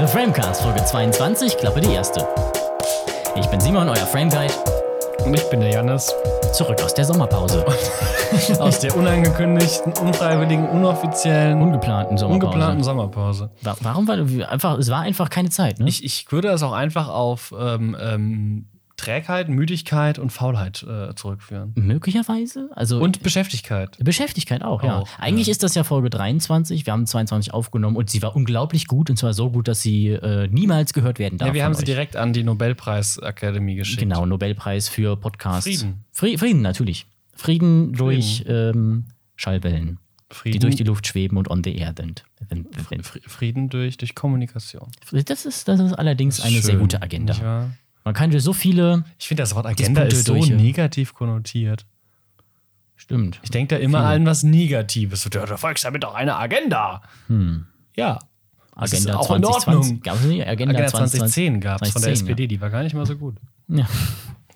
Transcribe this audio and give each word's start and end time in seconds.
The 0.00 0.06
Framecast, 0.06 0.62
Folge 0.62 0.82
22, 0.82 1.58
Klappe 1.58 1.82
die 1.82 1.92
erste. 1.92 2.26
Ich 3.36 3.46
bin 3.48 3.60
Simon, 3.60 3.86
euer 3.86 3.96
Frame 3.96 4.30
Guide. 4.30 4.54
Und 5.26 5.34
ich 5.34 5.44
bin 5.50 5.60
der 5.60 5.72
Jannis. 5.72 6.14
Zurück 6.54 6.80
aus 6.82 6.94
der 6.94 7.04
Sommerpause. 7.04 7.66
aus 8.60 8.78
der 8.78 8.96
unangekündigten, 8.96 9.92
unfreiwilligen, 10.00 10.70
unoffiziellen, 10.70 11.60
ungeplanten 11.60 12.16
Sommerpause. 12.16 12.46
Ungeplanten 12.46 12.82
Sommerpause. 12.82 13.50
Warum 13.82 14.08
war 14.08 14.16
einfach, 14.48 14.78
es 14.78 14.90
war 14.90 15.02
einfach 15.02 15.28
keine 15.28 15.50
Zeit, 15.50 15.80
ne? 15.80 15.86
Ich, 15.86 16.02
ich 16.02 16.32
würde 16.32 16.48
es 16.48 16.62
auch 16.62 16.72
einfach 16.72 17.10
auf 17.10 17.52
ähm, 17.60 17.94
ähm, 18.00 18.69
Trägheit, 19.00 19.48
Müdigkeit 19.48 20.18
und 20.18 20.30
Faulheit 20.30 20.82
äh, 20.82 21.14
zurückführen. 21.14 21.72
Möglicherweise. 21.74 22.68
Also, 22.74 23.00
und 23.00 23.22
Beschäftigkeit. 23.22 23.96
Beschäftigkeit 24.02 24.62
auch, 24.62 24.82
ja. 24.82 24.98
Auch, 24.98 25.08
Eigentlich 25.18 25.46
ja. 25.46 25.52
ist 25.52 25.62
das 25.62 25.74
ja 25.74 25.84
Folge 25.84 26.10
23. 26.10 26.86
Wir 26.86 26.92
haben 26.92 27.06
22 27.06 27.52
aufgenommen 27.54 27.96
und 27.96 28.10
sie 28.10 28.22
war 28.22 28.36
unglaublich 28.36 28.86
gut. 28.86 29.10
Und 29.10 29.16
zwar 29.16 29.32
so 29.34 29.50
gut, 29.50 29.68
dass 29.68 29.82
sie 29.82 30.08
äh, 30.08 30.48
niemals 30.48 30.92
gehört 30.92 31.18
werden 31.18 31.38
darf. 31.38 31.48
Ja, 31.48 31.54
wir 31.54 31.64
haben 31.64 31.74
sie 31.74 31.80
euch. 31.80 31.84
direkt 31.86 32.16
an 32.16 32.32
die 32.32 32.42
Nobelpreisakademie 32.42 33.76
geschickt. 33.76 34.00
Genau, 34.00 34.26
Nobelpreis 34.26 34.88
für 34.88 35.16
Podcasts. 35.16 35.64
Frieden. 35.64 36.04
Fri 36.12 36.36
Frieden, 36.38 36.62
natürlich. 36.62 37.06
Frieden 37.34 37.92
durch 37.94 38.44
ähm, 38.46 39.06
Schallwellen, 39.36 39.98
Frieden, 40.30 40.52
die 40.52 40.58
durch 40.58 40.76
die 40.76 40.84
Luft 40.84 41.06
schweben 41.06 41.38
und 41.38 41.48
on 41.50 41.64
the 41.64 41.74
air 41.74 41.94
sind. 41.96 42.24
Fri- 42.50 43.22
Frieden 43.26 43.68
durch, 43.70 43.96
durch 43.96 44.14
Kommunikation. 44.14 44.88
Das 45.24 45.46
ist, 45.46 45.66
das 45.66 45.80
ist 45.80 45.94
allerdings 45.94 46.40
eine 46.40 46.60
sehr 46.60 46.72
Schön, 46.72 46.80
gute 46.80 47.00
Agenda. 47.02 47.40
wahr? 47.40 47.70
Man 48.04 48.14
kann 48.14 48.30
dir 48.30 48.40
so 48.40 48.52
viele. 48.52 49.04
Ich 49.18 49.28
finde, 49.28 49.42
das 49.42 49.54
Wort 49.54 49.66
Agenda 49.66 50.04
Dispunkte 50.04 50.16
ist 50.16 50.26
so 50.26 50.34
durch, 50.34 50.46
ja. 50.48 50.56
negativ 50.56 51.14
konnotiert. 51.14 51.86
Stimmt. 52.96 53.40
Ich 53.42 53.50
denke 53.50 53.76
da 53.76 53.80
immer 53.80 54.00
an 54.00 54.26
was 54.26 54.42
Negatives. 54.42 55.24
Der 55.24 55.58
Volk 55.58 55.80
damit 55.80 56.04
doch 56.04 56.14
eine 56.14 56.36
Agenda. 56.36 57.02
Hm. 57.28 57.66
Ja. 57.96 58.18
Agenda 58.74 59.16
auch 59.16 59.34
in 59.34 59.42
2020. 59.42 59.68
Ordnung. 59.68 60.00
Gab 60.02 60.14
es 60.16 60.24
nicht? 60.24 60.46
Agenda, 60.46 60.74
Agenda 60.74 60.90
2020. 60.90 61.18
2010 61.18 61.60
gab 61.60 61.82
es 61.82 61.90
von 61.90 62.02
der 62.02 62.14
2010, 62.14 62.26
SPD, 62.26 62.46
die 62.46 62.60
war 62.60 62.70
gar 62.70 62.82
nicht 62.82 62.94
mal 62.94 63.06
so 63.06 63.16
gut. 63.16 63.36
Ja. 63.68 63.86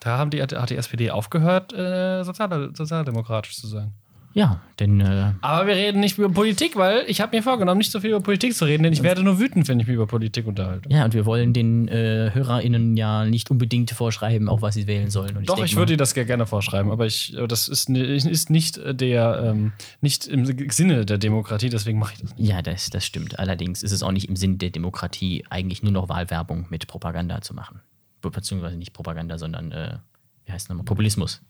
Da 0.01 0.19
haben 0.19 0.31
die, 0.31 0.43
hat 0.43 0.71
die 0.71 0.77
SPD 0.77 1.11
aufgehört, 1.11 1.73
äh, 1.73 2.23
sozial, 2.23 2.71
sozialdemokratisch 2.75 3.57
zu 3.57 3.67
sein. 3.67 3.95
Ja, 4.35 4.61
denn 4.81 5.01
äh, 5.01 5.33
Aber 5.41 5.67
wir 5.69 5.75
reden 5.75 6.01
nicht 6.01 6.19
über 6.19 6.29
Politik, 6.29 6.77
weil 6.77 7.05
ich 7.07 7.21
habe 7.21 7.37
mir 7.37 7.43
vorgenommen, 7.43 7.79
nicht 7.79 7.91
so 7.93 8.01
viel 8.01 8.11
über 8.11 8.21
Politik 8.21 8.55
zu 8.55 8.65
reden, 8.65 8.83
denn 8.83 8.93
ich 8.93 9.03
werde 9.05 9.23
nur 9.23 9.39
wütend, 9.39 9.69
wenn 9.69 9.79
ich 9.81 9.87
mich 9.87 9.95
über 9.95 10.07
Politik 10.09 10.47
unterhalte. 10.47 10.89
ja, 10.91 11.05
und 11.05 11.15
wir 11.15 11.25
wollen 11.25 11.53
den 11.53 11.87
äh, 11.89 12.31
HörerInnen 12.35 12.97
ja 12.97 13.25
nicht 13.25 13.51
unbedingt 13.51 13.93
vorschreiben, 13.93 14.49
auch 14.49 14.61
was 14.61 14.75
sie 14.75 14.87
wählen 14.87 15.09
sollen. 15.11 15.37
Und 15.37 15.49
Doch, 15.49 15.65
ich 15.65 15.75
mal- 15.75 15.83
würde 15.83 15.93
dir 15.93 15.97
das 15.97 16.13
gerne- 16.15 16.47
vorschreiben, 16.47 16.91
aber 16.91 17.07
ich, 17.07 17.37
das 17.49 17.69
ist, 17.69 17.89
ist 17.89 18.51
nicht 18.51 18.81
der, 18.85 19.53
ähm, 19.55 19.73
nicht 20.01 20.27
im 20.27 20.45
Sinne 20.71 21.07
der 21.07 21.19
Demokratie, 21.19 21.69
deswegen 21.71 21.99
mache 22.01 22.15
ich 22.15 22.21
das 22.23 22.37
nicht. 22.37 22.49
Ja, 22.51 22.61
das, 22.61 22.91
das 22.91 23.07
stimmt. 23.07 23.39
Allerdings 23.39 23.83
ist 23.85 23.93
es 23.93 24.03
auch 24.03 24.11
nicht 24.13 24.29
im 24.29 24.35
Sinn 24.37 24.59
der 24.59 24.71
Demokratie, 24.71 25.45
eigentlich 25.49 25.83
nur 25.85 25.93
noch 25.93 26.09
Wahlwerbung 26.09 26.67
mit 26.71 26.87
Propaganda 26.89 27.41
zu 27.41 27.55
machen. 27.55 27.81
Be- 28.21 28.31
Beziehungsweise 28.31 28.77
nicht 28.77 28.93
Propaganda, 28.93 29.39
sondern, 29.39 29.71
äh, 29.71 29.97
wie 30.45 30.53
heißt 30.53 30.67
es 30.67 30.69
nochmal? 30.69 30.85
Populismus. 30.85 31.41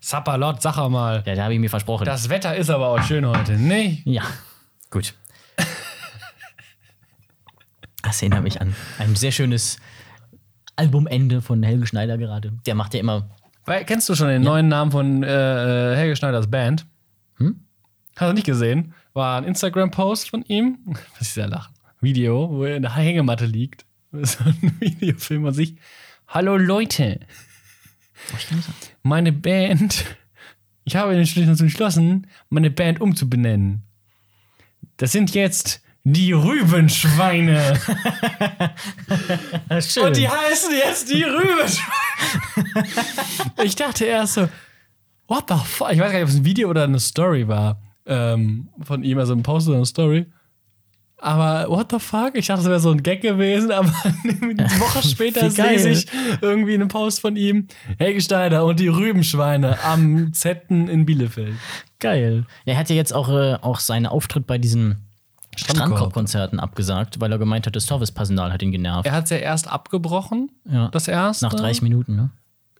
Sapperlot, 0.00 0.60
sag 0.62 0.76
er 0.76 0.88
mal. 0.88 1.22
Ja, 1.26 1.34
da 1.34 1.44
habe 1.44 1.54
ich 1.54 1.60
mir 1.60 1.70
versprochen. 1.70 2.04
Das 2.04 2.28
Wetter 2.28 2.54
ist 2.56 2.70
aber 2.70 2.88
auch 2.88 3.02
schön 3.02 3.26
heute, 3.26 3.58
ne? 3.58 3.98
ja, 4.04 4.22
gut. 4.90 5.14
Das 8.02 8.20
erinnert 8.20 8.44
mich 8.44 8.60
an 8.60 8.74
ein 8.98 9.16
sehr 9.16 9.32
schönes 9.32 9.78
Albumende 10.76 11.40
von 11.40 11.62
Helge 11.62 11.86
Schneider 11.86 12.18
gerade. 12.18 12.52
Der 12.66 12.74
macht 12.74 12.94
ja 12.94 13.00
immer. 13.00 13.30
Weil, 13.64 13.84
kennst 13.84 14.08
du 14.08 14.14
schon 14.14 14.28
den 14.28 14.42
neuen 14.42 14.68
Namen 14.68 14.90
von 14.90 15.22
äh, 15.22 15.92
äh, 15.92 15.96
Helge 15.96 16.16
Schneiders 16.16 16.50
Band? 16.50 16.86
Hm? 17.38 17.60
Hast 18.16 18.28
du 18.28 18.34
nicht 18.34 18.46
gesehen? 18.46 18.94
War 19.14 19.38
ein 19.38 19.44
Instagram-Post 19.44 20.28
von 20.28 20.42
ihm. 20.42 20.78
Was 20.86 21.22
ich 21.22 21.28
sehr 21.30 21.48
lachen. 21.48 21.74
Video, 22.00 22.50
wo 22.50 22.64
er 22.64 22.76
in 22.76 22.82
der 22.82 22.94
Hängematte 22.94 23.46
liegt. 23.46 23.86
So 24.12 24.44
ein 24.44 24.76
Videofilm 24.78 25.46
an 25.46 25.54
sich. 25.54 25.74
Hallo 26.28 26.56
Leute, 26.56 27.18
meine 29.02 29.32
Band. 29.32 30.04
Ich 30.84 30.96
habe 30.96 31.16
dazu 31.16 31.64
entschlossen, 31.64 32.26
meine 32.50 32.70
Band 32.70 33.00
umzubenennen. 33.00 33.82
Das 34.98 35.12
sind 35.12 35.34
jetzt 35.34 35.82
die 36.04 36.32
Rübenschweine. 36.32 37.80
Schön. 39.80 40.04
Und 40.04 40.16
die 40.16 40.28
heißen 40.28 40.70
jetzt 40.76 41.10
die 41.10 41.22
Rübenschweine. 41.22 42.88
ich 43.64 43.74
dachte 43.74 44.04
erst 44.04 44.34
so, 44.34 44.48
what 45.26 45.44
the 45.48 45.54
fuck? 45.64 45.92
Ich 45.92 45.98
weiß 45.98 46.12
gar 46.12 46.18
nicht, 46.18 46.24
ob 46.24 46.28
es 46.28 46.36
ein 46.36 46.44
Video 46.44 46.68
oder 46.68 46.84
eine 46.84 47.00
Story 47.00 47.48
war 47.48 47.80
ähm, 48.06 48.68
von 48.82 49.02
ihm, 49.02 49.18
also 49.18 49.32
ein 49.32 49.42
Post 49.42 49.68
oder 49.68 49.78
eine 49.78 49.86
Story. 49.86 50.26
Aber 51.18 51.68
what 51.70 51.90
the 51.90 51.98
fuck? 51.98 52.32
Ich 52.34 52.48
dachte, 52.48 52.62
es 52.62 52.68
wäre 52.68 52.80
so 52.80 52.90
ein 52.90 53.02
Gag 53.02 53.22
gewesen, 53.22 53.70
aber 53.72 53.88
eine 54.24 54.68
Woche 54.80 55.02
später 55.08 55.48
lese 55.48 55.88
ich 55.90 56.06
irgendwie 56.42 56.74
einen 56.74 56.88
Post 56.88 57.20
von 57.20 57.36
ihm. 57.36 57.68
Helge 57.98 58.20
Schneider 58.20 58.64
und 58.64 58.78
die 58.80 58.88
Rübenschweine 58.88 59.82
am 59.84 60.32
Zetten 60.32 60.88
in 60.88 61.06
Bielefeld. 61.06 61.54
Geil. 62.00 62.44
Er 62.66 62.76
hat 62.76 62.90
ja 62.90 62.96
jetzt 62.96 63.14
auch, 63.14 63.28
äh, 63.30 63.54
auch 63.62 63.78
seinen 63.80 64.06
Auftritt 64.06 64.46
bei 64.46 64.58
diesen 64.58 65.06
Strandkorb. 65.56 65.86
Strandkorb-Konzerten 65.88 66.60
abgesagt, 66.60 67.20
weil 67.20 67.30
er 67.32 67.38
gemeint 67.38 67.66
hat, 67.66 67.76
das 67.76 67.86
Servicepersonal 67.86 68.52
hat 68.52 68.62
ihn 68.62 68.72
genervt. 68.72 69.06
Er 69.06 69.12
hat 69.12 69.24
es 69.24 69.30
ja 69.30 69.36
erst 69.38 69.68
abgebrochen, 69.68 70.50
Ja. 70.70 70.88
das 70.88 71.08
erste. 71.08 71.46
Nach 71.46 71.54
30 71.54 71.82
Minuten, 71.82 72.16
ne? 72.16 72.30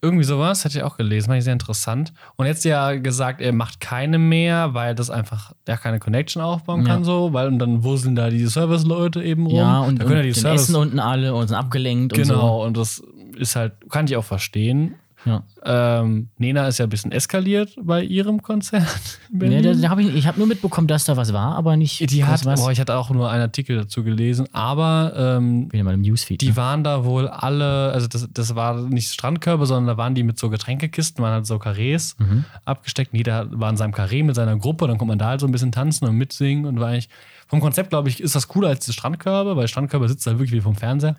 Irgendwie 0.04 0.24
sowas, 0.24 0.64
hatte 0.64 0.76
ich 0.78 0.84
auch 0.84 0.96
gelesen, 0.98 1.26
fand 1.28 1.38
ich 1.38 1.44
sehr 1.44 1.52
interessant. 1.54 2.12
Und 2.36 2.44
jetzt 2.46 2.64
ja 2.64 2.92
gesagt, 2.94 3.40
er 3.40 3.52
macht 3.52 3.80
keine 3.80 4.18
mehr, 4.18 4.74
weil 4.74 4.94
das 4.94 5.08
einfach, 5.08 5.52
der 5.66 5.78
keine 5.78 5.98
Connection 5.98 6.42
aufbauen 6.42 6.84
kann, 6.84 7.00
Ja. 7.00 7.04
so, 7.04 7.32
weil 7.32 7.48
und 7.48 7.58
dann 7.58 7.82
wurzeln 7.82 8.14
da 8.14 8.28
die 8.28 8.44
Service-Leute 8.46 9.22
eben 9.22 9.46
rum. 9.46 9.56
Ja, 9.56 9.80
und, 9.80 9.98
da 10.00 10.04
können 10.04 10.16
ja 10.16 10.20
und 10.20 10.26
die 10.26 10.32
den 10.32 10.40
Service. 10.42 10.62
essen 10.64 10.76
unten 10.76 10.98
alle 11.00 11.34
und 11.34 11.48
sind 11.48 11.56
abgelenkt 11.56 12.16
und 12.16 12.24
so. 12.24 12.32
genau, 12.34 12.64
und 12.64 12.76
das 12.76 13.02
ist 13.36 13.56
halt, 13.56 13.72
kann 13.90 14.04
ich 14.06 14.16
auch 14.16 14.24
verstehen. 14.24 14.94
Ja. 15.24 15.42
Ähm, 15.64 16.28
Nena 16.38 16.66
ist 16.68 16.78
ja 16.78 16.86
ein 16.86 16.90
bisschen 16.90 17.12
eskaliert 17.12 17.76
bei 17.80 18.02
ihrem 18.02 18.42
Konzert. 18.42 18.86
Nee, 19.32 19.62
da, 19.62 19.72
da 19.72 19.88
hab 19.90 19.98
ich 19.98 20.14
ich 20.14 20.26
habe 20.26 20.38
nur 20.38 20.46
mitbekommen, 20.46 20.86
dass 20.86 21.04
da 21.04 21.16
was 21.16 21.32
war, 21.32 21.54
aber 21.56 21.76
nicht 21.76 22.10
die 22.10 22.24
hat, 22.24 22.44
was. 22.44 22.60
boah, 22.60 22.70
ich 22.70 22.78
hatte 22.80 22.94
auch 22.96 23.10
nur 23.10 23.30
einen 23.30 23.42
Artikel 23.42 23.76
dazu 23.76 24.04
gelesen, 24.04 24.46
aber 24.52 25.12
ähm, 25.16 25.72
Wieder 25.72 25.84
mal 25.84 25.94
im 25.94 26.02
Newsfeed. 26.02 26.40
Die 26.40 26.50
ne? 26.50 26.56
waren 26.56 26.84
da 26.84 27.04
wohl 27.04 27.28
alle, 27.28 27.92
also 27.92 28.06
das, 28.06 28.28
das 28.32 28.54
war 28.54 28.80
nicht 28.82 29.10
Strandkörbe, 29.12 29.66
sondern 29.66 29.86
da 29.86 29.96
waren 29.96 30.14
die 30.14 30.22
mit 30.22 30.38
so 30.38 30.50
Getränkekisten, 30.50 31.22
waren 31.22 31.32
halt 31.32 31.46
so 31.46 31.58
Karrees 31.58 32.16
Mhm. 32.18 32.44
abgesteckt. 32.64 33.12
Und 33.12 33.18
jeder 33.18 33.48
war 33.50 33.70
in 33.70 33.76
seinem 33.76 33.92
Karree 33.92 34.22
mit 34.22 34.34
seiner 34.36 34.56
Gruppe, 34.56 34.86
dann 34.86 34.98
konnte 34.98 35.10
man 35.12 35.18
da 35.18 35.26
halt 35.28 35.40
so 35.40 35.46
ein 35.46 35.52
bisschen 35.52 35.72
tanzen 35.72 36.06
und 36.06 36.16
mitsingen 36.16 36.66
und 36.66 36.78
war 36.80 36.88
eigentlich, 36.88 37.08
vom 37.46 37.60
Konzept, 37.60 37.90
glaube 37.90 38.08
ich, 38.08 38.20
ist 38.20 38.34
das 38.34 38.48
cooler 38.48 38.68
als 38.68 38.84
die 38.86 38.92
Strandkörbe, 38.92 39.56
weil 39.56 39.68
Strandkörbe 39.68 40.08
sitzt 40.08 40.26
halt 40.26 40.38
wirklich 40.38 40.52
wie 40.52 40.60
vom 40.62 40.74
Fernseher. 40.76 41.16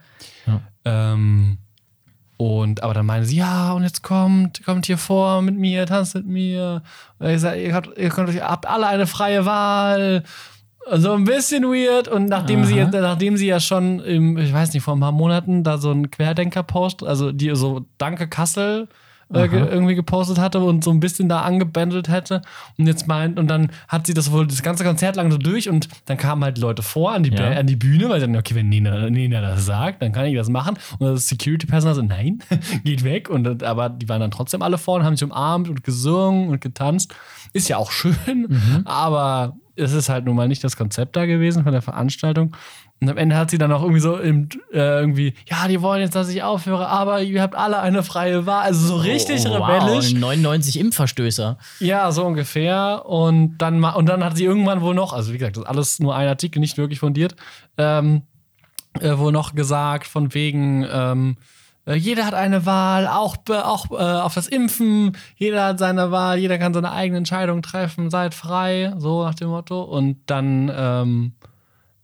Ja. 0.48 0.62
Ähm, 0.86 1.58
und 2.38 2.84
aber 2.84 2.94
dann 2.94 3.06
meinen 3.06 3.26
sie, 3.26 3.38
ja, 3.38 3.72
und 3.72 3.84
jetzt 3.84 4.04
kommt, 4.04 4.64
kommt 4.66 4.86
hier 4.86 4.98
vor 4.98 5.42
mit 5.42 5.56
mir, 5.56 5.86
tanzt 5.86 6.16
mit 6.16 6.26
mir. 6.26 6.82
Und 7.20 7.30
ich 7.30 7.40
sag, 7.40 7.58
ihr, 7.58 7.74
habt, 7.74 7.98
ihr 7.98 8.10
könnt 8.10 8.30
euch, 8.30 8.42
habt 8.42 8.68
alle 8.68 8.88
eine 8.88 9.08
freie 9.08 9.46
Wahl. 9.46 10.24
So 10.92 11.14
ein 11.14 11.24
bisschen 11.24 11.64
weird. 11.64 12.08
Und 12.08 12.26
nachdem 12.26 12.66
sie, 12.66 12.82
Aha. 12.82 12.90
nachdem 12.92 13.38
sie 13.38 13.48
ja 13.48 13.60
schon 13.60 14.00
im, 14.02 14.38
ich 14.38 14.54
weiß 14.54 14.74
nicht, 14.74 14.84
vor 14.84 14.96
ein 14.96 15.00
paar 15.00 15.14
Monaten 15.14 15.64
da 15.64 15.78
so 15.78 15.92
einen 15.92 16.12
Querdenker-Post, 16.12 17.04
also 17.04 17.32
die 17.32 17.56
so 17.56 17.86
Danke 17.98 18.28
Kassel 18.28 18.90
äh, 19.34 19.48
ge 19.48 19.60
irgendwie 19.60 19.96
gepostet 19.96 20.38
hatte 20.38 20.60
und 20.60 20.84
so 20.84 20.92
ein 20.92 21.00
bisschen 21.00 21.30
da 21.30 21.42
angebändelt 21.42 22.10
hätte. 22.10 22.42
Und 22.78 22.88
jetzt 22.88 23.08
meint, 23.08 23.40
und 23.40 23.48
dann 23.48 23.72
hat 23.88 24.08
sie 24.08 24.14
das 24.14 24.32
wohl 24.32 24.46
das 24.48 24.62
ganze 24.62 24.84
Konzert 24.84 25.16
lang 25.16 25.32
so 25.32 25.38
durch 25.38 25.70
und 25.70 25.88
dann 26.06 26.18
kamen 26.18 26.44
halt 26.44 26.58
Leute 26.58 26.84
vor 26.84 27.12
an 27.14 27.24
die, 27.24 27.32
Ja. 27.32 27.52
An 27.52 27.68
die 27.68 27.76
Bühne, 27.76 28.10
weil 28.10 28.20
sie 28.20 28.28
dann, 28.28 28.36
okay, 28.36 28.56
wenn 28.56 28.70
Nena, 28.70 29.10
Nena 29.10 29.42
das 29.42 29.66
sagt, 29.66 30.02
dann 30.02 30.12
kann 30.12 30.26
ich 30.26 30.36
das 30.36 30.50
machen. 30.50 30.78
Und 31.00 31.08
das 31.08 31.28
Security-Personal 31.28 31.96
so, 31.96 32.02
nein, 32.02 32.40
geht 32.84 33.04
weg. 33.04 33.30
Und, 33.30 33.64
aber 33.64 33.90
die 33.90 34.08
waren 34.10 34.22
dann 34.22 34.32
trotzdem 34.32 34.62
alle 34.62 34.78
vorne, 34.78 35.06
haben 35.06 35.16
sich 35.16 35.24
umarmt 35.24 35.70
und 35.70 35.84
gesungen 35.84 36.50
und 36.50 36.62
getanzt. 36.62 37.14
Ist 37.54 37.68
ja 37.70 37.78
auch 37.78 37.92
schön, 37.96 38.84
aber 38.86 39.56
es 39.76 39.92
ist 39.92 40.10
halt 40.10 40.26
nun 40.26 40.36
mal 40.36 40.48
nicht 40.48 40.64
das 40.64 40.78
Konzept 40.78 41.16
da 41.16 41.26
gewesen 41.26 41.64
von 41.64 41.72
der 41.72 41.82
Veranstaltung. 41.82 42.56
Und 43.02 43.10
am 43.10 43.18
Ende 43.18 43.36
hat 43.36 43.52
sie 43.52 43.58
dann 43.58 43.72
auch 43.72 43.82
irgendwie 43.82 44.00
so 44.00 44.18
im, 44.18 44.48
äh, 44.72 44.78
irgendwie, 44.78 45.34
ja, 45.50 45.68
die 45.68 45.82
wollen 45.82 46.02
jetzt, 46.02 46.16
dass 46.16 46.30
ich 46.30 46.44
aufhöre, 46.44 46.88
aber 46.88 47.22
ihr 47.22 47.42
habt 47.42 47.54
alle 47.54 47.80
eine 47.80 48.04
freie 48.04 48.46
Wahl. 48.46 48.64
Also 48.64 48.88
so 48.88 48.96
richtig 48.96 49.46
oh, 49.46 49.54
rebellisch. 49.54 50.14
Wow, 50.14 50.20
99 50.20 50.80
Impfverstößer. 50.80 51.58
Ja, 51.82 52.12
so 52.14 52.26
ungefähr. 52.26 53.04
Und 53.06 53.58
dann, 53.58 53.84
und 53.84 54.08
dann 54.08 54.24
hat 54.24 54.38
sie 54.38 54.46
irgendwann 54.46 54.82
wohl 54.82 54.96
noch, 54.96 55.12
also 55.12 55.34
wie 55.34 55.38
gesagt, 55.38 55.58
das 55.58 55.64
ist 55.64 55.70
alles 55.70 56.00
nur 56.00 56.16
ein 56.16 56.28
Artikel, 56.28 56.60
nicht 56.60 56.78
wirklich 56.78 57.00
fundiert, 57.00 57.36
ähm, 57.78 58.24
äh, 59.02 59.18
wohl 59.18 59.34
noch 59.34 59.56
gesagt, 59.56 60.08
von 60.08 60.34
wegen, 60.34 60.88
ähm, 60.90 61.36
äh, 61.86 61.96
jeder 61.96 62.26
hat 62.26 62.34
eine 62.34 62.66
Wahl, 62.66 63.08
auch, 63.08 63.36
auch 63.50 63.92
äh, 63.92 63.96
auf 63.96 64.34
das 64.34 64.48
Impfen, 64.48 65.18
jeder 65.36 65.66
hat 65.66 65.80
seine 65.80 66.12
Wahl, 66.12 66.38
jeder 66.38 66.58
kann 66.58 66.74
seine 66.74 66.92
eigene 66.92 67.18
Entscheidung 67.18 67.62
treffen, 67.62 68.10
seid 68.10 68.34
frei, 68.34 68.94
so 68.98 69.24
nach 69.24 69.36
dem 69.36 69.50
Motto. 69.50 69.84
Und 69.84 70.18
dann 70.28 70.72
ähm, 70.74 71.34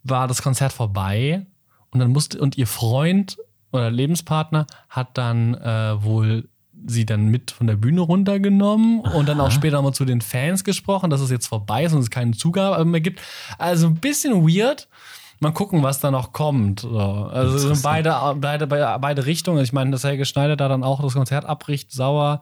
war 0.03 0.27
das 0.27 0.41
Konzert 0.41 0.73
vorbei 0.73 1.45
und 1.91 1.99
dann 1.99 2.11
musste, 2.11 2.39
und 2.39 2.57
ihr 2.57 2.67
Freund 2.67 3.37
oder 3.71 3.89
Lebenspartner 3.89 4.67
hat 4.89 5.17
dann 5.17 5.55
äh, 5.55 6.03
wohl 6.03 6.49
sie 6.87 7.05
dann 7.05 7.27
mit 7.27 7.51
von 7.51 7.67
der 7.67 7.75
Bühne 7.75 8.01
runtergenommen 8.01 9.01
und 9.01 9.29
dann 9.29 9.39
auch 9.39 9.51
später 9.51 9.81
mal 9.81 9.93
zu 9.93 10.05
den 10.05 10.21
Fans 10.21 10.63
gesprochen, 10.63 11.09
dass 11.09 11.21
es 11.21 11.29
jetzt 11.29 11.47
vorbei 11.47 11.85
ist 11.85 11.93
und 11.93 11.99
es 11.99 12.09
keine 12.09 12.31
Zugabe 12.31 12.83
mehr 12.85 13.01
gibt. 13.01 13.21
Also 13.57 13.87
ein 13.87 13.95
bisschen 13.95 14.47
weird. 14.47 14.87
mal 15.39 15.51
gucken, 15.51 15.83
was 15.83 15.99
da 15.99 16.11
noch 16.11 16.33
kommt. 16.33 16.81
So. 16.81 16.99
Also 16.99 17.57
sind 17.57 17.83
beide, 17.83 18.15
beide, 18.39 18.67
beide, 18.67 19.25
Richtungen. 19.25 19.63
Ich 19.63 19.73
meine, 19.73 19.91
dass 19.91 20.03
Helge 20.03 20.25
Schneider 20.25 20.55
da 20.55 20.67
dann 20.67 20.83
auch 20.83 21.01
das 21.01 21.13
Konzert 21.13 21.45
abbricht, 21.45 21.91
sauer, 21.91 22.41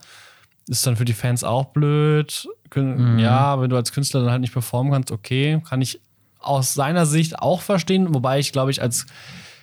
ist 0.67 0.85
dann 0.87 0.95
für 0.95 1.05
die 1.05 1.13
Fans 1.13 1.43
auch 1.43 1.65
blöd. 1.65 2.47
Mhm. 2.73 3.19
Ja, 3.19 3.59
wenn 3.59 3.69
du 3.69 3.75
als 3.75 3.91
Künstler 3.91 4.21
dann 4.21 4.31
halt 4.31 4.41
nicht 4.41 4.53
performen 4.53 4.93
kannst, 4.93 5.11
okay, 5.11 5.61
kann 5.67 5.81
ich 5.81 5.99
aus 6.39 6.73
seiner 6.73 7.05
Sicht 7.05 7.39
auch 7.39 7.61
verstehen, 7.61 8.13
wobei 8.13 8.39
ich, 8.39 8.51
glaube 8.51 8.71
ich, 8.71 8.81
als 8.81 9.05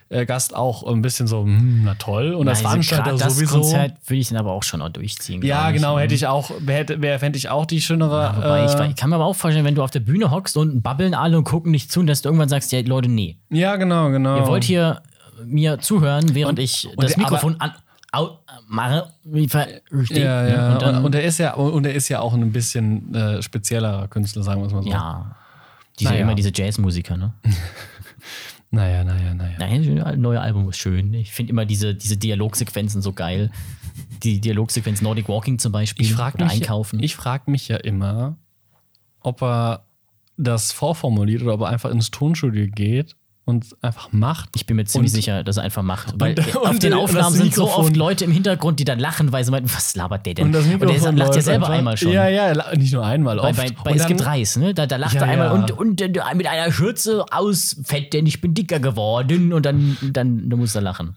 äh, 0.09 0.25
Gast 0.25 0.55
auch 0.55 0.85
ein 0.87 1.03
bisschen 1.03 1.27
so, 1.27 1.43
hm, 1.43 1.83
na 1.85 1.95
toll. 1.95 2.35
Und 2.35 2.47
als 2.49 2.59
Also 2.59 2.69
Veranstalter 2.69 3.17
das 3.17 3.37
sowieso. 3.37 3.61
Konzert 3.61 3.95
würde 4.07 4.21
ich 4.21 4.29
dann 4.29 4.39
aber 4.39 4.53
auch 4.53 4.63
schon 4.63 4.81
auch 4.83 4.89
durchziehen. 4.91 5.43
ja, 5.43 5.69
ich. 5.69 5.75
genau, 5.77 5.99
hätte 5.99 6.15
ich 6.15 6.27
auch, 6.29 6.51
hätte, 6.67 7.03
wär, 7.03 7.19
fände 7.19 7.37
ich 7.39 7.49
auch 7.49 7.67
die 7.67 7.81
schönere. 7.81 8.33
Wobei, 8.37 8.65
ich, 8.67 8.75
äh, 8.75 8.89
ich 8.91 8.97
kann 8.97 9.11
mir 9.11 9.17
aber 9.17 9.25
auch 9.25 9.35
vorstellen, 9.35 9.65
wenn 9.65 9.75
du 9.75 9.83
auf 9.83 9.91
der 9.91 10.01
Bühne 10.01 10.31
hockst 10.31 10.57
und 10.57 10.81
babbeln 10.83 11.15
alle 11.15 11.37
und 11.39 11.45
gucken 11.45 11.73
nicht 11.73 11.91
zu 11.91 12.01
und 12.01 12.07
dass 12.07 12.23
du 12.23 12.29
irgendwann 12.29 12.49
sagst, 12.49 12.71
ja, 12.73 12.81
Leute, 12.83 13.09
nee. 13.09 13.37
ja, 13.51 13.75
genau, 13.77 14.11
genau. 14.11 14.37
Ihr 14.37 14.47
wollt 14.47 14.63
hier 14.65 15.03
mir 15.45 15.81
zuhören, 15.81 16.35
während 16.35 16.59
ich 16.61 16.87
und 16.89 17.03
das 17.03 17.15
der- 17.15 17.19
Mikrofon 17.19 17.57
an, 17.59 17.73
au, 18.13 18.39
mache. 18.69 19.09
Ja, 19.25 20.43
ne? 20.43 20.53
ja. 20.55 20.73
Und 20.73 20.83
dann, 20.83 21.05
und, 21.05 21.15
er 21.17 21.25
ist 21.25 21.39
ja 21.39 21.55
und 21.55 21.85
er 21.85 21.95
ist 21.95 22.09
ja 22.09 22.21
auch 22.21 22.33
ein 22.33 22.53
bisschen 22.53 23.13
äh, 23.15 23.43
speziellerer 23.43 24.07
Künstler, 24.09 24.43
sagen 24.45 24.61
wir 24.61 24.67
es 24.69 24.73
mal 24.73 24.83
so. 24.83 24.89
ja. 24.89 25.35
Diese, 25.99 26.11
Naja. 26.11 26.23
immer 26.23 26.35
diese 26.35 26.53
Jazzmusiker, 26.55 27.17
ne? 27.17 27.35
Naja, 28.71 29.05
naja, 29.05 29.33
naja. 29.33 29.57
Nein, 29.59 29.97
das 29.97 30.17
neue 30.17 30.41
Album 30.41 30.69
ist 30.69 30.79
schön. 30.79 31.15
Ich 31.15 31.33
finde 31.33 31.51
immer 31.53 31.65
diese, 31.65 31.95
diese 31.95 32.17
Dialogsequenzen 32.17 33.01
so 33.01 33.13
geil. 33.13 33.51
Die 34.25 34.41
Dialogsequenz 34.41 35.01
Nordic 35.01 35.29
Walking 35.29 35.59
zum 35.61 35.71
Beispiel. 35.73 36.05
Ich 36.05 36.13
frage 36.13 36.43
mich, 36.43 36.53
Einkaufen. 36.53 37.01
ich 37.01 37.15
frag 37.15 37.47
mich 37.47 37.69
ja 37.69 37.77
immer, 37.77 38.37
ob 39.21 39.41
er 39.43 39.87
das 40.37 40.73
vorformuliert 40.73 41.43
oder 41.43 41.55
ob 41.55 41.61
er 41.63 41.69
einfach 41.69 41.91
ins 41.91 42.11
Tonstudio 42.11 42.67
geht 42.69 43.17
und 43.47 43.65
einfach 43.81 44.09
macht. 44.13 44.51
Ich 44.57 44.67
bin 44.67 44.75
mir 44.77 44.85
ziemlich 44.87 45.13
Und- 45.13 45.15
sicher, 45.17 45.45
dass 45.45 45.57
er 45.57 45.63
einfach 45.63 45.83
macht. 45.85 46.13
Weil 46.19 46.37
und- 46.39 46.57
auf 46.57 46.71
und 46.73 46.83
den 46.83 46.93
Aufnahmen 46.93 47.35
sind 47.35 47.55
so 47.55 47.71
oft 47.73 47.95
Leute 47.97 48.25
im 48.25 48.33
Hintergrund, 48.33 48.81
die 48.81 48.85
dann 48.85 48.99
lachen, 48.99 49.31
weil 49.33 49.45
sie 49.45 49.53
meinen, 49.53 49.73
was 49.73 49.95
labert 49.95 50.27
der 50.27 50.35
denn? 50.35 50.47
Und 50.47 50.53
das 50.53 50.65
der 50.69 50.79
Mikrofon 50.79 51.17
lacht 51.17 51.35
ja 51.37 51.41
selber 51.41 51.67
einfach. 51.67 51.79
einmal 51.79 51.97
schon. 51.97 52.11
Ja, 52.11 52.29
ja, 52.29 52.75
nicht 52.77 52.93
nur 52.93 53.07
einmal, 53.07 53.37
Bei, 53.37 53.51
oft. 53.51 53.57
bei, 53.57 53.71
bei 53.85 53.91
Und 53.93 53.97
Es 53.97 54.03
dann- 54.03 54.09
gibt 54.09 54.27
Reis, 54.27 54.57
ne? 54.57 54.75
Da, 54.75 54.87
da 54.87 54.97
lacht 54.97 55.15
Ja, 55.15 55.21
er 55.23 55.29
einmal 55.29 55.47
ja. 55.47 55.53
und, 55.53 55.71
und 55.71 56.01
äh, 56.03 56.09
mit 56.35 56.47
einer 56.49 56.73
Schürze 56.73 57.25
aus 57.31 57.77
Fett, 57.85 58.13
denn 58.13 58.27
ich 58.27 58.41
bin 58.41 58.53
dicker 58.53 58.81
geworden 58.81 59.53
und 59.53 59.65
dann, 59.65 59.97
dann, 60.03 60.51
dann 60.51 60.59
muss 60.59 60.75
er 60.75 60.83
lachen. 60.83 61.15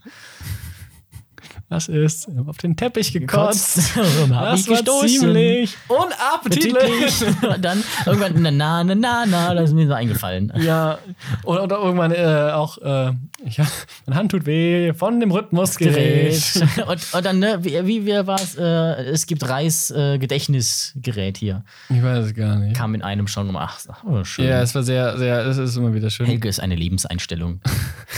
Das 1.69 1.87
ist 1.87 2.27
auf 2.47 2.57
den 2.57 2.75
Teppich 2.75 3.13
gekotzt. 3.13 3.95
und 4.23 4.35
hab 4.35 4.45
Das 4.45 4.61
mich 4.61 4.69
war 4.69 4.77
gestoßen. 4.77 5.07
ziemlich 5.19 5.77
unappetitlich. 5.87 6.73
Appetitlich. 6.75 7.47
Und 7.47 7.61
dann 7.63 7.83
irgendwann, 8.07 8.41
na, 8.41 8.51
na, 8.51 8.83
na, 8.83 8.95
na, 8.95 9.25
na, 9.27 9.53
das 9.53 9.69
ist 9.69 9.75
mir 9.75 9.87
so 9.87 9.93
eingefallen. 9.93 10.51
Ja, 10.69 10.97
oder, 11.45 11.63
oder 11.63 11.77
irgendwann 11.77 12.11
äh, 12.11 12.51
auch, 12.53 12.77
äh, 12.79 13.11
ja, 13.49 13.67
meine 14.05 14.19
Hand 14.19 14.31
tut 14.31 14.45
weh 14.45 14.93
von 14.93 15.19
dem 15.19 15.31
Rhythmusgerät. 15.31 16.53
Gerät. 16.53 16.87
Und, 16.87 17.13
und 17.13 17.25
dann, 17.25 17.39
ne, 17.39 17.59
wie, 17.61 17.85
wie, 17.85 18.05
wie 18.05 18.27
war 18.27 18.41
es? 18.41 18.55
Äh, 18.55 18.63
es 19.11 19.25
gibt 19.25 19.47
Reis-Gedächtnisgerät 19.47 21.37
hier. 21.37 21.63
Ich 21.89 22.03
weiß 22.03 22.25
es 22.25 22.33
gar 22.33 22.57
nicht. 22.57 22.75
Kam 22.75 22.93
in 22.95 23.01
einem 23.01 23.27
schon 23.27 23.47
um 23.47 23.55
ach, 23.55 23.79
oh, 24.05 24.23
schön. 24.23 24.45
Ja, 24.45 24.61
es 24.61 24.75
war 24.75 24.83
sehr, 24.83 25.17
sehr, 25.17 25.45
es 25.45 25.57
ist 25.57 25.75
immer 25.77 25.93
wieder 25.93 26.09
schön. 26.09 26.25
Helge 26.25 26.49
ist 26.49 26.59
eine 26.59 26.75
Lebenseinstellung. 26.75 27.61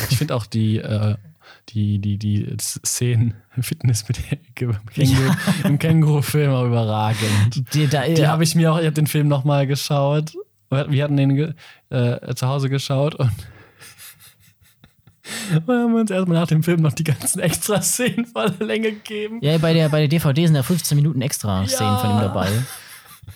Ich 0.09 0.17
finde 0.17 0.35
auch 0.35 0.45
die, 0.45 0.77
äh, 0.77 1.15
die, 1.69 1.99
die, 1.99 2.17
die 2.17 2.55
Szenen, 2.59 3.35
Fitness 3.61 4.07
mit 4.07 4.19
Känguru, 4.55 4.77
im 5.63 5.79
Känguru-Film 5.79 6.51
auch 6.51 6.65
überragend. 6.65 7.73
Die, 7.73 7.87
da, 7.87 8.05
Die 8.07 8.27
habe 8.27 8.43
ich 8.43 8.55
mir 8.55 8.73
auch, 8.73 8.77
ich 8.79 8.85
habe 8.85 8.93
den 8.93 9.07
Film 9.07 9.27
nochmal 9.27 9.67
geschaut. 9.67 10.33
Wir 10.69 11.03
hatten 11.03 11.17
den 11.17 11.55
äh, 11.89 12.35
zu 12.35 12.47
Hause 12.47 12.69
geschaut 12.69 13.15
und 13.15 13.31
wir 15.65 15.79
haben 15.79 15.95
uns 15.95 16.09
erstmal 16.11 16.39
nach 16.39 16.47
dem 16.47 16.63
Film 16.63 16.81
noch 16.81 16.93
die 16.93 17.03
ganzen 17.03 17.39
Extra-Szenen 17.39 18.25
voller 18.25 18.53
Länge 18.59 18.91
gegeben. 18.93 19.39
Ja, 19.41 19.57
bei 19.57 19.73
der, 19.73 19.89
bei 19.89 19.99
der 19.99 20.07
DVD 20.07 20.45
sind 20.45 20.55
da 20.55 20.63
15 20.63 20.95
Minuten 20.95 21.21
extra 21.21 21.65
Szenen 21.67 21.91
Ja. 21.91 21.97
von 21.97 22.09
ihm 22.11 22.19
dabei. 22.21 22.47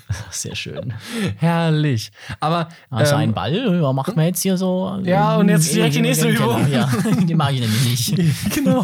Sehr 0.29 0.55
schön. 0.55 0.93
Herrlich. 1.37 2.11
Aber 2.39 2.69
Also 2.89 3.15
ähm, 3.15 3.21
ein 3.21 3.33
Ball, 3.33 3.81
ja, 3.81 3.93
macht 3.93 4.15
man 4.15 4.25
jetzt 4.25 4.41
hier 4.41 4.57
so. 4.57 4.99
Ja, 5.03 5.37
und 5.37 5.49
jetzt 5.49 5.73
direkt 5.73 5.95
die 5.95 6.01
nächste. 6.01 6.29
Übung. 6.29 6.67
Ja, 6.71 6.89
die 7.23 7.35
mache 7.35 7.53
ich 7.53 7.61
nämlich 7.61 8.17
nicht. 8.17 8.53
genau. 8.55 8.83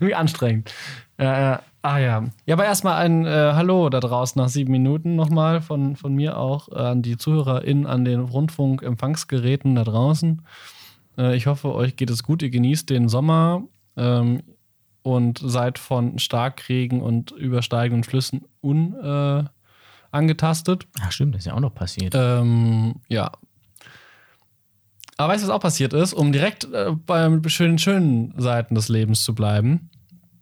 Wie 0.00 0.14
anstrengend. 0.14 0.72
Äh, 1.18 1.52
äh, 1.52 1.58
ah 1.82 1.98
ja. 1.98 2.24
Ja, 2.46 2.54
aber 2.54 2.64
erstmal 2.64 3.04
ein 3.04 3.24
äh, 3.26 3.52
Hallo 3.54 3.88
da 3.88 4.00
draußen 4.00 4.40
nach 4.40 4.48
sieben 4.48 4.72
Minuten 4.72 5.14
nochmal 5.14 5.60
von, 5.60 5.96
von 5.96 6.14
mir 6.14 6.38
auch 6.38 6.68
äh, 6.68 6.76
an 6.76 7.02
die 7.02 7.16
ZuhörerInnen 7.16 7.86
an 7.86 8.04
den 8.04 8.20
Rundfunkempfangsgeräten 8.20 9.74
da 9.76 9.84
draußen. 9.84 10.42
Äh, 11.18 11.36
ich 11.36 11.46
hoffe, 11.46 11.74
euch 11.74 11.96
geht 11.96 12.10
es 12.10 12.22
gut. 12.22 12.42
Ihr 12.42 12.50
genießt 12.50 12.90
den 12.90 13.08
Sommer 13.08 13.62
ähm, 13.96 14.42
und 15.02 15.38
seid 15.38 15.78
von 15.78 16.18
Starkregen 16.18 17.00
und 17.00 17.30
übersteigenden 17.30 18.04
Flüssen 18.04 18.44
unangetastet. 18.60 19.52
Angetastet. 20.12 20.86
Ach, 21.00 21.10
stimmt, 21.10 21.34
das 21.34 21.40
ist 21.40 21.46
ja 21.46 21.54
auch 21.54 21.60
noch 21.60 21.74
passiert. 21.74 22.14
Ähm, 22.14 22.94
ja. 23.08 23.32
Aber 25.16 25.32
weißt 25.32 25.42
du, 25.42 25.48
was 25.48 25.54
auch 25.54 25.60
passiert 25.60 25.92
ist? 25.92 26.12
Um 26.14 26.32
direkt 26.32 26.64
äh, 26.72 26.92
bei 27.06 27.28
den 27.28 27.48
schönen, 27.48 27.78
schönen 27.78 28.34
Seiten 28.38 28.74
des 28.74 28.88
Lebens 28.88 29.24
zu 29.24 29.34
bleiben. 29.34 29.90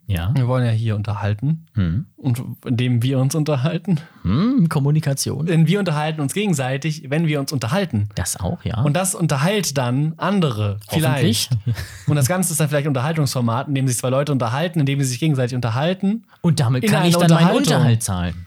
ja. 0.06 0.32
Wir 0.34 0.48
wollen 0.48 0.64
ja 0.64 0.72
hier 0.72 0.96
unterhalten. 0.96 1.66
Hm. 1.74 2.06
Und 2.16 2.42
indem 2.66 3.02
wir 3.02 3.18
uns 3.18 3.34
unterhalten. 3.34 4.00
Hm, 4.22 4.68
Kommunikation. 4.68 5.46
Denn 5.46 5.66
wir 5.66 5.78
unterhalten 5.78 6.20
uns 6.20 6.34
gegenseitig, 6.34 7.04
wenn 7.08 7.26
wir 7.26 7.40
uns 7.40 7.52
unterhalten. 7.52 8.08
Das 8.14 8.38
auch, 8.38 8.64
ja. 8.64 8.80
Und 8.82 8.94
das 8.94 9.14
unterhält 9.14 9.78
dann 9.78 10.14
andere. 10.16 10.78
Vielleicht. 10.88 11.50
Und 12.06 12.16
das 12.16 12.26
Ganze 12.26 12.52
ist 12.52 12.60
dann 12.60 12.68
vielleicht 12.68 12.86
ein 12.86 12.90
Unterhaltungsformat, 12.90 13.68
in 13.68 13.74
dem 13.74 13.86
sich 13.86 13.98
zwei 13.98 14.10
Leute 14.10 14.32
unterhalten, 14.32 14.80
in 14.80 14.86
dem 14.86 15.00
sie 15.00 15.06
sich 15.06 15.20
gegenseitig 15.20 15.54
unterhalten. 15.54 16.24
Und 16.40 16.58
damit 16.58 16.86
kann 16.88 17.06
ich 17.06 17.16
dann 17.16 17.30
meinen. 17.30 17.56
Unterhalt 17.56 18.02
zahlen. 18.02 18.46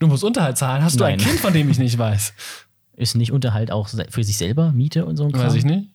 Du 0.00 0.06
musst 0.06 0.24
Unterhalt 0.24 0.58
zahlen. 0.58 0.82
Hast 0.82 0.98
du 0.98 1.04
ein 1.04 1.18
Nein. 1.18 1.26
Kind, 1.26 1.40
von 1.40 1.52
dem 1.52 1.70
ich 1.70 1.78
nicht 1.78 1.96
weiß? 1.96 2.32
Ist 2.96 3.16
nicht 3.16 3.32
Unterhalt 3.32 3.70
auch 3.70 3.88
für 3.88 4.24
sich 4.24 4.36
selber, 4.36 4.72
Miete 4.72 5.06
und 5.06 5.16
so 5.16 5.24
ein 5.24 5.32
Kram? 5.32 5.46
Weiß 5.46 5.54
ich 5.54 5.64
nicht. 5.64 5.88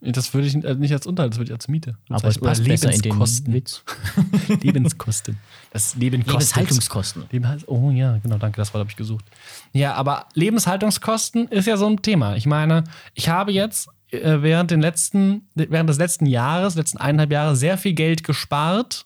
Das 0.00 0.32
würde 0.32 0.46
ich 0.46 0.54
äh, 0.54 0.74
nicht 0.76 0.92
als 0.92 1.06
Unterhalt, 1.06 1.32
das 1.32 1.38
würde 1.38 1.50
ich 1.50 1.54
als 1.54 1.66
Miete. 1.66 1.96
Aber 2.08 2.28
es 2.28 2.38
passt 2.38 2.64
besser 2.64 2.92
in 2.92 3.00
den 3.00 3.12
Lebenskosten. 3.12 3.52
Witz. 3.52 3.82
Lebenskosten. 4.62 5.38
Das 5.72 5.96
Leben. 5.96 6.22
Lebenshaltungskosten. 6.22 7.24
Lebenshalt 7.32 7.66
oh 7.66 7.90
ja, 7.90 8.18
genau, 8.18 8.38
danke, 8.38 8.60
das 8.60 8.72
Wort 8.72 8.80
habe 8.80 8.90
ich 8.90 8.96
gesucht. 8.96 9.24
Ja, 9.72 9.94
aber 9.94 10.26
Lebenshaltungskosten 10.34 11.48
ist 11.48 11.66
ja 11.66 11.76
so 11.76 11.86
ein 11.86 12.00
Thema. 12.00 12.36
Ich 12.36 12.46
meine, 12.46 12.84
ich 13.14 13.28
habe 13.28 13.50
jetzt 13.50 13.88
äh, 14.10 14.40
während, 14.40 14.70
den 14.70 14.80
letzten, 14.80 15.48
während 15.54 15.90
des 15.90 15.98
letzten 15.98 16.26
Jahres, 16.26 16.76
letzten 16.76 16.98
eineinhalb 16.98 17.32
Jahre, 17.32 17.56
sehr 17.56 17.76
viel 17.76 17.94
Geld 17.94 18.22
gespart. 18.22 19.04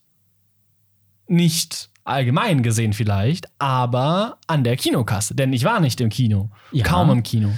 Nicht 1.26 1.88
allgemein 2.04 2.62
gesehen 2.62 2.92
vielleicht, 2.92 3.46
aber 3.58 4.38
an 4.46 4.64
der 4.64 4.76
Kinokasse. 4.76 5.34
Denn 5.34 5.52
ich 5.52 5.64
war 5.64 5.80
nicht 5.80 6.00
im 6.00 6.08
Kino. 6.08 6.50
Ja. 6.72 6.84
Kaum 6.84 7.10
im 7.10 7.22
Kino. 7.22 7.50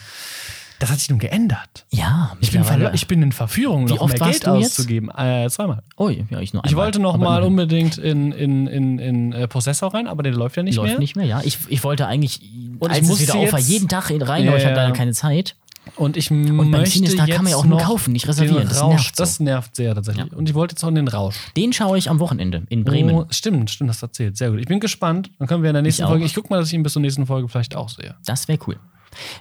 Das 0.80 0.90
hat 0.90 0.98
sich 0.98 1.08
nun 1.08 1.20
geändert. 1.20 1.86
Ja, 1.90 2.36
Ich 2.40 2.50
bin, 2.50 2.62
ich 2.92 3.06
bin 3.06 3.22
in 3.22 3.32
Verführung, 3.32 3.84
noch 3.84 4.06
mehr 4.06 4.18
Geld 4.18 4.46
auszugeben. 4.46 5.08
Äh, 5.16 5.48
zweimal. 5.48 5.82
Oh, 5.96 6.08
ja, 6.10 6.24
ich 6.40 6.52
nur 6.52 6.62
Ich 6.64 6.72
einmal. 6.72 6.86
wollte 6.86 6.98
noch 7.00 7.14
Aber 7.14 7.24
mal 7.24 7.42
unbedingt 7.42 7.96
in, 7.96 8.32
in, 8.32 8.66
in, 8.66 8.98
in 8.98 9.32
äh, 9.32 9.46
Possessor 9.48 9.94
rein, 9.94 10.08
aber 10.08 10.22
der 10.24 10.32
läuft 10.32 10.56
ja 10.56 10.62
nicht 10.62 10.76
Läuft 10.76 10.90
mehr. 10.90 10.98
nicht 10.98 11.16
mehr, 11.16 11.26
ja. 11.26 11.40
Ich, 11.44 11.58
ich 11.68 11.84
wollte 11.84 12.06
eigentlich, 12.06 12.40
Und 12.80 12.90
als 12.90 12.98
ich 12.98 13.02
es 13.04 13.08
musste 13.08 13.22
wieder 13.24 13.34
auf 13.38 13.52
war, 13.52 13.60
jeden 13.60 13.88
Tag 13.88 14.10
rein, 14.10 14.44
Ja, 14.44 14.50
aber 14.50 14.58
ich 14.58 14.66
hatte 14.66 14.74
leider 14.74 14.92
keine 14.92 15.12
Zeit. 15.12 15.54
Und 15.96 16.16
ich 16.16 16.30
Und 16.30 16.56
beim 16.56 16.70
möchte 16.70 16.90
Cinestar 16.90 17.26
kann 17.26 17.44
man 17.44 17.52
ja 17.52 17.56
auch 17.56 17.64
nur 17.64 17.78
kaufen, 17.78 18.12
nicht 18.12 18.26
reservieren. 18.26 18.68
Das 18.68 18.80
Rausch, 18.80 18.94
nervt 18.94 19.16
so. 19.16 19.22
das 19.22 19.40
nervt 19.40 19.76
sehr 19.76 19.94
tatsächlich. 19.94 20.26
Ja. 20.30 20.36
Und 20.36 20.48
ich 20.48 20.54
wollte 20.54 20.72
jetzt 20.74 20.82
auch 20.82 20.88
in 20.88 20.96
den 20.96 21.08
Rausch. 21.08 21.36
Den 21.56 21.72
schaue 21.72 21.98
ich 21.98 22.10
am 22.10 22.18
Wochenende 22.18 22.64
in 22.68 22.84
Bremen. 22.84 23.14
Oh, 23.14 23.26
stimmt, 23.30 23.70
stimmt, 23.70 23.90
das 23.90 24.02
erzählt. 24.02 24.36
Sehr 24.36 24.50
gut. 24.50 24.60
Ich 24.60 24.66
bin 24.66 24.80
gespannt. 24.80 25.30
Dann 25.38 25.46
können 25.46 25.62
wir 25.62 25.70
in 25.70 25.74
der 25.74 25.82
nächsten 25.82 26.04
auch. 26.04 26.08
Folge. 26.08 26.24
Ich 26.24 26.34
gucke 26.34 26.48
mal, 26.48 26.58
dass 26.58 26.68
ich 26.68 26.74
ihn 26.74 26.82
bis 26.82 26.94
zur 26.94 27.02
nächsten 27.02 27.26
Folge 27.26 27.48
vielleicht 27.48 27.76
auch 27.76 27.88
sehe. 27.88 28.16
Das 28.24 28.48
wäre 28.48 28.58
cool. 28.66 28.76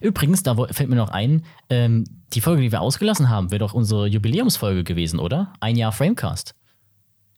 Übrigens, 0.01 0.43
da 0.43 0.55
fällt 0.71 0.89
mir 0.89 0.95
noch 0.95 1.09
ein, 1.09 1.43
ähm, 1.69 2.03
die 2.33 2.41
Folge, 2.41 2.61
die 2.61 2.71
wir 2.71 2.81
ausgelassen 2.81 3.29
haben, 3.29 3.51
wäre 3.51 3.59
doch 3.59 3.73
unsere 3.73 4.07
Jubiläumsfolge 4.07 4.83
gewesen, 4.83 5.19
oder? 5.19 5.53
Ein 5.59 5.75
Jahr 5.75 5.91
Framecast. 5.91 6.53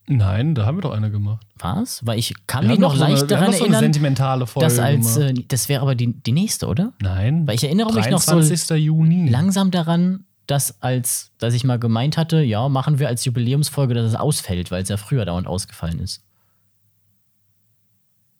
Nein, 0.08 0.54
da 0.54 0.66
haben 0.68 0.78
wir 0.78 0.82
doch 0.84 0.92
eine 0.94 1.10
gemacht. 1.10 1.46
Was? 1.58 2.06
Weil 2.06 2.20
ich 2.20 2.34
kann 2.46 2.64
Wir 2.64 2.72
mich 2.72 2.80
noch 2.80 2.96
so 2.96 3.04
eine- 3.04 3.14
leicht 3.14 3.24
haben 3.24 3.30
daran 3.30 3.46
so 3.52 3.58
eine 3.58 3.62
erinnern, 3.64 3.80
sentimentale 3.82 4.46
Folge. 4.46 4.68
dass 4.68 4.78
als, 4.80 5.18
äh, 5.18 5.34
das 5.48 5.68
wäre 5.68 5.82
aber 5.82 5.96
die, 5.96 6.14
die 6.14 6.32
nächste, 6.32 6.68
oder? 6.68 6.94
Nein. 7.02 7.48
Weil 7.48 7.56
ich 7.56 7.64
erinnere 7.64 7.92
mich 7.94 8.10
noch 8.10 8.22
so 8.22 8.34
23. 8.34 8.78
Juni. 8.78 9.30
langsam 9.30 9.72
daran, 9.72 10.26
dass 10.46 10.80
als, 10.84 11.32
dass 11.40 11.56
ich 11.56 11.64
mal 11.64 11.80
gemeint 11.80 12.18
hatte, 12.18 12.42
ja, 12.42 12.70
machen 12.70 13.00
wir 13.00 13.08
als 13.08 13.26
Jubiläumsfolge, 13.26 13.96
dass 13.96 14.06
es 14.06 14.16
ausfällt, 14.16 14.70
weil 14.70 14.84
es 14.84 14.90
ja 14.90 14.98
früher 14.98 15.26
dauernd 15.26 15.48
ausgefallen 15.48 16.00
ist. 16.00 16.24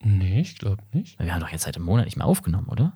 Nee, 0.04 0.40
ich 0.42 0.56
glaube 0.58 0.82
nicht. 0.92 1.18
Wir 1.18 1.32
haben 1.34 1.40
doch 1.40 1.48
jetzt 1.50 1.64
seit 1.64 1.76
einem 1.76 1.86
Monat 1.86 2.04
nicht 2.04 2.16
mehr 2.16 2.26
aufgenommen, 2.26 2.68
oder? 2.68 2.92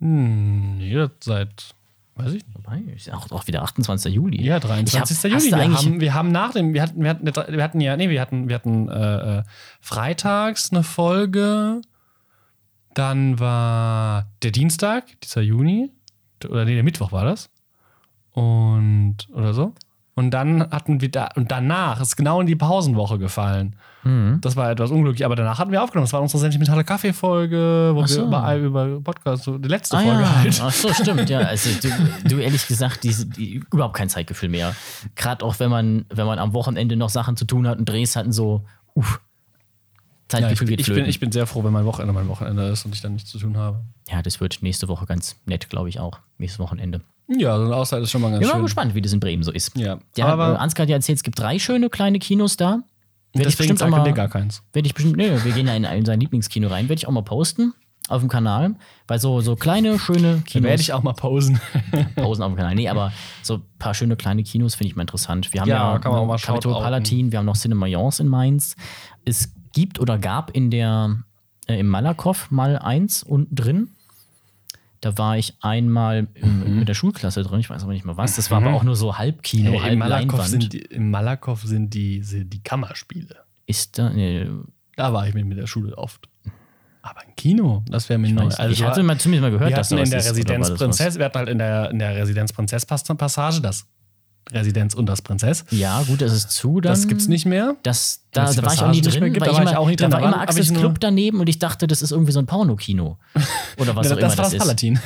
Hm, 0.00 0.78
nee, 0.78 0.94
das 0.94 1.10
seit, 1.22 1.74
weiß 2.14 2.28
ich 2.34 2.44
nicht. 2.46 2.54
Wobei, 2.54 2.78
ist 2.94 3.06
ja 3.06 3.14
auch, 3.14 3.30
auch 3.30 3.46
wieder 3.46 3.62
28. 3.62 4.14
Juli. 4.14 4.42
Ja, 4.44 4.56
Ich 4.58 4.62
23. 4.64 5.32
hab- 5.32 5.40
Juli. 5.40 5.50
Wir 5.52 5.58
haben, 5.78 6.00
wir 6.00 6.14
haben 6.14 6.28
nach 6.32 6.52
dem, 6.52 6.74
wir 6.74 6.82
hatten, 6.82 7.02
wir 7.02 7.10
hatten, 7.10 7.26
wir 7.26 7.62
hatten 7.62 7.80
ja, 7.80 7.96
nee, 7.96 8.08
wir 8.10 8.20
hatten, 8.20 8.48
wir 8.48 8.54
hatten 8.56 8.88
äh, 8.88 9.38
äh, 9.38 9.42
freitags 9.80 10.70
eine 10.72 10.82
Folge. 10.82 11.80
Dann 12.94 13.38
war 13.40 14.26
der 14.42 14.50
Dienstag, 14.50 15.04
dieser 15.22 15.40
Juni. 15.40 15.90
Oder 16.46 16.64
nee, 16.64 16.74
der 16.74 16.82
Mittwoch 16.84 17.12
war 17.12 17.24
das. 17.24 17.48
und 18.32 19.16
oder 19.32 19.54
so. 19.54 19.74
Und 20.14 20.30
dann 20.30 20.70
hatten 20.70 21.00
wir 21.00 21.10
da, 21.10 21.28
und 21.36 21.50
danach 21.50 21.98
ist 22.00 22.16
genau 22.16 22.40
in 22.42 22.46
die 22.46 22.54
Pausenwoche 22.56 23.18
gefallen. 23.18 23.76
Mhm. 24.04 24.38
Das 24.42 24.56
war 24.56 24.70
etwas 24.70 24.90
unglücklich, 24.90 25.24
aber 25.24 25.36
danach 25.36 25.58
hatten 25.58 25.70
wir 25.72 25.82
aufgenommen. 25.82 26.04
Das 26.04 26.12
war 26.12 26.20
unsere 26.20 26.38
sentimentale 26.38 26.84
Kaffee-Folge, 26.84 27.92
wo 27.94 28.04
so. 28.06 28.20
wir 28.20 28.26
überall 28.26 28.60
über 28.60 29.00
Podcast, 29.00 29.44
so 29.44 29.56
die 29.56 29.68
letzte 29.68 29.96
Ah, 29.96 30.00
Folge 30.02 30.20
ja. 30.22 30.36
halt. 30.36 30.60
Ach 30.62 30.70
so, 30.72 30.92
stimmt, 30.92 31.30
ja. 31.30 31.38
Also 31.40 31.70
du, 31.80 32.28
du 32.28 32.36
ehrlich 32.38 32.66
gesagt, 32.66 33.04
diese, 33.04 33.24
die, 33.26 33.62
überhaupt 33.72 33.96
kein 33.96 34.10
Zeitgefühl 34.10 34.50
mehr. 34.50 34.74
Gerade 35.16 35.44
auch 35.46 35.58
wenn 35.60 35.70
man, 35.70 36.04
wenn 36.10 36.26
man 36.26 36.38
am 36.38 36.52
Wochenende 36.52 36.96
noch 36.96 37.08
Sachen 37.08 37.36
zu 37.38 37.46
tun 37.46 37.66
hat 37.66 37.78
und 37.78 37.88
Drehs 37.88 38.14
hatten, 38.14 38.32
so, 38.32 38.66
uff, 38.94 39.18
Ja, 40.32 40.38
ich, 40.40 40.44
Zeitgefühl 40.44 40.66
geht 40.68 40.80
ich, 40.80 40.86
bin, 40.86 40.94
flöten. 40.94 41.08
ich 41.10 41.20
bin 41.20 41.32
sehr 41.32 41.46
froh, 41.46 41.64
wenn 41.64 41.72
mein 41.72 41.86
Wochenende 41.86 42.12
mein 42.12 42.28
Wochenende 42.28 42.66
ist 42.68 42.84
und 42.84 42.94
ich 42.94 43.00
dann 43.00 43.14
nichts 43.14 43.30
zu 43.30 43.38
tun 43.38 43.56
habe. 43.56 43.80
ja, 44.10 44.20
das 44.20 44.40
wird 44.40 44.58
nächste 44.60 44.88
Woche 44.88 45.06
ganz 45.06 45.36
nett, 45.46 45.70
glaube 45.70 45.88
ich 45.88 46.00
auch. 46.00 46.18
Nächstes 46.36 46.58
Wochenende. 46.58 47.00
Ja, 47.38 47.56
so 47.56 47.64
eine 47.64 47.76
Auszeit 47.76 48.02
ist 48.02 48.10
schon 48.10 48.20
mal 48.20 48.30
ganz 48.30 48.40
Ich 48.40 48.40
bin 48.42 48.48
mal 48.48 48.54
schön. 48.56 48.64
gespannt, 48.64 48.94
wie 48.94 49.02
das 49.02 49.12
in 49.12 49.20
Bremen 49.20 49.42
so 49.42 49.52
ist. 49.52 49.76
Ja, 49.76 49.98
Ja, 50.16 50.26
aber 50.26 50.54
äh, 50.54 50.56
Ansgar 50.56 50.84
hat 50.84 50.90
ja 50.90 50.96
erzählt, 50.96 51.16
es 51.16 51.22
gibt 51.22 51.38
drei 51.38 51.58
schöne 51.58 51.90
kleine 51.90 52.18
Kinos 52.18 52.56
da. 52.56 52.82
Werde 53.34 53.48
ich 53.48 53.56
deswegen 53.56 53.74
bestimmt 53.74 53.82
auch 53.82 53.96
zeigt 53.96 54.06
mal, 54.06 54.12
gar 54.12 54.28
keins. 54.28 54.62
werde 54.72 54.86
ich 54.86 54.94
bestimmt, 54.94 55.16
nee, 55.16 55.30
wir 55.42 55.52
gehen 55.52 55.66
ja 55.66 55.74
in, 55.74 55.84
in 55.84 56.04
sein 56.04 56.20
Lieblingskino 56.20 56.68
rein, 56.68 56.88
werde 56.88 56.98
ich 57.00 57.08
auch 57.08 57.12
mal 57.12 57.22
posten 57.22 57.72
auf 58.08 58.20
dem 58.20 58.28
Kanal, 58.28 58.74
weil 59.06 59.18
so, 59.20 59.40
so 59.40 59.56
kleine, 59.56 59.98
schöne 59.98 60.42
Kinos, 60.44 60.68
werde 60.68 60.82
ich 60.82 60.92
auch 60.92 61.02
mal 61.02 61.14
pausen. 61.14 61.60
Pausen 62.16 62.42
auf 62.42 62.52
dem 62.52 62.56
Kanal, 62.56 62.74
nee, 62.74 62.88
aber 62.88 63.12
so 63.42 63.54
ein 63.54 63.62
paar 63.78 63.94
schöne 63.94 64.16
kleine 64.16 64.42
Kinos 64.42 64.74
finde 64.74 64.88
ich 64.90 64.96
mal 64.96 65.02
interessant. 65.02 65.52
Wir 65.52 65.62
haben 65.62 65.68
Ja, 65.68 65.92
ja, 65.94 65.98
kann 65.98 66.12
man 66.12 66.20
auch 66.20 66.26
mal 66.26 66.36
Capitol 66.38 66.72
shoutouten. 66.72 66.82
Palatin, 66.82 67.32
wir 67.32 67.38
haben 67.38 67.46
noch 67.46 67.56
Cinema 67.56 67.86
in 67.86 68.28
Mainz. 68.28 68.76
Es 69.24 69.54
gibt 69.72 69.98
oder 69.98 70.18
gab 70.18 70.50
in 70.50 70.70
der, 70.70 71.22
äh, 71.68 71.78
im 71.78 71.88
Malakoff 71.88 72.50
mal 72.50 72.78
eins 72.78 73.22
unten 73.22 73.54
drin. 73.54 73.88
Da 75.02 75.18
war 75.18 75.36
ich 75.36 75.54
einmal 75.60 76.22
Mhm. 76.40 76.78
mit 76.78 76.88
der 76.88 76.94
Schulklasse 76.94 77.42
drin, 77.42 77.60
ich 77.60 77.68
weiß 77.68 77.82
aber 77.82 77.92
nicht 77.92 78.04
mehr 78.06 78.16
was. 78.16 78.36
Das 78.36 78.50
war 78.50 78.58
aber 78.62 78.72
auch 78.72 78.84
nur 78.84 78.96
so 78.96 79.18
Halbkino, 79.18 79.72
Im 79.74 79.82
halb 79.82 79.98
Leinwand. 79.98 80.48
sind 80.48 80.72
die, 80.72 80.78
Im 80.78 81.10
Malakoff 81.10 81.62
sind 81.64 81.92
die, 81.92 82.22
sind 82.22 82.52
die 82.52 82.62
Kammerspiele. 82.62 83.36
Ist 83.66 83.98
da, 83.98 84.10
nee, 84.10 84.46
Da 84.96 85.12
war 85.12 85.26
ich 85.26 85.34
mit, 85.34 85.44
mit 85.44 85.58
der 85.58 85.66
Schule 85.66 85.98
oft. 85.98 86.28
Aber 87.02 87.20
ein 87.20 87.34
Kino, 87.36 87.82
das 87.88 88.08
wäre 88.08 88.18
mir 88.20 88.32
neu. 88.32 88.46
weiß 88.46 88.58
nicht. 88.60 88.70
ich 88.78 88.84
hatte 88.84 89.02
mal 89.02 89.18
zumindest 89.18 89.42
mal 89.42 89.50
gehört, 89.50 89.70
wir 89.70 89.76
dass 89.76 89.88
da 89.88 89.96
hatten 89.96 90.04
in 90.04 90.10
der 90.10 90.24
Residenz 90.24 90.68
das? 90.68 90.78
Prinzess, 90.78 91.18
wir 91.18 91.24
hatten 91.24 91.38
halt 91.38 91.48
in 91.48 91.58
der, 91.58 91.90
in 91.90 91.98
der 91.98 92.14
Residenz 92.14 92.52
Prinzess 92.52 92.86
Passage 92.86 93.60
das 93.60 93.84
Residenz 94.50 94.94
und 94.94 95.06
das 95.06 95.22
Prinzess. 95.22 95.64
Ja, 95.70 96.02
gut, 96.02 96.20
das 96.20 96.32
ist 96.32 96.50
zu. 96.50 96.80
Dann, 96.80 96.92
Das 96.92 97.06
gibt's 97.06 97.28
nicht 97.28 97.46
mehr. 97.46 97.76
Das, 97.84 98.24
da, 98.32 98.52
da 98.52 98.62
war 98.62 98.74
ich 98.74 98.80
auch 98.82 98.86
nie 98.90 99.00
nicht 99.00 99.14
drin. 99.14 99.32
gibt, 99.32 99.40
weil 99.40 99.48
da 99.48 99.54
war 99.56 99.62
ich 99.62 99.70
immer- 99.70 99.78
auch 99.78 99.86
nicht 99.86 100.00
drin. 100.00 100.12
war 100.12 100.20
Da 100.20 100.26
immer 100.28 100.36
war- 100.46 100.58
ich 100.58 100.70
nur- 100.70 100.80
Club 100.80 101.00
daneben 101.00 101.40
und 101.40 101.48
ich 101.48 101.58
dachte, 101.58 101.86
das 101.86 102.02
ist 102.02 102.10
irgendwie 102.10 102.32
so 102.32 102.38
ein 102.40 102.46
Pornokino. 102.46 103.18
Oder 103.78 103.94
was 103.96 104.06
Ja, 104.10 104.14
auch 104.14 104.18
das 104.18 104.34
immer 104.34 104.36
war 104.36 104.36
das 104.36 104.36
das 104.36 104.52
ist. 104.54 104.58
Palatin. 104.58 105.00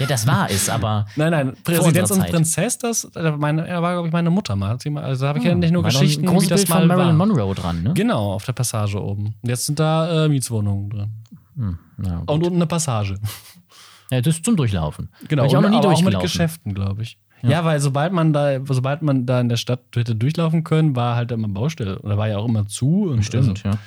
Ja, 0.00 0.06
das 0.06 0.26
war 0.26 0.50
es, 0.50 0.68
aber 0.68 1.06
Nein, 1.16 1.30
nein, 1.30 1.56
Residenz 1.66 2.10
und. 2.10 2.26
Prinzess, 2.26 2.78
das 2.78 3.08
meine, 3.38 3.68
ja, 3.68 3.82
war, 3.82 3.92
glaube 3.92 4.08
ich, 4.08 4.12
meine 4.12 4.30
Mutter 4.30 4.56
mal. 4.56 4.70
Also 5.02 5.22
da 5.22 5.28
habe 5.28 5.38
ich 5.38 5.44
ja 5.44 5.54
nicht 5.54 5.72
nur 5.72 5.82
Geschichten, 5.82 6.26
ein 6.28 6.40
wie 6.40 6.46
das 6.46 6.60
Bild 6.62 6.68
mal 6.70 6.78
von 6.80 6.88
Marilyn 6.88 7.18
war. 7.18 7.26
Monroe 7.26 7.54
dran, 7.54 7.82
ne? 7.82 7.92
Genau, 7.94 8.32
auf 8.32 8.44
der 8.46 8.52
Passage 8.54 9.00
oben. 9.02 9.34
Jetzt 9.42 9.66
sind 9.66 9.78
da 9.78 10.24
äh, 10.24 10.28
Mietswohnungen 10.28 10.90
drin. 10.90 11.10
Ja, 12.04 12.18
Und 12.26 12.42
unten 12.42 12.54
eine 12.56 12.66
Passage. 12.66 13.18
ja, 14.10 14.20
das 14.20 14.36
ist 14.36 14.44
zum 14.44 14.56
Durchlaufen. 14.56 15.08
Genau, 15.28 15.44
ich 15.44 15.56
auch 15.56 15.60
noch 15.60 15.68
nie 15.70 15.76
aber 15.76 15.92
auch 15.92 16.02
mit. 16.02 16.18
Geschäften, 16.20 16.74
glaube 16.74 17.02
ich. 17.02 17.18
Ja. 17.42 17.64
weil 17.64 17.80
sobald 17.80 18.12
man 18.12 18.32
da, 18.32 18.64
sobald 18.64 19.02
man 19.02 19.26
da 19.26 19.40
in 19.40 19.48
der 19.48 19.56
Stadt 19.56 19.80
hätte 19.94 20.14
durchlaufen 20.14 20.64
können, 20.64 20.96
war 20.96 21.16
halt 21.16 21.30
immer 21.30 21.48
Baustelle. 21.48 22.00
Da 22.02 22.16
war 22.16 22.28
ja 22.28 22.38
auch 22.38 22.46
immer 22.46 22.66
zu. 22.66 23.08
Und 23.10 23.24
Stimmt, 23.24 23.64
Also, 23.64 23.68
ja. 23.68 23.78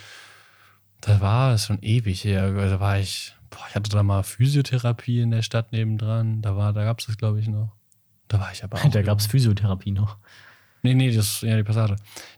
da 1.01 1.21
war 1.21 1.53
es 1.53 1.65
schon 1.65 1.79
ewig 1.81 2.23
her. 2.23 2.51
Da 2.51 2.79
war 2.79 2.99
ich, 2.99 3.35
boah, 3.49 3.65
ich 3.69 3.75
hatte 3.75 3.89
da 3.89 4.03
mal 4.03 4.23
Physiotherapie 4.23 5.21
in 5.21 5.31
der 5.31 5.41
Stadt 5.41 5.71
nebendran. 5.71 6.41
Da 6.41 6.55
war, 6.55 6.73
da 6.73 6.83
gab 6.83 6.99
es 6.99 7.07
das, 7.07 7.17
glaube 7.17 7.39
ich, 7.39 7.47
noch. 7.47 7.71
Da 8.27 8.39
war 8.39 8.51
ich 8.51 8.63
aber 8.63 8.77
auch. 8.83 8.89
Da 8.89 9.01
gab 9.01 9.19
es 9.19 9.25
Physiotherapie 9.25 9.91
noch. 9.91 10.17
Nee, 10.83 10.93
nee, 10.93 11.11
das 11.11 11.41
ja 11.41 11.55
die 11.57 11.63
Passage. 11.63 11.95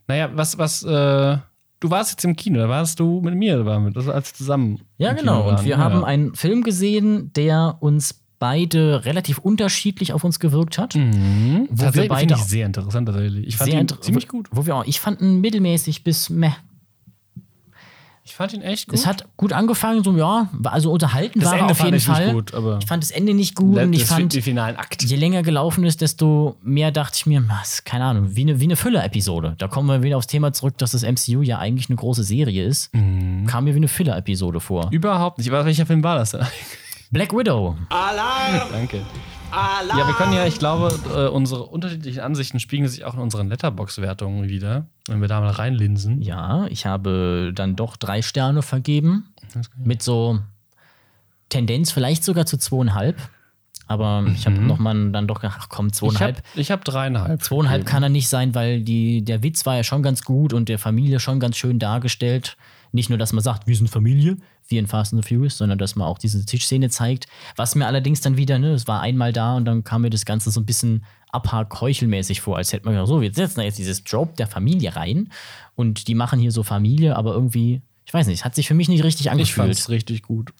Naja, 0.08 0.29
was, 0.34 0.58
was, 0.58 0.84
äh, 0.84 1.38
du 1.79 1.89
warst 1.89 2.12
jetzt 2.12 2.25
im 2.25 2.36
Kino, 2.36 2.60
da 2.60 2.70
warst 2.70 3.00
du 3.00 3.22
mit 3.22 3.36
mir, 3.36 3.65
waren 3.65 3.86
wir, 3.86 3.91
das 3.91 4.08
als 4.08 4.34
zusammen. 4.34 4.82
Ja, 4.98 5.13
genau. 5.13 5.50
Und 5.50 5.63
wir 5.63 5.72
ja. 5.72 5.77
haben 5.77 6.03
einen 6.03 6.36
Film 6.36 6.63
gesehen, 6.63 7.32
der 7.34 7.77
uns 7.79 8.23
beide 8.43 9.05
relativ 9.05 9.38
unterschiedlich 9.38 10.12
auf 10.12 10.25
uns 10.25 10.41
gewirkt 10.41 10.77
hat. 10.77 10.95
Mhm. 10.95 11.67
Wo 11.69 11.77
wir 11.77 11.85
Tatsächlich 11.85 12.09
beide 12.09 12.19
finde 12.19 12.33
ich 12.35 12.41
sehr 12.50 12.65
interessant 12.65 13.07
tatsächlich. 13.07 13.47
Ich 13.47 13.55
fand 13.55 13.69
Sehr 13.71 13.79
ihn 13.79 13.81
inter- 13.88 14.01
ziemlich 14.01 14.27
gut. 14.27 14.50
Wo 14.51 14.65
wir 14.65 14.75
auch, 14.75 14.83
ich 14.85 15.00
fand 15.00 15.21
ihn 15.21 15.39
mittelmäßig 15.39 16.03
bis 16.03 16.29
meh. 16.29 16.51
Ich 18.25 18.35
fand 18.35 18.53
ihn 18.53 18.62
echt 18.62 18.88
gut. 18.88 18.97
Es 18.97 19.05
hat 19.05 19.25
gut 19.38 19.51
angefangen, 19.51 20.01
so 20.03 20.15
ja, 20.17 20.50
also 20.63 20.91
unterhalten 20.91 21.39
das 21.41 21.51
war 21.51 21.57
Ende 21.59 21.71
auf 21.71 21.77
fand 21.77 21.88
jeden 21.88 21.97
ich 21.97 22.05
Fall. 22.05 22.23
nicht 22.25 22.33
gut, 22.33 22.53
aber 22.53 22.79
Ich 22.81 22.85
fand 22.85 23.03
das 23.03 23.12
Ende 23.12 23.33
nicht 23.33 23.53
gut 23.55 23.77
und 23.77 23.91
ich 23.93 24.00
das 24.01 24.09
fand, 24.09 24.33
den 24.33 24.41
finalen 24.41 24.77
Akt. 24.77 25.03
je 25.03 25.15
länger 25.17 25.43
gelaufen 25.43 25.83
ist, 25.85 26.00
desto 26.01 26.55
mehr 26.63 26.91
dachte 26.91 27.15
ich 27.17 27.25
mir, 27.25 27.43
was, 27.50 27.83
keine 27.83 28.05
Ahnung, 28.05 28.35
wie 28.35 28.41
eine, 28.41 28.59
wie 28.62 28.63
eine 28.65 28.77
Füller-Episode. 28.77 29.55
Da 29.57 29.67
kommen 29.67 29.88
wir 29.89 30.03
wieder 30.03 30.17
aufs 30.17 30.27
Thema 30.27 30.51
zurück, 30.53 30.77
dass 30.77 30.91
das 30.91 31.03
MCU 31.03 31.41
ja 31.41 31.59
eigentlich 31.59 31.89
eine 31.89 31.97
große 31.97 32.23
Serie 32.23 32.65
ist. 32.65 32.93
Mhm. 32.93 33.45
Kam 33.45 33.65
mir 33.65 33.73
wie 33.73 33.77
eine 33.77 33.89
Füller-Episode 33.89 34.59
vor. 34.62 34.88
Überhaupt 34.91 35.38
nicht. 35.38 35.50
Aber 35.51 35.63
welcher 35.65 35.85
Film 35.85 36.01
war 36.03 36.15
das 36.17 36.31
denn? 36.31 36.45
Black 37.13 37.32
Widow. 37.32 37.77
Danke. 38.72 39.01
Ja, 39.51 40.08
wir 40.08 40.15
können 40.15 40.34
ja, 40.34 40.48
ich 40.48 40.58
glaube, 40.58 40.98
äh, 41.15 41.27
unsere 41.27 41.65
unterschiedlichen 41.65 42.22
Ansichten 42.22 42.60
spiegeln 42.60 42.89
sich 42.89 43.05
auch 43.05 43.13
in 43.13 43.20
unseren 43.20 43.50
Letterbox-Wertungen 43.50 44.50
wieder, 44.50 44.88
wenn 45.08 45.22
wir 45.22 45.27
da 45.27 45.39
mal 45.41 45.51
reinlinsen. 45.51 46.24
Ja, 46.24 46.65
ich 46.70 46.88
habe 46.88 47.51
dann 47.53 47.75
doch 47.75 47.96
drei 47.96 48.24
Sterne 48.24 48.63
vergeben. 48.63 49.27
Mit 49.77 50.01
so 50.01 50.39
Tendenz 51.50 51.91
vielleicht 51.91 52.24
sogar 52.24 52.48
zu 52.48 52.58
zweieinhalb. 52.58 53.17
Aber 53.86 54.25
ich 54.34 54.48
habe 54.48 54.58
nochmal 54.60 55.12
dann 55.12 55.27
doch 55.27 55.41
gedacht, 55.41 55.60
ach 55.62 55.70
komm, 55.70 55.86
Mhm. 55.86 55.89
Ich 55.91 55.98
zweieinhalb. 55.98 56.38
habe 56.38 56.48
ich 56.55 56.72
hab 56.72 56.84
dreieinhalb. 56.84 57.43
Zweieinhalb 57.43 57.86
kann 57.86 58.01
er 58.01 58.10
nicht 58.10 58.29
sein, 58.29 58.55
weil 58.55 58.82
die, 58.82 59.24
der 59.24 59.43
Witz 59.43 59.67
war 59.67 59.75
ja 59.75 59.84
schon 59.84 60.01
ganz 60.01 60.24
gut 60.24 60.51
und 60.53 60.67
der 60.67 60.79
Familie 60.79 61.20
schon 61.20 61.39
ganz 61.39 61.58
schön 61.58 61.77
dargestellt. 61.77 62.58
Nicht 62.93 63.09
nur, 63.09 63.17
dass 63.17 63.33
man 63.33 63.43
sagt, 63.43 63.67
wir 63.67 63.75
sind 63.75 63.89
Familie, 63.89 64.38
wie 64.67 64.77
in 64.77 64.88
Fast 64.88 65.13
and 65.13 65.23
the 65.23 65.27
Furious, 65.27 65.57
sondern 65.57 65.77
dass 65.79 65.95
man 65.95 66.07
auch 66.07 66.19
diese 66.19 66.45
Tischszene 66.45 66.89
zeigt. 66.89 67.25
Was 67.55 67.73
mir 67.75 67.88
allerdings 67.88 68.21
dann 68.21 68.38
wieder, 68.38 68.59
ne, 68.59 68.71
es 68.73 68.88
war 68.88 69.01
einmal 69.01 69.33
da 69.33 69.55
und 69.55 69.65
dann 69.65 69.83
kam 69.83 70.03
mir 70.03 70.09
das 70.12 70.25
Ganze 70.25 70.51
so 70.51 70.62
ein 70.62 70.65
bisschen 70.65 71.03
abhak-heuchelmäßig 71.31 72.41
vor, 72.41 72.57
als 72.57 72.71
hätte 72.71 72.85
man 72.85 72.93
gesagt, 72.93 73.07
so, 73.07 73.21
wir 73.21 73.33
setzen 73.33 73.57
da 73.57 73.63
jetzt 73.63 73.77
dieses 73.79 74.03
Trope 74.03 74.35
der 74.38 74.47
Familie 74.47 74.95
rein 74.95 75.29
und 75.75 76.07
die 76.07 76.15
machen 76.15 76.39
hier 76.39 76.51
so 76.51 76.63
Familie, 76.63 77.15
aber 77.15 77.33
irgendwie, 77.33 77.81
ich 78.05 78.13
weiß 78.13 78.27
nicht, 78.27 78.39
es 78.39 78.45
hat 78.45 78.55
sich 78.55 78.67
für 78.67 78.73
mich 78.75 78.89
nicht 78.89 79.03
richtig 79.03 79.25
Ich 79.25 79.31
angefühlt. 79.31 79.55
fand 79.55 79.71
es 79.73 79.89
richtig 79.89 80.21
gut. 80.23 80.51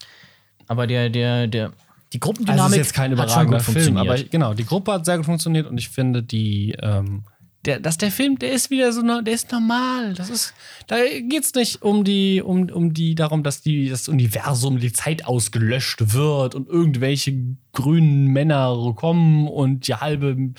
aber 0.68 0.88
der, 0.88 1.10
der, 1.10 1.48
der, 1.48 1.72
die 2.14 2.20
Also 2.20 2.20
Gruppendynamik 2.20 2.66
es 2.66 2.72
ist 2.72 2.78
jetzt 2.78 2.94
kein 2.94 3.12
hat 3.18 3.30
schon 3.32 3.44
überragender 3.46 3.58
gut 3.64 3.84
Film, 3.84 3.98
aber 3.98 4.16
genau, 4.24 4.54
die 4.54 4.66
Gruppe 4.66 4.94
hat 4.94 5.06
sehr 5.06 5.18
gut 5.18 5.26
funktioniert 5.26 5.68
und 5.68 5.78
ich 5.78 5.90
finde 5.90 6.24
die, 6.24 6.76
ähm, 6.82 7.24
der, 7.66 7.80
dass 7.80 7.98
der 7.98 8.12
Film, 8.12 8.38
der 8.40 8.52
ist 8.52 8.70
wieder 8.70 8.92
so, 8.92 9.02
der 9.22 9.34
ist 9.34 9.52
normal. 9.52 10.14
Das 10.14 10.30
ist, 10.30 10.54
da 10.88 10.98
geht's 11.28 11.54
nicht 11.54 11.82
um 11.82 12.04
die, 12.04 12.42
um, 12.42 12.70
um 12.70 12.94
die, 12.94 13.16
darum, 13.16 13.44
dass 13.44 13.62
die, 13.62 13.90
das 13.90 14.08
Universum, 14.10 14.80
die 14.80 14.92
Zeit 14.92 15.26
ausgelöscht 15.26 16.14
wird 16.14 16.56
und 16.56 16.68
irgendwelche 16.68 17.34
grünen 17.72 18.28
Männer 18.28 18.94
kommen 18.96 19.48
und 19.48 19.88
die 19.88 19.96
halbe, 19.96 20.54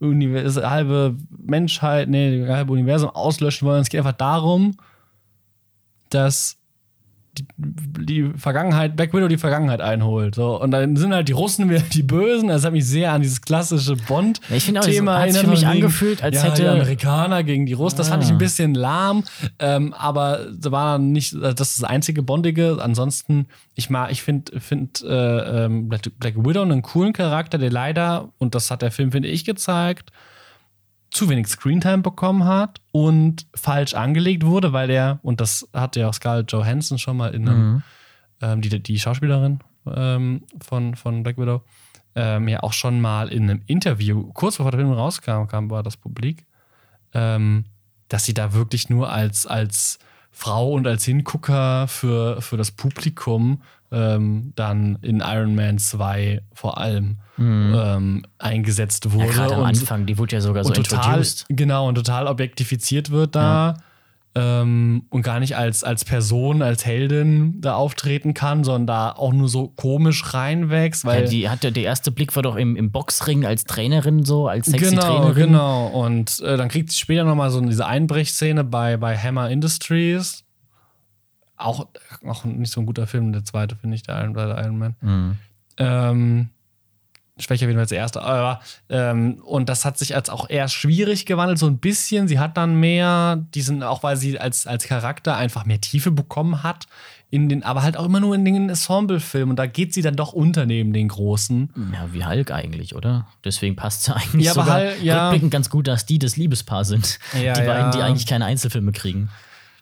Univers 0.00 0.56
halbe 0.56 1.16
Menschheit, 1.36 2.08
nee, 2.08 2.44
die 2.44 2.46
halbe 2.46 2.72
Universum 2.72 3.10
auslöschen 3.10 3.66
wollen. 3.66 3.82
Es 3.82 3.88
geht 3.88 3.98
einfach 3.98 4.12
darum, 4.12 4.76
dass 6.10 6.57
die, 7.56 8.30
Vergangenheit, 8.36 8.96
Black 8.96 9.12
Widow 9.14 9.28
die 9.28 9.38
Vergangenheit 9.38 9.80
einholt. 9.80 10.34
So. 10.34 10.60
Und 10.60 10.70
dann 10.72 10.96
sind 10.96 11.12
halt 11.14 11.28
die 11.28 11.32
Russen 11.32 11.68
wieder 11.70 11.80
die 11.92 12.02
Bösen. 12.02 12.48
Das 12.48 12.64
hat 12.64 12.72
mich 12.72 12.86
sehr 12.86 13.12
an 13.12 13.22
dieses 13.22 13.40
klassische 13.40 13.94
Bond-Thema 13.96 15.12
Ja, 15.12 15.20
hat 15.22 15.32
sich 15.32 15.40
für 15.42 15.46
mich 15.46 15.60
wegen, 15.60 15.70
angefühlt, 15.70 16.22
als 16.22 16.36
ja, 16.36 16.42
hätte- 16.44 16.62
Die 16.62 16.68
Amerikaner 16.68 17.44
gegen 17.44 17.66
die 17.66 17.72
Russen. 17.74 17.96
Das 17.98 18.08
fand 18.08 18.22
ich 18.24 18.30
Ah. 18.30 18.32
ein 18.32 18.38
bisschen 18.38 18.74
lahm. 18.74 19.24
Ähm, 19.58 19.92
aber 19.94 20.46
da 20.58 20.72
war 20.72 20.98
nicht, 20.98 21.34
das 21.34 21.70
ist 21.70 21.82
das 21.82 21.84
einzige 21.84 22.22
Bondige. 22.22 22.78
Ansonsten, 22.80 23.46
ich 23.74 23.90
mag, 23.90 24.10
ich 24.10 24.22
finde 24.22 24.58
find, 24.60 25.02
äh, 25.02 25.64
ähm, 25.66 25.88
Black, 25.88 26.02
Black 26.18 26.34
Widow 26.36 26.62
einen 26.62 26.82
coolen 26.82 27.12
Charakter, 27.12 27.58
der 27.58 27.70
leider, 27.70 28.30
und 28.38 28.54
das 28.54 28.70
hat 28.70 28.82
der 28.82 28.90
Film, 28.90 29.12
finde 29.12 29.28
ich, 29.28 29.44
gezeigt, 29.44 30.10
zu 31.10 31.28
wenig 31.28 31.46
Screentime 31.48 31.98
bekommen 31.98 32.44
hat 32.44 32.80
und 32.92 33.46
falsch 33.54 33.94
angelegt 33.94 34.44
wurde, 34.44 34.72
weil 34.72 34.88
der, 34.88 35.18
und 35.22 35.40
das 35.40 35.68
hat 35.72 35.96
ja 35.96 36.08
auch 36.08 36.14
Scarlett 36.14 36.52
Johansson 36.52 36.98
schon 36.98 37.16
mal 37.16 37.34
in 37.34 37.48
einem, 37.48 37.82
ähm, 38.42 38.60
die, 38.60 38.82
die 38.82 38.98
Schauspielerin 38.98 39.60
ähm, 39.86 40.42
von, 40.60 40.94
von 40.96 41.22
Black 41.22 41.38
Widow, 41.38 41.62
ähm, 42.14 42.48
ja 42.48 42.62
auch 42.62 42.72
schon 42.72 43.00
mal 43.00 43.28
in 43.28 43.44
einem 43.44 43.62
Interview, 43.66 44.30
kurz 44.32 44.56
bevor 44.56 44.70
der 44.72 44.80
Film 44.80 44.92
rauskam, 44.92 45.46
kam, 45.46 45.70
war 45.70 45.82
das 45.82 45.96
Publik, 45.96 46.44
ähm, 47.14 47.64
dass 48.08 48.24
sie 48.24 48.34
da 48.34 48.52
wirklich 48.52 48.90
nur 48.90 49.10
als, 49.10 49.46
als 49.46 49.98
Frau 50.38 50.70
und 50.70 50.86
als 50.86 51.04
Hingucker 51.04 51.88
für, 51.88 52.40
für 52.40 52.56
das 52.56 52.70
Publikum 52.70 53.60
ähm, 53.90 54.52
dann 54.54 54.96
in 55.02 55.18
Iron 55.18 55.56
Man 55.56 55.78
2 55.78 56.42
vor 56.54 56.78
allem 56.78 57.18
ähm, 57.40 58.22
eingesetzt 58.38 59.10
wurde. 59.10 59.24
Mhm. 59.24 59.30
ja, 59.30 59.34
gerade 59.34 59.54
am 59.54 59.60
und, 59.62 59.66
Anfang, 59.66 60.06
die 60.06 60.16
wurde 60.16 60.36
ja 60.36 60.40
sogar 60.40 60.62
so 60.62 60.72
total, 60.72 60.98
introduced. 60.98 61.46
genau, 61.48 61.88
und 61.88 61.96
total 61.96 62.28
objektifiziert 62.28 63.10
wird 63.10 63.34
da. 63.34 63.78
Ähm, 64.34 65.04
und 65.10 65.22
gar 65.22 65.40
nicht 65.40 65.56
als, 65.56 65.84
als 65.84 66.04
Person, 66.04 66.62
als 66.62 66.84
Heldin 66.84 67.60
da 67.60 67.74
auftreten 67.74 68.34
kann, 68.34 68.62
sondern 68.62 68.86
da 68.86 69.12
auch 69.12 69.32
nur 69.32 69.48
so 69.48 69.68
komisch 69.68 70.34
reinwächst. 70.34 71.04
Weil 71.04 71.24
ja, 71.24 71.28
die 71.28 71.48
hatte, 71.48 71.72
der 71.72 71.84
erste 71.84 72.10
Blick 72.10 72.36
war 72.36 72.42
doch 72.42 72.56
im, 72.56 72.76
im 72.76 72.90
Boxring 72.90 73.44
als 73.44 73.64
Trainerin 73.64 74.24
so, 74.24 74.46
als 74.48 74.66
sexy 74.66 74.90
genau, 74.90 75.02
Trainerin. 75.02 75.46
genau. 75.46 75.86
Und 75.88 76.40
äh, 76.40 76.56
dann 76.56 76.68
kriegt 76.68 76.90
sie 76.90 76.98
später 76.98 77.24
nochmal 77.24 77.50
so 77.50 77.60
diese 77.60 77.86
Einbrechszene 77.86 78.64
bei, 78.64 78.96
bei 78.96 79.16
Hammer 79.16 79.50
Industries. 79.50 80.44
Auch, 81.56 81.88
auch 82.24 82.44
nicht 82.44 82.72
so 82.72 82.80
ein 82.80 82.86
guter 82.86 83.06
Film, 83.06 83.32
der 83.32 83.44
zweite, 83.44 83.76
finde 83.76 83.96
ich, 83.96 84.02
der 84.02 84.22
Iron, 84.22 84.34
der 84.34 84.58
Iron 84.62 84.78
Man. 84.78 84.96
Mhm. 85.00 85.36
Ähm, 85.78 86.50
schwächer 87.38 87.66
als 87.78 87.88
der 87.90 87.98
erste. 87.98 88.22
Aber, 88.22 88.60
ähm, 88.88 89.40
und 89.44 89.68
das 89.68 89.84
hat 89.84 89.98
sich 89.98 90.14
als 90.14 90.30
auch 90.30 90.48
eher 90.50 90.68
schwierig 90.68 91.26
gewandelt, 91.26 91.58
so 91.58 91.66
ein 91.66 91.78
bisschen. 91.78 92.28
Sie 92.28 92.38
hat 92.38 92.56
dann 92.56 92.78
mehr 92.80 93.44
diesen, 93.54 93.82
auch 93.82 94.02
weil 94.02 94.16
sie 94.16 94.38
als, 94.38 94.66
als 94.66 94.84
Charakter 94.84 95.36
einfach 95.36 95.64
mehr 95.64 95.80
Tiefe 95.80 96.10
bekommen 96.10 96.62
hat, 96.62 96.86
in 97.30 97.48
den, 97.50 97.62
aber 97.62 97.82
halt 97.82 97.96
auch 97.98 98.06
immer 98.06 98.20
nur 98.20 98.34
in 98.34 98.44
den 98.44 98.70
Ensemble-Filmen. 98.70 99.50
Und 99.50 99.56
da 99.58 99.66
geht 99.66 99.92
sie 99.92 100.00
dann 100.02 100.16
doch 100.16 100.32
unter 100.32 100.64
neben 100.64 100.92
den 100.94 101.08
Großen. 101.08 101.70
Ja, 101.92 102.08
wie 102.12 102.24
Hulk 102.24 102.50
eigentlich, 102.50 102.94
oder? 102.94 103.26
Deswegen 103.44 103.76
passt 103.76 104.08
es 104.08 104.14
eigentlich 104.14 104.46
Ja, 104.46 104.52
aber 104.52 104.62
sogar 104.64 104.80
Hulk- 104.80 105.02
ja. 105.02 105.24
rückblickend 105.28 105.50
ganz 105.52 105.68
gut, 105.68 105.86
dass 105.88 106.06
die 106.06 106.18
das 106.18 106.36
Liebespaar 106.38 106.84
sind. 106.86 107.18
Ja, 107.34 107.52
die 107.52 107.60
beiden, 107.66 107.82
ja. 107.84 107.90
die 107.90 108.02
eigentlich 108.02 108.26
keine 108.26 108.46
Einzelfilme 108.46 108.92
kriegen. 108.92 109.28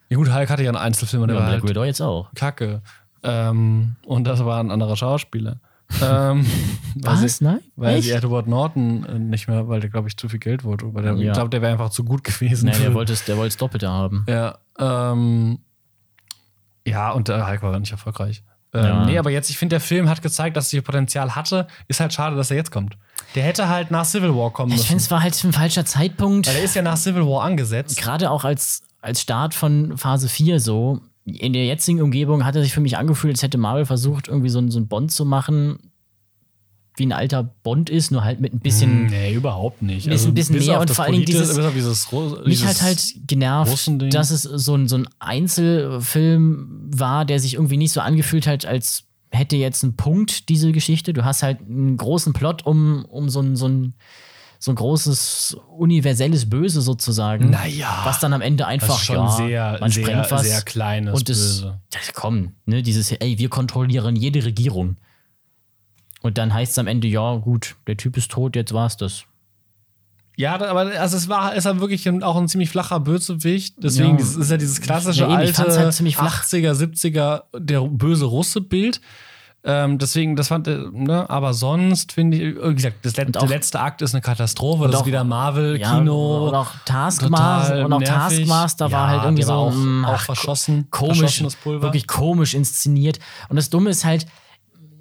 Ja, 0.08 0.16
gut, 0.16 0.32
Hulk 0.32 0.50
hatte 0.50 0.62
ja 0.64 0.70
einen 0.70 0.76
Einzelfilm, 0.76 1.26
der 1.26 1.36
Ja, 1.36 1.40
war 1.42 1.48
Black 1.50 1.60
halt 1.62 1.70
Widow 1.70 1.84
jetzt 1.84 2.00
auch. 2.00 2.28
kacke. 2.34 2.82
Ähm, 3.22 3.96
und 4.04 4.25
das 4.25 4.44
war 4.44 4.58
ein 4.60 4.70
anderer 4.70 4.96
Schauspieler. 4.96 5.56
Ähm, 6.02 6.46
weil 6.96 7.22
Was? 7.22 7.38
sie, 7.38 7.44
Nein? 7.44 7.60
weil 7.76 7.96
Echt? 7.96 8.04
sie 8.08 8.12
Edward 8.12 8.46
Norton 8.48 9.04
äh, 9.04 9.18
nicht 9.18 9.48
mehr, 9.48 9.68
weil 9.68 9.80
der, 9.80 9.90
glaube 9.90 10.08
ich, 10.08 10.16
zu 10.16 10.28
viel 10.28 10.38
Geld 10.40 10.64
wollte. 10.64 10.92
Weil 10.94 11.02
der, 11.02 11.14
Ja. 11.14 11.28
Ich 11.28 11.32
glaube, 11.32 11.50
der 11.50 11.62
wäre 11.62 11.72
einfach 11.72 11.90
zu 11.90 12.04
gut 12.04 12.24
gewesen. 12.24 12.66
Nee, 12.70 12.78
der 12.78 12.94
wollte 12.94 13.12
es 13.12 13.24
der 13.24 13.36
Doppelte 13.36 13.88
haben. 13.88 14.24
Ja, 14.28 14.58
ähm, 14.78 15.58
ja, 16.86 17.10
und 17.12 17.28
der 17.28 17.46
Hulk 17.48 17.62
war 17.62 17.78
nicht 17.78 17.92
erfolgreich. 17.92 18.42
Ähm, 18.72 18.84
Ja. 18.84 19.04
Nee, 19.06 19.18
aber 19.18 19.30
jetzt, 19.30 19.50
ich 19.50 19.58
finde, 19.58 19.74
der 19.74 19.80
Film 19.80 20.08
hat 20.08 20.22
gezeigt, 20.22 20.56
dass 20.56 20.72
er 20.72 20.82
Potenzial 20.82 21.34
hatte. 21.34 21.66
Ist 21.88 22.00
halt 22.00 22.12
schade, 22.12 22.36
dass 22.36 22.50
er 22.50 22.56
jetzt 22.56 22.70
kommt. 22.70 22.96
Der 23.34 23.42
hätte 23.44 23.68
halt 23.68 23.90
nach 23.90 24.04
Civil 24.04 24.34
War 24.34 24.50
kommen 24.50 24.72
Ich 24.72 24.78
finde, 24.82 24.94
müssen. 24.94 25.04
es 25.06 25.10
war 25.10 25.22
halt 25.22 25.42
ein 25.44 25.52
falscher 25.52 25.84
Zeitpunkt. 25.84 26.46
Weil 26.46 26.56
er 26.56 26.64
ist 26.64 26.74
ja 26.74 26.82
nach 26.82 26.96
Civil 26.96 27.26
War 27.26 27.42
angesetzt. 27.42 27.96
Gerade 27.96 28.30
auch 28.30 28.44
als, 28.44 28.82
als 29.00 29.20
Start 29.20 29.54
von 29.54 29.96
Phase 29.96 30.28
4 30.28 30.60
so. 30.60 31.00
In 31.26 31.52
der 31.52 31.66
jetzigen 31.66 32.00
Umgebung 32.02 32.45
hat 32.45 32.54
er 32.56 32.62
sich 32.62 32.73
für 32.73 32.80
mich 32.80 32.97
angefühlt, 32.97 33.35
als 33.35 33.42
hätte 33.42 33.59
Marvel 33.59 33.85
versucht, 33.85 34.28
irgendwie 34.28 34.49
so, 34.49 34.59
einen- 34.59 34.71
so 34.71 34.78
einen 34.78 34.87
Bond 34.88 35.11
zu 35.11 35.25
machen, 35.25 35.90
wie 36.97 37.04
ein 37.04 37.12
alter 37.12 37.42
Bond 37.42 37.90
ist, 37.90 38.11
nur 38.12 38.25
halt 38.25 38.40
mit 38.40 38.54
ein 38.54 38.61
bisschen. 38.61 39.06
nee, 39.06 39.35
überhaupt 39.35 39.83
nicht. 39.83 40.09
Bisschen- 40.09 40.33
bisschen 40.35 40.54
bis 40.56 40.66
mehr 40.66 40.80
und 40.80 40.88
vor 40.90 41.04
allen 41.04 41.12
Dingen 41.14 41.26
dieses- 41.26 41.49
dieses, 41.49 41.59
Mich 42.47 42.64
hat 42.64 42.80
halt 42.80 43.14
genervt, 43.26 43.71
dass 44.14 44.30
es 44.30 44.42
so 44.42 44.75
ein, 44.76 44.88
so 44.88 44.97
ein 44.97 45.09
Einzelfilm 45.18 46.88
war, 46.95 47.25
der 47.25 47.40
sich 47.40 47.54
irgendwie 47.54 47.76
nicht 47.76 47.92
so 47.92 48.00
angefühlt 48.00 48.47
hat, 48.47 48.64
als 48.66 49.04
hätte 49.30 49.56
jetzt 49.56 49.83
einen 49.85 49.97
Punkt, 49.97 50.49
diese 50.49 50.73
Geschichte. 50.73 51.12
Du 51.12 51.25
hast 51.25 51.42
halt 51.42 51.61
einen 51.61 51.97
großen 51.97 52.33
Plot 52.33 52.64
um, 52.64 53.04
um 53.06 53.28
so 53.28 53.40
ein, 53.40 53.56
so 53.56 53.66
ein 53.68 53.95
so 54.58 54.72
ein 54.72 54.75
großes 54.75 55.56
universelles 55.76 56.48
Böse 56.48 56.80
sozusagen. 56.80 57.50
Naja, 57.50 58.00
Was 58.04 58.20
dann 58.20 58.32
am 58.32 58.40
Ende 58.40 58.66
einfach 58.66 58.98
schon 58.98 59.16
ja, 59.16 59.28
sehr, 59.30 59.78
man 59.80 59.90
sehr, 59.90 60.02
sprengt 60.04 60.30
was 60.30 60.42
sehr 60.42 60.62
kleines 60.62 61.14
und 61.14 61.28
das, 61.28 61.38
Böse. 61.38 61.80
das 61.90 62.12
komm, 62.14 62.52
ne, 62.64 62.82
dieses 62.82 63.12
ey, 63.12 63.38
wir 63.38 63.48
kontrollieren 63.48 64.16
jede 64.16 64.44
Regierung. 64.44 64.96
Und 66.22 66.38
dann 66.38 66.52
heißt 66.52 66.72
es 66.72 66.78
am 66.78 66.86
Ende, 66.86 67.06
ja, 67.08 67.36
gut, 67.36 67.76
der 67.86 67.96
Typ 67.96 68.16
ist 68.16 68.30
tot, 68.30 68.56
jetzt 68.56 68.72
war's 68.72 68.96
das. 68.96 69.25
Ja, 70.38 70.54
aber 70.60 70.80
also 71.00 71.16
es 71.16 71.28
war 71.28 71.54
ist 71.54 71.64
halt 71.64 71.80
wirklich 71.80 72.08
auch 72.22 72.36
ein 72.36 72.48
ziemlich 72.48 72.68
flacher 72.68 73.00
Bösewicht. 73.00 73.76
Deswegen 73.78 74.18
Ja. 74.18 74.25
ist 74.25 74.50
ja 74.50 74.58
dieses 74.58 74.82
klassische 74.82 75.22
Ja, 75.22 75.32
eben, 75.32 75.48
ich 75.48 75.58
alte 75.58 75.78
halt 75.78 75.94
ziemlich 75.94 76.16
flach. 76.16 76.42
80er, 76.44 76.72
70er 76.75 77.44
der 77.58 77.80
böse 77.82 78.26
Russe-Bild. 78.26 79.00
Ähm, 79.68 79.98
deswegen, 79.98 80.36
das 80.36 80.46
fand, 80.48 80.68
äh, 80.68 80.78
ne, 80.92 81.28
aber 81.28 81.52
sonst 81.52 82.12
finde 82.12 82.36
ich, 82.36 82.54
wie 82.56 82.74
gesagt, 82.76 82.98
das 83.04 83.16
let 83.16 83.26
Und 83.26 83.34
der 83.34 83.42
auch- 83.42 83.48
letzte 83.48 83.80
Akt 83.80 84.00
ist 84.00 84.14
eine 84.14 84.20
Katastrophe. 84.20 84.86
Das 84.86 84.94
auch- 84.94 85.00
ist 85.00 85.06
wieder 85.06 85.18
Ja, 85.18 85.24
Marvel-Kino. 85.24 86.48
und 86.48 86.54
auch 86.54 86.70
Taskmaster, 86.84 87.84
und 87.84 87.92
auch 87.92 87.98
nervig. 87.98 88.38
Taskmaster 88.46 88.92
war 88.92 89.06
Ja, 89.06 89.08
halt 89.08 89.24
irgendwie 89.24 89.42
so 89.42 89.52
auch- 89.52 89.72
mm, 89.74 90.04
auch 90.04 90.20
verschossen. 90.20 90.86
komisch, 90.90 91.42
wirklich 91.64 92.06
komisch 92.06 92.54
inszeniert. 92.54 93.18
Und 93.48 93.56
das 93.56 93.68
Dumme 93.68 93.90
ist 93.90 94.04
halt, 94.04 94.26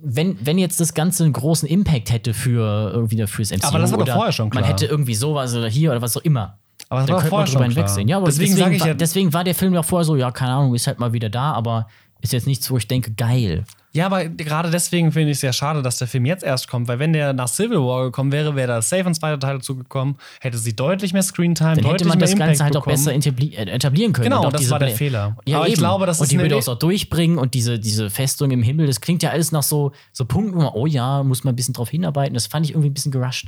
wenn, 0.01 0.37
wenn 0.43 0.57
jetzt 0.57 0.79
das 0.79 0.93
Ganze 0.93 1.23
einen 1.23 1.33
großen 1.33 1.67
Impact 1.67 2.11
hätte 2.11 2.33
für 2.33 2.91
irgendwie 2.93 3.25
fürs 3.27 3.51
MCU 3.51 3.67
Aber 3.67 3.79
das 3.79 3.91
war 3.91 3.99
doch 4.03 4.13
vorher 4.13 4.31
schon 4.31 4.49
klar. 4.49 4.61
Man 4.61 4.69
hätte 4.69 4.85
irgendwie 4.87 5.15
sowas 5.15 5.53
oder 5.55 5.67
hier 5.67 5.91
oder 5.91 6.01
was 6.01 6.17
auch 6.17 6.21
immer. 6.21 6.57
Aber 6.89 6.99
das 7.01 7.07
Dann 7.07 7.15
war 7.15 7.21
könnte 7.21 7.23
man 7.23 7.29
vorher 7.29 7.45
drüber 7.45 7.47
schon 7.47 7.57
klar. 7.57 7.69
hinwegsehen. 7.69 8.07
Ja, 8.07 8.17
aber 8.17 8.25
deswegen 8.27 8.55
deswegen, 8.55 8.73
ich 8.75 8.81
war, 8.81 8.87
ja, 8.89 8.93
deswegen 8.93 9.33
war 9.33 9.43
der 9.43 9.55
Film 9.55 9.73
ja 9.73 9.81
vorher 9.83 10.05
so, 10.05 10.15
ja, 10.15 10.29
keine 10.31 10.53
Ahnung, 10.53 10.75
ist 10.75 10.85
halt 10.87 10.99
mal 10.99 11.13
wieder 11.13 11.29
da, 11.29 11.53
aber 11.53 11.87
ist 12.21 12.33
jetzt 12.33 12.45
nichts, 12.47 12.69
wo 12.69 12.77
ich 12.77 12.87
denke, 12.87 13.11
geil. 13.11 13.63
Ja, 13.95 14.07
aber 14.07 14.25
gerade 14.25 14.71
deswegen 14.71 15.13
finde 15.13 15.31
ich 15.31 15.37
es 15.37 15.41
sehr 15.41 15.53
schade, 15.53 15.81
dass 15.81 15.97
der 15.99 16.07
Film 16.09 16.25
jetzt 16.25 16.43
erst 16.43 16.67
kommt, 16.67 16.89
weil 16.89 16.99
wenn 16.99 17.13
der 17.13 17.31
nach 17.31 17.47
Civil 17.47 17.77
War 17.79 18.03
gekommen 18.03 18.33
wäre, 18.33 18.53
wäre 18.55 18.67
da 18.67 18.81
safe 18.81 19.05
ein 19.05 19.15
zweiter 19.15 19.39
Teil 19.39 19.55
dazu 19.55 19.77
gekommen, 19.77 20.17
hätte 20.41 20.57
sie 20.57 20.75
deutlich 20.75 21.13
mehr 21.13 21.23
Screentime, 21.23 21.75
Dann 21.77 21.85
hätte 21.85 22.03
man 22.05 22.19
das 22.19 22.33
Impact 22.33 22.49
Ganze 22.49 22.63
halt 22.65 22.75
auch 22.75 22.81
bekommen. 22.81 22.97
besser 23.05 23.13
etabli 23.15 23.55
äh, 23.55 23.69
etablieren 23.69 24.11
können. 24.11 24.25
Genau, 24.25 24.43
auch 24.43 24.51
das 24.51 24.59
diese 24.59 24.71
war 24.71 24.79
der 24.79 24.87
Bla- 24.87 24.95
Fehler. 24.97 25.37
Ja, 25.47 25.57
Aber 25.59 25.67
ich 25.67 25.73
eben. 25.75 25.79
glaube, 25.79 26.05
das 26.05 26.19
und 26.19 26.25
ist 26.25 26.31
die 26.33 26.39
Widows 26.39 26.67
auch 26.67 26.77
durchbringen 26.77 27.37
und 27.37 27.53
diese, 27.53 27.79
diese 27.79 28.09
Festung 28.09 28.51
im 28.51 28.61
Himmel, 28.63 28.85
das 28.87 28.99
klingt 28.99 29.23
ja 29.23 29.29
alles 29.29 29.53
nach 29.53 29.63
so, 29.63 29.93
so 30.11 30.25
Punkten, 30.25 30.55
wo 30.57 30.63
man, 30.63 30.71
oh 30.73 30.85
ja, 30.85 31.23
muss 31.23 31.45
man 31.45 31.53
ein 31.53 31.55
bisschen 31.55 31.73
drauf 31.73 31.89
hinarbeiten. 31.89 32.33
Das 32.33 32.47
fand 32.47 32.65
ich 32.65 32.73
irgendwie 32.73 32.89
ein 32.89 32.93
bisschen 32.93 33.13
gerusht. 33.13 33.47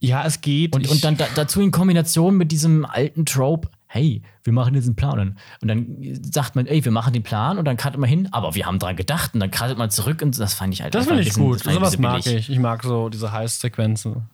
Ja, 0.00 0.24
es 0.26 0.40
geht. 0.40 0.74
Und, 0.74 0.84
Ich- 0.84 0.90
und 0.90 1.04
dann 1.04 1.16
da, 1.16 1.26
dazu 1.34 1.60
in 1.60 1.70
Kombination 1.70 2.36
mit 2.36 2.52
diesem 2.52 2.84
alten 2.84 3.26
Trope, 3.26 3.68
hey, 3.88 4.22
wir 4.44 4.52
machen 4.52 4.74
jetzt 4.74 4.84
einen 4.84 4.96
Plan. 4.96 5.38
Und 5.60 5.68
dann 5.68 5.96
sagt 6.22 6.54
man, 6.54 6.66
ey, 6.66 6.84
wir 6.84 6.92
machen 6.92 7.12
den 7.12 7.22
Plan 7.22 7.58
und 7.58 7.64
dann 7.64 7.76
cuttet 7.76 7.98
man 7.98 8.08
hin, 8.08 8.28
aber 8.32 8.54
wir 8.54 8.66
haben 8.66 8.78
dran 8.78 8.96
gedacht 8.96 9.34
und 9.34 9.40
dann 9.40 9.50
cuttet 9.50 9.78
man 9.78 9.90
zurück 9.90 10.22
und 10.22 10.38
das 10.38 10.54
fand 10.54 10.74
ich 10.74 10.82
halt 10.82 10.94
das 10.94 11.08
einfach 11.08 11.16
finde 11.16 11.28
ich 11.28 11.34
gut. 11.34 11.66
das 11.66 11.74
Sowas 11.74 11.98
mag 11.98 12.24
ich. 12.26 12.50
Ich 12.50 12.58
mag 12.58 12.84
so 12.84 13.08
diese 13.08 13.32
Heißsequenzen. 13.32 14.28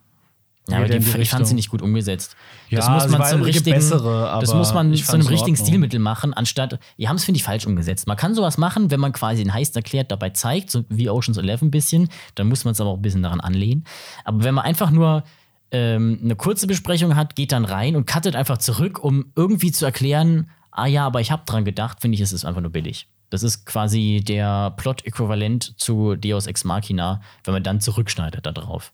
Ja, 0.69 0.79
aber 0.79 0.89
die, 0.89 0.99
die 0.99 1.19
ich 1.19 1.29
fand 1.29 1.47
sie 1.47 1.55
nicht 1.55 1.69
gut 1.69 1.83
umgesetzt. 1.83 2.37
Ja, 2.71 2.79
das 2.79 2.89
muss 2.89 3.09
man 3.09 3.29
zum 3.29 3.43
richtigen, 3.43 3.77
bessere, 3.77 4.39
das 4.41 4.55
muss 4.55 4.73
man 4.73 4.95
zu 4.95 5.13
einem 5.13 5.27
richtigen. 5.27 5.57
Stilmittel 5.57 6.01
machen, 6.01 6.33
anstatt, 6.33 6.79
die 6.97 7.07
haben 7.07 7.17
es, 7.17 7.25
finde 7.25 7.37
ich, 7.37 7.45
falsch 7.45 7.67
umgesetzt. 7.67 8.07
Man 8.07 8.17
kann 8.17 8.35
sowas 8.35 8.57
machen, 8.57 8.91
wenn 8.91 8.99
man 8.99 9.13
quasi 9.13 9.43
den 9.43 9.53
Heist 9.53 9.77
erklärt, 9.77 10.11
dabei 10.11 10.31
zeigt, 10.31 10.71
so 10.71 10.85
wie 10.89 11.11
Ocean's 11.11 11.37
11 11.37 11.63
ein 11.63 11.71
bisschen, 11.71 12.09
dann 12.35 12.49
muss 12.49 12.65
man 12.65 12.73
es 12.73 12.81
aber 12.81 12.91
auch 12.91 12.97
ein 12.97 13.03
bisschen 13.03 13.23
daran 13.23 13.41
anlehnen. 13.41 13.85
Aber 14.25 14.43
wenn 14.43 14.55
man 14.55 14.65
einfach 14.65 14.91
nur 14.91 15.25
ähm, 15.75 16.21
eine 16.23 16.37
kurze 16.37 16.69
Besprechung 16.69 17.17
hat, 17.17 17.35
geht 17.35 17.51
dann 17.51 17.65
rein 17.65 17.97
und 17.97 18.07
cuttet 18.07 18.37
einfach 18.37 18.59
zurück, 18.59 19.03
um 19.03 19.33
irgendwie 19.35 19.73
zu 19.73 19.85
erklären, 19.85 20.51
ah 20.71 20.87
ja, 20.87 21.05
aber 21.05 21.21
ich 21.21 21.33
habe 21.33 21.43
dran 21.45 21.65
gedacht, 21.65 22.01
finde 22.01 22.15
ich, 22.15 22.21
es 22.21 22.33
ist 22.33 22.45
einfach 22.45 22.61
nur 22.61 22.71
billig. 22.71 23.09
Das 23.31 23.43
ist 23.43 23.67
quasi 23.67 24.23
der 24.25 24.73
Plot-Äquivalent 24.77 25.75
zu 25.81 26.15
Deus 26.15 26.47
Ex 26.47 26.63
Machina, 26.63 27.21
wenn 27.43 27.55
man 27.55 27.65
dann 27.65 27.81
zurückschneidet 27.81 28.47
da 28.47 28.53
drauf. 28.53 28.93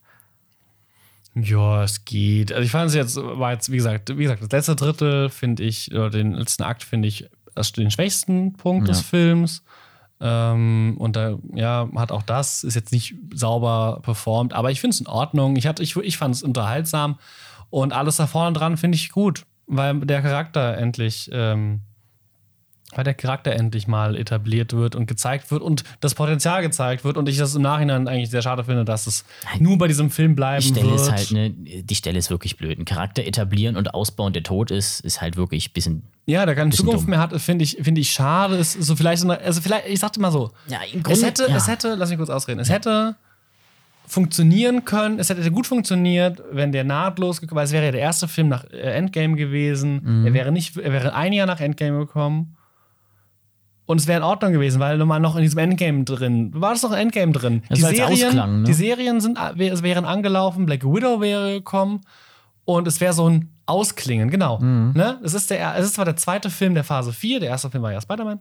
Ja, 1.35 1.85
es 1.85 2.05
geht. 2.07 2.51
Also 2.51 2.65
ich 2.65 2.71
fand 2.71 2.89
es 2.89 2.95
jetzt, 2.95 3.17
war 3.17 3.53
jetzt, 3.53 3.71
wie 3.71 3.77
gesagt, 3.77 4.17
wie 4.17 4.23
gesagt, 4.23 4.43
das 4.43 4.51
letzte 4.51 4.77
Drittel 4.77 5.29
finde 5.29 5.63
ich, 5.63 5.93
oder 5.93 6.11
den 6.11 6.33
letzten 6.33 6.63
Akt 6.63 6.83
finde 6.83 7.09
ich 7.09 7.29
als 7.55 7.73
den 7.73 7.91
schwächsten 7.91 8.55
Punkt 8.55 8.89
des 8.89 8.99
Ja. 9.01 9.05
Films. 9.05 9.63
Ähm, 10.21 10.97
und 10.99 11.17
da, 11.17 11.39
ja, 11.55 11.89
hat 11.97 12.13
auch 12.13 12.23
das, 12.23 12.63
ist 12.63 12.75
jetzt 12.75 12.93
nicht 12.93 13.15
sauber 13.33 14.01
performt, 14.03 14.53
aber 14.53 14.71
ich 14.71 14.81
finde 14.81 14.95
es 14.95 15.01
in 15.01 15.07
Ordnung. 15.07 15.57
Ich, 15.57 15.65
ich, 15.65 15.97
ich 15.97 16.19
fand 16.19 16.35
es 16.35 16.43
unterhaltsam 16.43 17.19
und 17.71 17.93
alles 17.93 18.17
da 18.17 18.27
vorne 18.27 18.53
dran 18.53 18.77
finde 18.77 18.97
ich 18.97 19.11
gut, 19.11 19.47
weil 19.67 20.01
der 20.01 20.21
Charakter 20.23 20.77
endlich, 20.77 21.31
ähm, 21.33 21.81
weil 22.95 23.05
der 23.05 23.15
Charakter 23.15 23.53
endlich 23.53 23.87
mal 23.87 24.17
etabliert 24.17 24.73
wird 24.73 24.97
und 24.97 25.07
gezeigt 25.07 25.51
wird 25.51 25.63
und 25.63 25.85
das 26.01 26.15
Potenzial 26.15 26.61
gezeigt 26.63 27.05
wird 27.05 27.17
und 27.17 27.29
ich 27.29 27.39
das 27.39 27.55
im 27.55 27.63
Nachhinein 27.63 28.09
eigentlich 28.09 28.31
sehr 28.31 28.43
schade 28.43 28.65
finde, 28.65 28.85
dass 28.85 29.07
es 29.07 29.25
nur 29.61 29.79
bei 29.79 29.87
diesem 29.87 30.11
Film 30.11 30.35
bleiben 30.35 30.63
Die 30.63 30.69
Stelle 30.71 30.87
wird. 30.91 31.01
ist 31.01 31.11
halt, 31.11 31.31
ne, 31.31 31.51
die 31.51 31.95
Stelle 31.95 32.19
ist 32.19 32.31
wirklich 32.31 32.57
blöd. 32.57 32.79
Ein 32.79 32.85
Charakter 32.85 33.25
etablieren 33.25 33.77
und 33.77 33.95
ausbauen, 33.95 34.33
der 34.33 34.43
tot 34.43 34.71
ist, 34.73 35.01
ist 35.01 35.21
halt 35.21 35.37
wirklich 35.37 35.69
ein 35.71 35.73
bisschen. 35.73 36.03
Ja, 36.27 36.45
der 36.47 36.55
keine 36.55 36.71
Zukunft 36.71 37.03
dumm. 37.05 37.11
mehr 37.11 37.19
hat, 37.21 37.41
finde 37.41 37.65
ich, 37.65 37.79
finde 37.81 38.01
ich 38.01 38.11
schade. 38.11 38.57
Ist 38.57 38.73
so 38.83 38.97
vielleicht 38.97 39.25
also 39.25 39.61
vielleicht, 39.61 39.87
ich 39.89 39.99
sagte 40.01 40.21
mal 40.21 40.31
so, 40.33 40.51
Ja, 40.69 40.79
im 40.93 40.99
es 40.99 41.05
Grunde- 41.05 41.27
hätte, 41.27 41.47
ja. 41.49 41.57
es 41.57 41.69
hätte, 41.69 41.95
lass 41.95 42.09
mich 42.11 42.19
kurz 42.19 42.31
ausreden, 42.31 42.59
es 42.61 42.71
hätte 42.71 43.15
funktionieren 44.07 44.85
können, 44.85 45.19
es 45.21 45.31
hätte 45.31 45.49
gut 45.53 45.67
funktioniert, 45.67 46.43
wenn 46.51 46.73
der 46.73 46.83
nahtlos 46.85 47.41
gekommen, 47.41 47.57
weil 47.59 47.65
es 47.67 47.73
wäre 47.73 47.87
ja 47.87 47.93
der 47.93 48.01
erste 48.01 48.27
Film 48.27 48.49
nach 48.49 48.65
äh, 48.65 48.77
Endgame 48.79 49.37
gewesen. 49.37 50.01
Mhm. 50.03 50.27
Er 50.27 50.33
wäre 50.35 50.51
nicht, 50.53 50.77
er 50.77 50.93
wäre 50.93 51.15
ein 51.15 51.33
Jahr 51.33 51.47
nach 51.47 51.61
Endgame 51.61 51.99
gekommen. 52.01 52.57
Und 53.91 53.99
es 54.01 54.07
wäre 54.07 54.19
in 54.19 54.23
Ordnung 54.23 54.53
gewesen, 54.53 54.79
weil 54.79 54.99
du 54.99 55.05
mal 55.05 55.19
noch 55.19 55.35
in 55.35 55.43
diesem 55.43 55.59
Endgame 55.59 56.05
drin, 56.05 56.53
war 56.55 56.71
das 56.71 56.85
noch 56.85 56.93
ein 56.93 57.01
Endgame 57.01 57.33
drin? 57.33 57.65
Das 57.69 57.81
die, 57.81 57.85
Serien, 57.87 58.29
Ausklang, 58.29 58.59
ne? 58.61 58.65
die 58.69 58.73
Serien 58.73 59.21
sind, 59.21 59.37
wären 59.57 60.05
angelaufen, 60.05 60.65
Black 60.65 60.85
Widow 60.85 61.21
wäre 61.21 61.55
gekommen 61.55 62.03
und 62.65 62.87
es 62.87 63.01
wäre 63.01 63.13
so 63.15 63.29
ein 63.29 63.51
Ausklingen, 63.67 64.31
genau. 64.31 64.61
Mhm. 64.61 64.93
Ne? 64.95 65.19
Es, 65.25 65.35
ist 65.35 65.51
der, 65.51 65.75
es 65.77 65.87
ist 65.87 65.95
zwar 65.95 66.05
der 66.05 66.15
zweite 66.15 66.51
Film 66.51 66.75
der 66.75 66.85
Phase 66.85 67.13
4, 67.13 67.41
der 67.41 67.49
erste 67.49 67.69
Film 67.69 67.83
war 67.83 67.91
ja 67.93 68.01
Spider-Man. 68.01 68.39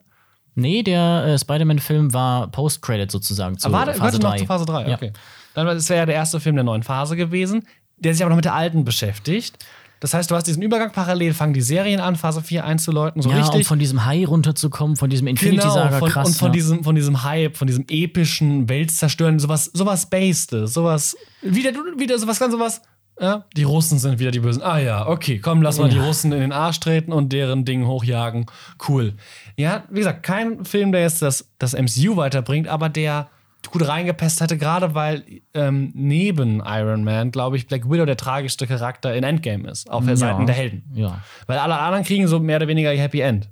Nee, 0.54 0.84
der 0.84 1.24
äh, 1.26 1.40
Spider-Man-Film 1.40 2.14
war 2.14 2.46
Post-Credit 2.52 3.10
sozusagen 3.10 3.58
zu 3.58 3.70
Aber 3.70 3.78
war 3.80 3.86
der, 3.86 3.96
Phase 3.96 4.20
gehörte 4.20 4.28
noch 4.28 4.32
3. 4.34 4.38
zu 4.38 4.46
Phase 4.46 4.66
3, 4.68 4.88
Ja. 4.88 4.96
okay. 4.98 5.14
Dann 5.56 5.66
war- 5.66 5.74
das 5.74 5.90
wäre 5.90 6.02
ja 6.02 6.06
der 6.06 6.14
erste 6.16 6.40
Film 6.40 6.58
der 6.58 6.64
neuen 6.64 6.84
Phase 6.84 7.16
gewesen, 7.16 7.64
der 7.98 8.14
sich 8.14 8.22
aber 8.22 8.30
noch 8.30 8.36
mit 8.36 8.46
der 8.46 8.54
alten 8.54 8.86
beschäftigt. 8.86 9.58
Das 10.00 10.14
heißt, 10.14 10.32
du 10.32 10.36
hast 10.36 10.46
diesen 10.48 10.62
Übergang 10.64 10.92
parallel, 10.92 11.34
fangen 11.34 11.54
die 11.54 11.62
Serien 11.62 12.00
an, 12.00 12.16
Phase 12.16 12.42
4 12.42 12.64
einzuläuten, 12.66 13.22
so 13.22 13.30
ja, 13.30 13.36
um 13.38 13.42
richtig. 13.42 13.68
von 13.68 13.80
diesem 13.80 14.06
High 14.06 14.28
runterzukommen, 14.28 14.96
von 14.96 15.10
diesem 15.10 15.28
Infinity-Saga, 15.28 15.88
Genau, 15.88 16.00
von, 16.00 16.10
krass. 16.10 16.28
und 16.28 16.36
von, 16.38 16.48
ja. 16.48 16.54
diesem, 16.54 16.84
von 16.84 16.96
diesem 16.96 17.24
Hype, 17.24 17.58
von 17.58 17.68
diesem 17.68 17.86
epischen, 17.90 18.70
weltzerstören, 18.70 19.40
sowas, 19.40 19.66
sowas 19.74 20.10
Based, 20.10 20.52
sowas, 20.66 21.18
wieder, 21.42 21.72
wieder 21.98 22.18
sowas 22.18 22.40
ganz 22.40 22.54
sowas. 22.54 22.82
Ja, 23.22 23.44
die 23.58 23.64
Russen 23.64 24.00
sind 24.00 24.18
wieder 24.20 24.32
die 24.32 24.40
Bösen. 24.40 24.62
Ah 24.64 24.78
ja, 24.80 25.06
okay, 25.06 25.40
komm, 25.40 25.62
lass 25.62 25.78
mal 25.78 25.90
Ja. 25.90 25.94
die 25.96 26.00
Russen 26.00 26.32
in 26.32 26.40
den 26.40 26.52
Arsch 26.54 26.80
treten 26.80 27.12
und 27.12 27.34
deren 27.34 27.66
Ding 27.66 27.86
hochjagen. 27.86 28.46
Cool. 28.88 29.14
Ja, 29.58 29.84
wie 29.90 29.98
gesagt, 30.00 30.24
kein 30.24 30.64
Film, 30.64 30.94
der 30.94 31.02
jetzt 31.02 31.22
das, 31.22 31.50
das 31.60 31.74
MCU 31.74 32.16
weiterbringt, 32.16 32.70
aber 32.70 32.88
der 32.88 33.28
gut 33.72 33.88
reingepasst 33.88 34.42
hätte, 34.42 34.58
gerade 34.58 34.96
weil 34.96 35.24
ähm, 35.54 35.92
neben 35.94 36.62
Iron 36.66 37.04
Man, 37.04 37.32
glaube 37.32 37.58
ich, 37.58 37.68
Black 37.68 37.90
Widow 37.90 38.06
der 38.06 38.18
tragischste 38.18 38.68
Charakter 38.68 39.16
in 39.16 39.24
Endgame 39.24 39.70
ist, 39.70 39.90
auf 39.90 40.04
der 40.04 40.14
Ja. 40.14 40.18
Seiten 40.18 40.46
der 40.46 40.56
Helden. 40.56 40.84
Ja. 40.94 41.22
Weil 41.48 41.58
alle 41.60 41.78
anderen 41.80 42.04
kriegen 42.04 42.28
so 42.28 42.40
mehr 42.40 42.58
oder 42.58 42.68
weniger 42.68 42.94
ihr 42.94 43.02
Happy 43.02 43.22
End. 43.22 43.50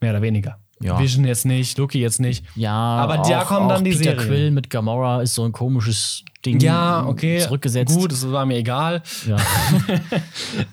Mehr 0.00 0.10
oder 0.12 0.22
weniger. 0.22 0.58
Ja. 0.80 0.98
Vision 1.00 1.24
jetzt 1.24 1.46
nicht, 1.46 1.78
Loki 1.78 2.00
jetzt 2.00 2.20
nicht. 2.20 2.44
Ja, 2.54 2.74
Aber 2.74 3.16
da 3.26 3.40
auch, 3.40 3.46
kommen 3.46 3.66
dann 3.70 3.82
die 3.82 3.92
Peter 3.92 4.02
Serien. 4.10 4.18
Quill 4.28 4.50
mit 4.50 4.68
Gamora 4.68 5.22
ist 5.22 5.34
so 5.34 5.44
ein 5.46 5.52
komisches 5.52 6.22
Ding 6.44 6.60
Ja, 6.60 7.06
okay. 7.06 7.38
zurückgesetzt. 7.38 7.94
Gut, 7.96 8.12
das 8.12 8.30
war 8.30 8.44
mir 8.44 8.56
egal. 8.58 9.02
Ja. 9.26 9.36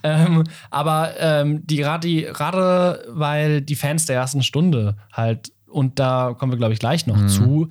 Ähm, 0.04 0.44
aber 0.70 1.12
ähm, 1.20 1.66
die 1.66 1.78
gerade, 1.78 3.06
weil 3.10 3.62
die 3.62 3.76
Fans 3.76 4.06
der 4.06 4.18
ersten 4.18 4.44
Stunde 4.44 4.98
halt, 5.12 5.52
und 5.68 6.00
da 6.00 6.36
kommen 6.38 6.52
wir, 6.52 6.58
glaube 6.58 6.74
ich, 6.74 6.80
gleich 6.80 7.08
Mhm. 7.08 7.14
noch 7.14 7.28
zu, 7.28 7.70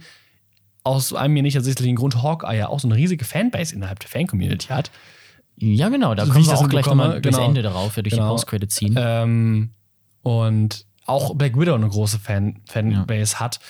aus 0.84 1.12
einem 1.14 1.34
mir 1.34 1.42
nicht 1.42 1.54
ersichtlichen 1.56 1.96
Grund 1.96 2.22
Hawkeye 2.22 2.56
ja 2.58 2.68
auch 2.68 2.80
so 2.80 2.88
eine 2.88 2.96
riesige 2.96 3.24
Fanbase 3.24 3.74
innerhalb 3.74 4.00
der 4.00 4.08
Fan-Community 4.08 4.68
hat. 4.68 4.90
ja, 5.56 5.88
genau, 5.88 6.14
da 6.14 6.26
So 6.26 6.32
kommen 6.32 6.44
wir 6.44 6.50
das 6.50 6.60
auch 6.60 6.68
gleich 6.68 6.86
nochmal 6.86 7.20
genau. 7.20 7.44
Ende 7.44 7.62
darauf, 7.62 7.96
ja, 7.96 8.02
durch 8.02 8.14
Genau. 8.14 8.26
die 8.26 8.30
Post-Credit 8.32 8.70
ziehen. 8.72 8.94
Ähm, 8.98 9.70
und 10.22 10.86
auch 11.06 11.34
Black 11.34 11.58
Widow 11.58 11.74
eine 11.74 11.88
große 11.88 12.18
Fan 12.18 12.60
Fanbase 12.68 13.38
hat, 13.40 13.60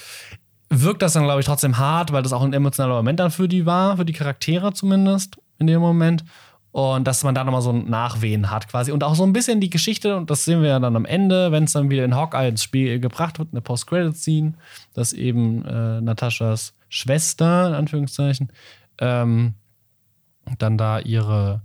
wirkt 0.70 1.02
das 1.02 1.12
dann, 1.14 1.24
glaube 1.24 1.40
ich, 1.40 1.46
trotzdem 1.46 1.76
hart, 1.78 2.12
weil 2.12 2.22
das 2.22 2.32
auch 2.32 2.42
ein 2.42 2.52
emotionaler 2.52 2.94
Moment 2.96 3.20
dann 3.20 3.30
für 3.30 3.48
die 3.48 3.66
war, 3.66 3.96
für 3.98 4.04
die 4.04 4.12
Charaktere 4.14 4.72
zumindest 4.72 5.36
in 5.58 5.66
dem 5.66 5.80
Moment. 5.80 6.24
Und 6.70 7.06
dass 7.06 7.22
man 7.24 7.34
da 7.34 7.44
nochmal 7.44 7.60
so 7.60 7.70
ein 7.70 7.90
Nachwehen 7.90 8.50
hat 8.50 8.68
quasi. 8.68 8.92
Und 8.92 9.04
auch 9.04 9.14
so 9.14 9.24
ein 9.24 9.34
bisschen 9.34 9.60
die 9.60 9.68
Geschichte, 9.68 10.16
und 10.16 10.30
das 10.30 10.46
sehen 10.46 10.62
wir 10.62 10.70
ja 10.70 10.80
dann 10.80 10.96
am 10.96 11.04
Ende, 11.04 11.52
wenn 11.52 11.64
es 11.64 11.72
dann 11.72 11.90
wieder 11.90 12.06
in 12.06 12.14
Hawkeye 12.14 12.48
ins 12.48 12.62
Spiel 12.62 12.98
gebracht 12.98 13.38
wird, 13.38 13.48
eine 13.52 13.60
Post-Credit-Scene, 13.60 14.54
dass 14.94 15.12
eben 15.12 15.62
äh, 15.66 16.00
Nataschas 16.00 16.72
Schwester, 16.92 17.68
in 17.68 17.74
Anführungszeichen, 17.74 18.52
ähm, 18.98 19.54
dann 20.58 20.76
da 20.76 20.98
ihre 20.98 21.62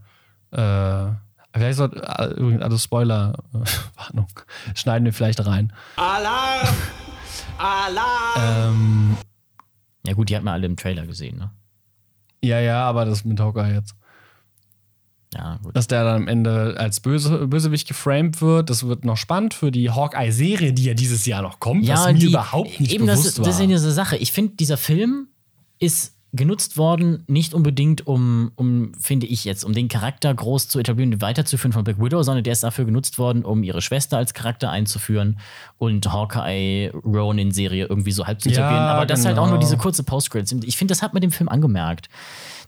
äh, 0.52 1.12
Vielleicht 1.54 1.78
soll, 1.78 1.90
übrigens, 2.38 2.62
also 2.62 2.78
Spoiler, 2.78 3.34
äh, 3.54 3.58
Warnung, 3.96 4.28
schneiden 4.76 5.06
wir 5.06 5.14
vielleicht 5.14 5.46
rein. 5.46 5.74
Alarm! 5.96 6.76
Alarm! 7.58 8.38
Ähm, 8.38 9.18
ja, 10.06 10.14
gut, 10.14 10.30
die 10.30 10.36
hat 10.36 10.44
man 10.44 10.54
alle 10.54 10.68
im 10.68 10.78
Trailer 10.78 11.06
gesehen, 11.08 11.38
ne? 11.38 11.50
ja, 12.44 12.60
ja, 12.60 12.84
aber 12.84 13.06
das 13.06 13.26
mit 13.26 13.40
Hawkeye 13.40 13.74
jetzt. 13.74 13.96
Ja. 15.38 15.60
Dass 15.74 15.88
der 15.88 16.04
dann 16.04 16.24
am 16.24 16.28
Ende 16.28 16.76
als 16.78 17.00
Böse, 17.00 17.48
Bösewicht 17.48 17.88
geframed 17.88 18.42
wird, 18.42 18.70
das 18.70 18.88
wird 18.88 19.06
noch 19.06 19.18
spannend 19.18 19.54
für 19.54 19.72
die 19.72 19.90
Hawkeye-Serie, 19.92 20.74
die 20.74 20.84
ja 20.86 20.94
dieses 20.94 21.26
Jahr 21.26 21.42
noch 21.44 21.60
kommt, 21.60 21.88
was 21.88 22.08
mir 22.08 22.14
die- 22.16 22.26
überhaupt 22.28 22.80
nicht 22.80 22.92
eben 22.92 23.06
bewusst 23.06 23.26
das, 23.28 23.38
war. 23.40 23.46
das 23.46 23.56
ist 23.56 23.62
ja 23.62 23.68
diese 23.68 23.92
Sache. 23.92 24.18
Ich 24.18 24.32
finde, 24.32 24.56
dieser 24.56 24.78
Film 24.78 25.28
ist 25.80 26.16
genutzt 26.38 26.78
worden, 26.78 27.24
nicht 27.28 27.54
unbedingt 27.54 28.08
um, 28.08 28.52
um, 28.56 28.94
finde 29.00 29.26
ich 29.28 29.44
jetzt, 29.44 29.66
um 29.66 29.74
den 29.74 29.90
Charakter 29.90 30.34
groß 30.34 30.70
zu 30.70 30.80
etablieren 30.80 31.14
und 31.14 31.22
weiterzuführen 31.22 31.74
von 31.74 31.84
Black 31.84 32.02
Widow, 32.02 32.24
sondern 32.24 32.46
der 32.46 32.54
ist 32.54 32.64
dafür 32.64 32.86
genutzt 32.86 33.18
worden, 33.20 33.44
um 33.44 33.64
ihre 33.64 33.82
Schwester 33.82 34.18
als 34.18 34.34
Charakter 34.34 34.70
einzuführen 34.72 35.40
und 35.78 36.10
Hawkeye 36.12 36.92
Ronin-Serie 37.06 37.88
irgendwie 37.88 38.12
so 38.14 38.26
halb 38.26 38.42
zu 38.42 38.50
Ja, 38.50 38.56
etablieren. 38.60 38.84
Aber 38.86 39.06
das 39.06 39.20
ist 39.20 39.26
halt 39.26 39.38
auch 39.38 39.48
nur 39.48 39.56
genau. 39.56 39.62
diese 39.62 39.76
kurze 39.78 40.04
Post-Credits. 40.04 40.54
Ich 40.64 40.78
finde, 40.78 40.94
das 40.94 41.02
hat 41.02 41.14
man 41.14 41.22
dem 41.22 41.32
Film 41.32 41.50
angemerkt. 41.50 42.08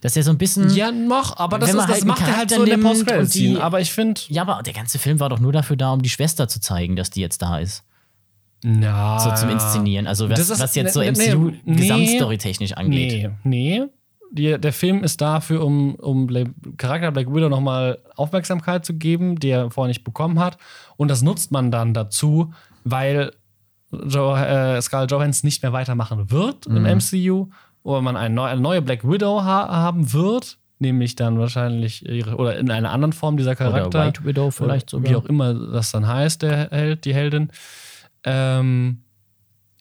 Dass 0.02 0.16
er 0.16 0.22
so 0.22 0.30
ein 0.30 0.38
bisschen. 0.38 0.70
ja, 0.74 0.90
noch, 0.90 1.36
aber 1.36 1.58
das, 1.58 1.70
ist, 1.70 1.76
das 1.78 1.86
halt 1.88 2.04
macht 2.06 2.22
er 2.22 2.36
halt 2.36 2.50
so 2.50 2.62
in 2.64 2.70
der 2.70 2.78
post 2.78 3.34
die- 3.34 3.58
Aber 3.58 3.80
ich 3.80 3.92
finde, 3.92 4.20
Ja, 4.28 4.42
aber 4.42 4.62
der 4.62 4.72
ganze 4.72 4.98
Film 4.98 5.20
war 5.20 5.28
doch 5.28 5.40
nur 5.40 5.52
dafür 5.52 5.76
da, 5.76 5.92
um 5.92 6.00
die 6.02 6.08
Schwester 6.08 6.48
zu 6.48 6.58
zeigen, 6.60 6.96
dass 6.96 7.10
die 7.10 7.20
jetzt 7.20 7.42
da 7.42 7.58
ist. 7.58 7.84
Na, 8.62 9.18
So 9.18 9.30
zum 9.34 9.50
Inszenieren. 9.50 10.06
Also 10.06 10.28
was, 10.30 10.38
Das 10.38 10.50
ist- 10.50 10.60
was 10.60 10.74
jetzt 10.74 10.94
so 10.94 11.00
nee, 11.00 11.10
nee, 11.12 11.28
MCU 11.30 11.52
nee. 11.64 11.76
gesamtstory-technisch 11.76 12.72
angeht. 12.72 13.30
Nee, 13.44 13.78
nee. 13.80 13.86
Die, 14.32 14.58
der 14.60 14.72
Film 14.72 15.02
ist 15.02 15.20
dafür, 15.20 15.64
um, 15.64 15.96
um 15.96 16.28
Charakter 16.76 17.10
Black 17.10 17.34
Widow 17.34 17.48
nochmal 17.48 17.98
Aufmerksamkeit 18.14 18.84
zu 18.84 18.94
geben, 18.94 19.40
die 19.40 19.48
er 19.48 19.70
vorher 19.72 19.88
nicht 19.88 20.04
bekommen 20.04 20.38
hat. 20.38 20.56
Und 20.96 21.08
das 21.10 21.22
nutzt 21.22 21.50
man 21.50 21.72
dann 21.72 21.94
dazu, 21.94 22.52
weil 22.84 23.32
jo 23.90 24.36
äh, 24.36 24.80
Scarlett 24.80 25.10
Johansson 25.10 25.48
nicht 25.48 25.62
mehr 25.64 25.72
weitermachen 25.72 26.30
wird 26.30 26.66
im 26.66 26.82
Mhm. 26.82 26.98
MCU, 26.98 27.48
oder 27.82 28.02
man 28.02 28.16
eine, 28.16 28.32
neu 28.32 28.44
eine 28.44 28.60
neue 28.60 28.82
Black 28.82 29.02
Widow 29.08 29.42
ha 29.42 29.68
haben 29.68 30.12
wird, 30.12 30.58
nämlich 30.78 31.16
dann 31.16 31.38
wahrscheinlich 31.40 32.06
ihre, 32.08 32.36
oder 32.36 32.56
in 32.56 32.70
einer 32.70 32.92
anderen 32.92 33.12
Form 33.12 33.36
dieser 33.36 33.56
Charakter. 33.56 33.88
Oder 33.88 34.06
White 34.06 34.24
Widow 34.24 34.50
vielleicht 34.52 34.90
sogar. 34.90 35.10
Wie 35.10 35.16
auch 35.16 35.24
immer 35.24 35.54
das 35.54 35.90
dann 35.90 36.06
heißt, 36.06 36.42
der 36.42 36.68
Held, 36.70 37.04
die 37.04 37.14
Heldin. 37.14 37.50
Ähm, 38.24 39.02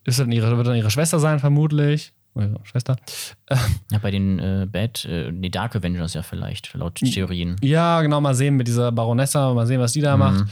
ist 0.06 0.20
dann 0.20 0.32
ihre, 0.32 0.56
wird 0.58 0.68
dann 0.68 0.76
ihre 0.76 0.92
Schwester 0.92 1.20
sein, 1.20 1.40
vermutlich. 1.40 2.14
Oder 2.36 2.52
Schwester. 2.64 2.96
Ja, 3.92 3.98
bei 4.00 4.12
den 4.12 4.40
äh, 4.40 4.68
Bad, 4.72 5.04
äh, 5.06 5.32
nee, 5.32 5.50
Dark 5.50 5.76
Avengers 5.76 6.14
ja 6.14 6.22
vielleicht, 6.22 6.74
laut 6.76 6.96
Theorien. 6.96 7.56
Ja, 7.62 8.02
genau, 8.02 8.22
mal 8.22 8.36
sehen 8.36 8.56
mit 8.56 8.68
dieser 8.68 8.92
Baronessa, 8.92 9.54
mal 9.54 9.66
sehen, 9.68 9.80
was 9.82 9.94
die 9.94 10.02
da 10.02 10.16
Mhm. 10.16 10.20
macht. 10.20 10.46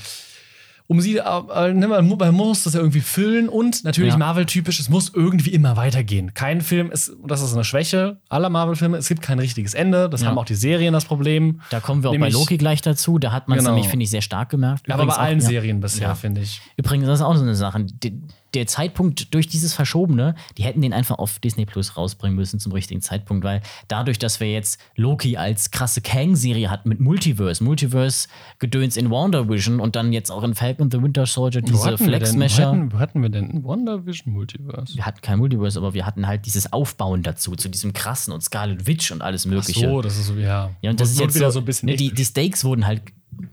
Um 0.89 1.01
sie, 1.01 1.17
äh, 1.17 1.73
ne, 1.73 1.87
man, 1.89 2.33
muss 2.33 2.63
das 2.63 2.73
ja 2.73 2.79
irgendwie 2.79 3.01
füllen 3.01 3.49
und 3.49 3.83
natürlich 3.83 4.13
Ja. 4.13 4.17
Marvel-typisch, 4.17 4.79
es 4.79 4.89
muss 4.89 5.11
irgendwie 5.13 5.49
immer 5.49 5.75
weitergehen. 5.75 6.33
Kein 6.33 6.61
Film 6.61 6.91
ist, 6.91 7.09
und 7.09 7.29
das 7.29 7.41
ist 7.41 7.53
eine 7.53 7.65
Schwäche 7.65 8.21
aller 8.29 8.49
Marvel-Filme, 8.49 8.95
es 8.97 9.09
gibt 9.09 9.21
kein 9.21 9.39
richtiges 9.39 9.73
Ende. 9.73 10.09
Das 10.09 10.21
Ja. 10.21 10.27
haben 10.29 10.37
auch 10.37 10.45
die 10.45 10.55
Serien 10.55 10.93
das 10.93 11.03
Problem. 11.03 11.59
Da 11.71 11.81
kommen 11.81 12.03
wir 12.03 12.09
auch 12.09 12.13
Nämlich- 12.13 12.33
bei 12.33 12.39
Loki 12.39 12.57
gleich 12.57 12.81
dazu. 12.81 13.19
Da 13.19 13.33
hat 13.33 13.49
man 13.49 13.57
es 13.57 13.65
Genau. 13.65 13.75
nämlich, 13.75 13.89
finde 13.89 14.03
ich, 14.05 14.09
sehr 14.09 14.21
stark 14.21 14.49
gemerkt. 14.49 14.87
Ja, 14.87 14.93
aber 14.95 15.03
bei 15.03 15.03
Übrigens 15.07 15.17
auch- 15.17 15.21
allen 15.23 15.39
ja. 15.41 15.45
Serien 15.45 15.79
bisher, 15.81 16.15
finde 16.15 16.41
ich. 16.41 16.61
Übrigens, 16.77 17.05
das 17.07 17.19
ist 17.19 17.25
auch 17.25 17.35
so 17.35 17.43
eine 17.43 17.55
Sache. 17.55 17.85
Die, 17.85 18.21
der 18.53 18.67
Zeitpunkt 18.67 19.33
durch 19.33 19.47
dieses 19.47 19.73
Verschobene, 19.73 20.35
die 20.57 20.63
hätten 20.63 20.81
den 20.81 20.93
einfach 20.93 21.17
auf 21.17 21.39
Disney 21.39 21.65
Plus 21.65 21.97
rausbringen 21.97 22.35
müssen 22.35 22.59
zum 22.59 22.71
richtigen 22.71 23.01
Zeitpunkt, 23.01 23.43
weil 23.43 23.61
dadurch, 23.87 24.19
dass 24.19 24.39
wir 24.39 24.51
jetzt 24.51 24.79
Loki 24.95 25.37
als 25.37 25.71
krasse 25.71 26.01
Kang-Serie 26.01 26.69
hatten 26.69 26.89
mit 26.89 26.99
Multiverse, 26.99 27.63
Multiverse-Gedöns 27.63 28.97
in 28.97 29.09
WandaVision 29.09 29.79
und 29.79 29.95
dann 29.95 30.13
jetzt 30.13 30.31
auch 30.31 30.43
in 30.43 30.55
Falcon 30.55 30.89
the 30.91 31.01
Winter 31.01 31.25
Soldier 31.25 31.61
Wo 31.61 31.65
diese 31.67 31.91
Wo 31.93 31.97
Flex-Mesher. 31.97 32.67
hatten, 32.67 32.91
wo 32.93 32.99
hatten 32.99 33.21
wir 33.21 33.29
denn 33.29 33.63
WandaVision 33.63 34.33
Multiverse? 34.33 34.95
Wir 34.95 35.05
hatten 35.05 35.21
kein 35.21 35.39
Multiverse, 35.39 35.77
aber 35.79 35.93
wir 35.93 36.05
hatten 36.05 36.27
halt 36.27 36.45
dieses 36.45 36.71
Aufbauen 36.71 37.23
dazu, 37.23 37.55
zu 37.55 37.69
diesem 37.69 37.93
krassen 37.93 38.33
und 38.33 38.41
Scarlet 38.41 38.87
Witch 38.87 39.11
und 39.11 39.21
alles 39.21 39.45
Mögliche. 39.45 39.87
So, 39.89 40.01
das 40.01 40.17
ist 40.17 40.27
so, 40.27 40.35
ja. 40.35 40.71
Ja, 40.81 40.89
und 40.91 40.99
das 40.99 41.11
ist 41.11 41.19
Wird 41.19 41.29
jetzt 41.29 41.35
wieder 41.35 41.51
so, 41.51 41.55
so 41.55 41.59
ein 41.59 41.65
bisschen. 41.65 41.87
ne, 41.87 41.95
die, 41.95 42.11
die 42.11 42.25
Stakes 42.25 42.63
wurden 42.63 42.85
halt 42.87 43.01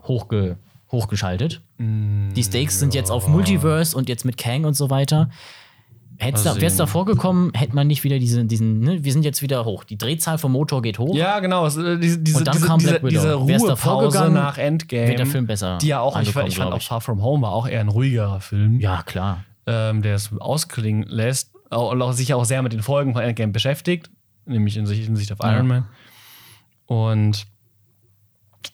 hochge, 0.03 0.57
hochgeschaltet. 0.95 1.61
Mm, 1.77 2.33
die 2.33 2.43
Stakes 2.43 2.79
sind 2.79 2.93
jetzt 2.93 3.11
auf 3.11 3.27
Multiverse 3.27 3.95
und 3.95 4.09
jetzt 4.09 4.25
mit 4.25 4.37
Kang 4.37 4.65
und 4.65 4.73
so 4.75 4.89
weiter. 4.89 5.29
Hätte 6.17 6.37
Mal 6.37 6.43
da, 6.45 6.55
wäre 6.55 6.65
es 6.67 6.73
sehen. 6.73 6.77
davor 6.77 7.05
gekommen, 7.05 7.51
hätte 7.53 7.75
man 7.75 7.87
nicht 7.87 8.05
wieder 8.05 8.19
diesen, 8.19 8.47
diesen, 8.47 8.79
ne, 8.79 9.03
wir 9.03 9.11
sind 9.11 9.25
jetzt 9.25 9.41
wieder 9.41 9.65
hoch. 9.65 9.83
Die 9.83 9.97
Drehzahl 9.97 10.37
vom 10.37 10.53
Motor 10.53 10.81
geht 10.81 10.97
hoch. 10.97 11.13
ja, 11.13 11.39
genau. 11.41 11.67
Äh, 11.67 11.99
diese, 11.99 12.19
diese, 12.19 12.37
Und 12.37 12.47
dann 12.47 12.53
diese, 12.55 12.65
kam 12.67 12.79
diese, 12.79 12.91
Black 12.91 13.03
Widow. 13.03 13.09
diese 13.09 13.47
Wär's 13.47 13.63
Ruhepause 13.63 14.29
nach 14.29 14.57
Endgame. 14.57 15.07
wäre 15.07 15.15
der 15.17 15.25
Film 15.25 15.45
besser 15.45 15.77
Die 15.79 15.87
ja 15.87 15.99
auch, 15.99 16.13
ich, 16.13 16.19
angekommen, 16.29 16.47
ich 16.47 16.55
fand 16.57 16.71
auch. 16.73 16.81
Far 16.81 17.01
From 17.01 17.21
Home 17.21 17.41
war 17.41 17.51
auch 17.51 17.67
eher 17.67 17.81
ein 17.81 17.89
ruhigerer 17.89 18.39
Film, 18.39 18.79
Ja, 18.79 19.03
klar. 19.03 19.43
ähm, 19.67 20.01
der 20.01 20.15
es 20.15 20.29
ausklingen 20.39 21.03
lässt 21.09 21.53
und 21.69 22.01
auch 22.01 22.13
sich 22.13 22.33
auch 22.33 22.45
sehr 22.45 22.61
mit 22.61 22.71
den 22.71 22.81
Folgen 22.81 23.11
von 23.13 23.21
Endgame 23.21 23.51
beschäftigt, 23.51 24.09
nämlich 24.45 24.77
in 24.77 24.85
Sicht, 24.85 25.05
in 25.09 25.17
Sicht 25.17 25.33
auf 25.33 25.39
Ja. 25.43 25.53
Iron 25.55 25.67
Man. 25.67 25.85
Und 26.85 27.45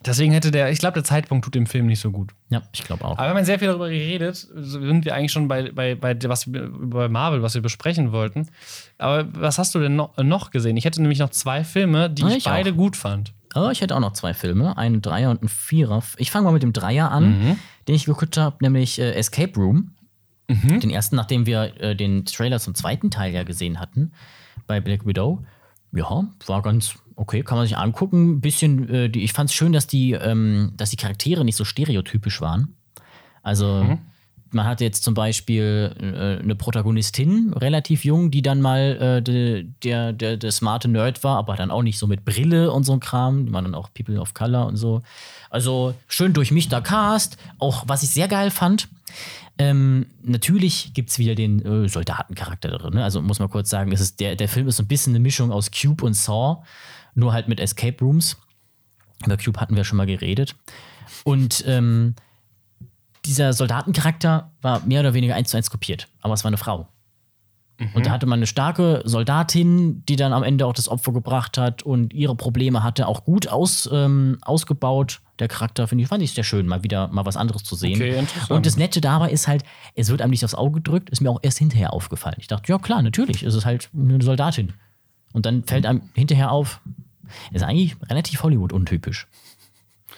deswegen 0.06 0.32
hätte 0.34 0.51
der, 0.51 0.71
ich 0.71 0.80
glaube, 0.80 0.93
der 0.95 1.04
Zeitpunkt 1.04 1.45
tut 1.45 1.56
dem 1.56 1.65
Film 1.65 1.86
nicht 1.88 1.99
so 1.99 2.12
gut. 2.12 2.32
Ja, 2.49 2.62
ich 2.73 2.84
glaube 2.84 3.06
auch. 3.06 3.17
Aber 3.17 3.30
wir 3.30 3.36
haben 3.36 3.45
sehr 3.45 3.60
viel 3.60 3.67
darüber 3.67 3.89
geredet. 3.89 4.36
So 4.36 4.80
Sind 4.82 5.06
wir 5.06 5.15
eigentlich 5.15 5.32
schon 5.32 5.47
bei, 5.47 5.71
bei, 5.71 5.95
bei, 5.95 6.17
was, 6.25 6.51
wir- 6.51 6.69
bei 6.71 7.08
Marvel, 7.10 7.41
was 7.41 7.54
wir 7.54 7.62
besprechen 7.62 8.12
wollten. 8.12 8.47
Aber 8.97 9.27
was 9.34 9.58
hast 9.58 9.73
du 9.75 9.80
denn 9.80 9.95
noch, 9.95 10.15
noch 10.17 10.51
gesehen? 10.51 10.77
Ich 10.77 10.86
hätte 10.86 11.01
nämlich 11.01 11.19
noch 11.19 11.30
zwei 11.30 11.63
Filme, 11.63 12.10
die 12.10 12.23
Ah, 12.23 12.27
ich, 12.30 12.38
ich 12.38 12.43
beide 12.45 12.71
auch. 12.71 12.75
gut 12.77 12.95
fand. 12.95 13.34
Aber 13.54 13.71
ich 13.71 13.82
hätte 13.82 13.95
auch 13.95 13.99
noch 13.99 14.13
zwei 14.13 14.34
Filme, 14.34 14.77
einen 14.77 15.01
Dreier 15.01 15.30
und 15.30 15.41
einen 15.41 15.49
Vierer. 15.49 16.01
Ich 16.17 16.32
fange 16.32 16.45
mal 16.45 16.51
mit 16.54 16.63
dem 16.63 16.71
Dreier 16.73 17.12
an, 17.12 17.58
den 17.88 17.95
ich 17.95 18.06
geguckt 18.06 18.38
habe, 18.38 18.56
nämlich 18.62 18.97
äh, 18.99 19.12
Escape 19.13 19.54
Room. 19.60 19.91
Den 20.47 20.89
ersten, 20.89 21.15
nachdem 21.15 21.45
wir 21.45 21.80
äh, 21.82 21.95
den 21.95 22.25
Trailer 22.25 22.60
zum 22.60 22.75
zweiten 22.75 23.10
Teil 23.10 23.34
ja 23.34 23.43
gesehen 23.43 23.80
hatten, 23.80 24.12
bei 24.67 24.82
Black 24.82 25.06
Widow. 25.06 25.45
Ja, 25.93 26.25
war 26.45 26.62
ganz 26.62 26.95
okay, 27.15 27.43
kann 27.43 27.58
man 27.58 27.67
sich 27.67 27.77
angucken. 27.77 28.34
Ein 28.34 28.41
bisschen, 28.41 28.89
äh, 28.89 29.10
die, 29.10 29.23
ich 29.23 29.34
fand 29.34 29.49
es 29.49 29.56
schön, 29.56 29.73
dass 29.73 29.88
die, 29.88 30.13
ähm, 30.13 30.71
dass 30.77 30.89
die 30.89 30.97
Charaktere 30.97 31.45
nicht 31.45 31.56
so 31.56 31.65
stereotypisch 31.65 32.41
waren. 32.41 32.75
Also 33.43 33.97
man 34.51 34.65
hatte 34.65 34.84
jetzt 34.84 35.04
zum 35.04 35.13
Beispiel 35.13 35.95
äh, 35.99 36.43
eine 36.43 36.56
Protagonistin, 36.56 37.54
relativ 37.54 38.04
jung, 38.04 38.32
die 38.32 38.41
dann 38.41 38.62
mal 38.62 38.97
äh, 39.19 39.21
de, 39.21 39.65
der, 39.84 40.13
der, 40.13 40.38
der 40.38 40.51
smarte 40.51 40.88
Nerd 40.88 41.23
war, 41.23 41.38
aber 41.38 41.56
dann 41.56 41.71
auch 41.71 41.84
nicht 41.84 41.97
so 41.97 42.08
mit 42.08 42.25
Brille 42.25 42.71
und 42.71 42.84
so 42.84 42.93
ein 42.93 42.99
Kram. 42.99 43.45
Die 43.45 43.54
waren 43.54 43.63
dann 43.63 43.75
auch 43.75 43.89
People 43.93 44.19
of 44.19 44.34
Color 44.34 44.67
und 44.67 44.75
so. 44.75 45.01
Also 45.49 45.93
schön 46.08 46.34
durchmischter 46.34 46.82
Cast. 46.82 47.38
Auch 47.60 47.86
was 47.88 48.04
ich 48.04 48.10
sehr 48.10 48.27
geil 48.27 48.51
fand. 48.51 48.89
Ähm, 49.58 50.08
natürlich 50.22 50.94
gibt 50.94 51.10
es 51.10 51.20
wieder 51.20 51.36
den 51.36 51.64
äh, 51.66 51.88
Soldatencharakter 51.88 52.70
drin. 52.70 52.94
Ne? 52.94 53.04
Also 53.04 53.22
muss 53.22 53.40
man 53.40 53.50
kurz 53.50 53.70
sagen, 53.70 53.92
es 53.92 54.02
ist 54.02 54.20
der, 54.20 54.36
der 54.36 54.48
Film 54.48 54.68
ist 54.68 54.78
so 54.78 54.84
ein 54.84 54.88
bisschen 54.88 55.12
eine 55.12 55.20
Mischung 55.20 55.52
aus 55.52 55.72
Cube 55.72 56.04
und 56.06 56.14
Saw, 56.14 56.64
nur 57.16 57.34
halt 57.34 57.48
mit 57.48 57.60
Escape 57.60 57.98
Rooms. 58.04 58.38
Über 59.26 59.38
Cube 59.38 59.60
hatten 59.60 59.76
wir 59.76 59.84
schon 59.84 59.98
mal 59.98 60.08
geredet. 60.08 60.56
Und 61.24 61.64
ähm, 61.68 62.16
dieser 63.26 63.54
Soldatencharakter 63.54 64.52
war 64.62 64.86
mehr 64.86 65.02
oder 65.02 65.14
weniger 65.14 65.36
eins 65.36 65.50
zu 65.50 65.58
eins 65.58 65.70
kopiert, 65.70 66.08
aber 66.22 66.34
es 66.34 66.44
war 66.44 66.50
eine 66.50 66.58
Frau. 66.58 66.88
Und 67.96 68.06
da 68.06 68.12
hatte 68.12 68.28
man 68.28 68.40
eine 68.40 68.48
starke 68.48 69.02
Soldatin, 69.06 70.06
die 70.06 70.16
dann 70.16 70.34
am 70.34 70.44
Ende 70.44 70.68
auch 70.68 70.74
das 70.74 70.88
Opfer 70.88 71.14
gebracht 71.14 71.58
hat 71.58 71.82
und 71.82 72.14
ihre 72.14 72.36
Probleme 72.36 72.84
hatte, 72.84 73.08
auch 73.08 73.24
gut 73.24 73.48
aus, 73.48 73.90
ähm, 73.92 74.38
ausgebaut. 74.42 75.22
Der 75.41 75.47
Charakter, 75.47 75.88
finde 75.88 76.04
ich, 76.04 76.08
fand 76.08 76.21
ich 76.21 76.34
sehr 76.34 76.43
schön, 76.43 76.67
mal 76.67 76.84
wieder 76.84 77.08
mal 77.08 77.25
was 77.25 77.36
anderes 77.36 77.63
zu 77.63 77.73
sehen. 77.75 77.95
Okay, 77.95 78.23
und 78.49 78.67
das 78.67 78.77
Nette 78.77 79.01
dabei 79.01 79.32
ist 79.32 79.47
halt, 79.47 79.63
es 79.95 80.10
wird 80.10 80.21
einem 80.21 80.30
nicht 80.30 80.45
aufs 80.45 80.54
Auge 80.54 80.75
gedrückt, 80.75 81.10
ist 81.10 81.19
mir 81.19 81.32
auch 81.32 81.39
erst 81.41 81.58
hinterher 81.58 81.93
aufgefallen. 81.93 82.36
Ich 82.38 82.47
dachte, 82.47 82.71
ja 82.71 82.77
klar, 82.77 83.01
natürlich, 83.01 83.41
es 83.41 83.56
ist 83.56 83.65
halt 83.65 83.89
eine 83.97 84.21
Soldatin. 84.21 84.73
Und 85.34 85.47
dann 85.47 85.63
fällt 85.63 85.88
einem 85.88 86.04
hinterher 86.13 86.51
auf, 86.51 86.80
ist 87.51 87.63
eigentlich 87.63 87.95
relativ 88.08 88.43
Hollywood-untypisch. 88.43 89.25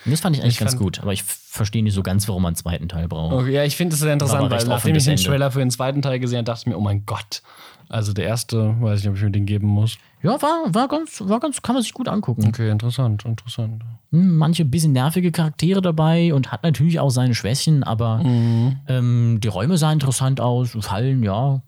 Und 0.03 0.12
das 0.12 0.19
fand 0.19 0.36
ich 0.36 0.41
eigentlich 0.41 0.55
Ich 0.55 0.59
ganz 0.59 0.75
gut, 0.75 0.99
aber 0.99 1.13
ich 1.13 1.23
verstehe 1.23 1.81
nicht 1.83 1.93
so 1.93 2.03
ganz, 2.03 2.27
warum 2.27 2.43
man 2.43 2.49
einen 2.49 2.55
zweiten 2.57 2.89
Teil 2.89 3.07
braucht. 3.07 3.33
Okay, 3.33 3.53
ja, 3.53 3.63
ich 3.63 3.77
finde 3.77 3.93
es 3.93 4.01
sehr 4.01 4.12
interessant, 4.12 4.51
weil 4.51 4.65
nachdem 4.65 4.95
ich 4.95 5.05
den 5.05 5.12
Ende. 5.12 5.23
Trailer 5.23 5.51
für 5.51 5.59
den 5.59 5.71
zweiten 5.71 6.01
Teil 6.01 6.19
gesehen 6.19 6.39
habe, 6.39 6.45
dachte 6.45 6.63
ich 6.63 6.67
mir, 6.67 6.77
oh 6.77 6.81
mein 6.81 7.05
Gott. 7.05 7.43
Also 7.88 8.12
der 8.12 8.25
erste, 8.25 8.75
weiß 8.81 8.99
ich 8.99 9.05
nicht, 9.05 9.12
ob 9.12 9.15
ich 9.15 9.23
mir 9.23 9.31
den 9.31 9.45
geben 9.45 9.67
muss. 9.67 9.97
Ja, 10.21 10.41
war, 10.41 10.73
war, 10.73 10.89
ganz, 10.89 11.21
war 11.21 11.39
ganz, 11.39 11.62
kann 11.62 11.75
man 11.75 11.83
sich 11.83 11.93
gut 11.93 12.09
angucken. 12.09 12.45
Okay, 12.47 12.69
interessant, 12.69 13.23
interessant. 13.23 13.83
Hm, 14.13 14.38
Manche 14.38 14.63
bisschen 14.63 14.93
nervige 14.93 15.32
Charaktere 15.32 15.82
dabei 15.82 16.34
und 16.34 16.52
hat 16.52 16.63
natürlich 16.63 16.99
auch 16.99 17.10
seine 17.10 17.34
Schwächen, 17.36 17.84
aber 17.84 18.23
Mhm. 18.23 18.80
ähm, 18.88 19.39
die 19.41 19.47
Räume 19.47 19.78
sahen 19.78 19.93
interessant 19.93 20.39
aus, 20.39 20.78
Fallen, 20.80 21.23
ja, 21.23 21.62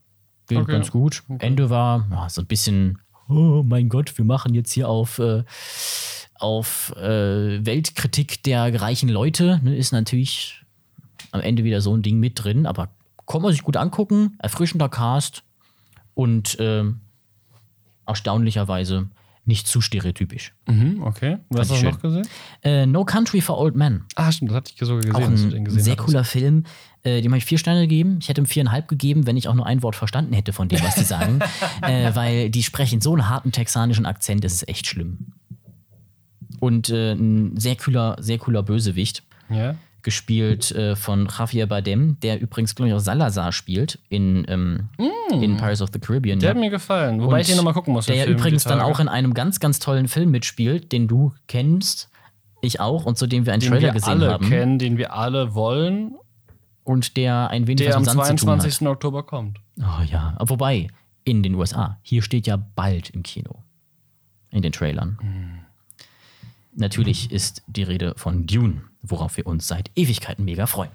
geht 0.48 0.60
Okay. 0.60 0.72
ganz 0.72 0.92
gut. 0.92 1.24
Ende 1.40 1.70
war 1.70 2.06
ja, 2.12 2.30
so 2.30 2.42
ein 2.42 2.48
bisschen, 2.48 3.00
oh 3.28 3.64
mein 3.66 3.90
Gott, 3.90 4.16
wir 4.18 4.26
machen 4.26 4.54
jetzt 4.54 4.72
hier 4.72 4.88
auf, 4.88 5.18
äh, 5.20 5.44
auf 6.36 6.94
äh, 6.98 7.66
Weltkritik 7.66 8.44
der 8.44 8.80
reichen 8.80 9.10
Leute. 9.10 9.60
Ne, 9.64 9.76
ist 9.76 9.92
natürlich 9.92 10.62
am 11.32 11.42
Ende 11.42 11.64
wieder 11.64 11.82
so 11.82 11.96
ein 11.96 12.04
Ding 12.04 12.20
mit 12.20 12.44
drin, 12.44 12.66
aber 12.68 12.90
kann 13.26 13.42
man 13.42 13.52
sich 13.54 13.64
gut 13.64 13.76
angucken, 13.76 14.36
erfrischender 14.38 14.88
Cast 14.90 15.42
und 16.14 16.58
ähm, 16.60 17.00
erstaunlicherweise 18.06 19.08
nicht 19.48 19.68
zu 19.68 19.82
stereotypisch. 19.82 20.54
Mhm, 20.68 21.04
okay. 21.04 21.38
Was 21.50 21.70
hast 21.70 21.82
du 21.82 21.86
noch 21.86 22.00
gesehen? 22.02 22.28
Äh, 22.64 22.86
no 22.86 23.06
Country 23.06 23.42
for 23.42 23.58
Old 23.60 23.76
Men. 23.76 24.04
Ah, 24.16 24.32
stimmt, 24.32 24.52
das 24.52 24.58
hatte 24.58 24.72
ich 24.74 24.80
sogar 24.80 25.02
gesehen, 25.02 25.16
Auch 25.16 25.22
ein 25.28 25.64
gesehen 25.64 25.84
sehr 25.84 25.96
cooler 25.96 26.24
Film. 26.24 26.64
Äh, 27.04 27.22
dem 27.22 27.32
habe 27.32 27.38
ich 27.38 27.46
vier 27.46 27.60
Sterne 27.60 27.82
gegeben. 27.82 28.18
Ich 28.22 28.30
hätte 28.30 28.42
ihm 28.42 28.48
viereinhalb 28.48 28.88
gegeben, 28.88 29.28
wenn 29.28 29.38
ich 29.38 29.48
auch 29.48 29.54
nur 29.54 29.66
ein 29.68 29.84
Wort 29.84 29.96
verstanden 29.96 30.34
hätte 30.34 30.54
von 30.54 30.68
dem, 30.68 30.82
was 30.82 30.96
die 30.96 31.04
sagen. 31.04 31.40
äh, 31.82 32.16
weil 32.16 32.50
die 32.50 32.64
sprechen 32.64 33.02
so 33.02 33.14
einen 33.14 33.30
harten 33.30 33.52
texanischen 33.52 34.06
Akzent, 34.06 34.44
das 34.44 34.54
ist 34.54 34.68
echt 34.68 34.88
schlimm. 34.88 35.34
Und 36.60 36.90
äh, 36.90 37.14
ein 37.14 37.58
sehr 37.58 37.76
cooler, 37.76 38.16
sehr 38.20 38.40
cooler 38.40 38.64
Bösewicht, 38.64 39.24
Ja. 39.50 39.76
Gespielt 40.06 40.72
äh, 40.72 40.96
von 40.96 41.28
Javier 41.28 41.66
Bardem, 41.68 42.18
der 42.22 42.40
übrigens, 42.40 42.76
glaube 42.76 42.90
ich, 42.90 42.96
auch 42.96 43.00
Salazar 43.00 43.52
spielt 43.52 44.00
in, 44.08 44.46
ähm, 44.48 44.90
in 45.32 45.58
Pirates 45.58 45.82
of 45.82 45.90
the 45.92 46.00
Caribbean. 46.00 46.38
Mm. 46.38 46.42
Der 46.42 46.50
ja. 46.50 46.56
hat 46.56 46.62
mir 46.62 46.70
gefallen, 46.70 47.20
wobei 47.20 47.34
Und 47.34 47.42
ich 47.42 47.48
den 47.48 47.58
nochmal 47.58 47.74
gucken 47.74 47.92
muss. 47.92 48.06
Der 48.06 48.16
ja 48.16 48.26
übrigens 48.26 48.64
dann 48.64 48.80
auch 48.80 49.00
in 49.00 49.10
einem 49.10 49.34
ganz, 49.34 49.60
ganz 49.60 49.80
tollen 49.80 50.08
Film 50.08 50.32
mitspielt, 50.32 50.92
den 50.92 51.08
du 51.08 51.34
kennst, 51.48 52.10
ich 52.62 52.80
auch, 52.80 53.06
und 53.06 53.18
zu 53.18 53.28
dem 53.28 53.46
wir 53.46 53.54
einen 53.54 53.62
den 53.62 53.72
Trailer 53.72 53.88
wir 53.88 53.94
gesehen 53.94 54.10
alle 54.12 54.32
haben. 54.32 54.48
kennen, 54.48 54.80
den 54.80 54.98
wir 54.98 55.14
alle 55.14 55.56
wollen, 55.56 56.16
Und 56.84 57.18
der 57.18 57.50
ein 57.50 57.66
wenig 57.68 57.86
der 57.86 57.96
am 57.96 58.04
mit 58.04 58.12
Sand 58.12 58.40
zu 58.40 58.46
tun 58.46 58.54
hat. 58.54 58.62
22. 58.62 58.88
Oktober 58.88 59.24
kommt. 59.24 59.60
Oh 59.80 60.04
ja, 60.10 60.36
Aber 60.38 60.52
wobei, 60.52 60.88
in 61.24 61.42
den 61.42 61.56
USA. 61.56 61.98
Hier 62.04 62.22
steht 62.22 62.46
ja 62.46 62.58
bald 62.58 63.10
im 63.10 63.24
Kino. 63.24 63.64
In 64.52 64.62
den 64.62 64.72
Trailern. 64.72 65.18
Natürlich 66.76 67.32
ist 67.32 67.64
die 67.68 67.84
Rede 67.84 68.14
von 68.16 68.46
Dune, 68.46 68.84
worauf 69.10 69.38
wir 69.38 69.48
uns 69.48 69.68
seit 69.68 69.92
Ewigkeiten 69.96 70.46
mega 70.46 70.66
freuen. 70.66 70.92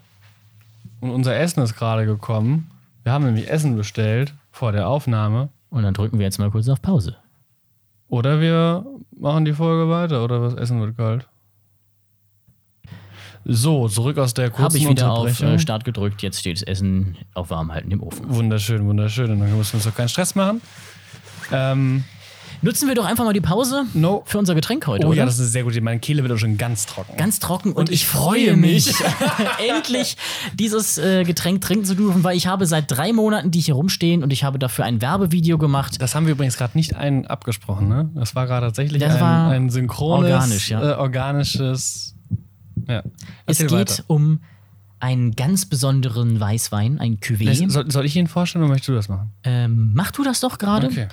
Und 1.00 1.10
unser 1.10 1.36
Essen 1.36 1.62
ist 1.62 1.76
gerade 1.76 2.06
gekommen. 2.06 2.70
Wir 3.02 3.12
haben 3.12 3.24
nämlich 3.24 3.48
Essen 3.48 3.76
bestellt 3.76 4.34
vor 4.52 4.72
der 4.72 4.88
Aufnahme. 4.88 5.48
Und 5.70 5.82
dann 5.82 5.94
drücken 5.94 6.18
wir 6.18 6.26
jetzt 6.26 6.38
mal 6.38 6.50
kurz 6.50 6.68
auf 6.68 6.82
Pause. 6.82 7.16
Oder 8.08 8.40
wir 8.40 8.84
machen 9.16 9.44
die 9.44 9.52
Folge 9.52 9.88
weiter 9.90 10.24
oder 10.24 10.42
was 10.42 10.54
Essen 10.54 10.80
wird 10.80 10.96
kalt. 10.96 11.26
So, 13.44 13.88
zurück 13.88 14.18
aus 14.18 14.34
der 14.34 14.50
kurzen 14.50 14.64
Habe 14.64 14.78
ich 14.78 14.88
wieder 14.88 15.12
auf 15.12 15.40
äh, 15.40 15.58
Start 15.58 15.84
gedrückt, 15.84 16.20
jetzt 16.22 16.40
steht 16.40 16.56
das 16.56 16.62
Essen 16.62 17.16
auf 17.32 17.48
warm 17.50 17.72
halten 17.72 17.90
im 17.90 18.02
Ofen. 18.02 18.28
wunderschön, 18.28 18.86
wunderschön. 18.86 19.30
Und 19.30 19.40
dann 19.40 19.56
müssen 19.56 19.72
wir 19.72 19.76
uns 19.76 19.84
doch 19.84 19.94
keinen 19.94 20.08
Stress 20.08 20.34
machen. 20.34 20.60
Ähm, 21.50 22.04
Nutzen 22.62 22.88
wir 22.88 22.94
doch 22.94 23.06
einfach 23.06 23.24
mal 23.24 23.32
die 23.32 23.40
Pause 23.40 23.84
No. 23.94 24.22
für 24.26 24.38
unser 24.38 24.54
Getränk 24.54 24.86
heute, 24.86 25.06
oh 25.06 25.10
oder? 25.10 25.18
ja, 25.18 25.24
das 25.24 25.38
ist 25.38 25.52
sehr 25.52 25.64
gut. 25.64 25.80
Meine 25.80 25.98
Kehle 26.00 26.22
wird 26.22 26.32
auch 26.32 26.38
schon 26.38 26.58
ganz 26.58 26.84
trocken. 26.86 27.16
Ganz 27.16 27.38
trocken 27.38 27.70
und, 27.70 27.78
Und 27.78 27.90
ich 27.90 28.02
ich 28.02 28.06
freue 28.06 28.56
mich, 28.56 28.92
endlich 29.68 30.16
dieses 30.54 30.98
äh, 30.98 31.24
Getränk 31.24 31.60
trinken 31.62 31.84
zu 31.84 31.94
dürfen, 31.94 32.22
weil 32.24 32.36
ich 32.36 32.46
habe 32.46 32.66
seit 32.66 32.90
drei 32.90 33.12
Monaten 33.12 33.50
die 33.50 33.60
hier 33.60 33.74
rumstehen 33.74 34.22
und 34.22 34.32
ich 34.32 34.44
habe 34.44 34.58
dafür 34.58 34.84
ein 34.84 35.00
Werbevideo 35.00 35.58
gemacht. 35.58 36.00
Das 36.00 36.14
haben 36.14 36.26
wir 36.26 36.32
übrigens 36.32 36.56
gerade 36.56 36.76
nicht 36.76 36.96
ein 36.96 37.26
abgesprochen, 37.26 37.88
ne? 37.88 38.10
Das 38.14 38.34
war 38.34 38.46
gerade 38.46 38.66
tatsächlich 38.66 39.00
Das 39.02 39.16
ein, 39.16 39.22
ein 39.22 39.70
synchrones, 39.70 40.30
organisch, 40.32 40.70
ja. 40.70 40.92
äh, 40.92 40.94
organisches. 40.96 42.14
Ja. 42.88 43.02
Es 43.46 43.58
geht 43.58 43.70
weiter. 43.70 44.04
um 44.06 44.40
einen 44.98 45.32
ganz 45.32 45.66
besonderen 45.66 46.38
Weißwein, 46.40 46.98
ein 47.00 47.18
Cuvée. 47.18 47.70
Soll, 47.70 47.90
soll 47.90 48.04
ich 48.04 48.16
Ihnen 48.16 48.26
vorstellen 48.28 48.64
oder 48.64 48.72
möchtest 48.72 48.88
du 48.90 48.94
das 48.94 49.08
machen? 49.08 49.30
Ähm, 49.44 49.92
mach 49.94 50.10
du 50.10 50.22
das 50.24 50.40
doch 50.40 50.58
gerade. 50.58 50.88
Okay. 50.88 51.08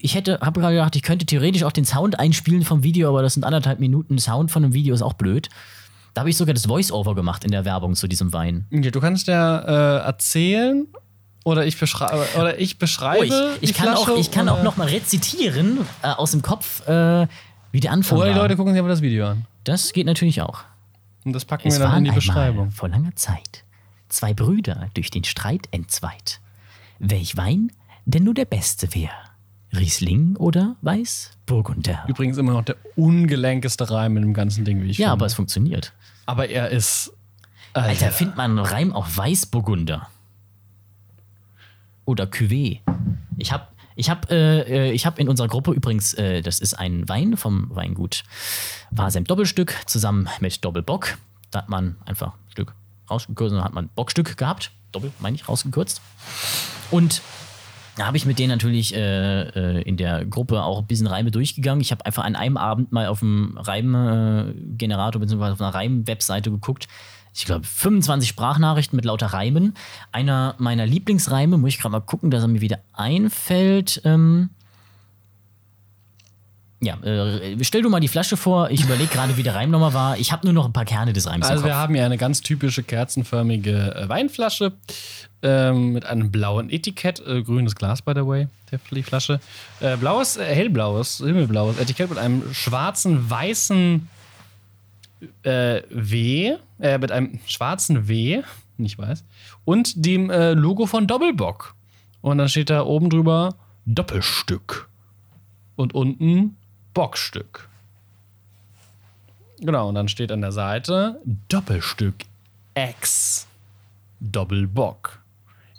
Ich 0.00 0.14
hätte, 0.14 0.38
habe 0.40 0.60
gerade 0.60 0.74
gedacht, 0.74 0.96
ich 0.96 1.02
könnte 1.02 1.26
theoretisch 1.26 1.64
auch 1.64 1.72
den 1.72 1.84
Sound 1.84 2.18
einspielen 2.18 2.62
vom 2.62 2.82
Video, 2.82 3.08
aber 3.08 3.22
das 3.22 3.34
sind 3.34 3.44
anderthalb 3.44 3.80
Minuten 3.80 4.18
Sound 4.18 4.50
von 4.50 4.64
einem 4.64 4.72
Video, 4.72 4.94
ist 4.94 5.02
auch 5.02 5.14
blöd. 5.14 5.48
Da 6.14 6.20
habe 6.20 6.30
ich 6.30 6.36
sogar 6.36 6.54
das 6.54 6.66
Voice-Over 6.66 7.14
gemacht 7.14 7.44
in 7.44 7.50
der 7.50 7.64
Werbung 7.64 7.94
zu 7.94 8.08
diesem 8.08 8.32
Wein. 8.32 8.66
Okay, 8.72 8.90
du 8.90 9.00
kannst 9.00 9.26
ja 9.26 9.58
äh, 9.58 10.04
erzählen 10.04 10.86
oder 11.44 11.66
ich, 11.66 11.78
beschreibe, 11.78 12.26
oder 12.38 12.58
ich 12.58 12.78
beschreibe. 12.78 13.20
Oh, 13.20 13.24
ich, 13.56 13.62
ich 13.62 13.72
die 13.72 13.74
kann, 13.74 13.92
Flasche, 13.94 14.12
auch, 14.12 14.18
ich 14.18 14.30
kann 14.30 14.48
auch 14.48 14.62
noch 14.62 14.76
mal 14.76 14.88
rezitieren 14.88 15.80
äh, 16.02 16.08
aus 16.08 16.30
dem 16.30 16.42
Kopf, 16.42 16.86
äh, 16.88 17.26
wie 17.72 17.80
der 17.80 17.92
Anfang 17.92 18.18
Oder 18.18 18.28
die 18.28 18.34
war. 18.34 18.42
Leute 18.42 18.56
gucken 18.56 18.72
sich 18.72 18.80
aber 18.80 18.88
das 18.88 19.02
Video 19.02 19.26
an. 19.26 19.44
Das 19.64 19.92
geht 19.92 20.06
natürlich 20.06 20.42
auch. 20.42 20.60
Und 21.24 21.32
das 21.32 21.44
packen 21.44 21.68
Es 21.68 21.78
wir 21.78 21.86
dann 21.86 21.98
in 21.98 22.04
die 22.04 22.10
Beschreibung. 22.12 22.70
vor 22.70 22.88
langer 22.88 23.14
Zeit 23.16 23.64
zwei 24.08 24.32
Brüder 24.34 24.88
durch 24.94 25.10
den 25.10 25.24
Streit 25.24 25.68
entzweit. 25.70 26.40
Welch 26.98 27.36
Wein 27.36 27.72
denn 28.06 28.24
nur 28.24 28.34
der 28.34 28.46
beste 28.46 28.94
wär? 28.94 29.10
Riesling 29.76 30.36
oder 30.36 30.76
Weißburgunder? 30.82 32.04
Übrigens 32.08 32.38
immer 32.38 32.52
noch 32.52 32.64
der 32.64 32.76
ungelenkeste 32.96 33.90
Reim 33.90 34.16
in 34.16 34.22
dem 34.22 34.34
ganzen 34.34 34.64
Ding, 34.64 34.82
wie 34.82 34.90
ich 34.90 34.98
Ja, 34.98 35.08
finde. 35.08 35.12
aber 35.12 35.26
es 35.26 35.34
funktioniert. 35.34 35.92
aber 36.26 36.48
er 36.48 36.70
ist. 36.70 37.12
Alter, 37.74 38.10
findet 38.10 38.36
man 38.36 38.52
einen 38.58 38.66
Reim 38.66 38.92
auf 38.92 39.16
Weißburgunder? 39.16 40.08
Oder 42.06 42.24
Cuvée? 42.24 42.80
Ich 43.36 43.52
habe 43.52 43.66
ich 43.94 44.08
hab, 44.08 44.30
äh, 44.30 44.60
äh, 44.88 44.92
ich 44.92 45.06
hab 45.06 45.18
in 45.18 45.28
unserer 45.28 45.48
Gruppe 45.48 45.72
übrigens, 45.72 46.14
äh, 46.14 46.40
das 46.40 46.60
ist 46.60 46.74
ein 46.74 47.08
Wein 47.08 47.36
vom 47.36 47.74
Weingut 47.74 48.22
Wasem 48.90 49.24
Doppelstück 49.24 49.74
zusammen 49.86 50.28
mit 50.40 50.64
Doppelbock. 50.64 51.18
Da 51.50 51.58
hat 51.60 51.68
man 51.68 51.96
einfach 52.06 52.28
ein 52.34 52.50
Stück 52.50 52.74
rausgekürzt 53.10 53.54
und 53.54 53.62
hat 53.64 53.74
man 53.74 53.88
Bockstück 53.88 54.36
gehabt. 54.36 54.70
Doppel, 54.92 55.12
meine 55.18 55.34
ich, 55.36 55.48
rausgekürzt. 55.48 56.00
Und 56.90 57.20
da 57.98 58.06
habe 58.06 58.16
ich 58.16 58.26
mit 58.26 58.38
denen 58.38 58.50
natürlich 58.50 58.94
äh, 58.94 59.42
äh, 59.42 59.82
in 59.82 59.96
der 59.96 60.24
Gruppe 60.24 60.62
auch 60.62 60.78
ein 60.78 60.86
bisschen 60.86 61.08
Reime 61.08 61.32
durchgegangen. 61.32 61.80
Ich 61.80 61.90
habe 61.90 62.06
einfach 62.06 62.24
an 62.24 62.36
einem 62.36 62.56
Abend 62.56 62.92
mal 62.92 63.08
auf 63.08 63.18
dem 63.18 63.58
Reimgenerator 63.58 65.20
bzw. 65.20 65.50
auf 65.50 65.60
einer 65.60 65.74
Reim-Webseite 65.74 66.50
geguckt. 66.50 66.86
Ich 67.34 67.44
glaube, 67.44 67.64
25 67.64 68.28
Sprachnachrichten 68.28 68.96
mit 68.96 69.04
lauter 69.04 69.26
Reimen. 69.26 69.74
Einer 70.12 70.54
meiner 70.58 70.86
Lieblingsreime, 70.86 71.58
muss 71.58 71.70
ich 71.70 71.80
gerade 71.80 71.92
mal 71.92 72.00
gucken, 72.00 72.30
dass 72.30 72.42
er 72.42 72.48
mir 72.48 72.60
wieder 72.60 72.78
einfällt. 72.92 74.00
Ähm 74.04 74.50
ja, 76.80 76.94
äh, 77.02 77.56
stell 77.62 77.82
du 77.82 77.90
mal 77.90 77.98
die 77.98 78.08
Flasche 78.08 78.36
vor. 78.36 78.70
Ich 78.70 78.84
überlege 78.84 79.08
gerade, 79.08 79.36
wie 79.36 79.42
der 79.42 79.54
Reim 79.54 79.70
nochmal 79.70 79.94
war. 79.94 80.16
Ich 80.16 80.30
habe 80.30 80.46
nur 80.46 80.54
noch 80.54 80.64
ein 80.64 80.72
paar 80.72 80.84
Kerne 80.84 81.12
des 81.12 81.26
Reims 81.26 81.46
Also 81.46 81.64
wir 81.64 81.76
haben 81.76 81.94
hier 81.94 82.04
eine 82.04 82.18
ganz 82.18 82.40
typische 82.40 82.84
kerzenförmige 82.84 83.96
äh, 83.96 84.08
Weinflasche 84.08 84.72
ähm, 85.42 85.92
mit 85.92 86.06
einem 86.06 86.30
blauen 86.30 86.70
Etikett, 86.70 87.20
äh, 87.26 87.42
grünes 87.42 87.74
Glas 87.74 88.02
by 88.02 88.12
the 88.14 88.24
way, 88.24 88.46
der, 88.70 88.78
Flasche. 89.02 89.40
Äh, 89.80 89.96
blaues, 89.96 90.36
äh, 90.36 90.44
hellblaues, 90.44 91.18
himmelblaues 91.18 91.78
Etikett 91.78 92.10
mit 92.10 92.18
einem 92.18 92.54
schwarzen, 92.54 93.28
weißen 93.28 94.08
äh, 95.42 95.82
W, 95.90 96.56
äh, 96.78 96.98
mit 96.98 97.10
einem 97.10 97.40
schwarzen 97.46 98.06
W, 98.06 98.42
nicht 98.76 98.98
weiß. 98.98 99.24
Und 99.64 100.06
dem 100.06 100.30
Logo 100.30 100.86
von 100.86 101.08
Doppelbock. 101.08 101.74
Und 102.20 102.38
dann 102.38 102.48
steht 102.48 102.70
da 102.70 102.84
oben 102.84 103.10
drüber 103.10 103.56
Doppelstück. 103.84 104.88
Und 105.74 105.94
unten 105.94 106.56
Bockstück. 106.94 107.68
Genau, 109.60 109.88
und 109.88 109.94
dann 109.96 110.08
steht 110.08 110.30
an 110.30 110.40
der 110.40 110.52
Seite 110.52 111.20
Doppelstück 111.48 112.14
X. 112.74 113.46
Doppelbock. 114.20 115.20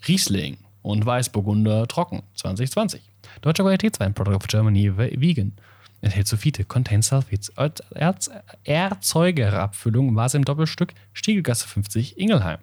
Riesling 0.07 0.57
und 0.81 1.05
Weißburgunder 1.05 1.87
trocken 1.87 2.23
2020. 2.35 3.01
Deutscher 3.41 3.63
Qualitätswein, 3.63 4.13
Product 4.13 4.35
of 4.35 4.47
Germany, 4.47 4.97
vegan. 4.97 5.53
Enthält 6.01 6.27
Sulfite, 6.27 6.63
contains 6.63 7.07
Sulfates. 7.07 7.51
Erz 7.93 8.29
Erzeugerabfüllung 8.63 10.17
es 10.17 10.33
im 10.33 10.45
Doppelstück 10.45 10.93
Stiegelgasse 11.13 11.67
50 11.67 12.17
Ingelheim. 12.17 12.59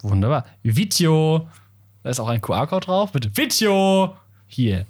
Wunderbar. 0.00 0.46
Video. 0.62 1.48
Da 2.02 2.10
ist 2.10 2.20
auch 2.20 2.28
ein 2.28 2.40
QR-Code 2.40 2.86
drauf. 2.86 3.12
Bitte. 3.12 3.36
Video. 3.36 4.16
Hier. 4.46 4.86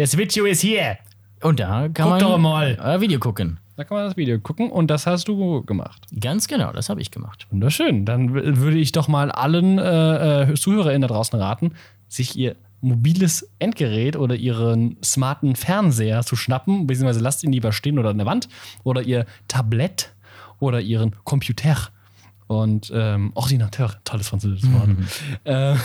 Das 0.00 0.16
Video 0.16 0.46
ist 0.46 0.62
hier. 0.62 0.96
Und 1.42 1.60
da 1.60 1.90
kann 1.90 1.92
Guck 1.92 2.06
man 2.06 2.20
doch 2.20 2.38
mal. 2.38 2.78
äh, 2.82 3.02
Video 3.02 3.18
gucken. 3.18 3.60
Da 3.76 3.84
kann 3.84 3.98
man 3.98 4.06
das 4.06 4.16
Video 4.16 4.40
gucken 4.40 4.70
und 4.70 4.90
das 4.90 5.06
hast 5.06 5.28
du 5.28 5.62
gemacht. 5.64 6.06
Ganz 6.18 6.48
genau, 6.48 6.72
das 6.72 6.88
habe 6.88 7.02
ich 7.02 7.10
gemacht. 7.10 7.46
Wunderschön. 7.50 8.06
Dann 8.06 8.32
würde 8.32 8.78
ich 8.78 8.92
doch 8.92 9.08
mal 9.08 9.30
allen 9.30 9.78
äh, 9.78 10.52
äh, 10.52 10.54
ZuhörerInnen 10.54 11.02
da 11.02 11.08
draußen 11.08 11.38
raten, 11.38 11.72
sich 12.08 12.34
ihr 12.34 12.56
mobiles 12.80 13.50
Endgerät 13.58 14.16
oder 14.16 14.36
ihren 14.36 14.96
smarten 15.04 15.54
Fernseher 15.54 16.22
zu 16.22 16.34
schnappen, 16.34 16.86
beziehungsweise 16.86 17.20
lasst 17.20 17.44
ihn 17.44 17.52
lieber 17.52 17.70
stehen 17.70 17.98
oder 17.98 18.08
an 18.08 18.16
der 18.16 18.26
Wand 18.26 18.48
oder 18.84 19.02
ihr 19.02 19.26
Tablett 19.48 20.14
oder 20.60 20.80
ihren 20.80 21.14
Computer 21.24 21.76
und 22.46 22.90
ähm, 22.94 23.32
Ordinateur, 23.34 23.96
tolles 24.04 24.30
französisches 24.30 24.72
Wort. 24.72 24.88
äh, 25.44 25.76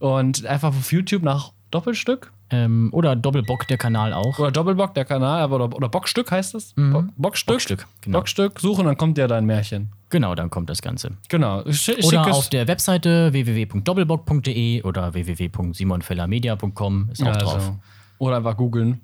und 0.04 0.44
einfach 0.44 0.70
auf 0.70 0.90
YouTube 0.90 1.22
nach 1.22 1.52
Doppelstück 1.70 2.32
Ähm, 2.54 2.90
oder 2.92 3.16
Doppelbock, 3.16 3.66
der 3.66 3.78
Kanal 3.78 4.12
auch. 4.12 4.38
oder 4.38 4.52
Doppelbock, 4.52 4.92
der 4.94 5.04
Kanal, 5.06 5.40
aber 5.42 5.56
oder, 5.56 5.74
oder 5.74 5.88
Bockstück 5.88 6.30
heißt 6.30 6.54
es. 6.54 6.74
Bo 6.74 7.04
Bockstück. 7.16 7.54
Bockstück, 7.54 7.86
genau. 8.02 8.18
Bockstück, 8.18 8.60
suchen, 8.60 8.84
dann 8.84 8.96
kommt 8.98 9.16
ja 9.18 9.26
dein 9.26 9.46
Märchen. 9.46 9.90
Genau, 10.10 10.34
dann 10.34 10.50
kommt 10.50 10.68
das 10.68 10.82
Ganze. 10.82 11.12
Genau. 11.28 11.64
Sch 11.72 11.92
Oder 12.04 12.26
auf 12.30 12.50
der 12.50 12.68
Webseite 12.68 13.32
www.doppelbock.de 13.32 14.82
oder 14.82 15.14
www.simonfellermedia.com 15.14 17.08
ist 17.10 17.22
auch 17.22 17.26
Also, 17.28 17.46
drauf. 17.46 17.72
Oder 18.18 18.36
einfach 18.36 18.56
googeln. 18.56 19.00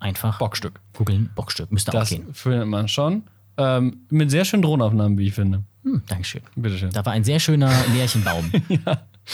Einfach 0.00 0.38
Bockstück. 0.38 0.80
googeln, 0.96 1.30
Bockstück. 1.34 1.70
Müsste 1.72 1.90
auch 1.92 2.00
Das 2.00 2.08
gehen. 2.10 2.32
findet 2.32 2.66
man 2.68 2.88
schon. 2.88 3.24
Ähm, 3.56 4.06
mit 4.10 4.30
sehr 4.30 4.44
schönen 4.44 4.62
Drohnenaufnahmen, 4.62 5.18
wie 5.18 5.26
ich 5.26 5.34
finde. 5.34 5.64
Hm, 5.82 6.02
Dankeschön. 6.06 6.42
Bitteschön. 6.54 6.90
Da 6.90 7.04
war 7.04 7.12
ein 7.12 7.24
sehr 7.24 7.40
schöner 7.40 7.70
Märchenbaum. 7.92 8.50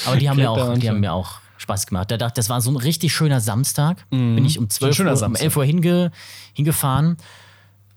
Aber 0.07 0.17
die 0.17 0.29
haben, 0.29 0.37
Klebt 0.37 0.49
auch, 0.49 0.79
die 0.79 0.89
haben 0.89 1.01
mir 1.01 1.13
auch 1.13 1.41
Spaß 1.65 1.87
gemacht. 1.87 2.11
Da 2.11 2.17
dachte, 2.17 2.35
das 2.37 2.49
war 2.49 2.61
so 2.61 2.71
ein 2.71 2.77
richtig 2.77 3.13
schöner 3.15 3.41
Samstag. 3.41 4.09
Bin 4.11 4.45
ich 4.45 4.59
um 4.59 4.71
12 4.71 4.95
schöner 4.97 5.09
Uhr, 5.11 5.15
um 5.15 5.19
Samstag. 5.19 5.45
11 5.45 5.57
Uhr 5.57 5.65
hinge, 5.65 6.11
hingefahren. 6.53 7.17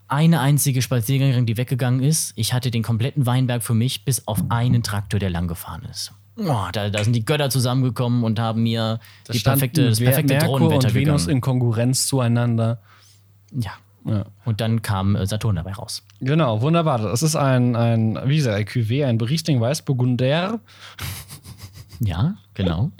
Eine 0.08 0.40
einzige 0.40 0.80
Spaziergängerin, 0.82 1.44
die 1.46 1.56
weggegangen 1.58 2.02
ist. 2.02 2.32
Ich 2.34 2.54
hatte 2.54 2.70
den 2.70 2.82
kompletten 2.82 3.26
Weinberg 3.26 3.62
für 3.62 3.74
mich, 3.74 4.04
bis 4.06 4.26
auf 4.26 4.42
einen 4.48 4.82
Traktor, 4.82 5.20
der 5.20 5.28
lang 5.30 5.48
gefahren 5.48 5.82
ist. 5.90 6.12
Boah, 6.36 6.70
da, 6.72 6.88
da 6.88 7.04
sind 7.04 7.12
die 7.14 7.24
Götter 7.24 7.50
zusammengekommen 7.50 8.24
und 8.24 8.38
haben 8.40 8.62
mir 8.62 9.00
die 9.30 9.38
perfekte, 9.40 9.88
das 9.88 10.00
Mer- 10.00 10.10
perfekte 10.10 10.34
Merkur 10.34 10.58
Drohnenwetter 10.60 10.88
und 10.88 10.94
Venus 10.94 11.22
gegangen. 11.22 11.36
in 11.36 11.40
Konkurrenz 11.42 12.06
zueinander. 12.06 12.80
Ja. 13.52 13.72
Ja. 14.06 14.24
Und 14.46 14.60
dann 14.62 14.80
kam 14.80 15.16
äh, 15.16 15.26
Saturn 15.26 15.56
dabei 15.56 15.72
raus. 15.72 16.02
Genau, 16.20 16.62
wunderbar. 16.62 16.98
Das 16.98 17.22
ist 17.22 17.36
ein, 17.36 17.76
ein 17.76 18.18
wie 18.24 18.36
gesagt, 18.36 18.56
ein 18.56 18.64
Cuvée, 18.64 19.04
ein 19.04 19.20
Riesling 19.20 19.60
Weißburgunder. 19.60 20.60
Ja, 22.00 22.34
genau. 22.54 22.92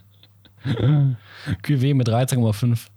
Cuvée 1.62 1.94
mit 1.94 2.08
13,5 2.08 2.88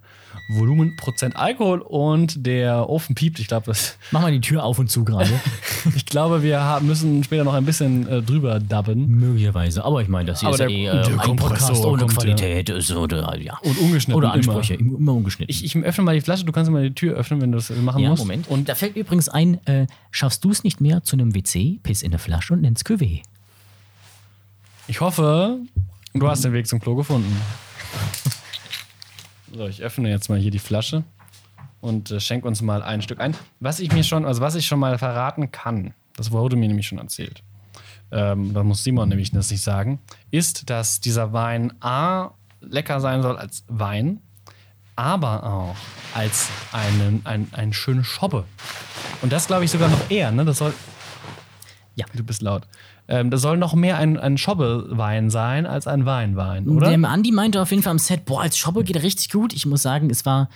Volumenprozent 0.50 1.36
Alkohol 1.36 1.80
und 1.82 2.45
der 2.45 2.89
Ofen 2.89 3.15
piept. 3.15 3.39
Ich 3.39 3.47
glaube, 3.47 3.65
das, 3.67 3.97
Mach 4.12 4.21
mal 4.21 4.32
die 4.32 4.41
Tür 4.41 4.63
auf 4.63 4.80
und 4.80 4.89
zu 4.89 5.04
gerade. 5.04 5.30
ich 5.95 6.06
glaube, 6.06 6.43
wir 6.43 6.62
haben, 6.62 6.88
müssen 6.88 7.24
später 7.24 7.43
noch 7.43 7.54
ein 7.54 7.65
bisschen 7.65 8.08
äh, 8.08 8.21
drüber 8.21 8.60
dubben. 8.60 9.08
Möglicherweise. 9.08 9.84
Aber 9.84 10.02
ich 10.02 10.08
meine, 10.08 10.32
das 10.32 10.41
hier 10.41 10.47
Aber 10.50 10.56
ist 10.56 10.60
ja 10.62 10.67
der- 10.67 10.78
eh 10.78 10.84
der 10.84 11.17
äh, 11.17 11.30
ein 11.30 11.36
Podcast 11.36 11.86
ohne 11.86 12.06
Qualität. 12.06 12.69
Ist, 12.69 12.91
oder, 12.91 13.38
ja. 13.38 13.58
Und 13.63 13.78
ungeschnitten 13.78 14.15
Oder. 14.15 14.34
Ansprüche. 14.34 14.76
Immer, 14.76 14.97
immer 14.97 15.13
ungeschnitten. 15.13 15.50
Ich, 15.50 15.63
ich 15.63 15.76
öffne 15.78 16.04
mal 16.04 16.15
die 16.15 16.21
Flasche, 16.21 16.45
du 16.45 16.52
kannst 16.52 16.71
mal 16.71 16.84
die 16.84 16.95
Tür 16.95 17.15
öffnen, 17.15 17.41
wenn 17.41 17.52
du 17.52 17.58
das 17.58 17.69
machen 17.69 18.02
ja, 18.02 18.10
musst. 18.10 18.24
Moment. 18.24 18.47
Und 18.50 18.69
da 18.69 18.76
fällt 18.76 18.95
übrigens 18.95 19.30
ein, 19.30 19.65
äh, 19.67 19.88
schaffst 20.12 20.43
du 20.43 20.52
es 20.52 20.63
nicht 20.63 20.82
mehr 20.82 21.04
zu 21.04 21.15
einem 21.15 21.36
WC, 21.36 21.80
piss 21.84 22.04
in 22.04 22.12
eine 22.12 22.19
Flasche 22.19 22.54
und 22.54 22.62
nenn's 22.62 22.86
Cuvée. 22.86 23.21
Ich 24.88 25.00
hoffe, 25.00 25.60
du 26.13 26.28
hast 26.28 26.43
den 26.43 26.54
Weg 26.54 26.67
zum 26.67 26.80
Klo 26.80 26.95
gefunden. 26.95 27.36
So, 29.54 29.67
ich 29.67 29.82
öffne 29.82 30.10
jetzt 30.10 30.30
mal 30.30 30.39
hier 30.39 30.52
die 30.52 30.60
Flasche 30.60 31.04
und 31.82 32.12
äh, 32.12 32.19
schenk 32.19 32.45
uns 32.45 32.62
mal 32.62 32.82
ein 32.84 33.02
Stück 33.02 33.19
ein. 33.19 33.36
Was 33.60 33.80
ich 33.80 33.91
mir 33.91 34.04
schon, 34.04 34.26
also 34.26 34.41
was 34.41 34.56
ich 34.56 34.65
schon 34.65 34.80
mal 34.80 34.97
verraten 34.97 35.52
kann, 35.52 35.93
das 36.15 36.32
wurde 36.32 36.56
mir 36.56 36.67
nämlich 36.67 36.88
schon 36.88 37.00
erzählt, 37.00 37.43
ähm, 38.12 38.54
da 38.54 38.63
muss 38.63 38.84
Simon 38.84 39.10
nämlich 39.10 39.32
das 39.32 39.52
nicht 39.52 39.62
sagen, 39.62 40.00
ist, 40.32 40.69
dass 40.69 41.02
dieser 41.02 41.34
Wein 41.34 41.74
A 41.82 42.32
lecker 42.62 43.00
sein 43.00 43.21
soll 43.21 43.38
als 43.38 43.63
Wein, 43.67 44.21
aber 44.95 45.43
auch 45.43 45.76
als 46.13 46.50
einen, 46.71 47.21
ein, 47.26 47.47
ein 47.54 47.74
schöne 47.74 48.04
Schobbe. 48.04 48.45
Und 49.21 49.32
das 49.32 49.47
glaube 49.47 49.65
ich 49.65 49.71
sogar 49.71 49.89
noch 49.89 50.10
eher, 50.10 50.32
ne? 50.32 50.45
Das 50.45 50.58
soll. 50.58 50.74
Ja. 51.95 52.06
Du 52.13 52.24
bist 52.24 52.41
laut. 52.41 52.67
Ähm, 53.12 53.30
das 53.30 53.41
soll 53.41 53.58
noch 53.58 53.74
mehr 53.74 53.97
ein, 53.97 54.17
ein 54.17 54.38
Schobbewein 54.38 55.30
sein 55.30 55.65
als 55.65 55.86
ein 55.86 56.06
Weinwein, 56.06 56.69
oder? 56.69 56.95
Der 56.97 57.10
Andi 57.10 57.34
meinte 57.34 57.62
auf 57.62 57.69
jeden 57.69 57.84
Fall 57.84 57.91
am 57.91 58.00
Set, 58.00 58.24
boah, 58.24 58.41
als 58.41 58.58
Shopper 58.58 58.84
geht 58.84 58.95
er 58.95 59.04
richtig 59.04 59.30
gut. 59.30 59.52
Ich 59.52 59.65
muss 59.65 59.82
sagen, 59.82 60.10
es 60.10 60.26
war 60.26 60.47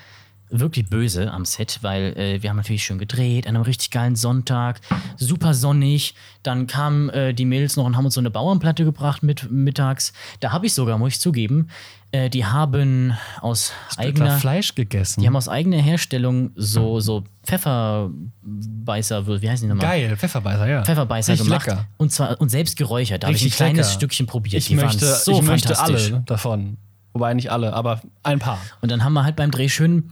wirklich 0.50 0.88
böse 0.88 1.30
am 1.32 1.44
Set, 1.44 1.80
weil 1.82 2.18
äh, 2.18 2.42
wir 2.42 2.50
haben 2.50 2.56
natürlich 2.56 2.86
schön 2.86 2.98
gedreht 2.98 3.46
an 3.46 3.56
einem 3.56 3.66
richtig 3.66 3.92
geilen 3.92 4.16
Sonntag, 4.16 4.80
super 5.18 5.54
sonnig. 5.54 6.16
Dann 6.44 6.66
kamen 6.66 7.10
äh, 7.10 7.34
die 7.34 7.44
Mädels 7.44 7.76
noch 7.76 7.84
und 7.84 7.98
haben 7.98 8.06
uns 8.06 8.14
so 8.14 8.22
eine 8.22 8.32
Bauernplatte 8.32 8.86
gebracht 8.86 9.22
mit 9.22 9.52
mittags. 9.52 10.14
Da 10.40 10.54
habe 10.54 10.68
ich 10.68 10.74
sogar, 10.74 10.98
muss 10.98 11.16
ich 11.16 11.20
zugeben, 11.20 11.68
äh, 12.16 12.30
die 12.30 12.46
haben 12.46 13.14
aus 13.42 13.72
eigener 13.98 14.38
Fleisch 14.40 14.76
gegessen. 14.76 15.22
Die 15.22 15.28
haben 15.28 15.36
aus 15.36 15.50
eigener 15.50 15.78
Herstellung 15.82 16.52
so, 16.56 17.00
so 17.00 17.24
Pfefferbeißer, 17.44 19.42
wie 19.42 19.50
heißen 19.50 19.68
die 19.68 19.74
nochmal? 19.74 19.88
Geil, 20.00 20.16
Pfefferbeißer, 20.18 20.68
ja. 20.68 20.84
Pfefferbeißer 20.84 21.34
Richtig 21.34 21.48
gemacht. 21.48 21.68
lecker. 21.68 21.86
Und 21.98 22.12
zwar 22.12 22.40
und 22.40 22.50
selbst 22.50 22.78
geräuchert. 22.78 23.24
Da 23.24 23.28
habe 23.28 23.36
ich 23.36 23.44
ein 23.44 23.50
kleines 23.52 23.88
lecker. 23.88 23.90
Stückchen 24.00 24.28
probiert. 24.28 24.56
Ich 24.56 24.68
die 24.68 24.76
möchte, 24.76 25.06
waren 25.06 25.20
so 25.20 25.32
ich 25.34 25.42
möchte 25.42 25.78
alle 25.80 26.24
davon. 26.26 26.78
Wobei 27.14 27.34
nicht 27.34 27.52
alle, 27.52 27.74
aber 27.74 28.02
ein 28.24 28.40
paar. 28.40 28.60
Und 28.82 28.92
dann 28.92 29.04
haben 29.04 29.14
wir 29.14 29.24
halt 29.24 29.36
beim 29.36 29.52
Dreh 29.52 29.70
schön 29.70 30.10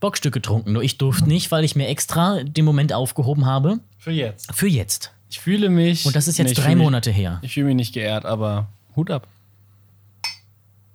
Bockstück 0.00 0.32
getrunken. 0.32 0.72
Nur 0.72 0.82
ich 0.84 0.96
durfte 0.98 1.28
nicht, 1.28 1.50
weil 1.50 1.64
ich 1.64 1.74
mir 1.74 1.88
extra 1.88 2.42
den 2.44 2.64
Moment 2.64 2.92
aufgehoben 2.92 3.46
habe. 3.46 3.80
Für 3.98 4.12
jetzt. 4.12 4.54
Für 4.54 4.68
jetzt. 4.68 5.12
Ich 5.30 5.40
fühle 5.40 5.68
mich. 5.68 6.06
Und 6.06 6.14
das 6.14 6.28
ist 6.28 6.38
jetzt 6.38 6.48
Nee, 6.50 6.54
drei 6.54 6.74
mich- 6.76 6.84
Monate 6.84 7.10
her. 7.10 7.38
Ich 7.42 7.54
fühle 7.54 7.66
mich 7.66 7.74
nicht 7.76 7.92
geehrt, 7.94 8.24
aber 8.24 8.68
Hut 8.94 9.10
ab. 9.10 9.26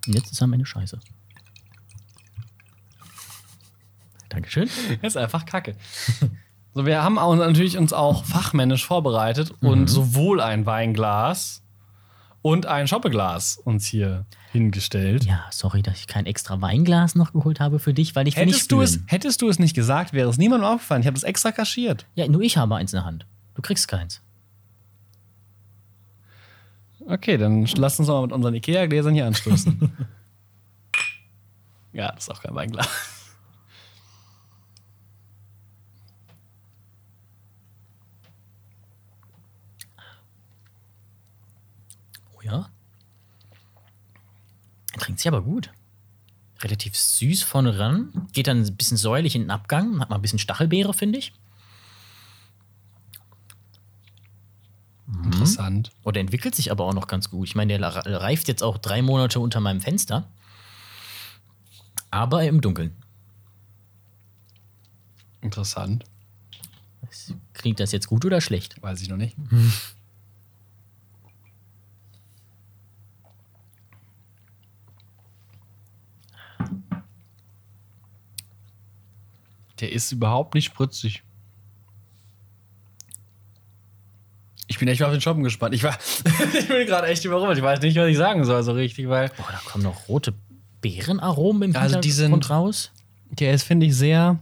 Und 0.06 0.14
jetzt 0.14 0.32
ist 0.32 0.42
am 0.42 0.52
Ende 0.52 0.66
scheiße. 0.66 0.98
Dankeschön. 4.28 4.68
Das 5.02 5.12
ist 5.12 5.16
einfach 5.16 5.44
Kacke. 5.46 5.76
So, 6.76 6.86
wir 6.86 7.04
haben 7.04 7.20
auch 7.20 7.36
natürlich 7.36 7.78
uns 7.78 7.92
auch 7.92 8.24
fachmännisch 8.24 8.84
vorbereitet 8.84 9.52
und 9.60 9.86
sowohl 9.86 10.40
ein 10.40 10.66
Weinglas 10.66 11.62
und 12.42 12.66
ein 12.66 12.88
Schoppeglas 12.88 13.58
uns 13.58 13.86
hier 13.86 14.26
hingestellt. 14.50 15.24
Ja, 15.24 15.44
sorry, 15.52 15.82
dass 15.82 16.00
ich 16.00 16.08
kein 16.08 16.26
extra 16.26 16.60
Weinglas 16.60 17.14
noch 17.14 17.32
geholt 17.32 17.60
habe 17.60 17.78
für 17.78 17.94
dich, 17.94 18.16
weil 18.16 18.26
ich 18.26 18.36
will 18.36 18.46
nicht 18.46 18.56
Hättest 18.56 18.72
du, 18.72 18.80
es, 18.80 18.98
hättest 19.06 19.40
du 19.40 19.48
es 19.48 19.60
nicht 19.60 19.74
gesagt, 19.74 20.12
wäre 20.12 20.28
es 20.28 20.36
niemandem 20.36 20.68
aufgefallen. 20.68 21.02
Ich 21.02 21.06
habe 21.06 21.16
es 21.16 21.22
extra 21.22 21.52
kaschiert. 21.52 22.06
Ja, 22.16 22.26
nur 22.26 22.40
ich 22.40 22.56
habe 22.56 22.74
eins 22.74 22.92
in 22.92 22.96
der 22.96 23.06
Hand. 23.06 23.24
Du 23.54 23.62
kriegst 23.62 23.86
keins. 23.86 24.20
Okay, 27.06 27.36
dann 27.36 27.66
lass 27.76 27.98
uns 27.98 28.08
mal 28.08 28.22
mit 28.22 28.32
unseren 28.32 28.54
Ikea-Gläsern 28.54 29.14
hier 29.14 29.26
anstoßen. 29.26 29.92
ja, 31.92 32.12
das 32.12 32.24
ist 32.24 32.30
auch 32.30 32.42
kein 32.42 32.54
Weinglas. 32.54 32.88
Oh 42.34 42.40
ja. 42.42 42.70
Er 44.92 44.98
trinkt 44.98 45.20
sich 45.20 45.28
aber 45.28 45.42
gut. 45.42 45.70
Relativ 46.62 46.96
süß 46.96 47.42
vorne 47.42 47.78
ran. 47.78 48.28
Geht 48.32 48.46
dann 48.46 48.62
ein 48.62 48.76
bisschen 48.76 48.96
säuerlich 48.96 49.34
in 49.36 49.42
den 49.42 49.50
Abgang. 49.50 50.00
Hat 50.00 50.08
mal 50.08 50.16
ein 50.16 50.22
bisschen 50.22 50.38
Stachelbeere, 50.38 50.94
finde 50.94 51.18
ich. 51.18 51.34
Mhm. 55.14 55.24
Interessant. 55.24 55.90
Oh, 56.02 56.10
der 56.10 56.20
entwickelt 56.20 56.54
sich 56.54 56.70
aber 56.70 56.84
auch 56.84 56.94
noch 56.94 57.06
ganz 57.06 57.30
gut. 57.30 57.48
Ich 57.48 57.54
meine, 57.54 57.78
der 57.78 57.94
reift 58.20 58.48
jetzt 58.48 58.62
auch 58.62 58.78
drei 58.78 59.02
Monate 59.02 59.40
unter 59.40 59.60
meinem 59.60 59.80
Fenster. 59.80 60.28
Aber 62.10 62.44
im 62.44 62.60
Dunkeln. 62.60 62.96
Interessant. 65.40 66.04
Klingt 67.52 67.80
das 67.80 67.92
jetzt 67.92 68.06
gut 68.06 68.24
oder 68.24 68.40
schlecht? 68.40 68.82
Weiß 68.82 69.00
ich 69.02 69.08
noch 69.08 69.16
nicht. 69.16 69.36
Mhm. 69.38 69.72
Der 79.80 79.90
ist 79.92 80.12
überhaupt 80.12 80.54
nicht 80.54 80.66
spritzig. 80.66 81.24
Bin 84.84 84.92
echt 84.92 85.00
mal 85.00 85.06
auf 85.06 85.12
den 85.12 85.20
Shoppen 85.20 85.42
gespannt. 85.42 85.74
Ich, 85.74 85.82
war, 85.82 85.96
ich 86.58 86.68
bin 86.68 86.86
gerade 86.86 87.06
echt 87.08 87.24
überrumpelt. 87.24 87.58
Ich 87.58 87.64
weiß 87.64 87.80
nicht, 87.80 87.96
was 87.96 88.08
ich 88.08 88.16
sagen 88.16 88.44
soll 88.44 88.62
so 88.62 88.72
richtig, 88.72 89.08
weil 89.08 89.28
Boah, 89.30 89.48
da 89.50 89.58
kommen 89.64 89.84
noch 89.84 90.08
rote 90.08 90.34
Beerenaromen 90.80 91.70
im 91.70 91.76
Also 91.76 92.00
die 92.00 92.10
sind- 92.10 92.50
raus. 92.50 92.90
der 93.30 93.54
ist, 93.54 93.62
finde 93.62 93.86
ich, 93.86 93.96
sehr 93.96 94.38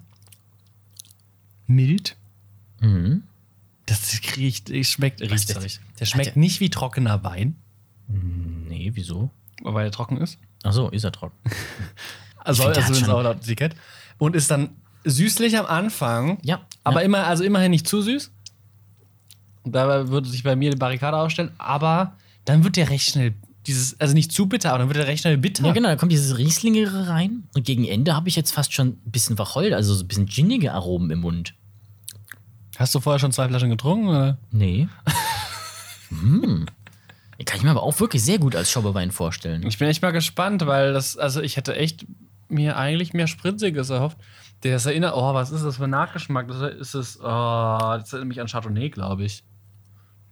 mild. 1.67 2.17
Mhm. 2.81 3.23
Das 3.87 4.13
riecht, 4.37 4.69
schmeckt, 4.87 5.21
riecht, 5.21 5.49
der-. 5.49 5.63
Der 6.01 6.05
schmeckt 6.05 6.37
nicht 6.37 6.61
wie 6.61 6.71
trockener 6.71 7.23
Wein, 7.25 7.57
Nee, 8.09 8.91
wieso? 8.95 9.31
weil 9.63 9.87
er 9.87 9.93
trocken 9.93 10.17
ist. 10.19 10.39
Ach 10.65 10.73
so, 10.73 10.89
ist 10.91 11.05
er 11.05 11.13
trocken. 11.13 11.37
Also, 12.45 12.65
also 12.65 12.93
ist 12.93 13.09
auch 13.09 13.23
laut 13.23 13.37
Etikett. 13.37 13.77
Und 14.19 14.35
ist 14.35 14.51
dann 14.51 14.71
süßlich 15.05 15.57
am 15.59 15.67
Anfang. 15.67 16.39
Ja. 16.43 16.63
Aber 16.83 16.99
ja. 16.99 17.07
immer, 17.07 17.25
also 17.29 17.45
immerhin 17.45 17.71
nicht 17.71 17.87
zu 17.87 18.03
süß. 18.03 18.33
Und 19.65 19.75
dabei 19.75 20.09
würde 20.09 20.29
sich 20.29 20.43
bei 20.43 20.57
mir 20.57 20.71
die 20.71 20.77
Barrikade 20.77 21.17
ausstellen. 21.17 21.53
Aber 21.59 22.17
dann 22.45 22.65
wird 22.65 22.77
der 22.77 22.91
recht 22.91 23.11
schnell 23.11 23.35
dieses, 23.67 23.99
also 24.01 24.15
nicht 24.15 24.33
zu 24.33 24.47
bitter, 24.47 24.71
aber 24.71 24.81
dann 24.81 24.89
wird 24.89 24.99
er 24.99 25.07
recht 25.07 25.23
schnell 25.23 25.39
bitter. 25.39 25.65
Ja, 25.65 25.73
genau, 25.73 25.89
da 25.89 25.97
kommt 25.97 26.11
dieses 26.11 26.37
Rieslingere 26.37 27.09
rein. 27.09 27.45
Und 27.55 27.65
gegen 27.65 27.85
Ende 27.85 28.17
habe 28.17 28.29
ich 28.29 28.37
jetzt 28.37 28.53
fast 28.53 28.73
schon 28.73 28.89
ein 28.89 29.11
bisschen 29.11 29.39
wacholder, 29.39 29.77
also 29.77 29.95
so 29.95 30.03
ein 30.03 30.09
bisschen 30.09 30.27
ginnige 30.27 30.73
Aromen 30.73 31.11
im 31.11 31.21
Mund. 31.21 31.55
Hast 32.77 32.95
du 32.95 33.01
vorher 33.01 33.21
schon 33.21 33.33
zwei 33.33 33.49
Flaschen 33.49 33.71
getrunken? 33.71 34.09
Oder? 34.09 34.39
Nee. 34.51 34.89
hm. 36.09 36.67
Kann 37.45 37.57
ich 37.57 37.65
mir 37.65 37.71
aber 37.71 37.83
auch 37.83 37.99
wirklich 37.99 38.23
sehr 38.23 38.39
gut 38.39 38.55
als 38.55 38.71
Schauberwein 38.71 39.11
vorstellen. 39.11 39.67
Ich 39.67 39.79
bin 39.79 39.89
echt 39.89 40.03
mal 40.03 40.13
gespannt, 40.13 40.65
weil 40.67 40.93
das, 40.93 41.17
also 41.17 41.41
ich 41.41 41.57
hätte 41.57 41.75
echt 41.75 42.07
mir 42.49 42.77
eigentlich 42.77 43.15
mehr 43.15 43.27
Spritziges 43.27 43.91
erhofft. 43.91 44.17
Der 44.63 44.77
ist 44.77 44.87
erinnert, 44.87 45.15
oh, 45.17 45.35
was 45.35 45.51
ist 45.51 45.65
das 45.65 45.77
für 45.79 45.85
ein 45.85 45.91
Nachgeschmack? 45.91 46.47
Das 46.47 46.75
ist 46.75 46.95
es, 46.95 47.19
oh, 47.21 47.25
das 47.25 48.13
erinnert 48.13 48.29
mich 48.29 48.41
an 48.41 48.47
Chardonnay, 48.47 48.91
glaube 48.91 49.25
ich. 49.25 49.43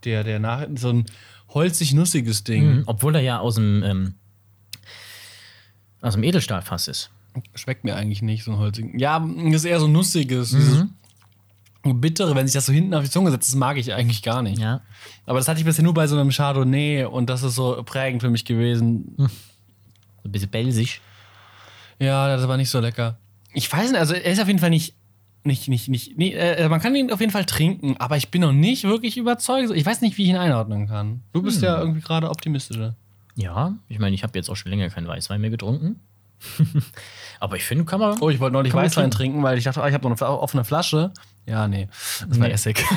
Der, 0.04 0.24
der 0.24 0.38
nach, 0.38 0.66
so 0.76 0.90
ein 0.90 1.06
holzig-nussiges 1.48 2.44
Ding. 2.44 2.76
Mhm. 2.76 2.82
Obwohl 2.86 3.14
er 3.14 3.22
ja 3.22 3.38
aus 3.38 3.56
dem, 3.56 3.82
ähm, 3.82 4.14
aus 6.00 6.14
dem 6.14 6.22
Edelstahlfass 6.22 6.88
ist. 6.88 7.10
Schmeckt 7.54 7.84
mir 7.84 7.94
eigentlich 7.94 8.22
nicht, 8.22 8.44
so 8.44 8.52
ein 8.52 8.58
holzigen. 8.58 8.98
Ja, 8.98 9.24
ist 9.50 9.64
eher 9.64 9.80
so 9.80 9.86
nussiges. 9.86 10.50
Dieses 10.50 10.86
Bittere, 11.82 12.34
wenn 12.34 12.46
sich 12.46 12.54
das 12.54 12.66
so 12.66 12.72
hinten 12.72 12.92
auf 12.92 13.04
die 13.04 13.10
Zunge 13.10 13.30
setzt, 13.30 13.48
das 13.48 13.54
mag 13.54 13.76
ich 13.78 13.92
eigentlich 13.94 14.22
gar 14.22 14.42
nicht. 14.42 14.58
Ja. 14.58 14.82
Aber 15.26 15.38
das 15.38 15.48
hatte 15.48 15.60
ich 15.60 15.64
bisher 15.64 15.84
nur 15.84 15.94
bei 15.94 16.06
so 16.06 16.18
einem 16.18 16.30
Chardonnay 16.30 17.04
und 17.04 17.30
das 17.30 17.42
ist 17.42 17.54
so 17.54 17.82
prägend 17.84 18.22
für 18.22 18.30
mich 18.30 18.44
gewesen. 18.44 19.14
So 19.16 19.24
ein 20.24 20.32
bisschen 20.32 20.50
belsig. 20.50 21.00
Ja, 21.98 22.36
das 22.36 22.46
war 22.48 22.56
nicht 22.56 22.70
so 22.70 22.80
lecker. 22.80 23.18
Ich 23.52 23.72
weiß 23.72 23.90
nicht, 23.90 24.00
also 24.00 24.14
er 24.14 24.32
ist 24.32 24.40
auf 24.40 24.46
jeden 24.46 24.58
Fall 24.58 24.70
nicht. 24.70 24.94
Nicht, 25.42 25.68
nicht, 25.68 25.88
nicht, 25.88 26.18
nee, 26.18 26.34
äh, 26.34 26.68
man 26.68 26.80
kann 26.80 26.94
ihn 26.94 27.10
auf 27.10 27.20
jeden 27.20 27.32
Fall 27.32 27.46
trinken, 27.46 27.96
aber 27.98 28.18
ich 28.18 28.30
bin 28.30 28.42
noch 28.42 28.52
nicht 28.52 28.84
wirklich 28.84 29.16
überzeugt. 29.16 29.70
Ich 29.74 29.86
weiß 29.86 30.02
nicht, 30.02 30.18
wie 30.18 30.24
ich 30.24 30.28
ihn 30.28 30.36
einordnen 30.36 30.86
kann. 30.86 31.22
Du 31.32 31.40
bist 31.42 31.62
ja 31.62 31.78
irgendwie 31.78 32.02
gerade 32.02 32.28
optimistischer. 32.28 32.94
Ja, 33.36 33.74
ich 33.88 33.98
meine, 33.98 34.14
ich 34.14 34.22
habe 34.22 34.38
jetzt 34.38 34.50
auch 34.50 34.56
schon 34.56 34.68
länger 34.70 34.90
keinen 34.90 35.08
Weißwein 35.08 35.40
mehr 35.40 35.48
getrunken. 35.48 35.98
aber 37.40 37.56
ich 37.56 37.64
finde, 37.64 37.84
kann 37.84 38.00
man. 38.00 38.18
Oh, 38.20 38.30
ich 38.30 38.38
wollte 38.40 38.52
neulich 38.52 38.72
Weißwein 38.74 39.10
trinken. 39.10 39.16
trinken, 39.16 39.42
weil 39.42 39.56
ich 39.58 39.64
dachte, 39.64 39.82
ah, 39.82 39.88
ich 39.88 39.94
habe 39.94 40.08
noch 40.08 40.20
eine 40.20 40.30
offene 40.38 40.64
Flasche. 40.64 41.12
Ja, 41.46 41.66
nee, 41.68 41.88
das 42.28 42.38
war 42.38 42.46
Nee. 42.48 42.52
Essig. 42.54 42.78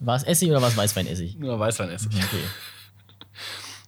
War 0.00 0.16
es 0.16 0.22
Essig 0.24 0.48
oder 0.50 0.60
war 0.62 0.68
es 0.68 0.76
Weißweinessig? 0.76 1.36
Nur 1.38 1.58
Weißweinessig. 1.60 2.08
Okay. 2.14 2.42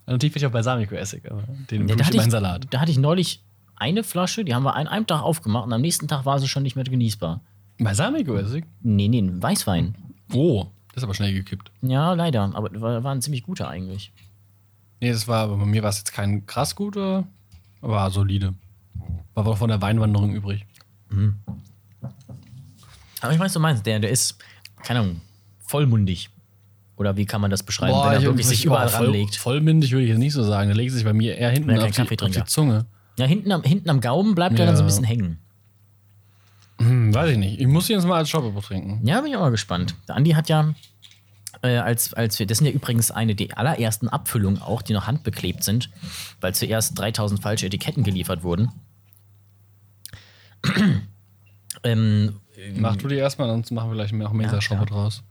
Natürlich 0.07 0.33
bin 0.35 0.43
ich 0.43 0.47
auch 0.47 0.51
Balsamico-Essig, 0.53 1.31
aber 1.31 1.43
den 1.71 1.89
Ja, 1.89 1.95
in 1.95 2.01
ich, 2.01 2.31
Salat. 2.31 2.67
da 2.71 2.81
hatte 2.81 2.91
ich 2.91 2.99
neulich 2.99 3.43
eine 3.81 4.05
Flasche, 4.05 4.45
die 4.45 4.55
haben 4.55 4.63
wir 4.63 4.77
an 4.77 4.87
einem 4.87 5.07
Tag 5.07 5.23
aufgemacht 5.23 5.67
und 5.67 5.73
am 5.73 5.81
nächsten 5.81 6.07
Tag 6.07 6.27
war 6.27 6.39
sie 6.39 6.49
schon 6.49 6.63
nicht 6.63 6.77
mehr 6.77 6.85
genießbar. 6.85 7.41
Balsamico-Essig? 7.79 8.65
Nee, 8.83 9.09
nee, 9.09 9.21
ein 9.21 9.43
Weißwein. 9.43 9.95
Oh, 10.33 10.67
das 10.89 10.99
ist 10.99 11.05
aber 11.05 11.15
schnell 11.15 11.33
gekippt. 11.33 11.73
Ja, 11.81 12.13
leider, 12.13 12.51
aber 12.55 12.79
war, 12.81 13.03
war 13.03 13.13
ein 13.13 13.23
ziemlich 13.23 13.43
guter 13.43 13.69
eigentlich. 13.69 14.13
Nee, 15.01 15.11
das 15.11 15.27
war, 15.27 15.45
aber 15.45 15.57
bei 15.57 15.65
mir 15.65 15.83
war 15.83 15.89
es 15.89 15.99
jetzt 15.99 16.13
kein 16.13 16.45
krass 16.45 16.77
guter, 16.77 17.27
aber 17.81 18.11
solide. 18.11 18.55
War 19.35 19.47
wohl 19.47 19.57
von 19.57 19.71
der 19.71 19.81
Weinwanderung 19.81 20.35
übrig. 20.35 20.67
Aber 23.23 23.33
ich 23.33 23.39
weiß, 23.39 23.55
du 23.55 23.61
meinst, 23.61 23.87
der, 23.87 23.99
der 23.99 24.11
ist, 24.11 24.37
keine 24.83 25.01
Ahnung, 25.01 25.21
vollmundig. 25.61 26.29
Oder 26.97 27.17
wie 27.17 27.25
kann 27.25 27.41
man 27.41 27.51
das 27.51 27.63
beschreiben, 27.63 27.97
wenn 27.97 28.13
er 28.13 28.23
wirklich 28.23 28.47
sich 28.47 28.67
überall 28.67 28.91
voll, 28.91 29.07
ranlegt? 29.07 29.37
Vollmündig 29.37 29.93
würde 29.93 30.03
ich 30.05 30.11
jetzt 30.11 30.19
nicht 30.19 30.35
so 30.35 30.43
sagen. 30.43 30.69
Der 30.69 30.77
legt 30.77 30.93
sich 30.93 31.03
bei 31.03 31.15
mir 31.15 31.35
eher 31.39 31.49
hinten 31.49 31.71
auf, 31.71 31.91
die, 31.91 32.03
auf 32.03 32.31
die 32.31 32.45
Zunge. 32.45 32.85
Ja, 33.21 33.27
hinten 33.27 33.53
am, 33.53 33.63
hinten 33.63 33.91
am 33.91 34.01
Gaumen 34.01 34.35
bleibt 34.35 34.55
er 34.59 34.61
Ja. 34.61 34.67
dann 34.67 34.77
so 34.77 34.83
ein 34.83 34.87
bisschen 34.87 35.05
hängen. 35.05 35.39
Hm, 36.79 37.13
weiß 37.15 37.33
ich 37.33 37.37
nicht. 37.37 37.61
Ich 37.61 37.67
muss 37.67 37.91
ihn 37.91 37.97
jetzt 37.97 38.07
mal 38.07 38.17
als 38.17 38.31
Shopper 38.31 38.59
trinken. 38.63 39.07
Ja, 39.07 39.21
bin 39.21 39.31
ich 39.31 39.37
auch 39.37 39.43
mal 39.43 39.51
gespannt. 39.51 39.95
Der 40.09 40.17
Andi 40.17 40.31
hat 40.31 40.49
ja, 40.49 40.75
äh, 41.61 41.77
als, 41.77 42.15
als 42.15 42.39
wir, 42.39 42.47
das 42.47 42.57
sind 42.59 42.67
ja 42.69 42.73
übrigens 42.73 43.11
eine 43.11 43.35
der 43.35 43.59
allerersten 43.59 44.09
Abfüllungen 44.09 44.63
auch, 44.63 44.81
die 44.81 44.95
noch 44.95 45.07
handbeklebt 45.07 45.63
sind, 45.63 45.91
weil 46.41 46.55
zuerst 46.55 46.99
3000 46.99 47.43
falsche 47.43 47.67
Etiketten 47.67 48.05
geliefert 48.05 48.43
wurden. 48.43 48.73
ähm, 51.85 52.41
Mach 52.77 52.97
du 52.97 53.09
die 53.09 53.17
erstmal, 53.17 53.49
sonst 53.49 53.71
machen 53.71 53.91
wir 53.91 53.95
gleich 53.97 54.13
noch 54.13 54.33
mehr 54.33 54.51
Ja, 54.51 54.85
draus. 54.85 55.23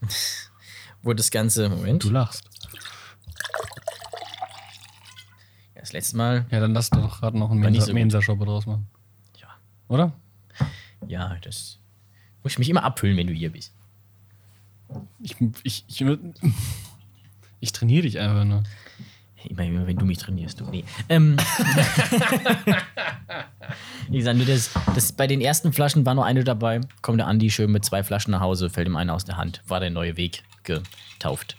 wurde 1.02 1.16
das 1.16 1.30
Ganze, 1.30 1.68
Moment, 1.68 2.02
Du 2.02 2.10
lachst. 2.10 2.44
Das 5.88 5.92
letzte 5.94 6.16
Mal, 6.18 6.44
Ja, 6.50 6.60
dann 6.60 6.74
lass 6.74 6.90
doch 6.90 7.20
gerade 7.20 7.38
noch 7.38 7.50
einen 7.50 7.62
War 7.62 7.70
nicht 7.70 7.86
Mensa, 7.92 8.20
so. 8.20 8.34
Mensa 8.34 8.44
draus 8.44 8.66
machen. 8.66 8.86
ja, 9.40 9.48
Oder? 9.88 10.12
ja, 11.06 11.36
das 11.42 11.78
muss 12.42 12.52
ich 12.52 12.58
mich 12.58 12.68
immer 12.68 12.84
abfüllen, 12.84 13.16
wenn 13.16 13.26
du 13.26 13.32
hier 13.32 13.50
bist. 13.50 13.72
Ich, 15.22 15.36
ich, 15.62 15.84
ich, 15.88 16.04
ich 17.60 17.72
trainiere 17.72 18.02
dich 18.02 18.18
einfach 18.18 18.44
nur. 18.44 18.62
Immer, 19.44 19.62
immer 19.64 19.86
wenn 19.86 19.96
du 19.96 20.04
mich 20.04 20.18
trainierst, 20.18 20.60
du. 20.60 20.64
Nee. 20.64 20.84
Ähm, 21.08 21.36
Wie 24.10 24.18
gesagt, 24.18 24.36
nur 24.36 24.46
das, 24.46 24.70
das, 24.94 25.12
bei 25.12 25.26
den 25.26 25.40
ersten 25.40 25.72
Flaschen 25.72 26.04
war 26.04 26.14
nur 26.14 26.26
eine 26.26 26.44
dabei. 26.44 26.80
Kommt 27.02 27.20
der 27.20 27.28
Andi 27.28 27.50
schön 27.50 27.70
mit 27.70 27.84
zwei 27.84 28.02
Flaschen 28.02 28.32
nach 28.32 28.40
Hause, 28.40 28.68
fällt 28.68 28.88
ihm 28.88 28.96
eine 28.96 29.12
aus 29.12 29.24
der 29.24 29.36
Hand. 29.36 29.62
War 29.66 29.80
der 29.80 29.90
neue 29.90 30.16
Weg 30.16 30.42
getauft. 30.64 31.56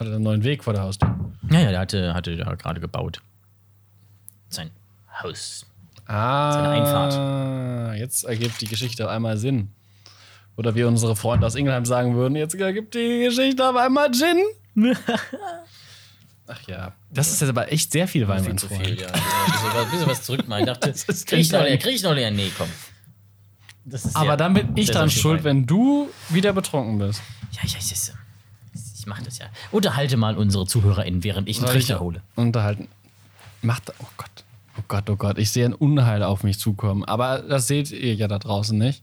Hat 0.00 0.06
er 0.08 0.14
einen 0.14 0.24
neuen 0.24 0.42
Weg 0.44 0.64
vor 0.64 0.72
der 0.72 0.82
Haustür. 0.82 1.14
Ja, 1.50 1.60
ja, 1.60 1.70
der 1.70 1.78
hatte, 1.80 2.14
hatte 2.14 2.36
da 2.36 2.54
gerade 2.54 2.80
gebaut. 2.80 3.20
Sein 4.48 4.70
Haus. 5.22 5.66
Ah, 6.06 6.52
Seine 6.52 6.68
Einfahrt. 6.70 7.98
Jetzt 7.98 8.24
ergibt 8.24 8.60
die 8.62 8.66
Geschichte 8.66 9.04
auf 9.04 9.10
einmal 9.10 9.36
Sinn. 9.36 9.70
Oder 10.56 10.74
wie 10.74 10.84
unsere 10.84 11.14
Freunde 11.16 11.46
aus 11.46 11.54
Ingelheim 11.54 11.84
sagen 11.84 12.14
würden, 12.16 12.34
jetzt 12.34 12.54
ergibt 12.54 12.94
die 12.94 13.24
Geschichte 13.24 13.68
auf 13.68 13.76
einmal 13.76 14.10
Gin. 14.10 14.38
Ach 16.46 16.60
ja. 16.66 16.92
Das 17.10 17.30
ist 17.30 17.40
jetzt 17.40 17.50
aber 17.50 17.70
echt 17.72 17.92
sehr 17.92 18.08
viel 18.08 18.26
Wein, 18.26 18.42
mein 18.44 18.58
Freund. 18.58 19.00
ja. 19.00 19.06
Ein 19.08 19.12
bisschen, 19.52 19.70
was- 19.74 19.90
bisschen 19.90 20.06
was 20.08 20.22
zurückmachen. 20.22 20.62
Ich 20.62 20.66
dachte, 20.66 20.92
krieg 21.26 21.38
ich 21.40 21.52
noch 21.52 21.62
leer, 21.62 21.78
krieg 21.78 21.94
ich 21.94 22.02
noch 22.02 22.14
leer? 22.14 22.30
Nee, 22.30 22.50
komm. 22.56 22.68
Aber 24.14 24.24
ja- 24.26 24.36
dann 24.36 24.54
bin 24.54 24.76
ich 24.76 24.90
dran 24.90 25.08
viel 25.08 25.20
schuld, 25.22 25.38
Wein. 25.40 25.44
wenn 25.58 25.66
du 25.66 26.10
wieder 26.28 26.52
betrunken 26.52 26.98
bist. 26.98 27.22
Ja, 27.52 27.60
ja, 27.64 27.76
ich, 27.78 28.10
ich, 29.10 29.16
ich 29.16 29.18
mach 29.18 29.22
das 29.22 29.38
ja. 29.38 29.46
Unterhalte 29.70 30.16
mal 30.16 30.36
unsere 30.36 30.66
ZuhörerInnen, 30.66 31.24
während 31.24 31.48
ich 31.48 31.58
einen 31.58 31.66
Soll 31.66 31.76
ich 31.76 31.86
Trichter 31.86 32.00
hole. 32.00 32.22
Unterhalten. 32.36 32.88
Macht. 33.62 33.92
Oh 33.98 34.06
Gott. 34.16 34.44
Oh 34.78 34.82
Gott, 34.88 35.10
oh 35.10 35.16
Gott. 35.16 35.38
Ich 35.38 35.50
sehe 35.50 35.64
ein 35.64 35.74
Unheil 35.74 36.22
auf 36.22 36.42
mich 36.42 36.58
zukommen. 36.58 37.04
Aber 37.04 37.40
das 37.40 37.66
seht 37.66 37.90
ihr 37.90 38.14
ja 38.14 38.28
da 38.28 38.38
draußen 38.38 38.76
nicht. 38.78 39.02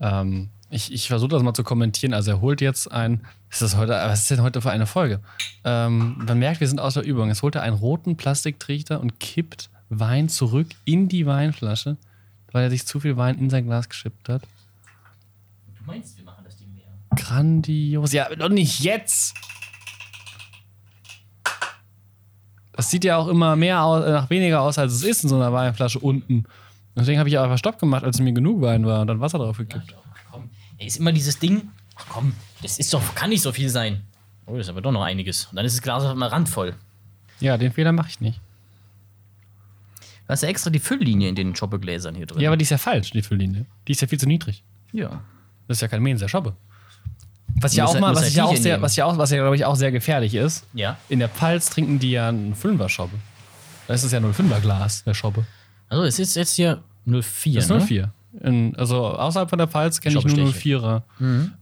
Ähm, 0.00 0.50
ich 0.70 0.92
ich 0.92 1.08
versuche 1.08 1.30
das 1.30 1.42
mal 1.42 1.54
zu 1.54 1.64
kommentieren. 1.64 2.14
Also 2.14 2.32
er 2.32 2.40
holt 2.40 2.60
jetzt 2.60 2.90
ein. 2.90 3.20
Ist 3.50 3.62
das 3.62 3.76
heute, 3.76 3.92
was 3.92 4.20
ist 4.20 4.30
denn 4.30 4.42
heute 4.42 4.60
für 4.62 4.70
eine 4.70 4.86
Folge? 4.86 5.20
Ähm, 5.64 6.22
man 6.26 6.38
merkt, 6.38 6.60
wir 6.60 6.68
sind 6.68 6.80
aus 6.80 6.94
der 6.94 7.04
Übung. 7.04 7.28
Jetzt 7.28 7.42
holt 7.42 7.54
er 7.54 7.62
einen 7.62 7.76
roten 7.76 8.16
Plastiktrichter 8.16 9.00
und 9.00 9.20
kippt 9.20 9.68
Wein 9.90 10.30
zurück 10.30 10.68
in 10.86 11.08
die 11.08 11.26
Weinflasche, 11.26 11.98
weil 12.50 12.64
er 12.64 12.70
sich 12.70 12.86
zu 12.86 12.98
viel 12.98 13.18
Wein 13.18 13.38
in 13.38 13.50
sein 13.50 13.66
Glas 13.66 13.90
geschippt 13.90 14.30
hat. 14.30 14.42
Du 15.78 15.84
meinst, 15.84 16.16
wir 16.16 16.24
machen 16.24 16.44
das 16.44 16.56
Ding 16.56 16.74
leer? 16.74 16.86
Grandios. 17.16 18.12
Ja, 18.12 18.34
doch 18.34 18.48
nicht 18.48 18.80
jetzt. 18.80 19.34
Das 22.72 22.90
sieht 22.90 23.04
ja 23.04 23.16
auch 23.16 23.28
immer 23.28 23.54
mehr 23.56 23.82
aus, 23.82 24.04
äh, 24.04 24.10
nach 24.10 24.30
weniger 24.30 24.62
aus, 24.62 24.78
als 24.78 24.92
es 24.92 25.02
ist 25.04 25.22
in 25.24 25.28
so 25.28 25.36
einer 25.36 25.52
Weinflasche 25.52 25.98
unten. 25.98 26.44
Deswegen 26.96 27.18
habe 27.18 27.28
ich 27.28 27.38
einfach 27.38 27.58
Stopp 27.58 27.78
gemacht, 27.78 28.04
als 28.04 28.18
mir 28.20 28.32
genug 28.32 28.60
Wein 28.62 28.84
war 28.86 29.00
und 29.02 29.06
dann 29.06 29.20
Wasser 29.20 29.38
drauf 29.38 29.58
gekippt. 29.58 29.94
Komm. 30.30 30.50
Ey, 30.78 30.86
ist 30.86 30.98
immer 30.98 31.12
dieses 31.12 31.38
Ding. 31.38 31.70
Ach 31.96 32.06
komm, 32.08 32.34
das 32.62 32.78
ist 32.78 32.92
doch, 32.92 33.14
kann 33.14 33.30
nicht 33.30 33.42
so 33.42 33.52
viel 33.52 33.68
sein. 33.68 34.02
Oh, 34.46 34.56
das 34.56 34.66
ist 34.66 34.70
aber 34.70 34.80
doch 34.80 34.92
noch 34.92 35.02
einiges. 35.02 35.46
Und 35.46 35.56
dann 35.56 35.64
ist 35.64 35.76
das 35.76 35.82
Glas 35.82 36.02
auf 36.04 36.10
einmal 36.10 36.30
randvoll. 36.30 36.74
Ja, 37.40 37.56
den 37.56 37.72
Fehler 37.72 37.92
mache 37.92 38.08
ich 38.08 38.20
nicht. 38.20 38.40
Du 40.26 40.28
hast 40.28 40.42
ja 40.42 40.48
extra 40.48 40.70
die 40.70 40.78
Fülllinie 40.78 41.28
in 41.28 41.34
den 41.34 41.54
Schoppegläsern 41.54 42.14
hier 42.14 42.26
drin. 42.26 42.40
Ja, 42.40 42.48
aber 42.48 42.56
die 42.56 42.62
ist 42.62 42.70
ja 42.70 42.78
falsch, 42.78 43.10
die 43.10 43.22
Fülllinie. 43.22 43.66
Die 43.86 43.92
ist 43.92 44.00
ja 44.00 44.08
viel 44.08 44.18
zu 44.18 44.26
niedrig. 44.26 44.64
ja. 44.92 45.22
Das 45.68 45.78
ist 45.78 45.82
ja 45.82 45.88
kein 45.88 46.02
Mensa 46.02 46.28
Schobbe. 46.28 46.56
Was 47.60 47.76
ja 47.76 47.84
auch 47.84 47.98
mal, 47.98 48.14
was 48.14 48.28
ich 48.28 48.34
ja 48.34 48.44
auch 48.44 48.56
sehr, 48.56 48.80
was 48.82 48.96
ja 48.96 49.04
auch, 49.04 49.18
was 49.18 49.30
ja 49.30 49.38
glaube 49.38 49.56
ich 49.56 49.64
auch 49.64 49.76
sehr 49.76 49.92
gefährlich 49.92 50.34
ist. 50.34 50.66
Ja. 50.74 50.96
In 51.08 51.18
der 51.18 51.28
Pfalz 51.28 51.70
trinken 51.70 51.98
die 51.98 52.12
ja 52.12 52.28
einen 52.28 52.54
Fünfer 52.54 52.88
Schobbe. 52.88 53.16
Da 53.86 53.94
ist 53.94 54.02
es 54.02 54.12
ja 54.12 54.20
nur 54.20 54.30
ein 54.30 54.34
Fünferglas, 54.34 55.04
der 55.04 55.14
Schobbe. 55.14 55.44
Also 55.88 56.04
es 56.04 56.18
ist 56.18 56.34
jetzt 56.36 56.54
hier 56.54 56.82
04. 57.04 57.54
Das 57.54 57.64
ist 57.64 57.70
ne? 57.70 57.80
04. 57.80 58.12
In, 58.40 58.74
also 58.76 59.06
außerhalb 59.06 59.50
von 59.50 59.58
der 59.58 59.68
Pfalz 59.68 60.00
kenne 60.00 60.18
ich 60.18 60.24
nur 60.24 60.48
04er 60.48 61.02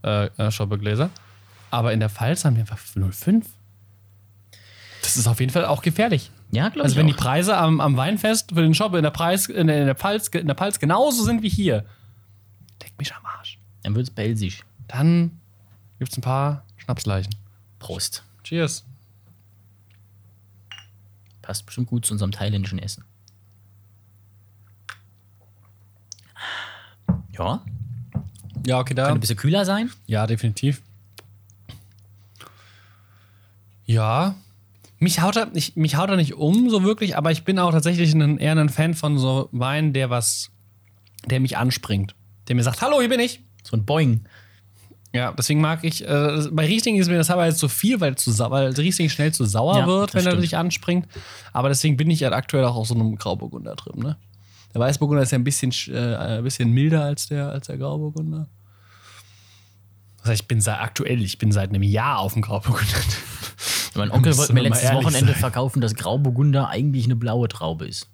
äh, 0.04 0.26
äh, 0.26 0.50
Schoppegläser. 0.50 1.10
Aber 1.70 1.92
in 1.92 2.00
der 2.00 2.08
Pfalz 2.08 2.44
haben 2.44 2.56
wir 2.56 2.60
einfach 2.60 2.78
05. 2.78 3.46
Das 5.02 5.16
ist 5.16 5.26
auf 5.26 5.40
jeden 5.40 5.52
Fall 5.52 5.64
auch 5.64 5.82
gefährlich. 5.82 6.30
Ja, 6.52 6.68
glaube 6.68 6.84
Also 6.84 6.94
ich 6.94 6.98
wenn 6.98 7.06
die 7.06 7.14
auch. 7.14 7.18
Preise 7.18 7.56
am, 7.56 7.80
am 7.80 7.96
Weinfest 7.96 8.52
für 8.52 8.62
den 8.62 8.74
Shop 8.74 8.94
in 8.94 9.02
der, 9.02 9.10
Preis, 9.10 9.46
in, 9.46 9.66
der, 9.66 9.80
in, 9.80 9.86
der 9.86 9.94
Pfalz, 9.94 10.28
in 10.28 10.46
der 10.46 10.56
Pfalz 10.56 10.78
genauso 10.78 11.24
sind 11.24 11.42
wie 11.42 11.48
hier, 11.48 11.84
leck 12.82 12.92
mich 12.98 13.14
am 13.14 13.24
Arsch. 13.24 13.58
Dann 13.82 13.94
wird 13.94 14.08
es 14.08 14.10
belsisch. 14.14 14.60
Dann 14.88 15.40
gibt 16.00 16.12
es 16.12 16.18
ein 16.18 16.22
paar 16.22 16.64
Schnapsleichen. 16.78 17.34
Prost. 17.78 18.24
Cheers. 18.42 18.84
Passt 21.42 21.66
bestimmt 21.66 21.88
gut 21.88 22.06
zu 22.06 22.14
unserem 22.14 22.32
thailändischen 22.32 22.78
Essen. 22.78 23.04
Ja, 27.36 27.62
Ja, 28.66 28.78
okay, 28.78 28.94
da. 28.94 29.04
könnte 29.04 29.18
ein 29.18 29.20
bisschen 29.20 29.36
kühler 29.36 29.64
sein. 29.66 29.90
Ja, 30.06 30.26
definitiv. 30.26 30.80
Ja. 33.84 34.36
Mich 34.98 35.20
haut, 35.20 35.36
er, 35.36 35.50
ich, 35.54 35.76
mich 35.76 35.96
haut 35.96 36.08
er 36.10 36.16
nicht 36.16 36.34
um, 36.34 36.70
so 36.70 36.82
wirklich, 36.82 37.16
aber 37.16 37.30
ich 37.30 37.44
bin 37.44 37.58
auch 37.58 37.72
tatsächlich 37.72 38.12
ein, 38.14 38.38
eher 38.38 38.56
ein 38.56 38.68
Fan 38.70 38.94
von 38.94 39.18
so 39.18 39.48
Wein, 39.52 39.92
der 39.92 40.08
was, 40.10 40.50
der 41.26 41.40
mich 41.40 41.56
anspringt. 41.58 42.14
Der 42.48 42.56
mir 42.56 42.62
sagt, 42.62 42.80
hallo, 42.80 43.00
hier 43.00 43.08
bin 43.08 43.20
ich. 43.20 43.42
So 43.62 43.76
ein 43.76 43.84
Boing. 43.84 44.24
Ja, 45.12 45.32
deswegen 45.32 45.60
mag 45.60 45.82
ich, 45.82 46.06
äh, 46.06 46.48
bei 46.52 46.66
Riesling 46.66 46.96
ist 46.96 47.08
mir 47.08 47.16
das 47.18 47.30
aber 47.30 47.44
jetzt 47.46 47.58
zu 47.58 47.68
viel, 47.68 48.00
weil, 48.00 48.14
zu 48.16 48.30
weil 48.50 48.72
Riesling 48.74 49.08
schnell 49.08 49.32
zu 49.32 49.44
sauer 49.44 49.78
Ja, 49.78 49.86
wird, 49.86 50.14
wenn 50.14 50.20
er 50.24 50.30
stimmt. 50.30 50.44
dich 50.44 50.56
anspringt. 50.56 51.08
Aber 51.52 51.68
deswegen 51.68 51.96
bin 51.96 52.08
ich 52.10 52.22
halt 52.22 52.32
aktuell 52.32 52.64
auch 52.64 52.76
auf 52.76 52.86
so 52.86 52.94
einem 52.94 53.16
Grauburgunder 53.16 53.74
drin, 53.74 54.00
ne? 54.00 54.16
Der 54.72 54.80
Weißburgunder 54.80 55.24
ist 55.24 55.32
ja 55.32 55.38
ein 55.38 55.42
bisschen, 55.42 55.72
sch- 55.72 55.92
äh, 55.92 56.36
ein 56.38 56.44
bisschen 56.44 56.70
milder 56.70 57.02
als 57.02 57.26
der, 57.26 57.48
als 57.48 57.66
der 57.66 57.76
Grauburgunder. 57.76 58.46
Das 60.18 60.28
heißt, 60.30 60.42
ich 60.42 60.48
bin 60.48 60.60
seit, 60.60 60.78
aktuell, 60.78 61.20
ich 61.22 61.38
bin 61.38 61.50
seit 61.50 61.70
einem 61.70 61.82
Jahr 61.82 62.18
auf 62.20 62.34
dem 62.34 62.42
Grauburgunder. 62.42 62.94
Mein 63.96 64.12
Onkel 64.12 64.36
wollte 64.36 64.52
mir 64.52 64.60
letztes 64.62 64.92
Wochenende 64.92 65.32
sein. 65.32 65.40
verkaufen, 65.40 65.80
dass 65.80 65.96
Grauburgunder 65.96 66.68
eigentlich 66.68 67.06
eine 67.06 67.16
blaue 67.16 67.48
Traube 67.48 67.86
ist. 67.88 68.08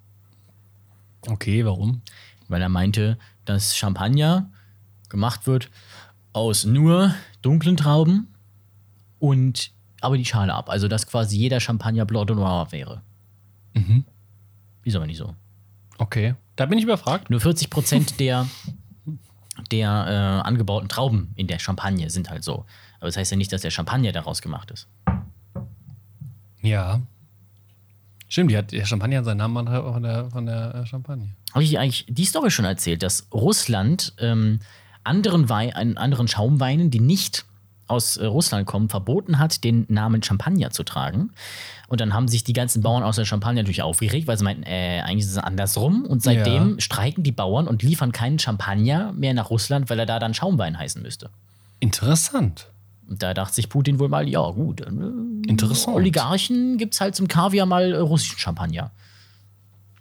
Okay, 1.29 1.65
warum? 1.67 2.01
Weil 2.49 2.63
er 2.63 2.69
meinte, 2.71 3.19
dass 3.45 3.77
Champagner 3.77 4.49
gemacht 5.11 5.47
wird 5.47 5.69
aus 6.37 6.67
nur 6.67 7.15
dunklen 7.41 7.79
Trauben 7.79 8.29
und 9.19 9.73
aber 10.03 10.19
die 10.19 10.25
Schale 10.27 10.53
ab. 10.53 10.69
Also 10.69 10.87
dass 10.87 11.07
quasi 11.07 11.39
jeder 11.39 11.61
Champagner 11.61 12.05
Blanc 12.05 12.27
de 12.27 12.37
Noir 12.37 12.71
wäre. 12.73 13.01
Mhm. 13.73 14.05
Ist 14.85 14.95
aber 14.95 15.07
nicht 15.07 15.17
so. 15.17 15.35
Okay. 15.97 16.35
Da 16.57 16.67
bin 16.67 16.79
ich 16.79 16.85
überfragt. 16.85 17.31
Nur 17.31 17.41
40 17.41 17.71
Prozent 17.71 18.21
der, 18.21 18.47
der 19.71 19.89
äh, 19.89 20.47
angebauten 20.47 20.91
Trauben 20.91 21.33
in 21.37 21.47
der 21.47 21.59
Champagne 21.59 22.11
sind 22.11 22.29
halt 22.29 22.45
so. 22.45 22.67
Aber 22.99 23.07
das 23.07 23.17
heißt 23.17 23.31
ja 23.31 23.39
nicht, 23.39 23.53
dass 23.53 23.63
der 23.63 23.71
Champagner 23.71 24.13
daraus 24.13 24.43
gemacht 24.43 24.71
ist. 24.71 24.89
Ja. 26.61 27.01
Stimmt, 28.29 28.51
die 28.51 28.59
hat, 28.59 28.73
der 28.73 28.85
Champagner 28.85 29.19
hat 29.19 29.25
seinen 29.25 29.39
Namen 29.39 29.67
von 29.67 30.03
der, 30.03 30.31
von 30.31 30.45
der 30.45 30.75
äh, 30.75 30.87
Champagne. 30.87 31.31
Habe 31.55 31.65
ich 31.65 31.79
eigentlich 31.79 32.05
die 32.09 32.25
Story 32.27 32.51
schon 32.51 32.67
erzählt, 32.67 33.03
dass 33.03 33.27
Russland 33.33 34.13
ähm, 34.19 34.61
anderen, 35.07 35.49
Wein, 35.49 35.73
einen 35.73 35.97
anderen 35.97 36.29
Schaumweinen, 36.29 36.91
die 36.91 37.01
nicht 37.01 37.45
aus 37.89 38.17
äh, 38.17 38.27
Russland 38.27 38.67
kommen, 38.67 38.89
verboten 38.89 39.39
hat, 39.39 39.63
den 39.63 39.87
Namen 39.89 40.23
Champagner 40.23 40.71
zu 40.71 40.83
tragen. 40.83 41.31
Und 41.89 42.01
dann 42.01 42.15
haben 42.15 42.27
sich 42.27 42.43
die 42.43 42.53
ganzen 42.53 42.83
Bauern 42.83 43.05
aus 43.05 43.15
der 43.15 43.25
Champagne 43.25 43.63
natürlich 43.63 43.83
aufgeregt, 43.83 44.27
weil 44.27 44.37
sie 44.37 44.43
meinten, 44.43 44.65
äh, 44.65 45.03
eigentlich 45.05 45.25
ist 45.25 45.31
es 45.31 45.39
andersrum. 45.39 46.05
Und 46.05 46.21
seitdem 46.23 46.71
Ja. 46.75 46.81
streiken 46.81 47.23
die 47.23 47.31
Bauern 47.31 47.69
und 47.69 47.85
liefern 47.85 48.11
keinen 48.11 48.41
Champagner 48.41 49.13
mehr 49.13 49.35
nach 49.35 49.51
Russland, 49.51 49.89
weil 49.89 50.01
er 50.01 50.07
da 50.07 50.19
dann 50.19 50.35
Schaumwein 50.35 50.77
heißen 50.77 51.01
müsste. 51.01 51.31
Interessant. 51.79 52.67
Und 53.09 53.23
da 53.23 53.35
dachte 53.35 53.55
sich 53.55 53.69
Putin 53.69 54.01
wohl 54.01 54.09
mal, 54.09 54.29
ja 54.29 54.41
gut, 54.51 54.81
äh, 54.81 54.87
Interessant. 55.47 55.97
Oligarchen 55.97 56.77
gibt 56.79 56.95
es 56.95 57.01
halt 57.01 57.15
zum 57.15 57.29
Kaviar 57.29 57.67
mal 57.67 57.93
äh, 57.93 57.97
russischen 57.99 58.39
Champagner. 58.41 58.91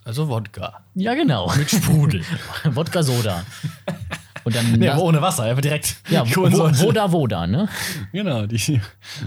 Also 0.03 0.27
Wodka. 0.27 0.81
Ja, 0.95 1.13
genau. 1.13 1.51
Mit 1.55 1.69
Sprudel. 1.69 2.23
Wodka 2.71 3.03
Soda. 3.03 3.43
Und 4.45 4.55
dann 4.55 4.71
Nee, 4.73 4.91
ohne 4.91 5.21
Wasser, 5.21 5.43
einfach 5.43 5.61
direkt. 5.61 5.97
ja, 6.09 6.23
wo. 6.35 6.43
Woda 6.43 7.11
Woda, 7.11 7.47
ne? 7.47 7.67
Genau, 8.13 8.45
die. 8.45 8.57
Sehr 8.57 8.79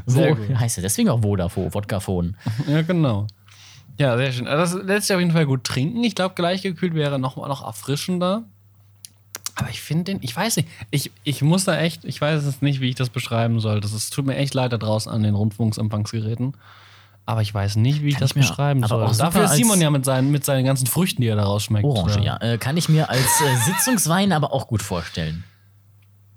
Wo, 0.06 0.34
gut. 0.36 0.58
heißt 0.58 0.76
ja 0.78 0.82
deswegen 0.82 1.10
auch 1.10 1.20
Vodafone, 1.20 1.74
Wodkafon. 1.74 2.36
Ja, 2.66 2.80
genau. 2.82 3.26
Ja, 3.98 4.16
sehr 4.16 4.32
schön. 4.32 4.46
Also 4.46 4.78
Das 4.78 4.86
lässt 4.86 5.08
sich 5.08 5.14
auf 5.14 5.20
jeden 5.20 5.32
Fall 5.32 5.44
gut 5.44 5.64
trinken. 5.64 6.02
Ich 6.04 6.14
glaube, 6.14 6.34
gleichgekühlt 6.36 6.94
wäre 6.94 7.18
noch, 7.18 7.36
noch 7.36 7.66
erfrischender. 7.66 8.44
Aber 9.56 9.70
ich 9.70 9.80
finde 9.80 10.04
den, 10.04 10.18
ich 10.22 10.36
weiß 10.36 10.56
nicht, 10.56 10.68
ich, 10.92 11.10
ich 11.24 11.42
muss 11.42 11.64
da 11.64 11.76
echt, 11.80 12.04
ich 12.04 12.20
weiß 12.20 12.44
es 12.44 12.62
nicht, 12.62 12.80
wie 12.80 12.90
ich 12.90 12.94
das 12.94 13.10
beschreiben 13.10 13.58
soll. 13.58 13.80
Das 13.80 13.92
ist, 13.92 14.10
tut 14.14 14.24
mir 14.24 14.36
echt 14.36 14.54
leid 14.54 14.72
da 14.72 14.78
draußen 14.78 15.10
an 15.10 15.24
den 15.24 15.34
Rundfunksempfangsgeräten. 15.34 16.54
Aber 17.28 17.42
ich 17.42 17.52
weiß 17.52 17.76
nicht, 17.76 18.02
wie 18.02 18.08
ich 18.08 18.14
Kann 18.14 18.20
das 18.22 18.30
ich 18.30 18.36
mir 18.36 18.40
beschreiben 18.40 18.82
aber 18.84 19.12
soll. 19.12 19.18
Dafür 19.26 19.44
ist 19.44 19.52
Simon 19.56 19.78
ja 19.82 19.90
mit 19.90 20.02
seinen, 20.06 20.30
mit 20.30 20.46
seinen 20.46 20.64
ganzen 20.64 20.86
Früchten, 20.86 21.20
die 21.20 21.28
er 21.28 21.36
da 21.36 21.44
rausschmeckt. 21.44 21.84
Orange, 21.84 22.16
äh, 22.20 22.24
ja. 22.24 22.36
Äh, 22.40 22.56
kann 22.56 22.78
ich 22.78 22.88
mir 22.88 23.10
als 23.10 23.20
äh, 23.42 23.54
Sitzungswein 23.66 24.32
aber 24.32 24.50
auch 24.54 24.66
gut 24.66 24.80
vorstellen. 24.82 25.44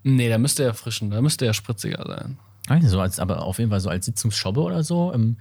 Nee, 0.03 0.27
da 0.27 0.37
müsste 0.37 0.63
er 0.65 0.73
frischen, 0.73 1.09
da 1.09 1.21
müsste 1.21 1.45
er 1.45 1.53
spritziger 1.53 2.03
sein. 2.05 2.37
Also 2.67 2.89
so 2.89 2.99
als, 2.99 3.19
aber 3.21 3.43
auf 3.43 3.57
jeden 3.59 3.71
Fall 3.71 3.79
so 3.79 3.89
als 3.89 4.05
Sitzungsschobbe 4.05 4.59
oder 4.59 4.83
so. 4.83 5.13
Im, 5.13 5.37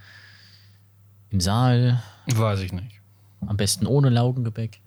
Im 1.30 1.40
Saal, 1.40 2.00
Weiß 2.26 2.60
ich 2.60 2.72
nicht. 2.72 3.00
am 3.44 3.56
besten 3.56 3.86
ohne 3.88 4.08
Laugengebäck. 4.08 4.80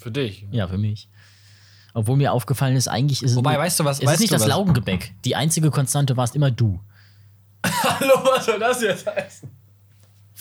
Für 0.00 0.10
dich. 0.10 0.46
Ja, 0.50 0.66
für 0.66 0.78
mich. 0.78 1.08
Obwohl 1.94 2.16
mir 2.16 2.32
aufgefallen 2.32 2.74
ist, 2.74 2.88
eigentlich 2.88 3.22
ist 3.22 3.36
Wobei, 3.36 3.52
es. 3.52 3.58
weißt 3.60 3.78
du 3.80 3.84
was- 3.84 4.00
Es 4.00 4.04
weißt 4.06 4.14
ist 4.14 4.20
nicht 4.22 4.32
das 4.32 4.42
was? 4.42 4.48
Laugengebäck. 4.48 5.14
Die 5.24 5.36
einzige 5.36 5.70
Konstante 5.70 6.16
warst 6.16 6.34
immer 6.34 6.50
du. 6.50 6.80
Hallo, 7.64 8.14
was 8.24 8.46
soll 8.46 8.58
das 8.58 8.82
jetzt 8.82 9.06
heißen? 9.06 9.48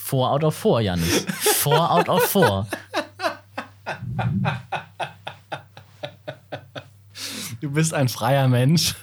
Four 0.07 0.31
out 0.31 0.43
of 0.45 0.55
four, 0.55 0.79
Janis. 0.79 1.25
Four 1.59 1.91
out 1.91 2.07
of 2.07 2.23
four. 2.23 2.65
Du 7.59 7.71
bist 7.71 7.93
ein 7.93 8.07
freier 8.07 8.47
Mensch. 8.47 8.95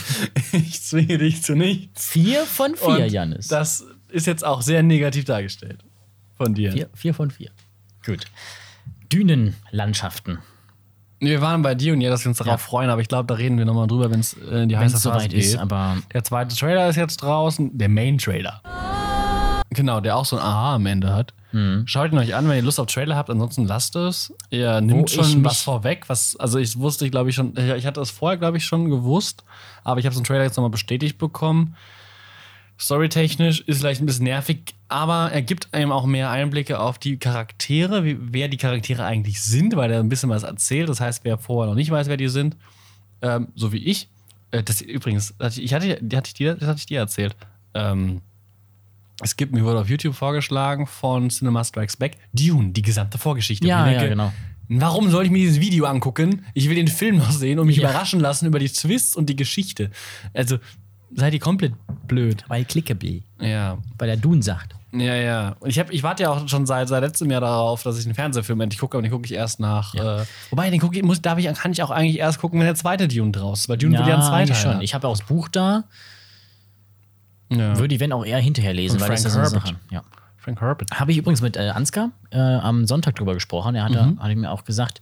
ich 0.52 0.82
zwinge 0.82 1.16
dich 1.16 1.42
zu 1.42 1.54
nichts. 1.54 2.10
Vier 2.10 2.44
von 2.44 2.76
vier, 2.76 2.88
Und 3.04 3.08
Janis. 3.10 3.48
Das 3.48 3.86
ist 4.10 4.26
jetzt 4.26 4.44
auch 4.44 4.60
sehr 4.60 4.82
negativ 4.82 5.24
dargestellt 5.24 5.82
von 6.36 6.52
dir. 6.52 6.72
Vier, 6.72 6.90
vier 6.94 7.14
von 7.14 7.30
vier. 7.30 7.50
Gut. 8.04 8.26
Dünenlandschaften. 9.10 10.40
Wir 11.20 11.40
waren 11.40 11.62
bei 11.62 11.74
dir 11.74 11.94
und 11.94 12.02
ja, 12.02 12.10
dass 12.10 12.22
wir 12.26 12.28
uns 12.28 12.38
darauf 12.38 12.52
Ja. 12.52 12.58
freuen, 12.58 12.90
aber 12.90 13.00
ich 13.00 13.08
glaube, 13.08 13.26
da 13.28 13.34
reden 13.34 13.56
wir 13.56 13.64
nochmal 13.64 13.86
drüber, 13.86 14.10
wenn 14.10 14.20
es 14.20 14.34
äh, 14.34 14.64
in 14.64 14.68
die 14.68 14.76
heiße 14.76 14.92
Phase 14.96 15.02
soweit 15.08 15.30
geht. 15.30 15.40
ist, 15.42 15.56
aber 15.56 15.96
der 16.12 16.22
zweite 16.22 16.54
Trailer 16.54 16.86
ist 16.90 16.96
jetzt 16.96 17.16
draußen, 17.22 17.78
der 17.78 17.88
Main-Trailer. 17.88 18.60
Genau, 19.70 20.00
der 20.00 20.16
auch 20.16 20.24
so 20.24 20.36
ein 20.36 20.42
Aha 20.42 20.74
am 20.74 20.86
Ende 20.86 21.12
hat. 21.14 21.32
Mhm. 21.52 21.82
Schaut 21.86 22.12
ihn 22.12 22.18
euch 22.18 22.34
an, 22.34 22.48
wenn 22.48 22.56
ihr 22.56 22.62
Lust 22.62 22.78
auf 22.80 22.86
Trailer 22.86 23.16
habt, 23.16 23.30
ansonsten 23.30 23.64
lasst 23.66 23.96
es. 23.96 24.32
Ihr 24.50 24.80
nimmt 24.80 25.10
ich 25.10 25.16
schon 25.16 25.44
was 25.44 25.62
vorweg, 25.62 26.08
was, 26.08 26.36
also 26.36 26.58
ich 26.58 26.78
wusste, 26.78 27.04
ich 27.04 27.10
glaube 27.10 27.30
ich 27.30 27.36
schon, 27.36 27.56
ich 27.56 27.86
hatte 27.86 28.00
das 28.00 28.10
vorher, 28.10 28.36
glaube 28.38 28.56
ich, 28.56 28.64
schon 28.64 28.88
gewusst, 28.90 29.44
aber 29.84 29.98
ich 30.00 30.06
habe 30.06 30.14
so 30.14 30.20
einen 30.20 30.24
Trailer 30.26 30.44
jetzt 30.44 30.56
nochmal 30.56 30.70
bestätigt 30.70 31.18
bekommen. 31.18 31.74
Storytechnisch 32.78 33.60
ist 33.60 33.78
vielleicht 33.80 34.00
ein 34.00 34.06
bisschen 34.06 34.24
nervig, 34.24 34.74
aber 34.88 35.30
er 35.32 35.42
gibt 35.42 35.74
einem 35.74 35.92
auch 35.92 36.06
mehr 36.06 36.30
Einblicke 36.30 36.80
auf 36.80 36.98
die 36.98 37.18
Charaktere, 37.18 38.04
wie, 38.04 38.16
wer 38.20 38.48
die 38.48 38.56
Charaktere 38.56 39.04
eigentlich 39.04 39.42
sind, 39.42 39.76
weil 39.76 39.90
er 39.90 40.00
ein 40.00 40.08
bisschen 40.08 40.30
was 40.30 40.44
erzählt. 40.44 40.88
Das 40.88 40.98
heißt, 41.00 41.24
wer 41.24 41.36
vorher 41.36 41.68
noch 41.68 41.76
nicht 41.76 41.90
weiß, 41.90 42.08
wer 42.08 42.16
die 42.16 42.28
sind, 42.28 42.56
ähm, 43.20 43.48
so 43.54 43.72
wie 43.72 43.84
ich. 43.84 44.08
Äh, 44.50 44.62
das 44.62 44.80
übrigens, 44.80 45.34
das- 45.38 45.58
ich 45.58 45.74
hatte, 45.74 45.98
die 46.00 46.16
hatte 46.16 46.28
ich 46.28 46.34
dir, 46.34 46.54
das 46.54 46.68
hatte 46.68 46.78
ich 46.78 46.86
dir 46.86 47.00
erzählt. 47.00 47.36
Ähm, 47.74 48.22
es 49.22 49.36
gibt, 49.36 49.52
mir 49.52 49.64
wurde 49.64 49.80
auf 49.80 49.88
YouTube 49.88 50.14
vorgeschlagen 50.14 50.86
von 50.86 51.30
Cinema 51.30 51.64
Strikes 51.64 51.96
Back, 51.96 52.16
Dune, 52.32 52.70
die 52.72 52.82
gesamte 52.82 53.18
Vorgeschichte. 53.18 53.66
Ja, 53.66 53.88
ja, 53.90 54.06
genau. 54.06 54.32
Warum 54.68 55.10
soll 55.10 55.24
ich 55.24 55.30
mir 55.30 55.38
dieses 55.38 55.60
Video 55.60 55.84
angucken? 55.86 56.44
Ich 56.54 56.68
will 56.68 56.76
den 56.76 56.86
Film 56.88 57.18
noch 57.18 57.30
sehen 57.32 57.58
und 57.58 57.66
mich 57.66 57.76
Ja. 57.78 57.88
überraschen 57.90 58.20
lassen 58.20 58.46
über 58.46 58.58
die 58.60 58.68
Twists 58.68 59.16
und 59.16 59.26
die 59.28 59.34
Geschichte. 59.36 59.90
Also, 60.32 60.58
seid 61.14 61.34
ihr 61.34 61.40
komplett 61.40 61.72
blöd. 62.06 62.44
bei 62.48 62.62
Clickable, 62.64 63.22
Ja. 63.40 63.78
bei 63.98 64.06
der 64.06 64.16
Dune 64.16 64.42
sagt. 64.42 64.74
Ja, 64.92 65.14
ja. 65.14 65.56
Und 65.60 65.70
ich, 65.70 65.78
hab, 65.78 65.92
ich 65.92 66.02
warte 66.02 66.24
ja 66.24 66.30
auch 66.30 66.48
schon 66.48 66.66
seit, 66.66 66.88
seit 66.88 67.02
letztem 67.02 67.30
Jahr 67.30 67.40
darauf, 67.40 67.82
dass 67.84 67.98
ich 67.98 68.06
einen 68.06 68.14
Fernsehfilm 68.14 68.60
endlich 68.60 68.80
gucke, 68.80 68.96
aber 68.96 69.02
den 69.02 69.10
gucke 69.12 69.24
ich 69.26 69.32
erst 69.34 69.60
nach. 69.60 69.94
Äh, 69.94 70.24
wobei, 70.50 70.68
den 70.70 70.80
gucke 70.80 70.96
ich, 70.96 71.04
muss, 71.04 71.20
darf 71.22 71.38
ich, 71.38 71.46
kann 71.52 71.70
ich 71.72 71.82
auch 71.82 71.90
eigentlich 71.90 72.18
erst 72.18 72.40
gucken, 72.40 72.58
wenn 72.58 72.66
der 72.66 72.74
zweite 72.74 73.06
Dune 73.06 73.30
draus 73.32 73.60
ist, 73.60 73.68
weil 73.68 73.76
Dune 73.78 73.96
wird 73.98 74.08
ja 74.08 74.16
ein 74.16 74.22
zweiter. 74.22 74.54
schon. 74.54 74.80
Ich 74.80 74.94
habe 74.94 75.06
auch 75.08 75.16
das 75.16 75.26
Buch 75.26 75.48
da. 75.48 75.84
Ja. 77.50 77.78
Würde 77.78 77.94
ich, 77.94 78.00
wenn 78.00 78.12
auch 78.12 78.24
eher 78.24 78.38
hinterher 78.38 78.72
lesen, 78.74 78.98
Von 78.98 79.08
weil 79.08 79.16
das 79.16 79.24
ist 79.24 79.32
Frank 79.34 79.46
so 79.48 79.56
eine 79.56 79.64
Herbert. 79.64 79.80
Sache. 79.88 79.94
Ja. 79.94 80.02
Frank 80.38 80.60
Herbert. 80.60 80.90
Habe 80.98 81.12
ich 81.12 81.18
übrigens 81.18 81.42
mit 81.42 81.56
äh, 81.56 81.68
Ansgar 81.70 82.10
äh, 82.30 82.38
am 82.38 82.86
Sonntag 82.86 83.16
drüber 83.16 83.34
gesprochen. 83.34 83.74
Er 83.74 83.84
hatte, 83.84 84.02
Mhm. 84.02 84.20
hatte 84.22 84.36
mir 84.36 84.50
auch 84.50 84.64
gesagt, 84.64 85.00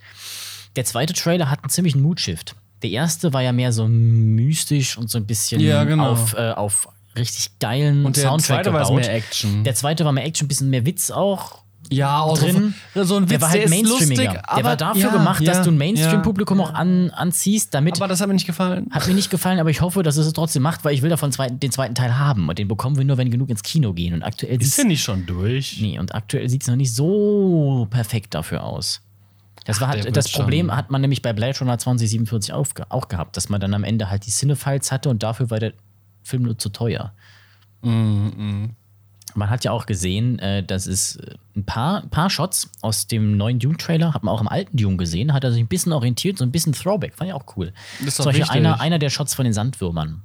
der 0.76 0.84
zweite 0.84 1.12
Trailer 1.12 1.50
hat 1.50 1.62
einen 1.62 1.70
ziemlichen 1.70 2.02
Moodshift. 2.02 2.56
Der 2.82 2.90
erste 2.90 3.32
war 3.32 3.42
ja 3.42 3.52
mehr 3.52 3.72
so 3.72 3.86
mystisch 3.88 4.96
und 4.98 5.10
so 5.10 5.18
ein 5.18 5.26
bisschen 5.26 5.60
Ja, 5.60 5.84
genau. 5.84 6.10
auf, 6.12 6.34
äh, 6.34 6.50
auf 6.52 6.88
richtig 7.16 7.58
geilen 7.58 8.04
Und 8.06 8.16
der 8.16 8.24
Soundtrack 8.24 8.58
zweite 8.64 8.72
war 8.72 8.82
gebaut. 8.84 9.00
mehr 9.00 9.14
Action. 9.14 9.64
Der 9.64 9.74
zweite 9.74 10.04
war 10.04 10.12
mehr 10.12 10.24
Action, 10.24 10.44
ein 10.44 10.48
bisschen 10.48 10.70
mehr 10.70 10.86
Witz 10.86 11.10
auch. 11.10 11.62
Ja, 11.90 12.20
auch 12.20 12.38
drin. 12.38 12.74
So, 12.94 13.16
ein 13.16 13.22
Witz, 13.22 13.30
der 13.30 13.40
war 13.40 13.50
halt 13.50 13.64
ist 13.64 13.70
mainstreamiger. 13.70 14.24
lustig, 14.24 14.42
der 14.56 14.64
war 14.64 14.76
dafür 14.76 15.02
ja, 15.02 15.10
gemacht, 15.10 15.46
dass 15.46 15.58
ja, 15.58 15.64
du 15.64 15.70
ein 15.70 15.78
Mainstream-Publikum 15.78 16.58
ja, 16.58 16.64
auch 16.64 16.74
an, 16.74 17.10
anziehst, 17.10 17.72
damit. 17.72 17.96
Aber 17.96 18.08
das 18.08 18.20
hat 18.20 18.28
mir 18.28 18.34
nicht 18.34 18.46
gefallen. 18.46 18.88
hat 18.90 19.06
mir 19.06 19.14
nicht 19.14 19.30
gefallen, 19.30 19.58
aber 19.58 19.70
ich 19.70 19.80
hoffe, 19.80 20.02
dass 20.02 20.16
es 20.16 20.26
es 20.26 20.32
trotzdem 20.32 20.62
macht, 20.62 20.84
weil 20.84 20.94
ich 20.94 21.02
will 21.02 21.10
davon 21.10 21.32
zweiten, 21.32 21.60
den 21.60 21.72
zweiten 21.72 21.94
Teil 21.94 22.18
haben. 22.18 22.48
Und 22.48 22.58
den 22.58 22.68
bekommen 22.68 22.96
wir 22.96 23.04
nur, 23.04 23.16
wenn 23.16 23.30
genug 23.30 23.48
ins 23.48 23.62
Kino 23.62 23.94
gehen. 23.94 24.12
Und 24.12 24.22
aktuell 24.22 24.60
Ist 24.60 24.76
der 24.76 24.84
nicht 24.84 25.02
schon 25.02 25.24
durch? 25.24 25.78
nee, 25.80 25.98
und 25.98 26.14
aktuell 26.14 26.48
sieht 26.48 26.62
es 26.62 26.68
noch 26.68 26.76
nicht 26.76 26.94
so 26.94 27.86
perfekt 27.90 28.34
dafür 28.34 28.64
aus. 28.64 29.00
Das, 29.64 29.80
war 29.80 29.88
Ach, 29.88 29.94
der 29.94 30.04
halt, 30.04 30.16
das 30.16 30.30
Problem 30.30 30.68
schon. 30.68 30.76
hat 30.76 30.90
man 30.90 31.00
nämlich 31.00 31.22
bei 31.22 31.32
Blade 31.32 31.58
Runner 31.58 31.78
2047 31.78 32.52
auch, 32.52 32.66
auch 32.88 33.08
gehabt, 33.08 33.36
dass 33.36 33.48
man 33.48 33.60
dann 33.60 33.74
am 33.74 33.84
Ende 33.84 34.10
halt 34.10 34.26
die 34.26 34.30
Cinefiles 34.30 34.92
hatte 34.92 35.08
und 35.08 35.22
dafür 35.22 35.50
war 35.50 35.58
der 35.58 35.72
Film 36.22 36.42
nur 36.42 36.58
zu 36.58 36.68
teuer. 36.70 37.12
Mhm, 37.82 38.70
Man 39.38 39.50
hat 39.50 39.64
ja 39.64 39.70
auch 39.72 39.86
gesehen, 39.86 40.38
äh, 40.40 40.62
dass 40.64 40.86
es 40.86 41.16
äh, 41.16 41.34
ein 41.56 41.64
paar, 41.64 42.02
paar 42.10 42.28
Shots 42.28 42.70
aus 42.82 43.06
dem 43.06 43.36
neuen 43.36 43.58
Dune-Trailer, 43.58 44.12
hat 44.14 44.22
man 44.24 44.34
auch 44.34 44.40
im 44.40 44.48
alten 44.48 44.76
Dune 44.76 44.96
gesehen, 44.96 45.32
hat 45.32 45.44
er 45.44 45.52
sich 45.52 45.60
ein 45.62 45.68
bisschen 45.68 45.92
orientiert, 45.92 46.38
so 46.38 46.44
ein 46.44 46.50
bisschen 46.50 46.72
Throwback, 46.72 47.14
fand 47.14 47.28
ich 47.28 47.34
auch 47.34 47.44
cool. 47.56 47.72
Das 48.04 48.18
ist 48.18 48.20
doch 48.26 48.50
einer, 48.50 48.80
einer 48.80 48.98
der 48.98 49.10
Shots 49.10 49.34
von 49.34 49.44
den 49.44 49.52
Sandwürmern. 49.54 50.22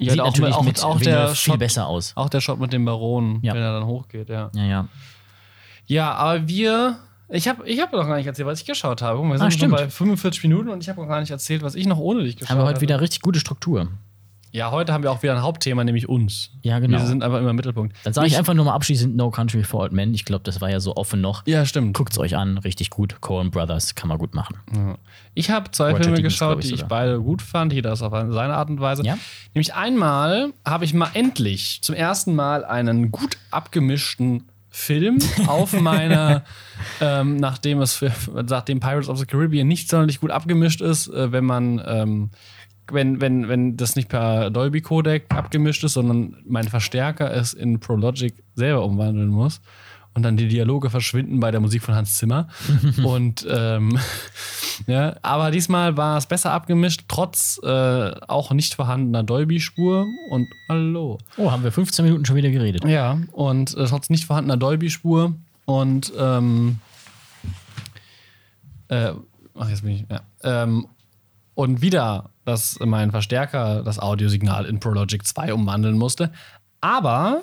Ja, 0.00 0.12
Sieht 0.12 0.20
auch, 0.20 0.26
natürlich 0.26 0.54
auch, 0.54 0.62
mit 0.62 0.82
auch 0.84 1.00
der 1.00 1.28
viel 1.28 1.36
Shot, 1.52 1.58
besser 1.58 1.86
aus. 1.88 2.12
Auch 2.16 2.28
der 2.28 2.40
Shot 2.40 2.60
mit 2.60 2.72
dem 2.72 2.84
Baron, 2.84 3.40
Ja. 3.42 3.54
wenn 3.54 3.62
er 3.62 3.72
dann 3.72 3.86
hochgeht, 3.86 4.28
ja. 4.28 4.50
Ja, 4.54 4.64
ja. 4.64 4.88
Ja, 5.86 6.12
aber 6.12 6.46
wir. 6.48 6.98
Ich 7.30 7.46
habe 7.46 7.68
ich 7.68 7.78
hab 7.80 7.92
noch 7.92 8.06
gar 8.06 8.16
nicht 8.16 8.26
erzählt, 8.26 8.46
was 8.48 8.60
ich 8.60 8.66
geschaut 8.66 9.02
habe. 9.02 9.20
Wir 9.22 9.34
Ah, 9.34 9.38
sind 9.38 9.50
schon 9.52 9.58
stimmt. 9.58 9.76
bei 9.76 9.88
45 9.90 10.42
Minuten 10.44 10.68
und 10.70 10.82
ich 10.82 10.88
habe 10.88 11.00
noch 11.00 11.08
gar 11.08 11.20
nicht 11.20 11.30
erzählt, 11.30 11.62
was 11.62 11.74
ich 11.74 11.86
noch 11.86 11.98
ohne 11.98 12.22
dich 12.24 12.36
geschaut 12.36 12.50
Haben 12.50 12.58
wir 12.58 12.62
habe. 12.62 12.70
heute 12.72 12.80
wieder 12.80 13.00
richtig 13.00 13.20
gute 13.20 13.38
Struktur. 13.38 13.88
Ja, 14.52 14.70
heute 14.70 14.92
haben 14.92 15.02
wir 15.02 15.10
auch 15.10 15.22
wieder 15.22 15.34
ein 15.34 15.42
Hauptthema, 15.42 15.84
nämlich 15.84 16.08
uns. 16.08 16.50
Ja, 16.62 16.78
genau. 16.78 16.98
Wir 16.98 17.06
sind 17.06 17.22
aber 17.22 17.38
immer 17.38 17.50
im 17.50 17.56
Mittelpunkt. 17.56 17.96
Dann 18.04 18.12
sage 18.12 18.26
ich 18.26 18.36
einfach 18.36 18.54
nur 18.54 18.64
mal 18.64 18.74
abschließend 18.74 19.16
No 19.16 19.30
Country 19.30 19.62
for 19.62 19.80
Old 19.80 19.92
Men. 19.92 20.14
Ich 20.14 20.24
glaube, 20.24 20.44
das 20.44 20.60
war 20.60 20.70
ja 20.70 20.80
so 20.80 20.96
offen 20.96 21.20
noch. 21.20 21.46
Ja, 21.46 21.66
stimmt. 21.66 21.96
Guckt's 21.96 22.18
euch 22.18 22.36
an, 22.36 22.58
richtig 22.58 22.90
gut. 22.90 23.20
Coen 23.20 23.50
Brothers 23.50 23.94
kann 23.94 24.08
man 24.08 24.18
gut 24.18 24.34
machen. 24.34 24.56
Ich 25.34 25.50
habe 25.50 25.70
zwei 25.70 25.90
Roger 25.90 26.04
Filme 26.04 26.16
Deakins, 26.16 26.34
geschaut, 26.34 26.58
ich 26.60 26.68
die 26.68 26.74
ich 26.74 26.80
sogar. 26.80 26.88
beide 26.88 27.20
gut 27.20 27.42
fand. 27.42 27.72
Jeder 27.72 27.92
ist 27.92 28.02
auf 28.02 28.12
seine 28.12 28.54
Art 28.54 28.70
und 28.70 28.80
Weise. 28.80 29.04
Ja? 29.04 29.18
Nämlich 29.54 29.74
einmal 29.74 30.52
habe 30.64 30.84
ich 30.84 30.94
mal 30.94 31.10
endlich 31.14 31.80
zum 31.82 31.94
ersten 31.94 32.34
Mal 32.34 32.64
einen 32.64 33.10
gut 33.10 33.36
abgemischten 33.50 34.44
Film 34.70 35.18
auf 35.46 35.78
meiner, 35.78 36.44
ähm, 37.00 37.36
nachdem 37.36 37.80
es 37.80 37.94
für, 37.94 38.12
nachdem 38.48 38.80
Pirates 38.80 39.08
of 39.08 39.18
the 39.18 39.26
Caribbean 39.26 39.66
nicht 39.66 39.88
sonderlich 39.88 40.20
gut 40.20 40.30
abgemischt 40.30 40.80
ist, 40.80 41.08
äh, 41.08 41.32
wenn 41.32 41.44
man 41.44 41.82
ähm, 41.86 42.30
wenn, 42.92 43.20
wenn, 43.20 43.48
wenn 43.48 43.76
das 43.76 43.96
nicht 43.96 44.08
per 44.08 44.50
Dolby 44.50 44.80
Codec 44.80 45.26
abgemischt 45.28 45.84
ist, 45.84 45.94
sondern 45.94 46.36
mein 46.46 46.68
Verstärker 46.68 47.32
es 47.32 47.52
in 47.52 47.80
Prologic 47.80 48.34
selber 48.54 48.84
umwandeln 48.84 49.28
muss 49.28 49.60
und 50.18 50.24
dann 50.24 50.36
die 50.36 50.48
Dialoge 50.48 50.90
verschwinden 50.90 51.38
bei 51.38 51.52
der 51.52 51.60
Musik 51.60 51.82
von 51.82 51.94
Hans 51.94 52.18
Zimmer. 52.18 52.48
und 53.04 53.46
ähm, 53.48 53.98
ja, 54.88 55.16
aber 55.22 55.50
diesmal 55.52 55.96
war 55.96 56.18
es 56.18 56.26
besser 56.26 56.52
abgemischt, 56.52 57.04
trotz 57.06 57.60
äh, 57.62 58.10
auch 58.26 58.50
nicht 58.50 58.74
vorhandener 58.74 59.22
Dolby-Spur. 59.22 60.06
Und 60.30 60.48
hallo. 60.68 61.18
Oh, 61.36 61.52
haben 61.52 61.62
wir 61.62 61.70
15 61.70 62.04
Minuten 62.04 62.24
schon 62.24 62.34
wieder 62.34 62.50
geredet. 62.50 62.84
Ja, 62.84 63.20
und 63.32 63.76
äh, 63.76 63.86
trotz 63.86 64.10
nicht 64.10 64.24
vorhandener 64.24 64.56
Dolby-Spur. 64.56 65.34
Und 65.66 66.12
ähm, 66.18 66.78
äh, 68.88 69.12
ach, 69.54 69.68
jetzt 69.68 69.82
bin 69.82 69.92
ich, 69.92 70.04
ja. 70.10 70.22
Ähm, 70.42 70.88
und 71.58 71.82
wieder, 71.82 72.30
dass 72.44 72.78
mein 72.78 73.10
Verstärker 73.10 73.82
das 73.82 73.98
Audiosignal 73.98 74.64
in 74.64 74.78
Prologic 74.78 75.26
2 75.26 75.52
umwandeln 75.52 75.98
musste. 75.98 76.30
Aber 76.80 77.42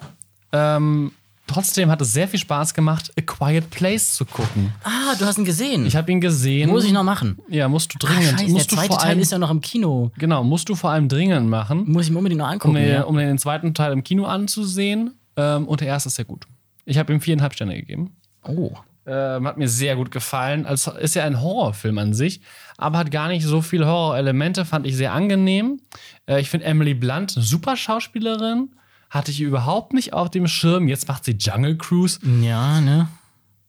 ähm, 0.53 1.11
trotzdem 1.47 1.91
hat 1.91 1.99
es 1.99 2.13
sehr 2.13 2.29
viel 2.29 2.39
Spaß 2.39 2.73
gemacht, 2.73 3.11
A 3.19 3.21
Quiet 3.21 3.69
Place 3.71 4.13
zu 4.13 4.23
gucken. 4.23 4.71
Ah, 4.85 5.15
du 5.19 5.25
hast 5.25 5.37
ihn 5.37 5.43
gesehen. 5.43 5.85
Ich 5.85 5.97
habe 5.97 6.09
ihn 6.13 6.21
gesehen. 6.21 6.69
Muss 6.69 6.85
ich 6.85 6.93
noch 6.93 7.03
machen. 7.03 7.37
Ja, 7.49 7.67
musst 7.67 7.93
du 7.93 7.97
Ah, 8.07 8.07
dringend. 8.07 8.29
scheiße, 8.29 8.45
der 8.45 8.53
musst 8.53 8.71
du 8.71 8.75
zweite 8.77 8.95
Teil 8.95 9.09
allem, 9.09 9.19
ist 9.19 9.31
ja 9.33 9.37
noch 9.37 9.51
im 9.51 9.59
Kino. 9.59 10.11
genau, 10.17 10.45
musst 10.45 10.69
du 10.69 10.75
vor 10.75 10.91
allem 10.91 11.09
dringend 11.09 11.49
machen, 11.49 11.83
Muss 11.91 12.05
ich 12.05 12.11
mir 12.11 12.19
unbedingt 12.19 12.39
noch 12.39 12.47
um, 12.47 12.53
angucken. 12.53 12.75
den, 12.75 12.87
ja. 12.89 13.01
um 13.03 13.17
den 13.17 13.37
zweiten 13.37 13.73
Teil 13.73 13.91
im 13.91 14.01
Kino 14.05 14.23
anzusehen. 14.23 15.11
Ähm, 15.35 15.67
und 15.67 15.81
der 15.81 15.89
erste 15.89 16.07
ist 16.07 16.15
sehr 16.15 16.23
gut. 16.23 16.47
Ich 16.85 16.97
habe 16.97 17.11
ihm 17.11 17.19
viereinhalb 17.19 17.53
Sterne 17.53 17.75
gegeben. 17.75 18.15
Oh. 18.47 18.71
Ähm, 19.07 19.47
hat 19.47 19.57
mir 19.57 19.67
sehr 19.67 19.95
gut 19.95 20.09
gefallen. 20.09 20.65
Also 20.65 20.91
ist 20.91 21.13
ja 21.13 21.23
ein 21.25 21.39
Horrorfilm 21.39 21.97
an 21.99 22.13
sich, 22.13 22.41
aber 22.77 22.97
hat 22.97 23.11
gar 23.11 23.27
nicht 23.27 23.45
so 23.45 23.61
viele 23.61 23.85
Horrorelemente, 23.85 24.65
fand 24.65 24.87
ich 24.87 24.95
sehr 24.95 25.13
angenehm. 25.13 25.79
Äh, 26.27 26.41
ich 26.41 26.49
finde 26.49 26.65
Emily 26.65 26.95
Blunt 26.95 27.35
eine 27.35 27.45
super 27.45 27.77
Schauspielerin. 27.77 28.71
Hatte 29.11 29.29
ich 29.29 29.41
überhaupt 29.41 29.93
nicht 29.93 30.13
auf 30.13 30.31
dem 30.31 30.47
Schirm. 30.47 30.87
Jetzt 30.87 31.07
macht 31.07 31.23
sie 31.23 31.33
Jungle 31.33 31.77
Cruise. 31.77 32.19
Ja, 32.41 32.81
ne? 32.81 33.07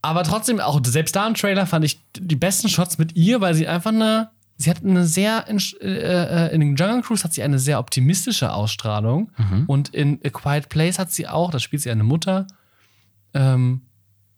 Aber 0.01 0.22
trotzdem, 0.22 0.61
auch 0.61 0.80
selbst 0.84 1.14
da 1.16 1.26
im 1.26 1.34
Trailer 1.34 1.66
fand 1.66 1.84
ich 1.84 2.01
die 2.16 2.37
besten 2.37 2.68
Shots 2.68 2.97
mit 2.97 3.16
ihr, 3.16 3.41
weil 3.41 3.55
sie 3.55 3.68
einfach 3.68 3.91
eine. 3.93 4.30
Sie 4.57 4.70
hat 4.70 4.82
eine 4.82 5.05
sehr. 5.05 5.47
In, 5.49 5.61
äh, 5.80 6.47
äh, 6.47 6.55
in 6.55 6.61
den 6.61 6.76
Jungle 6.76 7.03
Cruise 7.03 7.22
hat 7.24 7.34
sie 7.34 7.43
eine 7.43 7.59
sehr 7.59 7.78
optimistische 7.78 8.53
Ausstrahlung. 8.53 9.30
Und 9.66 9.91
in 9.91 10.18
A 10.24 10.30
Quiet 10.30 10.68
Place 10.70 10.99
hat 10.99 11.12
sie 11.12 11.28
auch, 11.28 11.51
da 11.51 11.59
spielt 11.59 11.82
sie 11.82 11.91
eine 11.91 12.05
Mutter, 12.05 12.47
ähm, 13.34 13.82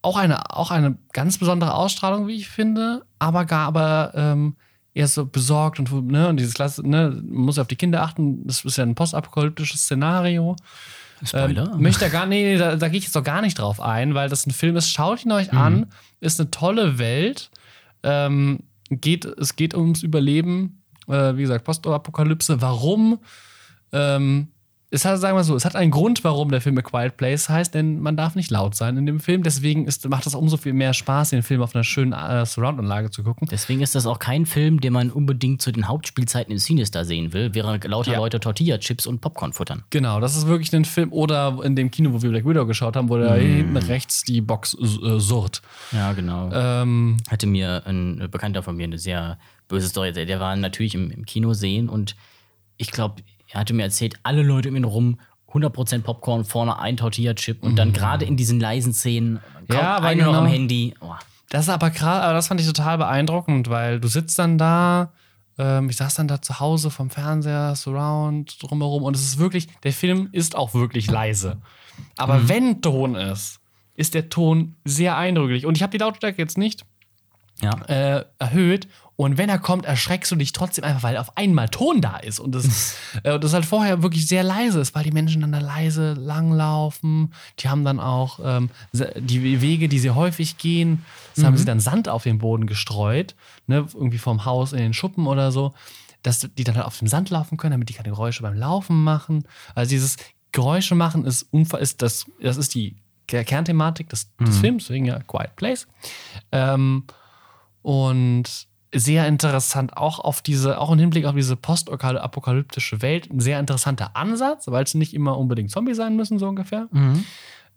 auch, 0.08 0.16
eine, 0.16 0.50
auch 0.50 0.70
eine 0.70 0.96
ganz 1.12 1.38
besondere 1.38 1.74
Ausstrahlung, 1.74 2.26
wie 2.26 2.36
ich 2.36 2.48
finde. 2.48 3.04
Aber 3.18 3.44
gar, 3.44 3.66
aber. 3.66 4.12
Ähm, 4.14 4.56
eher 4.94 5.06
so 5.06 5.26
besorgt 5.26 5.78
und, 5.78 6.08
ne, 6.08 6.28
und 6.28 6.38
dieses 6.38 6.54
Klasse, 6.54 6.86
ne, 6.86 7.10
man 7.10 7.44
muss 7.44 7.58
auf 7.58 7.68
die 7.68 7.76
Kinder 7.76 8.02
achten, 8.02 8.44
das 8.46 8.64
ist 8.64 8.78
ja 8.78 8.84
ein 8.84 8.96
postapokalyptisches 8.96 9.82
Szenario. 9.82 10.56
Spoiler. 11.24 11.70
Ähm, 11.72 11.82
möchte 11.82 12.00
da 12.00 12.08
gar 12.08 12.26
nee, 12.26 12.56
da, 12.56 12.76
da 12.76 12.88
gehe 12.88 12.98
ich 12.98 13.04
jetzt 13.04 13.16
doch 13.16 13.24
gar 13.24 13.40
nicht 13.40 13.58
drauf 13.58 13.80
ein, 13.80 14.14
weil 14.14 14.28
das 14.28 14.46
ein 14.46 14.50
Film 14.50 14.76
ist. 14.76 14.90
Schaut 14.90 15.24
ihn 15.24 15.32
euch 15.32 15.52
an, 15.52 15.86
ist 16.20 16.40
eine 16.40 16.50
tolle 16.50 16.98
Welt. 16.98 17.50
Ähm, 18.02 18.60
geht, 18.90 19.24
es 19.24 19.56
geht 19.56 19.74
ums 19.74 20.02
Überleben, 20.02 20.82
äh, 21.08 21.36
wie 21.36 21.42
gesagt, 21.42 21.64
Postapokalypse. 21.64 22.60
Warum? 22.60 23.18
Ähm, 23.92 24.48
es 24.90 25.04
hat, 25.04 25.20
sagen 25.20 25.36
wir 25.36 25.44
so, 25.44 25.54
es 25.54 25.66
hat 25.66 25.76
einen 25.76 25.90
Grund, 25.90 26.24
warum 26.24 26.50
der 26.50 26.62
Film 26.62 26.78
A 26.78 26.82
Quiet 26.82 27.18
Place 27.18 27.50
heißt, 27.50 27.74
denn 27.74 28.00
man 28.00 28.16
darf 28.16 28.34
nicht 28.34 28.50
laut 28.50 28.74
sein 28.74 28.96
in 28.96 29.04
dem 29.04 29.20
Film. 29.20 29.42
Deswegen 29.42 29.86
ist, 29.86 30.08
macht 30.08 30.26
es 30.26 30.34
umso 30.34 30.56
viel 30.56 30.72
mehr 30.72 30.94
Spaß, 30.94 31.30
den 31.30 31.42
Film 31.42 31.60
auf 31.60 31.74
einer 31.74 31.84
schönen 31.84 32.14
äh, 32.14 32.46
Surround-Anlage 32.46 33.10
zu 33.10 33.22
gucken. 33.22 33.46
Deswegen 33.50 33.82
ist 33.82 33.94
das 33.94 34.06
auch 34.06 34.18
kein 34.18 34.46
Film, 34.46 34.80
den 34.80 34.94
man 34.94 35.10
unbedingt 35.10 35.60
zu 35.60 35.72
den 35.72 35.88
Hauptspielzeiten 35.88 36.50
im 36.52 36.58
Sinister 36.58 37.04
sehen 37.04 37.34
will, 37.34 37.54
während 37.54 37.84
lauter 37.84 38.12
Ja. 38.12 38.18
Leute 38.18 38.40
Tortilla-Chips 38.40 39.06
und 39.06 39.20
Popcorn 39.20 39.52
futtern. 39.52 39.84
Genau, 39.90 40.20
das 40.20 40.36
ist 40.36 40.46
wirklich 40.46 40.72
ein 40.74 40.86
Film. 40.86 41.12
Oder 41.12 41.58
in 41.62 41.76
dem 41.76 41.90
Kino, 41.90 42.14
wo 42.14 42.22
wir 42.22 42.30
Black 42.30 42.46
Widow 42.46 42.64
geschaut 42.64 42.96
haben, 42.96 43.10
wo 43.10 43.18
da 43.18 43.34
hinten 43.34 43.76
rechts 43.76 44.22
die 44.22 44.40
Box 44.40 44.74
äh, 44.74 45.20
surrt. 45.20 45.60
Ja, 45.92 46.14
genau. 46.14 46.50
Ähm, 46.50 47.18
hatte 47.28 47.46
mir 47.46 47.82
ein 47.86 48.28
Bekannter 48.30 48.62
von 48.62 48.74
mir 48.74 48.84
eine 48.84 48.98
sehr 48.98 49.38
böse 49.68 49.88
Story 49.88 50.08
erzählt. 50.08 50.30
Der 50.30 50.40
war 50.40 50.56
natürlich 50.56 50.94
im, 50.94 51.10
im 51.10 51.26
Kino 51.26 51.52
sehen 51.52 51.90
und 51.90 52.16
ich 52.78 52.90
glaube, 52.90 53.16
er 53.50 53.60
hatte 53.60 53.74
mir 53.74 53.84
erzählt, 53.84 54.14
alle 54.22 54.42
Leute 54.42 54.68
um 54.68 54.76
ihn 54.76 54.84
rum 54.84 55.18
100% 55.52 56.02
Popcorn, 56.02 56.44
vorne 56.44 56.78
ein 56.78 56.96
Tortilla-Chip 56.96 57.62
und 57.62 57.76
dann 57.76 57.92
gerade 57.92 58.24
in 58.24 58.36
diesen 58.36 58.60
leisen 58.60 58.92
Szenen, 58.92 59.40
kaum 59.68 59.78
Ja, 59.78 59.96
aber 59.96 60.08
einer 60.08 60.24
noch 60.24 60.32
genau. 60.32 60.44
am 60.44 60.46
Handy. 60.46 60.94
Oh, 61.00 61.14
Das 61.48 61.62
ist 61.62 61.70
aber 61.70 61.90
gerade, 61.90 62.22
aber 62.22 62.34
das 62.34 62.48
fand 62.48 62.60
ich 62.60 62.66
total 62.66 62.98
beeindruckend, 62.98 63.70
weil 63.70 63.98
du 63.98 64.08
sitzt 64.08 64.38
dann 64.38 64.58
da, 64.58 65.12
ähm, 65.56 65.88
ich 65.88 65.96
saß 65.96 66.14
dann 66.16 66.28
da 66.28 66.42
zu 66.42 66.60
Hause 66.60 66.90
vom 66.90 67.08
Fernseher, 67.08 67.74
Surround 67.76 68.62
drumherum 68.62 69.02
und 69.04 69.16
es 69.16 69.22
ist 69.22 69.38
wirklich, 69.38 69.68
der 69.84 69.92
Film 69.92 70.28
ist 70.32 70.54
auch 70.54 70.74
wirklich 70.74 71.10
leise. 71.10 71.56
Aber 72.16 72.48
wenn 72.48 72.82
Ton 72.82 73.14
ist, 73.14 73.60
ist 73.94 74.14
der 74.14 74.28
Ton 74.28 74.76
sehr 74.84 75.16
eindrücklich. 75.16 75.66
Und 75.66 75.76
ich 75.76 75.82
habe 75.82 75.90
die 75.90 75.98
Lautstärke 75.98 76.40
jetzt 76.40 76.56
nicht 76.58 76.84
ja. 77.60 77.72
äh, 77.86 78.24
erhöht. 78.38 78.86
Und 79.20 79.36
wenn 79.36 79.48
er 79.48 79.58
kommt, 79.58 79.84
erschreckst 79.84 80.30
du 80.30 80.36
dich 80.36 80.52
trotzdem 80.52 80.84
einfach, 80.84 81.02
weil 81.02 81.16
auf 81.16 81.36
einmal 81.36 81.68
Ton 81.68 82.00
da 82.00 82.18
ist. 82.18 82.38
Und 82.38 82.54
das, 82.54 82.94
äh, 83.24 83.32
und 83.34 83.42
das 83.42 83.52
halt 83.52 83.66
vorher 83.66 84.00
wirklich 84.00 84.28
sehr 84.28 84.44
leise 84.44 84.78
ist, 84.78 84.94
weil 84.94 85.02
die 85.02 85.10
Menschen 85.10 85.40
dann 85.40 85.50
da 85.50 85.58
leise 85.58 86.12
langlaufen. 86.12 87.34
Die 87.58 87.68
haben 87.68 87.84
dann 87.84 87.98
auch 87.98 88.38
ähm, 88.44 88.70
die 88.92 89.60
Wege, 89.60 89.88
die 89.88 89.98
sie 89.98 90.10
häufig 90.10 90.56
gehen, 90.56 91.04
das 91.34 91.44
haben 91.44 91.56
sie 91.56 91.64
dann 91.64 91.80
Sand 91.80 92.08
auf 92.08 92.22
den 92.22 92.38
Boden 92.38 92.66
gestreut. 92.68 93.34
Ne? 93.66 93.86
Irgendwie 93.92 94.18
vom 94.18 94.44
Haus 94.44 94.72
in 94.72 94.78
den 94.78 94.94
Schuppen 94.94 95.26
oder 95.26 95.50
so. 95.50 95.74
Dass 96.22 96.38
die 96.56 96.62
dann 96.64 96.76
halt 96.76 96.86
auf 96.86 96.96
dem 96.98 97.08
Sand 97.08 97.30
laufen 97.30 97.56
können, 97.58 97.72
damit 97.72 97.88
die 97.88 97.94
keine 97.94 98.10
Geräusche 98.10 98.42
beim 98.44 98.54
Laufen 98.54 99.02
machen. 99.02 99.44
Also 99.74 99.90
dieses 99.90 100.16
Geräusche 100.52 100.94
machen 100.94 101.24
ist, 101.24 101.48
ist 101.80 102.02
das, 102.02 102.26
das 102.40 102.56
ist 102.56 102.72
die 102.72 102.94
Ker- 103.28 103.42
Kernthematik 103.42 104.08
des, 104.10 104.30
des 104.36 104.58
Films, 104.58 104.84
deswegen 104.84 105.06
ja 105.06 105.18
Quiet 105.20 105.56
Place. 105.56 105.88
Ähm, 106.52 107.02
und 107.82 108.67
sehr 108.94 109.26
interessant, 109.28 109.96
auch 109.96 110.18
auf 110.18 110.40
diese, 110.42 110.78
auch 110.80 110.90
im 110.90 110.98
Hinblick 110.98 111.26
auf 111.26 111.34
diese 111.34 111.56
postapokalyptische 111.56 113.02
Welt, 113.02 113.30
ein 113.30 113.40
sehr 113.40 113.60
interessanter 113.60 114.16
Ansatz, 114.16 114.66
weil 114.68 114.84
es 114.84 114.94
nicht 114.94 115.12
immer 115.14 115.36
unbedingt 115.38 115.70
Zombies 115.70 115.96
sein 115.98 116.16
müssen, 116.16 116.38
so 116.38 116.48
ungefähr. 116.48 116.88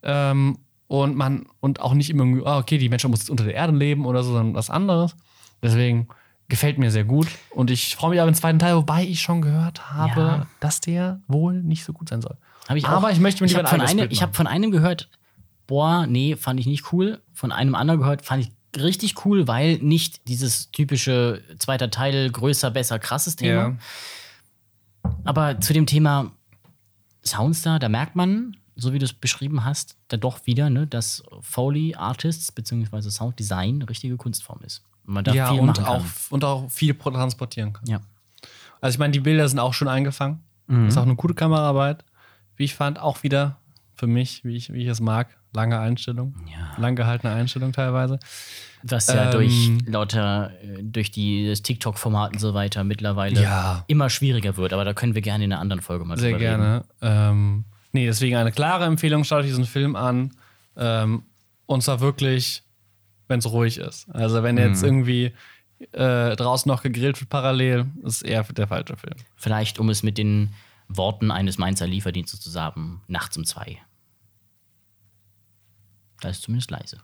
Ähm, 0.03 0.57
und 0.87 1.15
man, 1.15 1.45
und 1.59 1.79
auch 1.79 1.93
nicht 1.93 2.09
immer, 2.09 2.45
ah, 2.45 2.57
okay, 2.59 2.77
die 2.77 2.89
Menschen 2.89 3.11
müssen 3.11 3.21
jetzt 3.23 3.29
unter 3.29 3.43
der 3.45 3.55
Erde 3.55 3.73
leben 3.75 4.05
oder 4.05 4.23
so, 4.23 4.31
sondern 4.33 4.55
was 4.55 4.69
anderes. 4.69 5.15
Deswegen 5.61 6.07
gefällt 6.49 6.77
mir 6.77 6.91
sehr 6.91 7.05
gut. 7.05 7.27
Und 7.51 7.71
ich 7.71 7.95
freue 7.95 8.09
mich 8.11 8.19
auf 8.19 8.25
den 8.27 8.35
zweiten 8.35 8.59
Teil, 8.59 8.75
wobei 8.75 9.03
ich 9.03 9.21
schon 9.21 9.41
gehört 9.41 9.91
habe, 9.93 10.21
Ja. 10.21 10.47
dass 10.59 10.81
der 10.81 11.21
wohl 11.27 11.61
nicht 11.61 11.83
so 11.85 11.93
gut 11.93 12.09
sein 12.09 12.21
soll. 12.21 12.37
Ich 12.75 12.85
Aber 12.87 13.07
auch. 13.07 13.11
ich 13.11 13.19
möchte 13.19 13.41
mir 13.43 13.45
ich 13.47 13.53
lieber 13.53 13.63
habe 13.63 13.69
ein 13.69 13.79
von, 13.79 13.81
eigenes 13.81 13.91
einem, 13.91 13.99
Bild 13.99 14.11
ich 14.13 14.21
hab 14.21 14.29
machen. 14.29 14.35
von 14.35 14.47
einem 14.47 14.71
gehört, 14.71 15.09
boah, 15.67 16.05
nee, 16.07 16.35
fand 16.35 16.59
ich 16.59 16.65
nicht 16.67 16.91
cool. 16.91 17.21
Von 17.33 17.51
einem 17.53 17.75
anderen 17.75 17.99
gehört, 18.01 18.25
fand 18.25 18.43
ich 18.43 18.51
richtig 18.77 19.25
cool, 19.25 19.47
weil 19.47 19.77
nicht 19.79 20.27
dieses 20.27 20.71
typische 20.71 21.43
zweiter 21.59 21.89
Teil, 21.91 22.29
größer, 22.29 22.71
besser, 22.71 22.99
krasses 22.99 23.35
Thema. 23.35 23.77
Aber 25.23 25.59
zu 25.59 25.73
dem 25.73 25.85
Thema 25.85 26.31
Soundstar, 27.25 27.79
da 27.79 27.89
merkt 27.89 28.15
man, 28.15 28.55
so 28.75 28.93
wie 28.93 28.99
du 28.99 29.05
es 29.05 29.13
beschrieben 29.13 29.63
hast, 29.65 29.97
da 30.07 30.17
doch 30.17 30.45
wieder, 30.45 30.69
ne, 30.69 30.87
dass 30.87 31.23
Foley 31.41 31.95
Artists 31.95 32.51
bzw. 32.51 33.09
Sounddesign 33.09 33.75
eine 33.75 33.89
richtige 33.89 34.17
Kunstform 34.17 34.59
ist. 34.63 34.83
Und 35.05 35.13
man 35.13 35.23
da 35.23 35.33
Ja, 35.33 35.51
viel 35.51 35.59
und 35.59 35.67
machen 35.67 35.83
kann. 35.83 36.01
auch, 36.01 36.03
und 36.29 36.43
auch 36.43 36.69
viel 36.69 36.95
transportieren 36.95 37.73
kann. 37.73 37.87
Ja. 37.87 38.01
Also 38.79 38.95
ich 38.95 38.99
meine, 38.99 39.11
die 39.11 39.19
Bilder 39.19 39.47
sind 39.47 39.59
auch 39.59 39.73
schon 39.73 39.87
eingefangen. 39.87 40.41
Mhm. 40.67 40.87
Ist 40.87 40.97
auch 40.97 41.03
eine 41.03 41.15
gute 41.15 41.33
Kameraarbeit. 41.33 42.03
Wie 42.55 42.63
ich 42.63 42.75
fand, 42.75 42.99
auch 42.99 43.23
wieder 43.23 43.57
für 43.95 44.07
mich, 44.07 44.43
wie 44.43 44.55
ich, 44.55 44.73
wie 44.73 44.81
ich 44.81 44.87
es 44.87 44.99
mag. 44.99 45.37
Lange 45.53 45.79
Einstellung. 45.79 46.35
Ja. 46.49 46.79
Lang 46.81 46.95
gehaltene 46.95 47.33
Einstellung 47.33 47.71
teilweise. 47.73 48.19
Was 48.83 49.07
ja 49.07 49.25
Ähm, 49.25 49.31
durch 49.31 49.71
lauter, 49.85 50.51
äh, 50.63 50.81
durch 50.81 51.11
die 51.11 51.47
das 51.47 51.61
TikTok-Format 51.61 52.33
und 52.33 52.39
so 52.39 52.53
weiter 52.53 52.83
mittlerweile 52.83 53.41
Ja. 53.41 53.83
immer 53.87 54.09
schwieriger 54.09 54.57
wird. 54.57 54.73
Aber 54.73 54.85
da 54.85 54.93
können 54.93 55.13
wir 55.13 55.21
gerne 55.21 55.43
in 55.43 55.51
einer 55.51 55.61
anderen 55.61 55.81
Folge 55.81 56.05
mal 56.05 56.17
Sehr 56.17 56.31
drüber 56.31 56.45
reden. 56.51 56.61
gerne. 56.61 56.83
Ähm, 57.01 57.65
nee, 57.91 58.05
deswegen 58.05 58.37
eine 58.37 58.51
klare 58.51 58.85
Empfehlung, 58.85 59.23
schaut 59.23 59.41
euch 59.41 59.47
diesen 59.47 59.65
Film 59.65 59.95
an. 59.95 60.31
Ähm, 60.77 61.23
und 61.65 61.83
zwar 61.83 61.99
wirklich, 61.99 62.63
wenn 63.27 63.39
es 63.39 63.51
ruhig 63.51 63.77
ist. 63.77 64.09
Also 64.09 64.41
wenn 64.43 64.55
Mhm. 64.55 64.61
jetzt 64.61 64.83
irgendwie 64.83 65.31
äh, 65.93 66.35
draußen 66.35 66.69
noch 66.69 66.83
gegrillt 66.83 67.19
wird 67.19 67.29
parallel, 67.31 67.87
ist 68.03 68.21
eher 68.21 68.43
der 68.43 68.67
falsche 68.67 68.95
Film. 68.97 69.15
Vielleicht, 69.35 69.79
um 69.79 69.89
es 69.89 70.03
mit 70.03 70.17
den 70.19 70.53
Worten 70.87 71.31
eines 71.31 71.57
Mainzer 71.57 71.87
Lieferdienstes 71.87 72.39
zu 72.39 72.51
sagen, 72.51 73.01
nachts 73.07 73.35
um 73.35 73.45
zwei. 73.45 73.79
Da 76.21 76.29
ist 76.29 76.43
zumindest 76.43 76.71
leise. 76.71 76.97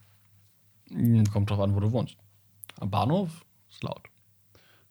Hm, 0.89 1.25
Kommt 1.31 1.49
drauf 1.49 1.59
an, 1.59 1.75
wo 1.75 1.79
du 1.79 1.91
wohnst. 1.91 2.15
Am 2.79 2.89
Bahnhof 2.89 3.29
ist 3.69 3.83
laut. 3.83 4.03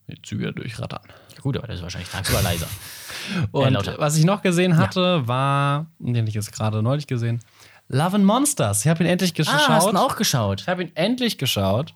Die 0.09 0.20
Züge 0.22 0.53
durchrattern. 0.53 1.01
Ja, 1.35 1.41
gut, 1.41 1.57
aber 1.57 1.66
das 1.66 1.77
ist 1.77 1.83
wahrscheinlich 1.83 2.11
tagsüber 2.11 2.43
leiser. 2.43 2.68
Und 3.53 3.72
lauter. 3.72 3.97
was 3.99 4.16
ich 4.16 4.24
noch 4.24 4.43
gesehen 4.43 4.77
hatte, 4.77 5.27
war, 5.27 5.87
den 5.99 6.27
ich 6.27 6.35
jetzt 6.35 6.53
gerade 6.53 6.83
neulich 6.83 7.07
gesehen, 7.07 7.41
Love 7.89 8.16
and 8.16 8.24
Monsters. 8.24 8.85
Ich 8.85 8.89
habe 8.91 9.03
ihn 9.03 9.09
endlich 9.11 9.35
geschaut. 9.35 9.55
Ah, 9.68 9.74
hast 9.74 9.87
du 9.87 9.91
ihn 9.91 9.97
auch 9.97 10.16
geschaut? 10.16 10.61
Ich 10.61 10.68
habe 10.68 10.83
ihn 10.83 10.93
endlich 10.95 11.39
geschaut 11.39 11.95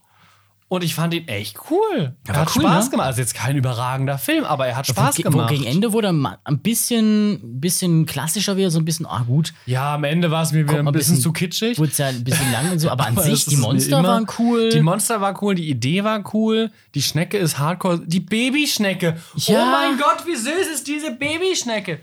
und 0.72 0.84
ich 0.84 0.94
fand 0.94 1.12
ihn 1.14 1.26
echt 1.26 1.56
cool. 1.68 2.14
Er 2.28 2.36
hat 2.36 2.54
cool, 2.54 2.62
Spaß 2.62 2.84
ne? 2.84 2.90
gemacht. 2.92 3.06
Also 3.08 3.20
jetzt 3.22 3.34
kein 3.34 3.56
überragender 3.56 4.18
Film, 4.18 4.44
aber 4.44 4.68
er 4.68 4.76
hat 4.76 4.86
Spaß 4.86 5.18
wo, 5.18 5.22
gemacht. 5.22 5.50
Wo 5.50 5.52
gegen 5.52 5.64
Ende 5.66 5.92
wurde 5.92 6.06
er 6.08 6.38
ein 6.44 6.58
bisschen, 6.60 7.60
bisschen 7.60 8.06
klassischer 8.06 8.56
wieder, 8.56 8.70
so 8.70 8.78
ein 8.78 8.84
bisschen, 8.84 9.04
ah 9.04 9.24
gut, 9.26 9.52
Ja, 9.66 9.94
am 9.96 10.04
Ende 10.04 10.30
war 10.30 10.44
es 10.44 10.52
mir 10.52 10.68
wieder 10.68 10.78
ein 10.78 10.84
bisschen, 10.86 11.16
bisschen- 11.16 11.20
zu 11.20 11.32
kitschig. 11.32 11.76
wurde 11.76 11.90
es 11.90 11.98
ja 11.98 12.06
ein 12.06 12.22
bisschen 12.22 12.52
lang 12.52 12.70
und 12.70 12.78
so, 12.78 12.88
aber 12.88 13.04
an 13.08 13.14
Aber 13.14 13.24
sich, 13.24 13.44
das 13.44 13.46
die 13.46 13.56
Monster 13.56 13.98
immer- 13.98 14.08
waren 14.08 14.26
cool. 14.38 14.68
Die 14.70 14.80
Monster 14.80 15.20
war 15.20 15.42
cool, 15.42 15.56
die 15.56 15.68
Idee 15.68 16.04
war 16.04 16.22
cool, 16.34 16.70
die 16.94 17.02
Schnecke 17.02 17.36
ist 17.36 17.58
hardcore. 17.58 18.00
Die 18.06 18.20
Babyschnecke. 18.20 19.16
Ja. 19.34 19.62
Oh 19.62 19.66
mein 19.72 19.98
Gott, 19.98 20.24
wie 20.26 20.36
süß 20.36 20.68
ist 20.72 20.86
diese 20.86 21.10
Babyschnecke. 21.10 21.98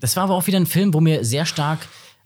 Das 0.00 0.16
war 0.16 0.24
aber 0.24 0.34
auch 0.34 0.46
wieder 0.48 0.58
ein 0.58 0.66
Film, 0.66 0.92
wo 0.92 1.00
mir 1.00 1.24
sehr 1.24 1.46
stark 1.46 1.78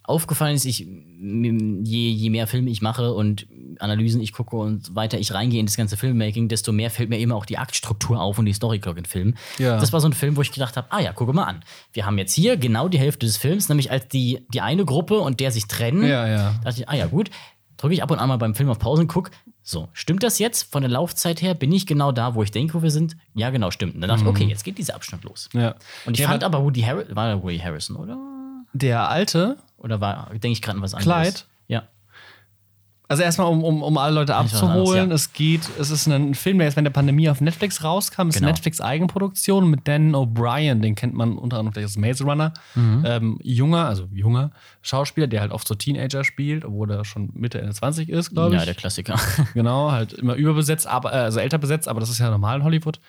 aufgefallen 0.08 0.54
ist, 0.54 0.64
ich, 0.64 0.78
je, 0.80 2.10
je 2.10 2.30
mehr 2.30 2.46
Filme 2.46 2.70
ich 2.70 2.82
mache 2.82 3.12
und 3.12 3.46
Analysen 3.78 4.20
ich 4.20 4.32
gucke 4.32 4.56
und 4.56 4.94
weiter 4.96 5.18
ich 5.18 5.32
reingehe 5.32 5.60
in 5.60 5.66
das 5.66 5.76
ganze 5.76 5.96
Filmmaking, 5.96 6.48
desto 6.48 6.72
mehr 6.72 6.90
fällt 6.90 7.10
mir 7.10 7.18
immer 7.18 7.36
auch 7.36 7.46
die 7.46 7.58
Aktstruktur 7.58 8.20
auf 8.20 8.38
und 8.38 8.46
die 8.46 8.52
Storyclock 8.52 8.96
in 8.96 9.04
Filmen. 9.04 9.36
Ja. 9.58 9.78
Das 9.78 9.92
war 9.92 10.00
so 10.00 10.08
ein 10.08 10.12
Film, 10.12 10.36
wo 10.36 10.42
ich 10.42 10.50
gedacht 10.50 10.76
habe, 10.76 10.88
ah 10.90 11.00
ja, 11.00 11.12
gucke 11.12 11.32
mal 11.32 11.44
an. 11.44 11.62
Wir 11.92 12.06
haben 12.06 12.18
jetzt 12.18 12.32
hier 12.34 12.56
genau 12.56 12.88
die 12.88 12.98
Hälfte 12.98 13.26
des 13.26 13.36
Films, 13.36 13.68
nämlich 13.68 13.90
als 13.90 14.08
die, 14.08 14.46
die 14.52 14.60
eine 14.60 14.84
Gruppe 14.84 15.20
und 15.20 15.40
der 15.40 15.52
sich 15.52 15.66
trennen. 15.66 16.02
Ja, 16.02 16.26
ja. 16.26 16.54
dachte 16.64 16.80
ich, 16.80 16.88
ah 16.88 16.94
ja, 16.94 17.06
gut. 17.06 17.30
Drücke 17.76 17.94
ich 17.94 18.02
ab 18.02 18.10
und 18.10 18.18
an 18.18 18.28
mal 18.28 18.38
beim 18.38 18.56
Film 18.56 18.70
auf 18.70 18.80
Pause 18.80 19.02
und 19.02 19.08
guck, 19.08 19.30
so, 19.62 19.88
stimmt 19.92 20.24
das 20.24 20.40
jetzt 20.40 20.72
von 20.72 20.82
der 20.82 20.90
Laufzeit 20.90 21.42
her? 21.42 21.54
Bin 21.54 21.70
ich 21.70 21.86
genau 21.86 22.10
da, 22.10 22.34
wo 22.34 22.42
ich 22.42 22.50
denke, 22.50 22.74
wo 22.74 22.82
wir 22.82 22.90
sind? 22.90 23.16
Ja, 23.34 23.50
genau, 23.50 23.70
stimmt. 23.70 23.94
Und 23.94 24.00
dann 24.00 24.08
dachte 24.08 24.22
ich, 24.22 24.28
okay, 24.28 24.46
jetzt 24.46 24.64
geht 24.64 24.78
dieser 24.78 24.96
Abschnitt 24.96 25.22
los. 25.22 25.48
Ja. 25.52 25.76
Und 26.04 26.14
ich 26.14 26.20
Ja, 26.20 26.28
fand 26.28 26.42
aber 26.42 26.64
Woody 26.64 26.80
Harrison, 26.80 27.14
war 27.14 27.40
Woody 27.42 27.58
Harrison, 27.58 27.94
oder? 27.96 28.18
der 28.72 29.08
alte, 29.08 29.56
Oder 29.78 30.00
war, 30.00 30.28
denke 30.32 30.48
ich 30.48 30.62
gerade 30.62 30.76
an 30.76 30.82
was 30.82 30.94
anderes? 30.94 31.22
Clyde? 31.22 31.38
Ja. 31.68 31.88
Also 33.10 33.22
erstmal, 33.22 33.46
um, 33.46 33.64
um, 33.64 33.82
um 33.82 33.96
alle 33.96 34.14
Leute 34.16 34.34
abzuholen, 34.36 35.04
anderes, 35.04 35.22
es 35.22 35.32
geht, 35.32 35.62
es 35.78 35.90
ist 35.90 36.06
ein 36.08 36.34
Film, 36.34 36.58
der 36.58 36.66
jetzt 36.66 36.76
während 36.76 36.88
der 36.88 36.92
Pandemie 36.92 37.30
auf 37.30 37.40
Netflix 37.40 37.82
rauskam. 37.82 38.28
Es 38.28 38.34
ist 38.34 38.40
Genau. 38.40 38.50
Netflix-Eigenproduktion 38.50 39.70
mit 39.70 39.88
Dan 39.88 40.14
O'Brien, 40.14 40.80
den 40.82 40.94
kennt 40.94 41.14
man 41.14 41.38
unter 41.38 41.56
anderem 41.58 41.72
vielleicht 41.72 41.88
aus 41.88 41.96
Maze 41.96 42.24
Runner. 42.24 42.52
Mhm. 42.74 43.04
Ähm, 43.06 43.38
junger, 43.42 43.86
also 43.86 44.08
junger 44.12 44.50
Schauspieler, 44.82 45.26
der 45.26 45.40
halt 45.40 45.52
oft 45.52 45.66
so 45.66 45.74
Teenager 45.74 46.22
spielt, 46.22 46.66
obwohl 46.66 46.90
er 46.90 47.06
schon 47.06 47.30
Mitte, 47.32 47.58
Ende 47.62 47.72
20 47.72 48.10
ist, 48.10 48.32
glaube 48.32 48.56
ich. 48.56 48.60
Ja, 48.60 48.66
der 48.66 48.74
Klassiker. 48.74 49.18
Genau, 49.54 49.90
halt 49.90 50.12
immer 50.12 50.34
überbesetzt, 50.34 50.86
aber, 50.86 51.14
äh, 51.14 51.16
also 51.16 51.40
älter 51.40 51.56
besetzt, 51.56 51.88
aber 51.88 52.00
das 52.00 52.10
ist 52.10 52.18
ja 52.18 52.28
normal 52.28 52.58
in 52.58 52.64
Hollywood. 52.64 53.00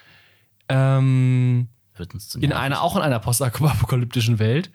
Ähm, 0.69 1.67
in 2.39 2.53
einer, 2.53 2.81
auch 2.81 2.95
in 2.95 3.01
einer 3.01 3.19
postapokalyptischen 3.19 4.39
Welt, 4.39 4.71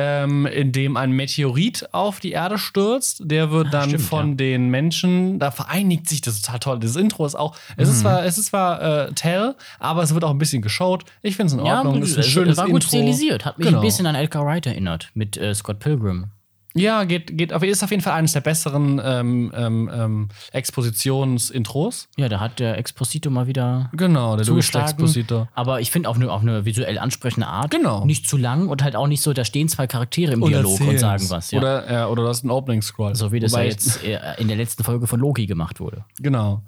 ähm, 0.00 0.46
in 0.46 0.72
dem 0.72 0.96
ein 0.96 1.12
Meteorit 1.12 1.88
auf 1.92 2.20
die 2.20 2.32
Erde 2.32 2.56
stürzt. 2.58 3.20
Der 3.24 3.50
wird 3.50 3.72
dann 3.74 3.88
stimmt, 3.90 4.02
von 4.04 4.28
ja. 4.30 4.34
den 4.36 4.68
Menschen, 4.70 5.38
da 5.38 5.50
vereinigt 5.50 6.08
sich, 6.08 6.20
das 6.22 6.40
total 6.40 6.58
toll. 6.60 6.78
Das 6.80 6.96
Intro 6.96 7.26
ist 7.26 7.34
auch, 7.34 7.54
es 7.76 7.88
Mhm. 7.88 7.94
ist 7.94 8.00
zwar, 8.00 8.24
es 8.24 8.38
ist 8.38 8.46
zwar 8.46 8.82
äh, 9.08 9.12
Tell, 9.12 9.54
aber 9.78 10.02
es 10.02 10.14
wird 10.14 10.24
auch 10.24 10.30
ein 10.30 10.38
bisschen 10.38 10.62
geschaut. 10.62 11.04
Ich 11.22 11.36
finde 11.36 11.52
es 11.54 11.58
in 11.60 11.66
ja, 11.66 11.76
Ordnung. 11.78 11.94
gut, 11.94 12.04
es 12.04 12.10
ist 12.10 12.16
ein 12.16 12.20
es 12.20 12.26
schönes 12.28 12.56
war 12.56 12.66
gut 12.66 12.74
Intro. 12.84 12.88
stilisiert. 12.88 13.44
Hat 13.44 13.58
mich 13.58 13.66
Genau. 13.66 13.78
ein 13.80 13.84
bisschen 13.84 14.06
an 14.06 14.14
Edgar 14.14 14.44
Wright 14.46 14.66
erinnert 14.66 15.10
mit 15.14 15.36
äh, 15.36 15.54
Scott 15.54 15.78
Pilgrim. 15.80 16.26
Ja, 16.74 17.04
geht, 17.04 17.36
geht, 17.36 17.52
aber 17.52 17.66
ist 17.66 17.82
auf 17.82 17.90
jeden 17.90 18.02
Fall 18.02 18.12
eines 18.12 18.32
der 18.32 18.40
besseren 18.42 19.00
ähm, 19.04 19.52
ähm, 19.56 19.90
ähm, 19.92 20.28
Expositionsintros. 20.52 22.08
Ja, 22.16 22.28
da 22.28 22.40
hat 22.40 22.60
der 22.60 22.78
Exposito 22.78 23.30
mal 23.30 23.46
wieder 23.46 23.90
Genau, 23.92 24.36
der 24.36 24.44
zugeschlagen. 24.44 24.88
Exposito. 24.88 25.48
Aber 25.54 25.80
ich 25.80 25.90
finde 25.90 26.08
auf 26.08 26.16
eine, 26.16 26.30
auf 26.30 26.42
eine 26.42 26.64
visuell 26.64 26.98
ansprechende 26.98 27.46
Art. 27.46 27.70
Genau. 27.70 28.04
Nicht 28.04 28.28
zu 28.28 28.36
lang 28.36 28.68
und 28.68 28.82
halt 28.82 28.96
auch 28.96 29.06
nicht 29.06 29.22
so, 29.22 29.32
da 29.32 29.44
stehen 29.44 29.68
zwei 29.68 29.86
Charaktere 29.86 30.32
im 30.32 30.42
Und 30.42 30.50
Dialog 30.50 30.72
und 30.74 30.80
erzählen's. 30.92 31.00
sagen 31.00 31.30
was. 31.30 31.50
Ja. 31.50 31.58
Oder, 31.58 31.92
ja, 31.92 32.06
oder 32.08 32.22
du 32.22 32.28
hast 32.28 32.42
einen 32.44 32.50
Opening 32.50 32.82
Scroll. 32.82 33.14
so 33.14 33.32
wie 33.32 33.40
das 33.40 33.52
Wobei 33.52 33.64
ja 33.64 33.70
jetzt 33.70 34.04
äh, 34.04 34.18
in 34.38 34.48
der 34.48 34.56
letzten 34.56 34.84
Folge 34.84 35.06
von 35.06 35.18
Loki 35.20 35.46
gemacht 35.46 35.80
wurde. 35.80 36.04
Genau. 36.20 36.62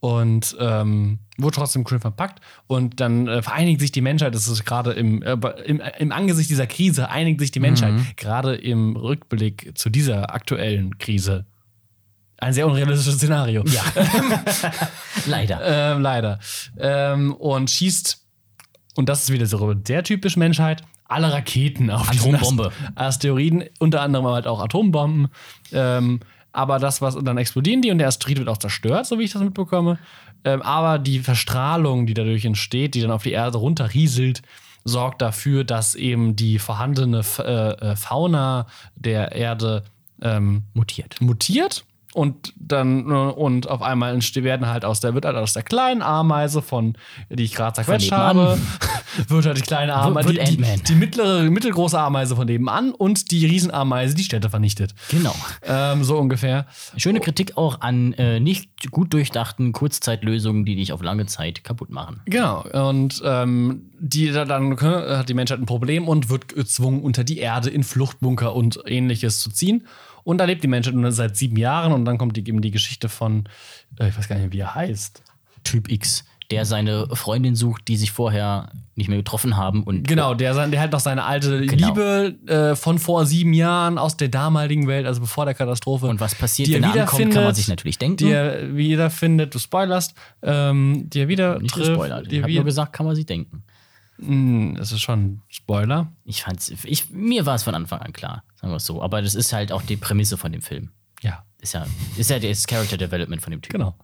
Und 0.00 0.56
ähm, 0.58 1.18
wurde 1.36 1.56
trotzdem 1.56 1.84
cool 1.90 1.98
verpackt. 2.00 2.40
Und 2.66 3.00
dann 3.00 3.28
äh, 3.28 3.42
vereinigt 3.42 3.80
sich 3.80 3.92
die 3.92 4.00
Menschheit. 4.00 4.34
Das 4.34 4.48
ist 4.48 4.64
gerade 4.64 4.92
im, 4.92 5.22
äh, 5.22 5.32
im, 5.66 5.82
im 5.98 6.12
Angesicht 6.12 6.48
dieser 6.48 6.66
Krise, 6.66 7.10
einigt 7.10 7.38
sich 7.40 7.50
die 7.50 7.60
Menschheit. 7.60 7.92
Gerade 8.16 8.54
im 8.54 8.96
Rückblick 8.96 9.72
zu 9.76 9.90
dieser 9.90 10.34
aktuellen 10.34 10.96
Krise. 10.98 11.44
Ein 12.38 12.54
sehr 12.54 12.66
unrealistisches 12.66 13.16
Szenario. 13.16 13.62
Ja. 13.66 13.82
Leider. 15.26 15.60
Ähm, 15.62 16.00
leider. 16.00 16.38
Ähm, 16.78 17.34
und 17.34 17.70
schießt, 17.70 18.24
und 18.96 19.08
das 19.10 19.24
ist 19.24 19.30
wieder 19.32 19.44
so 19.44 19.74
sehr 19.86 20.02
typisch 20.02 20.36
Menschheit, 20.38 20.82
alle 21.04 21.30
Raketen 21.32 21.90
auf 21.90 22.08
Atombombe. 22.08 22.68
Ast- 22.94 23.16
Asteroiden, 23.18 23.64
unter 23.78 24.00
anderem 24.00 24.26
halt 24.26 24.46
auch 24.46 24.60
Atombomben. 24.62 25.28
Ähm, 25.72 26.20
aber 26.52 26.78
das, 26.78 27.00
was, 27.00 27.16
dann 27.16 27.38
explodieren 27.38 27.82
die 27.82 27.90
und 27.90 27.98
der 27.98 28.08
Asteroid 28.08 28.38
wird 28.38 28.48
auch 28.48 28.58
zerstört, 28.58 29.06
so 29.06 29.18
wie 29.18 29.24
ich 29.24 29.32
das 29.32 29.42
mitbekomme. 29.42 29.98
Ähm, 30.44 30.62
aber 30.62 30.98
die 30.98 31.20
Verstrahlung, 31.20 32.06
die 32.06 32.14
dadurch 32.14 32.44
entsteht, 32.44 32.94
die 32.94 33.02
dann 33.02 33.10
auf 33.10 33.22
die 33.22 33.32
Erde 33.32 33.58
runterrieselt, 33.58 34.42
sorgt 34.84 35.20
dafür, 35.22 35.64
dass 35.64 35.94
eben 35.94 36.36
die 36.36 36.58
vorhandene 36.58 37.22
äh, 37.38 37.42
äh, 37.42 37.96
Fauna 37.96 38.66
der 38.96 39.32
Erde 39.32 39.84
ähm, 40.22 40.62
Mutiert. 40.74 41.20
mutiert 41.20 41.84
und 42.12 42.52
dann 42.56 43.08
äh, 43.10 43.12
und 43.14 43.68
auf 43.68 43.82
einmal 43.82 44.18
werden 44.20 44.66
halt 44.66 44.84
aus 44.84 45.00
der 45.00 45.14
wird 45.14 45.24
halt 45.24 45.36
aus 45.36 45.52
der 45.52 45.62
kleinen 45.62 46.02
Ameise 46.02 46.60
von 46.62 46.94
die 47.28 47.44
ich 47.44 47.54
gerade 47.54 47.74
zerquetscht 47.74 48.10
habe 48.12 48.58
wird 49.28 49.46
halt 49.46 49.58
die 49.58 49.62
kleine 49.62 49.94
Ameise 49.94 50.32
die, 50.32 50.56
die, 50.56 50.82
die 50.88 50.94
mittlere 50.94 51.42
mittelgroße 51.50 51.98
Ameise 51.98 52.36
von 52.36 52.46
nebenan 52.46 52.92
und 52.92 53.30
die 53.30 53.46
Riesenameise 53.46 54.14
die 54.14 54.24
Städte 54.24 54.50
vernichtet. 54.50 54.94
Genau. 55.10 55.34
ähm, 55.62 56.04
so 56.04 56.18
ungefähr. 56.18 56.66
Schöne 56.96 57.20
Kritik 57.20 57.56
auch 57.56 57.80
an 57.80 58.12
äh, 58.14 58.40
nicht 58.40 58.90
gut 58.90 59.12
durchdachten 59.12 59.72
Kurzzeitlösungen, 59.72 60.64
die 60.64 60.76
dich 60.76 60.92
auf 60.92 61.02
lange 61.02 61.26
Zeit 61.26 61.64
kaputt 61.64 61.90
machen. 61.90 62.22
genau. 62.26 62.62
Und 62.88 63.20
ähm, 63.24 63.90
die 64.00 64.30
da- 64.32 64.44
dann 64.44 64.72
äh, 64.72 65.16
hat 65.16 65.28
die 65.28 65.34
Menschheit 65.34 65.60
ein 65.60 65.66
Problem 65.66 66.08
und 66.08 66.28
wird 66.28 66.48
gezwungen 66.54 67.02
unter 67.02 67.24
die 67.24 67.38
Erde 67.38 67.70
in 67.70 67.84
Fluchtbunker 67.84 68.54
und 68.54 68.80
ähnliches 68.86 69.40
zu 69.40 69.50
ziehen 69.50 69.86
und 70.24 70.38
da 70.38 70.44
lebt 70.44 70.62
die 70.62 70.68
Menschheit 70.68 70.94
nur 70.94 71.12
seit 71.12 71.36
sieben 71.36 71.56
Jahren 71.56 71.92
und 71.92 72.04
dann 72.04 72.18
kommt 72.18 72.36
die, 72.36 72.40
eben 72.48 72.60
die 72.62 72.70
Geschichte 72.70 73.08
von 73.08 73.48
äh, 73.98 74.08
ich 74.08 74.16
weiß 74.18 74.28
gar 74.28 74.36
nicht 74.38 74.52
wie 74.52 74.58
er 74.60 74.74
heißt 74.74 75.22
Typ 75.64 75.90
X, 75.90 76.24
der 76.50 76.64
seine 76.64 77.06
Freundin 77.14 77.54
sucht, 77.54 77.86
die 77.86 77.96
sich 77.96 78.10
vorher 78.10 78.70
nicht 78.96 79.08
mehr 79.08 79.18
getroffen 79.18 79.56
haben 79.56 79.84
und 79.84 80.08
Genau, 80.08 80.34
der, 80.34 80.52
sein- 80.54 80.70
der 80.72 80.80
halt 80.80 80.90
noch 80.90 80.98
seine 81.00 81.24
alte 81.24 81.64
Genau. 81.64 81.88
Liebe 81.88 82.36
äh, 82.46 82.74
von 82.76 82.98
vor 82.98 83.24
sieben 83.24 83.52
Jahren 83.52 83.98
aus 83.98 84.16
der 84.16 84.28
damaligen 84.28 84.88
Welt, 84.88 85.06
also 85.06 85.20
bevor 85.20 85.44
der 85.44 85.54
Katastrophe. 85.54 86.06
Und 86.06 86.18
was 86.18 86.34
passiert, 86.34 86.66
die 86.68 86.74
wenn 86.74 86.82
er 86.82 86.92
ankommt, 87.02 87.32
kann 87.32 87.44
man 87.44 87.54
sich 87.54 87.68
natürlich 87.68 87.98
denken. 87.98 88.16
Die 88.16 88.30
er 88.32 88.74
wiederfindet, 88.74 89.54
du 89.54 89.58
spoilerst, 89.60 90.14
ähm, 90.42 91.04
die 91.08 91.20
er 91.20 91.28
wieder 91.28 91.58
nicht 91.60 91.72
trifft. 91.72 91.88
gespoilert. 91.90 92.32
Ich 92.32 92.42
habe 92.42 92.52
nur 92.52 92.64
gesagt, 92.64 92.92
kann 92.94 93.06
man 93.06 93.14
sich 93.14 93.26
denken. 93.26 93.62
Hm, 94.20 94.74
Das 94.76 94.92
ist 94.92 95.00
schon 95.00 95.20
ein 95.20 95.42
Spoiler. 95.48 96.12
Ich 96.24 96.42
fand's, 96.42 96.70
ich, 96.84 97.10
mir 97.10 97.46
war 97.46 97.54
es 97.54 97.62
von 97.62 97.74
Anfang 97.74 98.00
an 98.00 98.12
klar, 98.12 98.44
sagen 98.60 98.72
wir 98.72 98.76
es 98.76 98.84
so. 98.84 99.02
Aber 99.02 99.22
das 99.22 99.34
ist 99.34 99.52
halt 99.52 99.72
auch 99.72 99.82
die 99.82 99.96
Prämisse 99.96 100.36
von 100.36 100.52
dem 100.52 100.62
Film. 100.62 100.90
Ja. 101.22 101.44
Ist 101.62 101.74
ja, 101.74 101.84
ist 102.16 102.30
ja 102.30 102.38
das 102.38 102.66
Character 102.66 102.96
Development 102.96 103.42
von 103.42 103.50
dem 103.50 103.60
Typen. 103.60 103.78
Genau. 103.80 103.94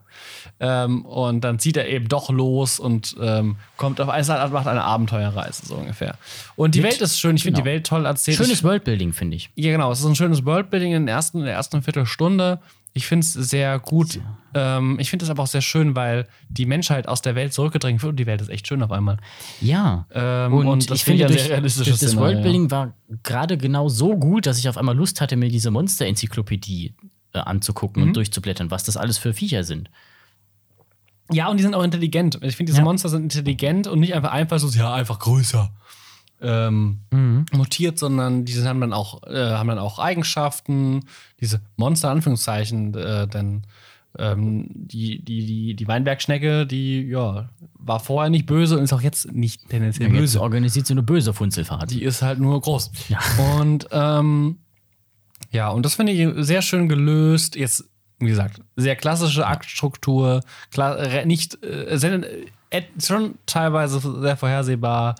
Ähm, 0.61 1.07
und 1.07 1.41
dann 1.43 1.59
zieht 1.59 1.79
er 1.79 1.89
eben 1.89 2.07
doch 2.09 2.29
los 2.29 2.79
und 2.79 3.17
ähm, 3.19 3.57
kommt 3.79 3.99
auf 3.99 4.11
eine 4.11 4.27
macht 4.51 4.67
eine 4.67 4.83
Abenteuerreise, 4.85 5.64
so 5.64 5.77
ungefähr. 5.77 6.19
Und 6.57 6.75
die 6.75 6.81
Mit- 6.83 6.93
Welt 6.93 7.01
ist 7.01 7.19
schön, 7.19 7.37
ich 7.37 7.43
finde 7.45 7.57
genau. 7.62 7.64
die 7.64 7.71
Welt 7.77 7.87
toll 7.87 8.05
erzählt. 8.05 8.37
Schönes 8.37 8.62
Worldbuilding, 8.62 9.14
finde 9.14 9.37
ich. 9.39 9.49
Ja, 9.55 9.71
genau. 9.73 9.91
Es 9.91 10.01
ist 10.01 10.05
ein 10.05 10.14
schönes 10.17 10.45
Worldbuilding 10.45 10.93
in 10.93 11.07
der 11.07 11.14
ersten, 11.14 11.39
in 11.39 11.45
der 11.47 11.55
ersten 11.55 11.83
Viertelstunde. 11.83 12.61
Ich 12.97 13.07
finde 13.07 13.25
es 13.27 13.35
sehr 13.35 13.79
gut. 13.79 14.21
Ähm, 14.55 14.97
ich 14.99 15.11
finde 15.11 15.27
es 15.27 15.31
aber 15.31 15.43
auch 15.43 15.47
sehr 15.47 15.61
schön, 15.61 15.95
weil 15.95 16.27
die 16.49 16.65
Menschheit 16.65 17.07
aus 17.09 17.21
der 17.21 17.35
Welt 17.35 17.53
zurückgedrängt 17.53 18.03
wird 18.03 18.11
und 18.13 18.17
die 18.17 18.25
Welt 18.25 18.41
ist 18.41 18.49
echt 18.49 18.67
schön 18.67 18.83
auf 18.83 18.91
einmal. 18.91 19.19
Ja. 19.61 20.07
Ähm, 20.15 20.55
und, 20.55 20.67
und 20.67 20.91
das 20.91 20.97
ich 20.99 21.05
finde 21.05 21.27
durch, 21.27 21.47
durch 21.49 21.99
das 21.99 22.17
Worldbuilding 22.17 22.71
war 22.71 22.95
gerade 23.23 23.59
genau 23.59 23.91
so 23.91 24.17
gut, 24.17 24.47
dass 24.47 24.59
ich 24.59 24.69
auf 24.71 24.79
einmal 24.79 24.97
Lust 24.97 25.21
hatte, 25.21 25.37
mir 25.37 25.51
diese 25.51 25.71
Monster-Enzyklopädie 25.71 26.95
äh, 27.35 27.39
anzugucken 27.39 28.03
Mhm. 28.03 28.09
und 28.09 28.17
durchzublättern, 28.17 28.71
was 28.71 28.85
das 28.85 28.97
alles 28.97 29.19
für 29.19 29.35
Viecher 29.35 29.63
sind. 29.63 29.91
Ja, 31.31 31.49
und 31.49 31.59
die 31.59 31.63
sind 31.63 31.75
auch 31.75 31.83
intelligent. 31.83 32.39
Ich 32.43 32.57
finde, 32.57 32.71
diese 32.71 32.79
Ja. 32.79 32.85
Monster 32.85 33.09
sind 33.11 33.25
intelligent 33.25 33.87
und 33.89 34.01
nicht 34.01 34.15
einfach 34.15 34.31
einfach 34.33 34.59
so, 34.59 34.69
ja, 34.69 34.95
einfach 34.95 35.19
größer. 35.19 35.71
Ähm, 36.41 36.99
Mhm. 37.11 37.47
mutiert, 37.53 37.99
sondern 37.99 38.45
die 38.45 38.53
haben 38.62 38.80
dann 38.80 38.93
auch, 38.93 39.22
äh, 39.26 39.53
haben 39.53 39.68
dann 39.68 39.78
auch 39.78 39.99
Eigenschaften, 39.99 41.05
diese 41.41 41.61
Monster, 41.76 42.11
Anführungszeichen, 42.11 42.93
äh, 42.95 43.26
denn 43.26 43.62
ähm, 44.18 44.68
die, 44.70 45.22
die, 45.22 45.45
die, 45.47 45.74
die 45.74 45.89
Weinbergschnecke, 45.89 46.66
die 46.66 47.03
ja, 47.09 47.49
war 47.78 48.01
vorher 48.01 48.30
nicht 48.30 48.47
böse 48.47 48.76
und 48.76 48.84
ist 48.84 48.93
auch 48.93 49.01
jetzt 49.03 49.32
nicht 49.32 49.68
tendenziell 49.68 50.09
Jetzt 50.11 50.18
böse. 50.18 50.41
organisiert 50.43 50.87
so 50.87 50.95
eine 50.95 51.03
böse 51.03 51.32
Funzelfahrt. 51.34 51.91
Die 51.91 52.03
ist 52.03 52.20
halt 52.22 52.39
nur 52.39 52.61
groß. 52.61 52.91
Ja. 53.09 53.18
Und 53.61 53.89
ähm, 53.91 54.59
ja, 55.53 55.68
und 55.70 55.84
das 55.84 55.95
finde 55.95 56.12
ich 56.12 56.47
sehr 56.47 56.62
schön 56.62 56.89
gelöst. 56.89 57.57
Jetzt, 57.57 57.84
wie 58.18 58.28
gesagt, 58.28 58.61
sehr 58.76 58.97
klassische 58.97 59.47
Aktstruktur, 59.47 60.41
klar, 60.70 60.97
re- 60.99 61.26
nicht 61.26 61.62
äh, 61.64 61.97
sehr, 61.99 62.12
äh, 62.70 62.82
schon 62.99 63.34
teilweise 63.47 64.01
sehr 64.20 64.37
vorhersehbar, 64.37 65.14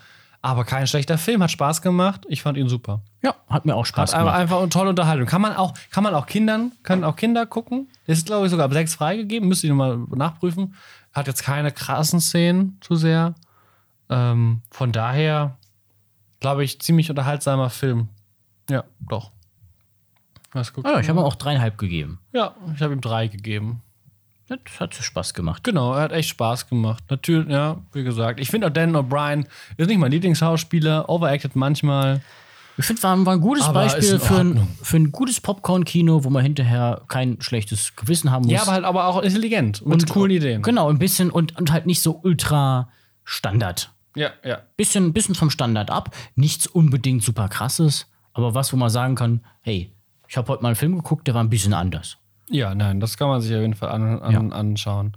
aber 0.47 0.65
kein 0.65 0.87
schlechter 0.87 1.19
Film, 1.19 1.43
hat 1.43 1.51
Spaß 1.51 1.83
gemacht. 1.83 2.25
Ich 2.29 2.43
fand 2.43 2.57
ihn 2.59 2.69
super. 2.69 3.01
Ja, 3.23 3.35
hat 3.49 3.65
mir 3.67 3.75
auch 3.75 3.85
Spaß 3.87 4.13
Hat 4.15 4.21
gemacht. 4.21 4.37
einfach 4.37 4.59
eine 4.61 4.69
tolle 4.69 4.91
Unterhaltung. 4.91 5.27
Kann 5.27 5.41
man 5.43 5.55
auch, 5.57 5.75
kann 5.91 6.05
man 6.05 6.15
auch 6.15 6.27
Kindern, 6.27 6.73
können 6.83 7.05
auch 7.05 7.17
Kinder 7.17 7.47
gucken. 7.47 7.89
Ist, 8.07 8.27
glaube 8.27 8.47
ich, 8.47 8.51
sogar 8.51 8.67
ab 8.67 8.73
sechs 8.73 8.95
freigegeben. 8.95 9.49
Müsste 9.49 9.67
ich 9.67 9.71
nochmal 9.71 9.99
nachprüfen. 10.15 10.75
Hat 11.13 11.27
jetzt 11.27 11.43
keine 11.43 11.73
krassen 11.73 12.21
Szenen 12.21 12.79
zu 12.81 12.95
sehr. 12.97 13.35
Ähm, 14.09 14.63
von 14.71 14.93
daher, 14.93 15.57
glaube 16.41 16.63
ich, 16.65 16.81
ziemlich 16.81 17.11
unterhaltsamer 17.11 17.71
Film. 17.71 18.09
Ja, 18.71 18.85
doch. 19.01 19.33
Was 20.53 20.73
guckst 20.73 20.91
Ah, 20.91 21.01
ich 21.01 21.09
habe 21.09 21.19
ihm 21.21 21.25
auch 21.25 21.35
dreieinhalb 21.35 21.77
gegeben. 21.79 22.21
ja, 22.33 22.55
ich 22.75 22.81
habe 22.83 22.93
ihm 22.93 23.01
drei 23.01 23.27
gegeben. 23.29 23.83
Das 24.49 24.79
hat 24.79 24.95
Spaß 24.95 25.35
gemacht. 25.35 25.65
Genau, 25.65 25.93
er 25.93 26.03
hat 26.03 26.13
echt 26.13 26.29
Spaß 26.29 26.69
gemacht. 26.69 27.03
Natürlich, 27.11 27.49
ja, 27.49 27.79
wie 27.93 28.05
gesagt. 28.05 28.39
Ich 28.39 28.49
finde 28.49 28.69
auch 28.69 28.71
Dan 28.71 28.95
O'Brien 28.95 29.47
ist 29.77 29.89
nicht 29.89 29.99
mein 29.99 30.13
Lieblingsschauspieler, 30.13 31.09
overacted 31.09 31.57
manchmal. 31.57 32.21
Ich 32.79 32.85
finde, 32.85 33.03
war, 33.03 33.27
war 33.27 33.33
ein 33.33 33.41
gutes 33.41 33.65
Aber 33.65 33.85
Beispiel 33.85 34.19
für 34.21 34.39
ein, 34.39 34.69
für 34.83 34.99
ein 34.99 35.11
gutes 35.11 35.41
Popcorn-Kino, 35.41 36.23
wo 36.25 36.31
man 36.31 36.43
hinterher 36.43 37.03
kein 37.09 37.41
schlechtes 37.41 37.97
Gewissen 37.97 38.31
haben 38.31 38.43
muss. 38.43 38.53
Ja, 38.53 38.63
aber 38.63 38.73
halt 38.73 38.85
aber 38.85 39.07
auch 39.07 39.23
intelligent 39.23 39.85
mit 39.85 40.09
coolen 40.09 40.37
Ideen. 40.37 40.63
Genau, 40.63 40.91
ein 40.91 40.99
bisschen 40.99 41.31
und, 41.31 41.57
und 41.59 41.73
halt 41.73 41.87
nicht 41.87 42.03
so 42.03 42.21
ultra 42.23 42.89
Standard. 43.25 43.91
Ja, 44.15 44.31
ja. 44.45 44.61
Bisschen, 44.77 45.13
bisschen 45.13 45.35
vom 45.35 45.51
Standard 45.51 45.91
ab. 45.91 46.15
Nichts 46.37 46.67
unbedingt 46.67 47.23
super 47.23 47.49
krasses, 47.49 48.07
aber 48.33 48.55
was, 48.55 48.73
wo 48.73 48.77
man 48.77 48.91
sagen 48.91 49.15
kann, 49.15 49.41
hey, 49.63 49.91
ich 50.29 50.37
habe 50.37 50.49
heute 50.53 50.63
mal 50.63 50.69
einen 50.69 50.77
Film 50.77 50.97
geguckt, 50.97 51.27
der 51.27 51.35
war 51.35 51.43
ein 51.43 51.51
bisschen 51.51 51.75
anders. 51.75 52.19
Ja, 52.51 52.75
nein, 52.75 53.01
das 53.01 53.17
kann 53.17 53.29
man 53.29 53.41
sich 53.41 53.55
auf 53.55 53.61
jeden 53.61 53.75
Fall 53.75 53.91
an, 53.91 54.21
an, 54.21 54.53
anschauen. 54.53 55.17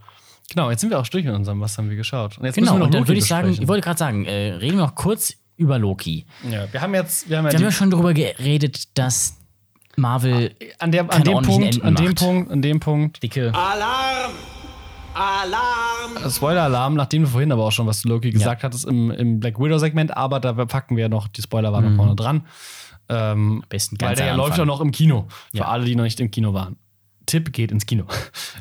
Genau, 0.50 0.72
jetzt 0.72 0.82
sind 0.82 0.90
wir 0.90 1.00
auch 1.00 1.08
durch 1.08 1.26
mit 1.26 1.36
unserem, 1.36 1.62
was 1.62 1.78
haben 1.78 1.90
wir 1.90 1.96
geschaut. 1.96 2.38
Und 2.40 2.46
jetzt 2.46 2.56
Genau, 2.56 2.72
müssen 2.72 2.76
wir 2.76 2.80
noch 2.80 2.86
und 2.88 2.94
dann 2.96 3.02
Loki 3.02 3.10
würde 3.10 3.20
ich 3.20 3.26
sagen, 3.26 3.48
besprechen. 3.50 3.64
ich 3.64 3.68
wollte 3.68 3.84
gerade 3.84 3.98
sagen, 4.00 4.26
äh, 4.26 4.54
reden 4.54 4.78
wir 4.78 4.86
noch 4.86 4.96
kurz 4.96 5.34
über 5.58 5.78
Loki. 5.78 6.26
ja, 6.50 6.72
wir 6.72 6.82
haben 6.82 6.94
jetzt, 6.96 7.30
wir 7.30 7.38
haben 7.38 7.46
ja 7.46 7.52
Wir 7.52 7.58
haben 7.60 7.66
ja 7.66 7.72
schon 7.72 7.92
darüber 7.92 8.14
geredet, 8.14 8.98
dass 8.98 9.38
Marvel 9.96 10.56
an, 10.80 10.92
der, 10.92 11.02
an 11.14 11.24
dem 11.24 11.42
Punkt, 11.44 11.76
Enden 11.76 11.82
an 11.86 11.96
dem 11.96 12.06
macht. 12.06 12.18
Punkt, 12.18 12.52
an 12.52 12.62
dem 12.64 12.80
Punkt, 12.80 13.22
dicke. 13.22 13.54
Alarm! 13.54 14.32
Alarm! 15.14 16.30
Spoiler-Alarm, 16.32 16.96
nachdem 16.96 17.24
du 17.24 17.28
vorhin 17.30 17.52
aber 17.52 17.66
auch 17.66 17.72
schon 17.72 17.86
was 17.88 18.02
zu 18.02 18.08
Loki 18.08 18.32
gesagt 18.32 18.64
hattest 18.64 18.86
im, 18.86 19.12
im 19.12 19.40
Black 19.40 19.60
Widow-Segment, 19.60 20.16
aber 20.16 20.40
da 20.40 20.54
packen 20.66 20.96
wir 20.98 21.10
noch 21.10 21.28
die 21.28 21.42
Spoilerwarnung 21.42 21.96
vorne 21.96 22.16
dran. 22.16 22.46
Ähm, 23.10 23.64
besten 23.70 24.00
weil 24.00 24.10
ganz 24.10 24.18
der 24.20 24.28
ja 24.28 24.34
am 24.34 24.38
läuft 24.38 24.58
ja 24.58 24.66
noch 24.66 24.82
im 24.82 24.92
Kino. 24.92 25.28
Für 25.52 25.58
Ja. 25.58 25.66
alle, 25.68 25.86
die 25.86 25.96
noch 25.96 26.04
nicht 26.04 26.20
im 26.20 26.30
Kino 26.32 26.54
waren. 26.54 26.78
Tipp, 27.30 27.54
geht 27.54 27.72
ins 27.72 27.86
Kino. 27.86 28.06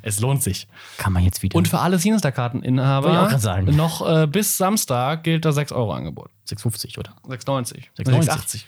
es 0.02 0.20
lohnt 0.20 0.42
sich. 0.42 0.68
Kann 0.96 1.12
man 1.12 1.24
jetzt 1.24 1.42
wieder. 1.42 1.56
Und 1.56 1.66
für 1.68 1.78
alle 1.80 1.98
Sinister-Karteninhaber 1.98 3.36
noch 3.66 4.06
äh, 4.08 4.26
bis 4.26 4.56
Samstag 4.56 5.24
gilt 5.24 5.44
das 5.44 5.56
6-Euro-Angebot. 5.56 6.30
6,50 6.48 6.98
oder? 6.98 7.10
6,90. 7.26 7.84
6,90. 7.98 8.28
6,80. 8.28 8.64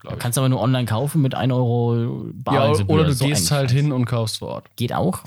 glaub 0.00 0.12
ich. 0.14 0.18
Kannst 0.18 0.38
aber 0.38 0.48
nur 0.48 0.60
online 0.60 0.86
kaufen 0.86 1.22
mit 1.22 1.34
1 1.34 1.52
Euro 1.52 2.24
Ja, 2.26 2.30
Bargebühr. 2.34 2.90
oder 2.90 3.04
du 3.04 3.12
So 3.12 3.26
gehst 3.26 3.50
halt 3.50 3.70
hin 3.70 3.92
und 3.92 4.04
kaufst 4.06 4.38
vor 4.38 4.48
Ort. 4.48 4.76
Geht 4.76 4.92
auch. 4.92 5.20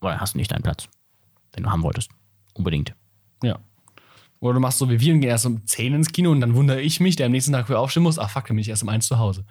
Aber 0.00 0.10
dann 0.10 0.20
hast 0.20 0.34
du 0.34 0.38
nicht 0.38 0.50
deinen 0.52 0.62
Platz. 0.62 0.88
Wenn 1.52 1.64
du 1.64 1.70
haben 1.70 1.82
wolltest. 1.82 2.10
Unbedingt. 2.54 2.94
Ja. 3.42 3.58
Oder 4.40 4.54
du 4.54 4.60
machst 4.60 4.78
so 4.78 4.88
wie 4.88 5.00
wir 5.00 5.14
und 5.14 5.20
gehen 5.20 5.30
erst 5.30 5.46
um 5.46 5.66
10 5.66 5.94
ins 5.94 6.12
Kino 6.12 6.30
und 6.30 6.40
dann 6.40 6.54
wundere 6.54 6.80
ich 6.80 7.00
mich, 7.00 7.16
der 7.16 7.26
am 7.26 7.32
nächsten 7.32 7.52
Tag 7.52 7.66
früh 7.66 7.74
aufstehen 7.74 8.04
muss. 8.04 8.18
Ach 8.18 8.30
fuck, 8.30 8.46
dann 8.46 8.56
bin 8.56 8.62
ich 8.62 8.68
erst 8.68 8.84
um 8.84 8.88
1 8.88 9.06
zu 9.06 9.18
Hause. 9.18 9.44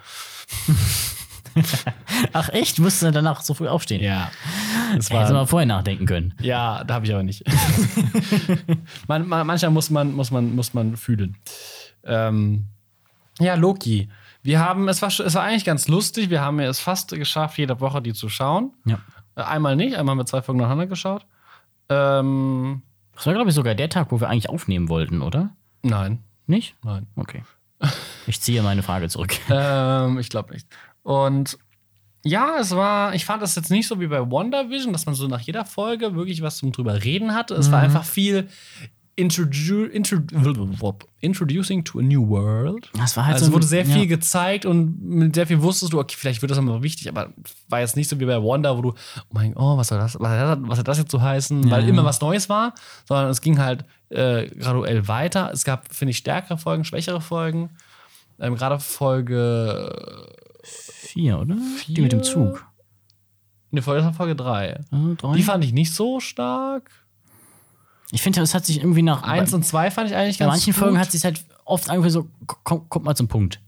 Ach 2.33 2.49
echt? 2.49 2.79
Musst 2.79 3.01
du 3.01 3.11
danach 3.11 3.41
so 3.41 3.53
früh 3.53 3.67
aufstehen? 3.67 4.01
Ja. 4.03 4.31
Das 4.95 5.09
Hätte 5.09 5.19
war, 5.29 5.33
man 5.33 5.47
vorher 5.47 5.65
nachdenken 5.65 6.05
können. 6.05 6.33
ja, 6.41 6.83
da 6.83 6.95
habe 6.95 7.05
ich 7.05 7.13
aber 7.13 7.23
nicht. 7.23 7.43
man, 9.07 9.27
man, 9.27 9.45
manchmal 9.47 9.71
muss 9.71 9.89
man, 9.89 10.13
muss 10.13 10.31
man, 10.31 10.55
muss 10.55 10.73
man 10.73 10.95
fühlen. 10.97 11.37
Ähm, 12.03 12.65
ja, 13.39 13.55
Loki. 13.55 14.09
Wir 14.43 14.59
haben, 14.59 14.87
es 14.87 15.01
war, 15.01 15.09
es 15.09 15.35
war 15.35 15.43
eigentlich 15.43 15.65
ganz 15.65 15.87
lustig. 15.87 16.29
Wir 16.29 16.41
haben 16.41 16.59
es 16.59 16.79
fast 16.79 17.09
geschafft, 17.11 17.57
jede 17.57 17.79
Woche 17.81 18.01
die 18.01 18.13
zu 18.13 18.29
schauen. 18.29 18.71
Ja. 18.85 18.99
Äh, 19.35 19.41
Einmal 19.41 19.75
nicht, 19.75 19.95
einmal 19.97 20.13
haben 20.13 20.19
wir 20.19 20.25
zwei 20.25 20.41
Folgen 20.41 20.59
nacheinander 20.61 20.87
geschaut. 20.87 21.25
Ähm, 21.89 22.81
Das 23.15 23.25
war, 23.25 23.33
glaube 23.33 23.49
ich, 23.49 23.55
sogar 23.55 23.75
der 23.75 23.89
Tag, 23.89 24.11
wo 24.11 24.19
wir 24.19 24.29
eigentlich 24.29 24.49
aufnehmen 24.49 24.89
wollten, 24.89 25.21
oder? 25.21 25.49
nein, 25.83 26.23
Nicht? 26.47 26.75
nein. 26.83 27.07
Okay. 27.15 27.43
Ich 28.25 28.41
ziehe 28.41 28.61
meine 28.63 28.81
Frage 28.83 29.07
zurück. 29.09 29.35
ähm, 29.49 30.17
ich 30.19 30.29
glaube 30.29 30.53
nicht. 30.53 30.67
Und 31.07 31.57
ja, 32.25 32.57
es 32.59 32.75
war, 32.75 33.15
ich 33.15 33.23
fand 33.23 33.41
das 33.41 33.55
jetzt 33.55 33.71
nicht 33.71 33.87
so 33.87 34.01
wie 34.01 34.07
bei 34.07 34.19
WandaVision, 34.29 34.91
dass 34.91 35.05
man 35.05 35.15
so 35.15 35.25
nach 35.29 35.39
jeder 35.39 35.63
Folge 35.63 36.15
wirklich 36.15 36.41
was 36.41 36.57
zum 36.57 36.73
drüber 36.73 37.01
reden 37.05 37.33
hatte. 37.33 37.55
Es 37.55 37.71
war 37.71 37.79
einfach 37.79 38.03
viel 38.03 38.49
introdu 39.15 39.85
introdu 39.85 40.67
Introducing 41.21 41.85
to 41.85 41.99
a 41.99 42.01
New 42.01 42.27
World. 42.27 42.91
Das 42.93 43.15
war 43.15 43.25
halt 43.25 43.35
also 43.35 43.45
so 43.45 43.51
ein- 43.51 43.55
wurde 43.55 43.65
sehr 43.67 43.85
viel 43.85 44.01
ja. 44.01 44.05
gezeigt 44.05 44.65
und 44.65 45.01
mit 45.01 45.33
sehr 45.35 45.47
viel 45.47 45.61
wusstest 45.61 45.93
du, 45.93 45.99
okay, 45.99 46.15
vielleicht 46.17 46.41
wird 46.41 46.51
das 46.51 46.57
nochmal 46.57 46.83
wichtig, 46.83 47.07
aber 47.07 47.29
war 47.69 47.79
jetzt 47.79 47.95
nicht 47.95 48.09
so 48.09 48.19
wie 48.19 48.25
bei 48.25 48.43
Wanda, 48.43 48.77
wo 48.77 48.81
du, 48.81 48.89
oh 48.89 49.23
mein 49.31 49.53
Gott, 49.53 49.63
oh, 49.63 49.77
was 49.77 49.87
soll 49.87 49.97
das, 49.97 50.19
was 50.19 50.77
hat 50.79 50.87
das, 50.89 50.97
jetzt 50.97 51.09
zu 51.11 51.21
heißen, 51.21 51.71
weil 51.71 51.83
Ja. 51.83 51.87
immer 51.89 52.03
was 52.03 52.19
Neues 52.19 52.49
war, 52.49 52.73
sondern 53.05 53.29
es 53.29 53.39
ging 53.39 53.59
halt 53.59 53.85
äh, 54.09 54.47
graduell 54.49 55.07
weiter. 55.07 55.51
Es 55.53 55.63
gab, 55.63 55.93
finde 55.95 56.11
ich, 56.11 56.17
stärkere 56.17 56.57
Folgen, 56.57 56.83
schwächere 56.83 57.21
Folgen. 57.21 57.69
Ähm, 58.39 58.55
Gerade 58.55 58.79
Folge. 58.79 60.27
Vier, 60.67 61.39
oder? 61.39 61.55
Die 61.87 62.01
mit 62.01 62.11
dem 62.11 62.23
Zug. 62.23 62.65
Ne, 63.71 63.81
Folge, 63.81 63.99
das 64.01 64.05
war 64.07 64.13
Folge 64.13 64.35
3. 64.35 64.67
Äh, 64.69 64.81
drei? 65.17 65.35
Die 65.35 65.43
fand 65.43 65.63
ich 65.63 65.73
nicht 65.73 65.93
so 65.93 66.19
stark. 66.19 66.89
ich 68.11 68.21
finde, 68.21 68.39
das 68.39 68.53
hat 68.53 68.65
sich 68.65 68.77
irgendwie 68.77 69.01
nach. 69.01 69.23
Eins 69.23 69.53
und 69.53 69.63
zwei 69.65 69.91
fand 69.91 70.09
ich 70.09 70.15
eigentlich 70.15 70.37
ganz 70.37 70.51
manchen 70.51 70.73
gut. 70.73 70.79
Folgen 70.79 70.99
hat 70.99 71.11
sich 71.11 71.23
halt 71.23 71.43
oft 71.65 71.87
irgendwie 71.89 72.09
so, 72.09 72.27
komm, 72.63 72.87
kommt 72.89 73.03
mal 73.05 73.15
zum 73.15 73.27
Punkt. 73.27 73.59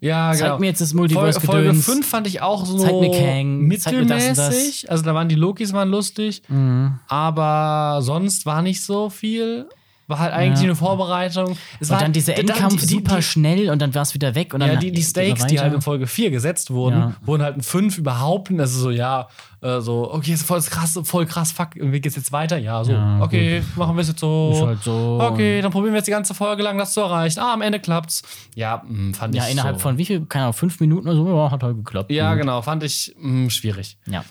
ja, 0.00 0.30
Zeig 0.32 0.42
genau. 0.42 0.58
mir 0.58 0.66
jetzt 0.66 0.80
das 0.80 0.92
Folge, 0.92 1.14
Folge 1.14 1.32
Multiverse-Gedöns. 1.32 1.84
5 1.84 2.06
fand 2.06 2.26
ich 2.28 2.40
auch 2.40 2.64
so 2.64 2.78
Zeig 2.78 2.92
mir 2.94 3.10
Kang, 3.10 3.78
zeig 3.78 3.94
mir 3.94 4.06
das 4.06 4.26
das. 4.26 4.38
mittelmäßig. 4.50 4.90
Also 4.90 5.02
da 5.04 5.14
waren 5.14 5.28
die 5.28 5.34
Lokis 5.34 5.72
waren 5.72 5.88
lustig, 5.90 6.42
Mhm. 6.48 7.00
aber 7.08 8.00
sonst 8.02 8.46
war 8.46 8.62
nicht 8.62 8.82
so 8.84 9.10
viel. 9.10 9.68
War 10.08 10.20
halt 10.20 10.32
eigentlich 10.32 10.60
Ja. 10.60 10.66
eine 10.66 10.76
Vorbereitung. 10.76 11.56
Es 11.80 11.88
Und 11.90 11.94
war 11.96 12.00
dann 12.02 12.12
dieser 12.12 12.38
Endkampf 12.38 12.80
die- 12.80 12.86
super 12.94 13.16
die, 13.16 13.22
schnell 13.22 13.70
und 13.70 13.82
dann 13.82 13.92
war 13.94 14.02
es 14.02 14.14
wieder 14.14 14.34
weg. 14.36 14.54
Und 14.54 14.60
dann 14.60 14.70
Ja, 14.70 14.76
die, 14.76 14.92
die 14.92 15.02
Stakes, 15.02 15.46
die 15.46 15.58
halt 15.58 15.74
in 15.74 15.82
Folge 15.82 16.06
4 16.06 16.30
gesetzt 16.30 16.70
wurden, 16.70 16.98
Ja. 16.98 17.12
wurden 17.22 17.42
halt 17.42 17.56
in 17.56 17.62
5 17.62 17.98
überhaupt 17.98 18.50
nicht. 18.50 18.60
Also 18.60 18.78
so, 18.80 18.90
ja, 18.90 19.26
äh, 19.62 19.80
so, 19.80 20.12
okay, 20.12 20.32
ist 20.34 20.44
voll 20.46 20.60
krass, 20.62 20.98
voll 21.02 21.26
krass, 21.26 21.50
fuck, 21.50 21.70
wie 21.74 22.00
geht's 22.00 22.14
jetzt 22.14 22.30
weiter? 22.30 22.56
Ja, 22.56 22.84
so, 22.84 22.92
Ja, 22.92 23.20
okay, 23.20 23.62
machen 23.74 23.96
wir 23.96 24.02
es 24.02 24.08
jetzt 24.08 24.20
so. 24.20 24.50
Ist 24.54 24.62
halt 24.62 24.82
so. 24.84 25.18
Okay, 25.20 25.60
dann 25.60 25.72
probieren 25.72 25.92
wir 25.92 25.98
jetzt 25.98 26.06
die 26.06 26.12
ganze 26.12 26.34
Folge 26.34 26.62
lang, 26.62 26.78
das 26.78 26.92
zu 26.92 27.00
erreichen. 27.00 27.40
Ah, 27.40 27.52
am 27.54 27.62
Ende 27.62 27.80
klappt's. 27.80 28.22
Ja, 28.54 28.82
mh, 28.86 29.14
fand 29.14 29.34
Ja, 29.34 29.44
ich. 29.46 29.52
innerhalb 29.52 29.76
so. 29.76 29.80
von 29.82 29.98
wie 29.98 30.04
viel? 30.04 30.24
Keine 30.26 30.44
Ahnung, 30.44 30.54
fünf 30.54 30.78
Minuten 30.78 31.08
oder 31.08 31.16
so, 31.16 31.28
ja, 31.36 31.50
hat 31.50 31.62
halt 31.64 31.76
geklappt. 31.78 32.12
Ja, 32.12 32.32
Mhm. 32.32 32.38
genau, 32.38 32.62
fand 32.62 32.84
ich 32.84 33.12
mh, 33.18 33.50
schwierig. 33.50 33.98
Ja. 34.06 34.24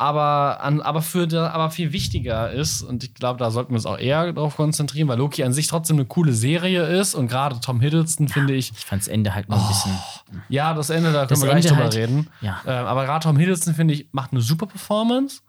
Aber, 0.00 0.62
an, 0.62 0.80
aber, 0.80 1.02
für 1.02 1.28
aber 1.52 1.70
viel 1.70 1.92
wichtiger 1.92 2.50
ist, 2.50 2.80
und 2.82 3.04
ich 3.04 3.12
glaube, 3.12 3.38
da 3.38 3.50
sollten 3.50 3.72
wir 3.72 3.76
uns 3.76 3.84
auch 3.84 3.98
eher 3.98 4.32
darauf 4.32 4.56
konzentrieren, 4.56 5.08
weil 5.08 5.18
Loki 5.18 5.44
an 5.44 5.52
sich 5.52 5.66
trotzdem 5.66 5.96
eine 5.96 6.06
coole 6.06 6.32
Serie 6.32 6.84
ist 6.86 7.14
und 7.14 7.28
gerade 7.28 7.60
Tom 7.60 7.80
Hiddleston 7.80 8.28
finde 8.28 8.54
ich. 8.54 8.72
Ich 8.72 8.84
fand 8.86 9.02
das 9.02 9.08
Ende 9.08 9.34
halt 9.34 9.50
noch 9.50 9.60
ein 9.62 9.68
bisschen. 9.68 9.92
Ja, 10.48 10.72
das 10.72 10.88
Ende, 10.88 11.12
da 11.12 11.26
können 11.26 11.42
wir 11.42 11.50
gleich 11.50 11.66
drüber 11.66 11.82
halt- 11.82 11.94
reden. 11.96 12.28
ja. 12.40 12.60
Ähm, 12.66 12.86
aber 12.86 13.04
gerade 13.04 13.22
Tom 13.24 13.36
Hiddleston, 13.36 13.74
finde 13.74 13.92
ich, 13.92 14.08
macht 14.12 14.32
eine 14.32 14.40
super 14.40 14.66
Performance. 14.66 15.40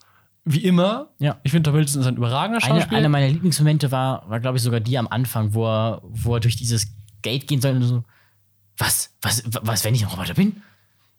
Wie 0.43 0.65
immer. 0.65 1.07
Ja. 1.19 1.37
Ich 1.43 1.51
finde, 1.51 1.69
Tom 1.69 1.75
Hiddleston 1.77 2.01
ist 2.01 2.07
ein 2.07 2.17
überragender 2.17 2.61
Eine, 2.63 2.79
Schauspieler. 2.81 2.97
einer 2.97 3.09
meiner 3.09 3.29
Lieblingsmomente 3.29 3.91
war, 3.91 4.29
war 4.29 4.39
glaube 4.41 4.57
ich, 4.57 4.63
sogar 4.63 4.81
die 4.81 4.97
am 4.97 5.07
Anfang, 5.07 5.53
wo 5.53 5.65
er, 5.65 6.01
wo 6.03 6.33
er 6.35 6.39
durch 6.41 6.57
dieses 6.57 6.87
Gate 7.21 7.47
gehen 7.47 7.61
soll 7.61 7.75
und 7.75 7.83
so. 7.83 8.03
Was? 8.77 9.11
Was, 9.21 9.43
was, 9.61 9.85
wenn 9.85 9.95
ich 9.95 10.03
ein 10.03 10.09
Roboter 10.09 10.33
bin? 10.33 10.61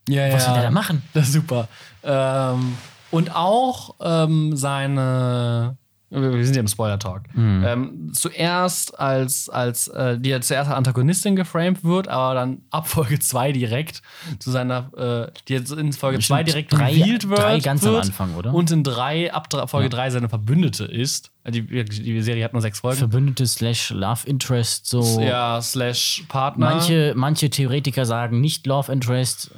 ja, 0.09 0.33
Was 0.33 0.47
will 0.49 0.55
der 0.55 0.65
da 0.65 0.71
machen? 0.71 1.03
Das 1.15 1.29
ist 1.29 1.33
super. 1.35 1.69
Ähm, 2.03 2.77
und 3.13 3.35
auch 3.37 3.95
ähm, 4.01 4.57
seine. 4.57 5.77
Wir 6.15 6.45
sind 6.45 6.57
ja 6.57 6.61
im 6.61 6.69
Spoiler-Talk. 6.69 7.23
Mhm. 7.35 7.65
Ähm, 7.67 8.11
zuerst 8.13 9.01
als, 9.01 9.49
als 9.49 9.89
äh, 9.89 10.19
die 10.19 10.29
ja 10.29 10.43
zuerst 10.43 10.69
als 10.69 10.77
Antagonistin 10.77 11.37
geframed 11.37 11.85
wird, 11.85 12.09
aber 12.09 12.35
dann 12.35 12.61
ab 12.71 12.87
Folge 12.87 13.19
2 13.19 13.53
direkt 13.53 14.03
zu 14.39 14.51
seiner, 14.51 14.91
äh, 14.95 15.33
die 15.49 15.55
jetzt 15.55 15.73
in 15.73 15.91
Folge 15.95 16.19
2 16.19 16.43
direkt 16.43 16.71
drei- 16.75 16.91
revealed 16.93 17.31
wird. 17.31 17.39
drei 17.39 17.61
ganz 17.61 17.87
am 17.87 17.95
wird 17.95 18.05
Anfang, 18.05 18.35
oder? 18.35 18.53
Und 18.53 18.71
in 18.71 18.85
drei, 18.85 19.33
ab 19.33 19.47
Folge 19.71 19.89
3 19.89 20.11
seine 20.11 20.29
Verbündete 20.29 20.85
ist. 20.85 21.31
Die, 21.49 21.63
die 21.63 22.21
Serie 22.21 22.45
hat 22.45 22.53
nur 22.53 22.61
sechs 22.61 22.81
Folgen. 22.81 22.99
Verbündete 22.99 23.47
slash 23.47 23.89
Love 23.89 24.27
Interest, 24.27 24.87
so. 24.87 25.19
ja, 25.19 25.63
slash 25.63 26.25
Partner. 26.29 26.67
Manche, 26.75 27.15
manche 27.17 27.49
Theoretiker 27.49 28.05
sagen 28.05 28.43
nicht 28.43 28.67
Love 28.67 28.93
Interest, 28.93 29.51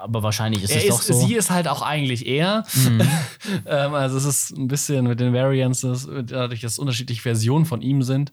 aber 0.00 0.22
wahrscheinlich 0.22 0.62
ist 0.62 0.70
Er 0.70 0.78
es 0.78 0.84
ist, 0.84 0.90
doch 0.90 1.02
so. 1.02 1.26
Sie 1.26 1.34
ist 1.34 1.50
halt 1.50 1.68
auch 1.68 1.82
eigentlich 1.82 2.26
er. 2.26 2.64
ähm, 3.66 3.94
also 3.94 4.16
es 4.16 4.24
ist 4.24 4.56
ein 4.56 4.68
bisschen 4.68 5.06
mit 5.06 5.20
den 5.20 5.32
Variances, 5.32 6.08
dadurch, 6.24 6.60
dass 6.60 6.78
unterschiedliche 6.78 7.22
Versionen 7.22 7.64
von 7.64 7.82
ihm 7.82 8.02
sind, 8.02 8.32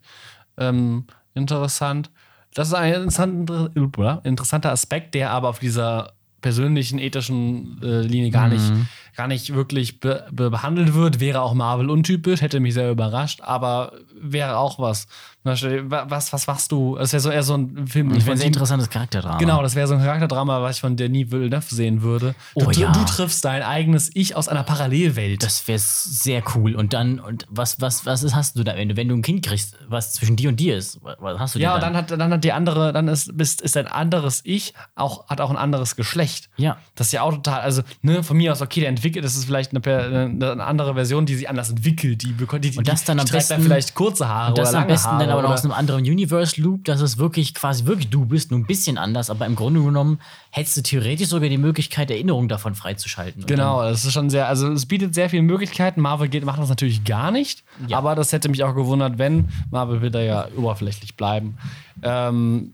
ähm, 0.57 1.05
interessant. 1.33 2.09
Das 2.53 2.69
ist 2.69 2.73
ein 2.73 2.93
interessanter, 2.93 4.71
Aspekt, 4.71 5.13
der 5.13 5.31
aber 5.31 5.49
auf 5.49 5.59
dieser 5.59 6.13
persönlichen, 6.45 6.99
ethischen 6.99 7.81
äh, 7.81 8.01
Linie 8.01 8.29
gar 8.29 8.47
nicht, 8.47 8.71
gar 9.15 9.27
nicht 9.27 9.55
wirklich 9.55 9.99
be 9.99 10.27
be 10.31 10.51
behandelt 10.51 10.93
wird. 10.93 11.19
Wäre 11.19 11.41
auch 11.41 11.55
Marvel 11.55 11.89
untypisch, 11.89 12.41
hätte 12.41 12.59
mich 12.59 12.75
sehr 12.75 12.91
überrascht, 12.91 13.41
aber 13.41 13.93
wäre 14.21 14.57
auch 14.57 14.79
was. 14.79 15.07
Was, 15.43 16.33
was 16.33 16.47
machst 16.47 16.71
du? 16.71 16.97
Es 16.97 17.13
wäre 17.13 17.21
so 17.21 17.29
eher 17.29 17.43
so 17.43 17.55
ein 17.55 17.85
Film, 17.87 18.07
ich 18.15 18.23
von 18.23 18.31
finde 18.33 18.43
ein 18.45 18.47
interessantes 18.47 18.89
Charakterdrama. 18.89 19.37
Genau, 19.37 19.61
das 19.61 19.75
wäre 19.75 19.87
so 19.87 19.93
ein 19.93 19.99
Charakterdrama, 20.01 20.61
was 20.63 20.77
ich 20.77 20.81
von 20.81 20.95
Denis 20.97 21.29
Villeneuve 21.31 21.63
sehen 21.75 22.01
würde. 22.01 22.33
Du, 22.55 22.65
Oh 22.65 22.71
ja. 22.71 22.91
du 22.91 23.03
triffst 23.05 23.45
dein 23.45 23.61
eigenes 23.61 24.09
Ich 24.15 24.35
aus 24.35 24.47
einer 24.47 24.63
Parallelwelt. 24.63 25.43
Das 25.43 25.67
wäre 25.67 25.77
sehr 25.79 26.41
cool. 26.55 26.73
Und 26.75 26.93
dann, 26.93 27.19
und 27.19 27.45
was, 27.49 27.79
was, 27.79 28.07
was 28.07 28.23
ist, 28.23 28.33
hast 28.35 28.57
du 28.57 28.63
da, 28.63 28.75
wenn 28.75 28.89
du, 28.89 28.97
wenn 28.97 29.07
du 29.07 29.15
ein 29.15 29.21
Kind 29.21 29.45
kriegst, 29.45 29.75
was 29.87 30.13
zwischen 30.13 30.35
dir 30.35 30.49
und 30.49 30.59
dir 30.59 30.77
ist? 30.77 30.99
Was- 31.03 31.37
hast 31.39 31.53
du 31.55 31.59
ja, 31.59 31.75
und 31.75 31.81
dann 31.83 31.95
hat, 31.95 32.09
dann 32.09 32.31
hat 32.33 32.43
die 32.43 32.51
andere, 32.51 32.91
dann 32.91 33.07
ist, 33.07 33.37
bist, 33.37 33.61
ist 33.61 33.77
ein 33.77 33.87
anderes 33.87 34.41
Ich, 34.45 34.73
auch, 34.95 35.27
hat 35.27 35.41
auch 35.41 35.51
ein 35.51 35.57
anderes 35.57 35.95
Geschlecht. 35.95 36.49
Ja. 36.57 36.77
Das 36.95 37.07
ist 37.07 37.13
ja 37.13 37.21
auch 37.21 37.31
total, 37.33 37.61
also, 37.61 37.83
ne, 38.01 38.23
von 38.23 38.35
mir 38.37 38.51
aus, 38.51 38.61
okay, 38.63 38.79
der 38.79 38.89
entwickelt, 38.89 39.23
das 39.23 39.35
ist 39.35 39.45
vielleicht 39.45 39.75
eine, 39.75 40.31
eine, 40.31 40.63
andere 40.63 40.95
Version, 40.95 41.27
die 41.27 41.35
sich 41.35 41.47
anders 41.49 41.69
entwickelt. 41.69 42.23
Die 42.23 42.31
bekommt, 42.31 42.65
die, 42.65 42.71
die, 42.71 42.77
Und 42.79 42.87
das 42.87 43.03
dann 43.03 43.19
am 43.19 43.27
trägt 43.27 43.51
dann 43.51 43.57
besten- 43.57 43.63
vielleicht 43.71 43.93
kurze 44.05 44.27
Haare 44.27 44.49
Und 44.49 44.57
das 44.57 44.69
oder 44.69 44.79
am 44.81 44.87
besten 44.87 45.07
Haare 45.09 45.19
dann 45.23 45.29
aber 45.31 45.41
noch 45.41 45.51
aus 45.51 45.63
einem 45.63 45.73
anderen 45.73 46.01
Universe-Loop, 46.01 46.83
dass 46.85 47.01
es 47.01 47.17
wirklich 47.17 47.53
quasi 47.53 47.85
wirklich 47.85 48.09
du 48.09 48.25
bist, 48.25 48.51
nur 48.51 48.59
ein 48.59 48.65
bisschen 48.65 48.97
anders, 48.97 49.29
aber 49.29 49.45
im 49.45 49.55
Grunde 49.55 49.81
genommen 49.81 50.19
hättest 50.51 50.77
du 50.77 50.81
theoretisch 50.83 51.27
sogar 51.29 51.49
die 51.49 51.57
Möglichkeit, 51.57 52.09
Erinnerungen 52.11 52.47
davon 52.47 52.75
freizuschalten. 52.75 53.45
Genau, 53.45 53.81
das 53.81 54.05
ist 54.05 54.13
schon 54.13 54.29
sehr, 54.29 54.47
also 54.47 54.71
es 54.71 54.85
bietet 54.85 55.13
sehr 55.15 55.29
viele 55.29 55.41
Möglichkeiten. 55.43 56.01
Marvel 56.01 56.29
geht, 56.29 56.45
macht 56.45 56.59
das 56.59 56.69
natürlich 56.69 57.03
gar 57.03 57.31
nicht, 57.31 57.63
Ja. 57.87 57.97
aber 57.97 58.15
das 58.15 58.31
hätte 58.31 58.49
mich 58.49 58.63
auch 58.63 58.75
gewundert, 58.75 59.17
wenn. 59.17 59.49
Marvel 59.71 60.01
will 60.01 60.11
da 60.11 60.21
ja 60.21 60.47
oberflächlich 60.55 61.15
bleiben. 61.17 61.57
Ähm, 62.03 62.71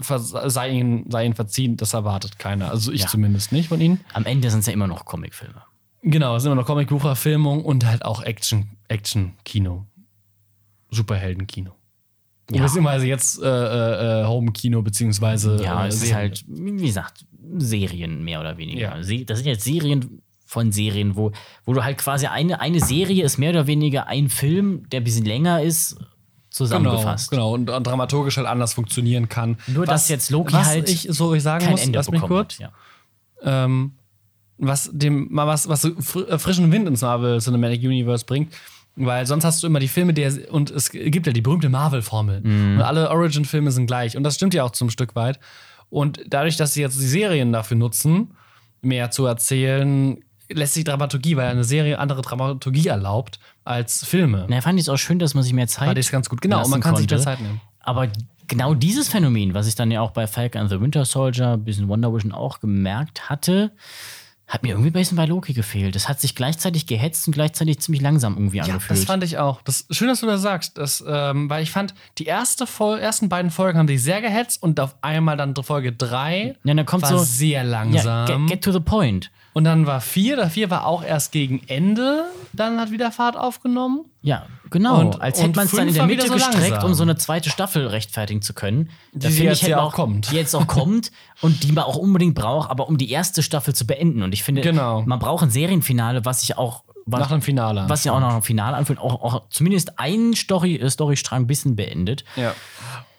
sei, 0.00 0.70
ihnen, 0.70 1.10
sei 1.10 1.24
ihnen 1.26 1.34
verziehen, 1.34 1.76
das 1.76 1.94
erwartet 1.94 2.38
keiner. 2.38 2.70
Also 2.70 2.92
ich 2.92 3.02
Ja. 3.02 3.06
zumindest 3.08 3.52
nicht 3.52 3.68
von 3.68 3.80
ihnen. 3.80 4.00
Am 4.12 4.24
Ende 4.26 4.50
sind 4.50 4.60
es 4.60 4.66
ja 4.66 4.72
immer 4.72 4.86
noch 4.86 5.04
Comicfilme. 5.04 5.62
Genau, 6.02 6.36
es 6.36 6.42
sind 6.42 6.52
immer 6.52 6.60
noch 6.60 6.66
Comicbuchverfilmung 6.66 7.64
und 7.64 7.86
halt 7.86 8.04
auch 8.04 8.22
Action, 8.22 8.68
Action-Kino. 8.88 9.86
Superhelden-Kino. 10.94 11.72
Ja. 12.50 12.62
Das 12.62 12.72
ist 12.72 12.76
immer 12.76 12.90
also 12.90 13.06
jetzt 13.06 13.42
äh, 13.42 13.46
äh, 13.46 14.22
äh, 14.22 14.26
Home-Kino, 14.26 14.82
beziehungsweise. 14.82 15.62
Ja, 15.62 15.84
äh, 15.84 15.88
es 15.88 16.02
ist 16.02 16.14
halt, 16.14 16.44
wie 16.46 16.86
gesagt, 16.86 17.24
Serien 17.56 18.22
mehr 18.24 18.40
oder 18.40 18.56
weniger. 18.58 18.98
Ja. 18.98 19.24
Das 19.24 19.38
sind 19.38 19.46
jetzt 19.46 19.64
Serien 19.64 20.22
von 20.44 20.70
Serien, 20.70 21.16
wo, 21.16 21.32
wo 21.64 21.72
du 21.72 21.82
halt 21.82 21.98
quasi 21.98 22.26
eine, 22.26 22.60
eine 22.60 22.80
Serie 22.80 23.24
ist 23.24 23.38
mehr 23.38 23.50
oder 23.50 23.66
weniger 23.66 24.06
ein 24.06 24.28
Film, 24.28 24.88
der 24.90 25.00
ein 25.00 25.04
bisschen 25.04 25.24
länger 25.24 25.62
ist, 25.62 25.96
Genau, 26.56 26.68
zusammengefasst. 26.68 27.30
genau. 27.30 27.52
Und, 27.52 27.68
und 27.68 27.84
dramaturgisch 27.86 28.36
halt 28.36 28.46
anders 28.46 28.74
funktionieren 28.74 29.28
kann. 29.28 29.56
Nur, 29.66 29.86
dass 29.86 30.08
jetzt 30.08 30.30
Loki 30.30 30.52
was 30.52 30.66
halt 30.68 30.88
ich 30.88 31.08
so 31.10 31.34
ich 31.34 31.42
sagen 31.42 31.64
Kein 31.64 31.72
muss, 31.72 31.82
Ende 31.82 31.98
lass 31.98 32.10
mich 32.10 32.20
kurz. 32.20 32.60
hat. 32.60 32.70
Ja. 33.42 33.64
ähm, 33.64 33.92
was 34.58 34.88
dem 34.92 35.32
mal 35.32 35.48
was, 35.48 35.68
was 35.68 35.84
äh, 35.84 36.38
frischen 36.38 36.70
Wind 36.70 36.86
ins 36.86 37.02
Marvel 37.02 37.40
Cinematic 37.40 37.82
Universe 37.82 38.24
bringt. 38.24 38.54
Weil 38.96 39.26
sonst 39.26 39.44
hast 39.44 39.62
du 39.62 39.66
immer 39.66 39.80
die 39.80 39.88
Filme, 39.88 40.14
der, 40.14 40.32
und 40.52 40.70
es 40.70 40.90
gibt 40.90 41.26
ja 41.26 41.32
die 41.32 41.40
berühmte 41.40 41.68
Marvel-Formel. 41.68 42.42
Mhm. 42.42 42.76
Und 42.76 42.82
alle 42.82 43.10
Origin-Filme 43.10 43.72
sind 43.72 43.86
gleich. 43.86 44.16
Und 44.16 44.22
das 44.22 44.36
stimmt 44.36 44.54
ja 44.54 44.62
auch 44.62 44.70
zum 44.70 44.90
Stück 44.90 45.16
weit. 45.16 45.40
Und 45.90 46.20
dadurch, 46.28 46.56
dass 46.56 46.74
sie 46.74 46.80
jetzt 46.80 47.00
die 47.00 47.06
Serien 47.06 47.52
dafür 47.52 47.76
nutzen, 47.76 48.36
mehr 48.82 49.10
zu 49.10 49.26
erzählen, 49.26 50.18
lässt 50.48 50.74
sich 50.74 50.84
Dramaturgie, 50.84 51.36
weil 51.36 51.48
eine 51.48 51.64
Serie 51.64 51.98
andere 51.98 52.22
Dramaturgie 52.22 52.88
erlaubt 52.88 53.38
als 53.64 54.04
Filme. 54.04 54.46
Na, 54.48 54.60
fand 54.60 54.78
ich 54.78 54.84
es 54.84 54.88
auch 54.88 54.96
schön, 54.96 55.18
dass 55.18 55.34
man 55.34 55.42
sich 55.42 55.52
mehr 55.52 55.66
Zeit 55.66 55.88
Fand 55.88 55.98
ich 55.98 56.10
ganz 56.10 56.28
gut. 56.28 56.40
Genau, 56.40 56.62
und 56.62 56.70
man 56.70 56.80
kann 56.80 56.96
sich 56.96 57.08
mehr 57.08 57.18
konnte. 57.18 57.24
Zeit 57.24 57.40
nehmen. 57.40 57.60
Aber 57.80 58.08
genau 58.46 58.74
dieses 58.74 59.08
Phänomen, 59.08 59.54
was 59.54 59.66
ich 59.66 59.74
dann 59.74 59.90
ja 59.90 60.00
auch 60.00 60.10
bei 60.12 60.26
Falcon 60.26 60.62
and 60.62 60.70
the 60.70 60.80
Winter 60.80 61.04
Soldier, 61.04 61.52
ein 61.52 61.64
bisschen 61.64 61.88
Wonder 61.88 62.12
Vision 62.14 62.32
auch 62.32 62.60
gemerkt 62.60 63.28
hatte, 63.28 63.72
hat 64.46 64.62
mir 64.62 64.70
irgendwie 64.70 64.90
ein 64.90 64.92
bisschen 64.92 65.16
bei 65.16 65.24
Loki 65.24 65.54
gefehlt. 65.54 65.94
Das 65.94 66.08
hat 66.08 66.20
sich 66.20 66.34
gleichzeitig 66.34 66.86
gehetzt 66.86 67.26
und 67.26 67.32
gleichzeitig 67.32 67.80
ziemlich 67.80 68.02
langsam 68.02 68.34
irgendwie 68.34 68.58
Ja, 68.58 68.64
angefühlt. 68.64 68.98
das 69.00 69.04
fand 69.06 69.24
ich 69.24 69.38
auch. 69.38 69.62
Das, 69.62 69.86
schön, 69.90 70.08
dass 70.08 70.20
du 70.20 70.26
das 70.26 70.42
sagst. 70.42 70.76
Das, 70.76 71.02
ähm, 71.06 71.48
weil 71.48 71.62
ich 71.62 71.70
fand, 71.70 71.94
die 72.18 72.26
erste 72.26 72.66
Fol 72.66 72.98
ersten 72.98 73.28
beiden 73.30 73.50
Folgen 73.50 73.78
haben 73.78 73.88
sich 73.88 74.02
sehr 74.02 74.20
gehetzt 74.20 74.62
und 74.62 74.78
auf 74.80 74.96
einmal 75.00 75.36
dann 75.38 75.54
Folge 75.56 75.92
drei 75.92 76.56
Ja, 76.62 76.74
dann 76.74 76.84
kommt 76.84 77.04
war 77.04 77.10
so- 77.10 77.18
sehr 77.24 77.62
ja, 77.62 77.68
langsam. 77.68 78.26
get, 78.46 78.48
get 78.48 78.64
to 78.64 78.72
the 78.72 78.80
point. 78.80 79.30
Und 79.54 79.64
dann 79.64 79.86
war 79.86 80.02
vier. 80.02 80.36
Der 80.36 80.50
vier 80.50 80.68
war 80.68 80.84
auch 80.86 81.02
erst 81.02 81.32
gegen 81.32 81.62
Ende, 81.66 82.26
dann 82.52 82.78
hat 82.78 82.90
wieder 82.90 83.10
Fahrt 83.10 83.36
aufgenommen. 83.38 84.04
Ja, 84.20 84.46
genau. 84.70 85.00
Und- 85.00 85.20
Als 85.20 85.42
hätte 85.42 85.56
man 85.56 85.64
es 85.66 85.72
dann 85.72 85.88
in 85.88 85.94
der 85.94 86.06
Mitte 86.06 86.26
so 86.26 86.34
gestreckt, 86.34 86.70
langsam. 86.70 86.90
um 86.90 86.94
so 86.94 87.02
eine 87.02 87.16
zweite 87.16 87.48
Staffel 87.50 87.86
rechtfertigen 87.86 88.42
zu 88.42 88.52
können. 88.52 88.90
Da 89.14 89.28
Die 89.28 89.34
finde 89.34 89.50
jetzt 89.52 89.62
hätte 89.62 89.70
ja 89.70 89.76
man 89.78 89.86
auch 89.86 89.92
kommt. 89.94 90.30
Die 90.30 90.36
jetzt 90.36 90.54
auch 90.54 90.66
kommt 90.66 91.10
und 91.40 91.62
die 91.64 91.72
man 91.72 91.84
auch 91.84 91.96
unbedingt 91.96 92.34
braucht, 92.34 92.70
aber 92.70 92.88
um 92.88 92.98
die 92.98 93.10
erste 93.10 93.42
Staffel 93.42 93.74
zu 93.74 93.86
beenden. 93.86 94.22
Und 94.22 94.32
ich 94.34 94.42
finde, 94.42 94.60
Genau. 94.62 95.02
man 95.02 95.18
braucht 95.18 95.42
ein 95.44 95.50
Serienfinale, 95.50 96.24
was 96.26 96.40
sich 96.42 96.58
auch. 96.58 96.84
Was, 97.06 97.20
Nach 97.20 97.28
dem 97.28 97.42
Finale. 97.42 97.84
was 97.86 98.02
ja 98.04 98.12
auch 98.12 98.20
noch 98.20 98.34
ein 98.34 98.40
Finale 98.42 98.74
anfühlt, 98.78 98.98
auch, 98.98 99.20
auch 99.22 99.42
zumindest 99.50 99.98
einen 99.98 100.32
Story, 100.34 100.76
äh, 100.76 100.88
Storystrang 100.88 101.42
ein 101.42 101.46
bisschen 101.46 101.76
beendet 101.76 102.24
Ja. 102.34 102.54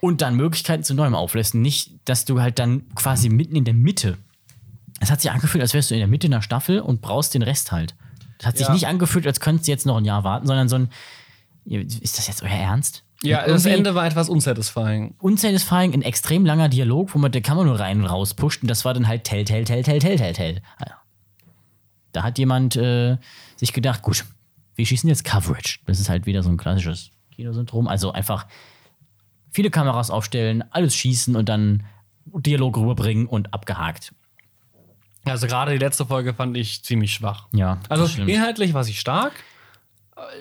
und 0.01 0.23
dann 0.23 0.35
Möglichkeiten 0.35 0.81
zu 0.83 0.95
neuem 0.95 1.13
auflässt. 1.13 1.53
Nicht, 1.53 1.91
dass 2.05 2.25
du 2.25 2.41
halt 2.41 2.57
dann 2.57 2.87
quasi 2.95 3.29
mitten 3.29 3.55
in 3.55 3.63
der 3.63 3.75
Mitte. 3.75 4.17
Es 5.05 5.11
hat 5.11 5.21
sich 5.21 5.29
angefühlt, 5.29 5.61
als 5.61 5.75
wärst 5.75 5.91
du 5.91 5.93
in 5.93 5.99
der 5.99 6.07
Mitte 6.07 6.25
einer 6.25 6.41
Staffel 6.41 6.79
und 6.79 6.99
brauchst 6.99 7.35
den 7.35 7.43
Rest 7.43 7.71
halt. 7.71 7.95
Das 8.39 8.47
hat 8.47 8.57
sich 8.57 8.65
Ja. 8.65 8.73
nicht 8.73 8.87
angefühlt, 8.87 9.27
als 9.27 9.39
könntest 9.39 9.67
du 9.67 9.71
jetzt 9.71 9.85
noch 9.85 9.97
ein 9.97 10.03
Jahr 10.05 10.23
warten, 10.23 10.47
sondern 10.47 10.67
so 10.67 10.77
ein. 10.77 10.89
Ist 11.65 12.17
das 12.17 12.25
jetzt 12.25 12.41
euer 12.41 12.49
Ernst? 12.49 13.03
Ja, 13.21 13.45
das 13.45 13.65
Ende 13.65 13.93
war 13.93 14.07
etwas 14.07 14.29
unsatisfying. 14.29 15.13
Unsatisfying, 15.19 15.93
ein 15.93 16.01
extrem 16.01 16.43
langer 16.43 16.69
Dialog, 16.69 17.13
wo 17.13 17.19
man, 17.19 17.31
der 17.31 17.43
man 17.53 17.67
nur 17.67 17.79
rein 17.79 17.99
und 18.01 18.07
raus 18.07 18.33
pusht 18.33 18.63
und 18.63 18.67
das 18.67 18.83
war 18.83 18.95
dann 18.95 19.07
halt 19.07 19.25
tell, 19.25 19.45
tell, 19.45 19.63
tell, 19.63 19.83
tell, 19.83 19.99
tell, 19.99 20.17
tell, 20.17 20.33
tell. 20.33 20.61
Ah. 20.79 20.91
Da 22.11 22.23
hat 22.23 22.39
jemand 22.39 22.75
äh, 22.75 23.17
sich 23.57 23.73
gedacht, 23.73 24.01
gut, 24.01 24.25
wir 24.73 24.87
schießen 24.87 25.07
jetzt 25.07 25.23
Coverage. 25.23 25.81
Das 25.85 25.99
ist 25.99 26.09
halt 26.09 26.25
wieder 26.25 26.41
so 26.41 26.49
ein 26.49 26.57
klassisches 26.57 27.11
Kinosyndrom. 27.35 27.87
Also 27.87 28.11
einfach 28.11 28.47
viele 29.51 29.69
Kameras 29.69 30.09
aufstellen, 30.09 30.63
alles 30.71 30.95
schießen 30.95 31.35
und 31.35 31.47
dann 31.47 31.83
Dialog 32.25 32.75
rüberbringen 32.77 33.27
und 33.27 33.53
abgehakt. 33.53 34.15
Also 35.25 35.47
gerade 35.47 35.71
die 35.71 35.77
letzte 35.77 36.05
Folge 36.05 36.33
fand 36.33 36.55
ich 36.55 36.83
ziemlich 36.83 37.13
schwach. 37.13 37.47
Ja, 37.51 37.79
Also 37.89 38.03
das 38.05 38.17
inhaltlich 38.17 38.73
war 38.73 38.83
sie 38.83 38.93
stark. 38.93 39.33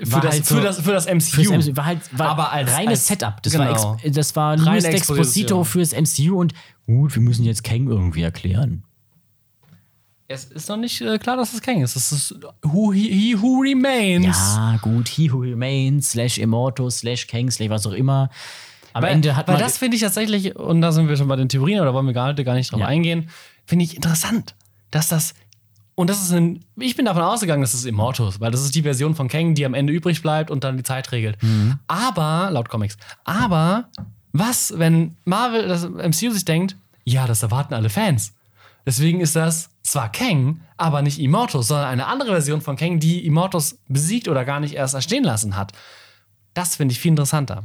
Für, 0.03 0.13
War 0.13 0.21
das, 0.21 0.33
halt 0.35 0.47
so- 0.47 0.55
für, 0.55 0.61
das, 0.63 0.81
für 0.81 0.93
das 0.93 1.07
MCU. 1.07 1.21
Fürs 1.43 1.67
MCU 1.67 1.77
war 1.77 1.85
halt 1.87 1.99
war 2.17 2.29
Aber 2.29 2.53
als- 2.53 2.71
reines 2.73 2.91
als- 3.01 3.07
Setup. 3.09 3.43
Das 3.43 3.53
genau. 3.53 3.65
war, 3.73 3.99
ex, 4.05 4.15
das 4.15 4.37
war 4.37 4.57
Louis 4.57 4.85
Exposito 4.85 5.65
fürs 5.65 5.93
MCU 5.93 6.39
und 6.39 6.55
gut, 6.87 7.15
wir 7.15 7.23
müssen 7.23 7.45
jetzt 7.45 7.65
Kang 7.65 7.89
irgendwie 7.89 8.23
erklären. 8.23 8.85
Es 10.27 10.45
ist 10.45 10.69
noch 10.69 10.77
nicht 10.79 11.01
äh, 11.01 11.19
klar, 11.19 11.37
dass 11.37 11.53
es 11.53 11.61
Kang 11.61 11.83
ist. 11.83 11.97
Es 11.97 12.11
ist 12.13 12.35
who, 12.63 12.93
he, 12.93 13.11
he 13.13 13.41
Who 13.41 13.61
Remains. 13.61 14.37
Ja, 14.57 14.79
gut, 14.81 15.09
He 15.09 15.31
Who 15.31 15.39
Remains, 15.41 16.13
slash 16.13 16.39
Immortal, 16.39 16.91
slash 16.91 17.27
Kang, 17.27 17.51
slash 17.51 17.69
was 17.69 17.87
auch 17.87 17.93
immer. 17.93 18.31
Am 18.95 19.03
Weil, 19.03 19.13
Ende 19.13 19.37
hat 19.37 19.49
weil 19.49 19.57
man. 19.57 19.63
das 19.63 19.77
finde 19.77 19.97
ich 19.97 20.03
tatsächlich, 20.03 20.57
und 20.57 20.81
da 20.81 20.93
sind 20.93 21.09
wir 21.09 21.17
schon 21.17 21.29
bei 21.29 21.37
den 21.37 21.49
Theorien, 21.49 21.81
oder 21.81 21.93
wollen 21.93 22.07
wir 22.07 22.13
gar, 22.15 22.33
gar 22.35 22.55
nicht 22.55 22.73
drauf 22.73 22.81
Ja. 22.81 22.87
eingehen, 22.87 23.29
finde 23.67 23.85
ich 23.85 23.97
interessant, 23.97 24.55
dass 24.95 25.09
das 25.09 25.35
Und 25.97 26.11
das 26.11 26.23
ist 26.23 26.33
ein, 26.33 26.65
ich 26.77 26.97
bin 26.97 27.05
davon 27.05 27.23
ausgegangen, 27.23 27.63
das 27.63 27.75
ist 27.75 27.85
Immortus, 27.85 28.41
weil 28.41 28.51
das 28.51 28.63
ist 28.63 28.75
die 28.75 28.83
Version 28.83 29.15
von 29.15 29.29
Kang, 29.29 29.55
die 29.55 29.65
am 29.65 29.75
Ende 29.75 29.93
übrig 29.93 30.23
bleibt 30.23 30.51
und 30.51 30.65
dann 30.65 30.77
die 30.77 30.83
Zeit 30.83 31.13
regelt. 31.13 31.39
Aber, 31.87 32.51
laut 32.51 32.69
Comics, 32.69 32.97
aber 33.25 33.89
was, 34.33 34.75
wenn 34.77 35.17
Marvel, 35.25 35.69
das 35.69 35.89
MCU 35.89 36.33
sich 36.33 36.45
denkt, 36.45 36.77
ja, 37.05 37.27
das 37.27 37.43
erwarten 37.43 37.75
alle 37.75 37.91
Fans. 37.91 38.33
Deswegen 38.87 39.21
ist 39.21 39.37
das 39.37 39.71
zwar 39.83 40.11
Kang, 40.11 40.61
aber 40.77 41.01
nicht 41.03 41.19
Immortus, 41.21 41.69
sondern 41.69 41.87
eine 41.87 42.07
andere 42.07 42.33
Version 42.33 42.61
von 42.61 42.77
Kang, 42.77 42.99
die 42.99 43.25
Immortus 43.25 43.79
besiegt 43.89 44.29
oder 44.29 44.45
gar 44.45 44.61
nicht 44.61 44.75
erst 44.75 44.95
erstehen 44.95 45.25
lassen 45.25 45.55
hat. 45.57 45.73
Das 46.55 46.77
finde 46.77 46.93
ich 46.93 47.01
viel 47.01 47.11
interessanter. 47.11 47.65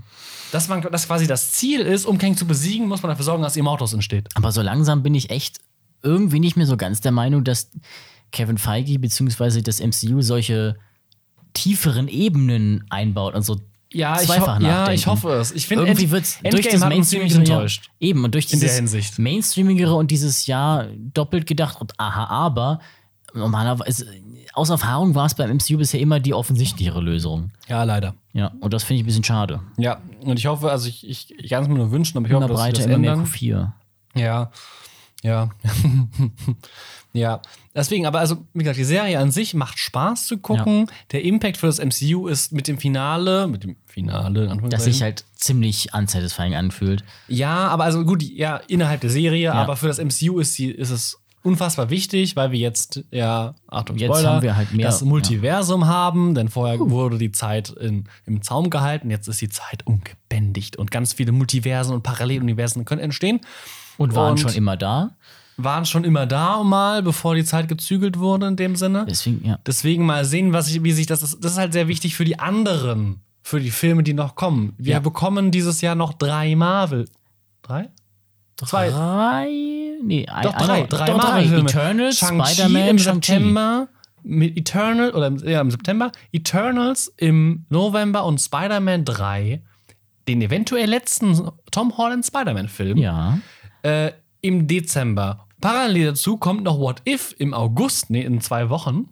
Dass 0.52 0.68
man, 0.68 0.82
dass 0.82 1.08
quasi 1.08 1.28
das 1.28 1.52
Ziel 1.54 1.82
ist, 1.82 2.06
um 2.06 2.18
Kang 2.18 2.38
zu 2.38 2.46
besiegen, 2.46 2.88
muss 2.88 3.02
man 3.02 3.10
dafür 3.10 3.26
sorgen, 3.26 3.44
dass 3.44 3.58
Immortus 3.58 3.94
entsteht. 3.94 4.30
Aber 4.36 4.52
so 4.52 4.62
langsam 4.62 5.04
bin 5.04 5.16
ich 5.16 5.30
echt 5.30 5.60
irgendwie 6.04 6.40
nicht 6.40 6.56
mehr 6.58 6.66
so 6.66 6.78
ganz 6.78 7.02
der 7.02 7.12
Meinung, 7.12 7.44
dass 7.44 7.70
Kevin 8.32 8.58
Feige 8.58 8.98
bzw. 9.00 9.62
das 9.62 9.80
MCU 9.82 10.22
solche 10.22 10.76
tieferen 11.54 12.08
Ebenen 12.08 12.84
einbaut 12.90 13.34
und 13.36 13.42
so 13.42 13.60
Ja, 13.92 14.22
ich, 14.22 14.30
ja, 14.30 14.92
ich 14.92 15.08
hoffe 15.08 15.30
es. 15.34 15.52
Ich 15.52 15.66
finde, 15.68 15.86
Irgendwie 15.86 16.04
End- 16.04 16.12
wird 16.12 16.24
es 16.26 16.40
durch 16.50 16.70
das 16.70 16.82
Mainstreamigere 16.82 17.40
enttäuscht. 17.40 17.90
Eben 18.00 18.24
und 18.24 18.36
durch 18.36 18.46
In 18.54 18.60
dieses 18.60 18.76
Hinsicht. 18.76 19.18
Mainstreamigere 19.18 19.96
und 19.96 20.12
dieses 20.12 20.46
Jahr 20.46 20.86
doppelt 21.14 21.48
gedacht 21.48 21.82
und 21.82 22.00
aha, 22.00 22.26
aber 22.26 22.80
normalerweise 23.34 24.06
aus 24.54 24.70
Erfahrung 24.70 25.16
war 25.16 25.26
es 25.26 25.34
beim 25.36 25.50
MCU 25.56 25.78
bisher 25.78 26.00
immer 26.00 26.20
die 26.20 26.34
offensichtlichere 26.34 27.02
Lösung. 27.02 27.52
Ja, 27.68 27.84
leider. 27.84 28.14
Ja, 28.34 28.52
und 28.60 28.74
das 28.74 28.84
finde 28.84 28.98
ich 29.00 29.04
ein 29.04 29.08
bisschen 29.08 29.24
schade. 29.24 29.62
Ja, 29.78 30.02
und 30.22 30.38
ich 30.38 30.46
hoffe, 30.48 30.70
also 30.72 30.88
ich, 30.88 31.08
ich, 31.08 31.34
ich 31.40 31.50
kann 31.50 31.64
es 31.64 31.70
mir 31.70 31.76
nur 31.76 31.92
wünschen, 31.92 32.18
aber 32.18 32.28
ich 32.28 32.32
Immer 32.32 32.42
hoffe, 32.44 32.54
dass 32.54 32.62
sie 32.62 32.72
breiter, 32.72 32.88
das 32.88 32.96
ändern. 32.96 33.26
Q4. 33.26 33.72
Ja, 34.16 34.52
ja. 35.24 35.50
ja, 37.14 37.42
deswegen, 37.76 38.06
aber 38.06 38.20
also, 38.20 38.46
wie 38.54 38.60
gesagt, 38.60 38.78
die 38.78 38.84
Serie 38.84 39.20
an 39.20 39.32
sich 39.32 39.54
macht 39.54 39.78
Spaß 39.80 40.28
zu 40.28 40.38
gucken. 40.38 40.88
Der 41.12 41.24
Impact 41.24 41.58
für 41.58 41.68
das 41.68 41.80
MCU 41.84 42.28
ist 42.28 42.52
mit 42.52 42.68
dem 42.68 42.78
Finale, 42.78 43.48
mit 43.48 43.64
dem 43.64 43.76
Finale, 43.86 44.46
in 44.46 44.70
Das 44.70 44.84
sich 44.86 45.02
halt 45.02 45.26
ziemlich 45.36 45.94
unsatisfying 45.94 46.56
anfühlt. 46.56 47.04
Ja, 47.28 47.68
aber 47.68 47.84
also 47.86 48.06
gut, 48.06 48.24
ja, 48.24 48.58
innerhalb 48.68 49.02
der 49.02 49.10
Serie, 49.10 49.54
aber 49.54 49.76
für 49.76 49.88
das 49.88 49.98
MCU 50.00 50.40
ist, 50.40 50.54
sie, 50.54 50.72
ist 50.72 50.90
es 50.92 51.20
unfassbar 51.42 51.90
wichtig, 51.90 52.36
weil 52.36 52.52
wir 52.52 52.60
jetzt, 52.60 53.04
ja, 53.12 53.56
Achtung, 53.68 53.98
Jetzt 53.98 54.10
Spoiler, 54.10 54.30
haben 54.34 54.42
wir 54.42 54.56
halt 54.58 54.74
mehr- 54.74 54.86
das 54.86 55.02
Multiversum 55.04 55.88
haben, 55.88 56.36
denn 56.36 56.50
vorher 56.50 56.80
wurde 56.80 57.18
die 57.18 57.32
Zeit 57.32 57.70
in, 57.70 58.06
im 58.26 58.42
Zaum 58.42 58.70
gehalten, 58.70 59.10
jetzt 59.10 59.28
ist 59.28 59.40
die 59.42 59.50
Zeit 59.50 59.86
ungebändigt 59.88 60.76
und 60.76 60.92
ganz 60.92 61.14
viele 61.14 61.32
Multiversen 61.32 61.94
und 61.94 62.04
Paralleluniversen 62.04 62.84
können 62.86 63.02
entstehen. 63.02 63.40
Und 64.00 64.16
waren 64.16 64.32
Und- 64.32 64.40
schon 64.40 64.54
immer 64.54 64.76
da. 64.78 65.12
Waren 65.58 65.86
schon 65.86 66.06
immer 66.06 66.26
da 66.26 66.64
mal, 66.64 67.04
bevor 67.04 67.36
die 67.36 67.44
Zeit 67.44 67.68
gezügelt 67.68 68.18
wurde 68.18 68.48
in 68.48 68.56
dem 68.56 68.78
Sinne. 68.78 69.06
Deswegen, 69.10 69.46
ja. 69.46 69.60
Deswegen 69.68 70.06
mal 70.06 70.24
sehen, 70.24 70.54
was 70.54 70.70
ich, 70.70 70.82
wie 70.84 70.94
sich 70.94 71.06
das 71.06 71.22
ist. 71.22 71.44
Das 71.44 71.52
ist 71.52 71.58
halt 71.58 71.74
sehr 71.74 71.90
wichtig 71.90 72.16
für 72.16 72.24
die 72.24 72.40
anderen, 72.40 73.20
für 73.44 73.60
die 73.60 73.70
Filme, 73.72 74.02
die 74.04 74.14
noch 74.14 74.36
kommen. 74.36 74.74
Wir 74.78 74.94
Ja. 74.94 75.00
bekommen 75.02 75.52
dieses 75.52 75.82
Jahr 75.82 75.96
noch 75.96 76.14
drei 76.14 76.56
Marvel. 76.56 77.10
Drei? 77.62 77.90
Zwei. 78.56 78.90
Drei? 78.90 79.48
Nee, 80.02 80.26
ein, 80.28 80.44
Doch, 80.44 80.56
drei. 80.56 80.74
einer- 80.80 80.88
drei 80.88 81.06
drei. 81.08 81.14
Marvel-Filme. 81.18 81.70
Eternals, 81.70 82.18
Spider-Man, 82.20 82.88
im. 82.88 83.00
September. 83.00 83.88
Mit 84.24 84.58
Eternal, 84.58 85.12
oder 85.12 85.28
im, 85.28 85.38
ja, 85.48 85.60
im 85.62 85.72
September. 85.72 86.12
Eternals 86.32 87.14
im 87.18 87.66
November 87.70 88.24
und 88.26 88.40
Spider-Man 88.40 89.04
3. 89.06 89.62
Den 90.28 90.42
eventuell 90.42 90.90
letzten 90.90 91.50
Tom 91.72 91.98
Holland 91.98 92.26
Spider-Man-Film. 92.26 92.98
Ja. 92.98 93.40
Äh, 93.84 94.12
im 94.42 94.68
Dezember. 94.68 95.46
Parallel 95.62 96.08
dazu 96.08 96.38
kommt 96.38 96.64
noch 96.64 96.80
What 96.80 97.02
If 97.08 97.36
im 97.38 97.54
August, 97.54 98.10
nee, 98.10 98.22
in 98.22 98.40
zwei 98.42 98.70
Wochen, 98.70 99.10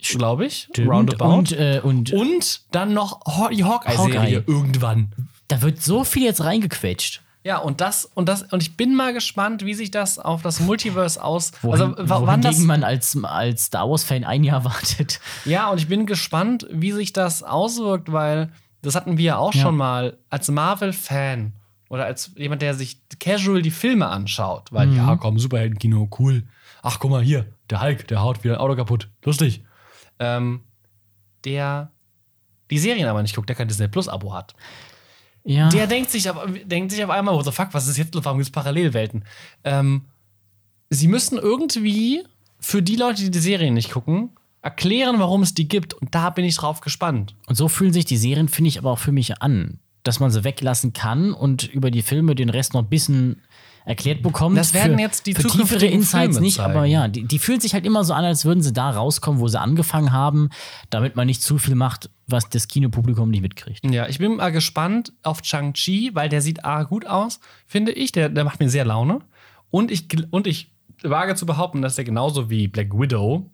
glaube 0.00 0.46
ich. 0.46 0.68
Und, 0.76 1.20
und, 1.20 1.52
äh, 1.52 1.80
und 1.82 2.12
Und 2.12 2.60
dann 2.72 2.94
noch 2.94 3.20
die 3.50 3.62
Hawkeye-Serie 3.64 4.18
Hawkeye. 4.38 4.42
irgendwann. 4.46 5.12
da 5.46 5.62
wird 5.62 5.80
so 5.82 6.02
viel 6.04 6.24
jetzt 6.24 6.42
reingequetscht. 6.42 7.22
Ja, 7.44 7.58
und 7.58 7.80
das, 7.80 8.04
und 8.14 8.28
das, 8.28 8.42
und 8.52 8.62
ich 8.62 8.76
bin 8.76 8.94
mal 8.96 9.14
gespannt, 9.14 9.64
wie 9.64 9.72
sich 9.72 9.90
das 9.92 10.18
auf 10.18 10.42
das 10.42 10.58
Multiverse 10.60 11.22
aus. 11.22 11.52
Wohin, 11.62 11.80
also, 11.94 12.08
wa- 12.10 12.22
wann 12.26 12.42
das, 12.42 12.58
man 12.58 12.82
als, 12.82 13.16
als 13.22 13.66
Star 13.66 13.88
Wars-Fan 13.88 14.24
ein 14.24 14.42
Jahr 14.44 14.64
wartet. 14.64 15.20
ja, 15.44 15.70
und 15.70 15.78
ich 15.78 15.86
bin 15.88 16.04
gespannt, 16.04 16.66
wie 16.70 16.90
sich 16.92 17.12
das 17.12 17.44
auswirkt, 17.44 18.10
weil 18.12 18.50
das 18.82 18.96
hatten 18.96 19.16
wir 19.16 19.24
ja 19.24 19.36
auch 19.38 19.54
Ja. 19.54 19.62
schon 19.62 19.76
mal 19.76 20.18
als 20.28 20.50
Marvel-Fan 20.50 21.52
oder 21.88 22.04
als 22.04 22.32
jemand, 22.36 22.62
der 22.62 22.74
sich 22.74 23.00
casual 23.18 23.62
die 23.62 23.70
Filme 23.70 24.08
anschaut. 24.08 24.72
Weil, 24.72 24.94
ja, 24.94 25.16
komm, 25.16 25.38
Superheldenkino, 25.38 26.08
cool. 26.18 26.44
Ach, 26.82 26.98
guck 27.00 27.10
mal 27.10 27.22
hier, 27.22 27.46
der 27.70 27.82
Hulk, 27.82 28.06
der 28.08 28.22
haut 28.22 28.44
wieder 28.44 28.54
ein 28.54 28.60
Auto 28.60 28.76
kaputt. 28.76 29.08
Lustig. 29.24 29.64
Ähm, 30.18 30.62
der 31.44 31.90
die 32.70 32.78
Serien 32.78 33.08
aber 33.08 33.22
nicht 33.22 33.34
guckt, 33.34 33.48
der 33.48 33.56
kein 33.56 33.68
Disney 33.68 33.88
Plus-Abo 33.88 34.32
hat. 34.34 34.54
Ja. 35.44 35.68
Der 35.70 35.86
denkt 35.86 36.10
sich, 36.10 36.28
aber, 36.28 36.46
denkt 36.46 36.92
sich 36.92 37.02
auf 37.02 37.10
einmal, 37.10 37.34
what 37.34 37.44
the 37.44 37.52
fuck, 37.52 37.68
was 37.72 37.88
ist 37.88 37.96
jetzt 37.96 38.14
los? 38.14 38.24
Warum 38.24 38.38
gibt 38.38 38.48
es 38.48 38.52
Parallelwelten? 38.52 39.24
Ähm, 39.64 40.02
sie 40.90 41.08
müssen 41.08 41.38
irgendwie 41.38 42.22
für 42.60 42.82
die 42.82 42.96
Leute, 42.96 43.22
die 43.22 43.30
die 43.30 43.38
Serien 43.38 43.74
nicht 43.74 43.90
gucken, 43.90 44.30
erklären, 44.60 45.18
warum 45.18 45.42
es 45.42 45.54
die 45.54 45.68
gibt. 45.68 45.94
Und 45.94 46.14
da 46.14 46.30
bin 46.30 46.44
ich 46.44 46.56
drauf 46.56 46.80
gespannt. 46.80 47.34
Und 47.46 47.54
so 47.54 47.68
fühlen 47.68 47.92
sich 47.92 48.04
die 48.04 48.16
Serien, 48.18 48.48
finde 48.48 48.68
ich, 48.68 48.78
aber 48.78 48.90
auch 48.90 48.98
für 48.98 49.12
mich 49.12 49.40
an. 49.40 49.78
Dass 50.02 50.20
man 50.20 50.30
sie 50.30 50.44
weglassen 50.44 50.92
kann 50.92 51.32
und 51.32 51.64
über 51.64 51.90
die 51.90 52.02
Filme 52.02 52.34
den 52.34 52.50
Rest 52.50 52.74
noch 52.74 52.82
ein 52.82 52.88
bisschen 52.88 53.42
erklärt 53.88 54.22
bekommt. 54.22 54.56
Das 54.56 54.74
werden 54.74 54.96
für, 54.96 55.00
jetzt 55.00 55.26
die 55.26 55.34
für 55.34 55.44
tiefere 55.44 55.86
Insights 55.86 56.34
Filme 56.34 56.40
nicht, 56.40 56.56
zeigen. 56.56 56.72
aber 56.72 56.84
ja, 56.84 57.08
die, 57.08 57.24
die 57.24 57.38
fühlen 57.38 57.60
sich 57.60 57.72
halt 57.72 57.86
immer 57.86 58.04
so 58.04 58.12
an, 58.12 58.22
als 58.22 58.44
würden 58.44 58.62
sie 58.62 58.72
da 58.74 58.90
rauskommen, 58.90 59.40
wo 59.40 59.48
sie 59.48 59.58
angefangen 59.58 60.12
haben, 60.12 60.50
damit 60.90 61.16
man 61.16 61.26
nicht 61.26 61.42
zu 61.42 61.56
viel 61.56 61.74
macht, 61.74 62.10
was 62.26 62.50
das 62.50 62.68
Kinopublikum 62.68 63.30
nicht 63.30 63.40
mitkriegt. 63.40 63.84
Ja, 63.90 64.06
ich 64.06 64.18
bin 64.18 64.36
mal 64.36 64.52
gespannt 64.52 65.14
auf 65.22 65.40
Chang-Chi, 65.40 66.10
weil 66.12 66.28
der 66.28 66.42
sieht 66.42 66.66
A 66.66 66.82
gut 66.82 67.06
aus, 67.06 67.40
finde 67.66 67.92
ich. 67.92 68.12
Der, 68.12 68.28
der 68.28 68.44
macht 68.44 68.60
mir 68.60 68.68
sehr 68.68 68.84
Laune. 68.84 69.20
Und 69.70 69.90
ich, 69.90 70.06
und 70.30 70.46
ich 70.46 70.70
wage 71.02 71.34
zu 71.34 71.46
behaupten, 71.46 71.80
dass 71.80 71.96
der 71.96 72.04
genauso 72.04 72.50
wie 72.50 72.68
Black 72.68 72.92
Widow 72.92 73.48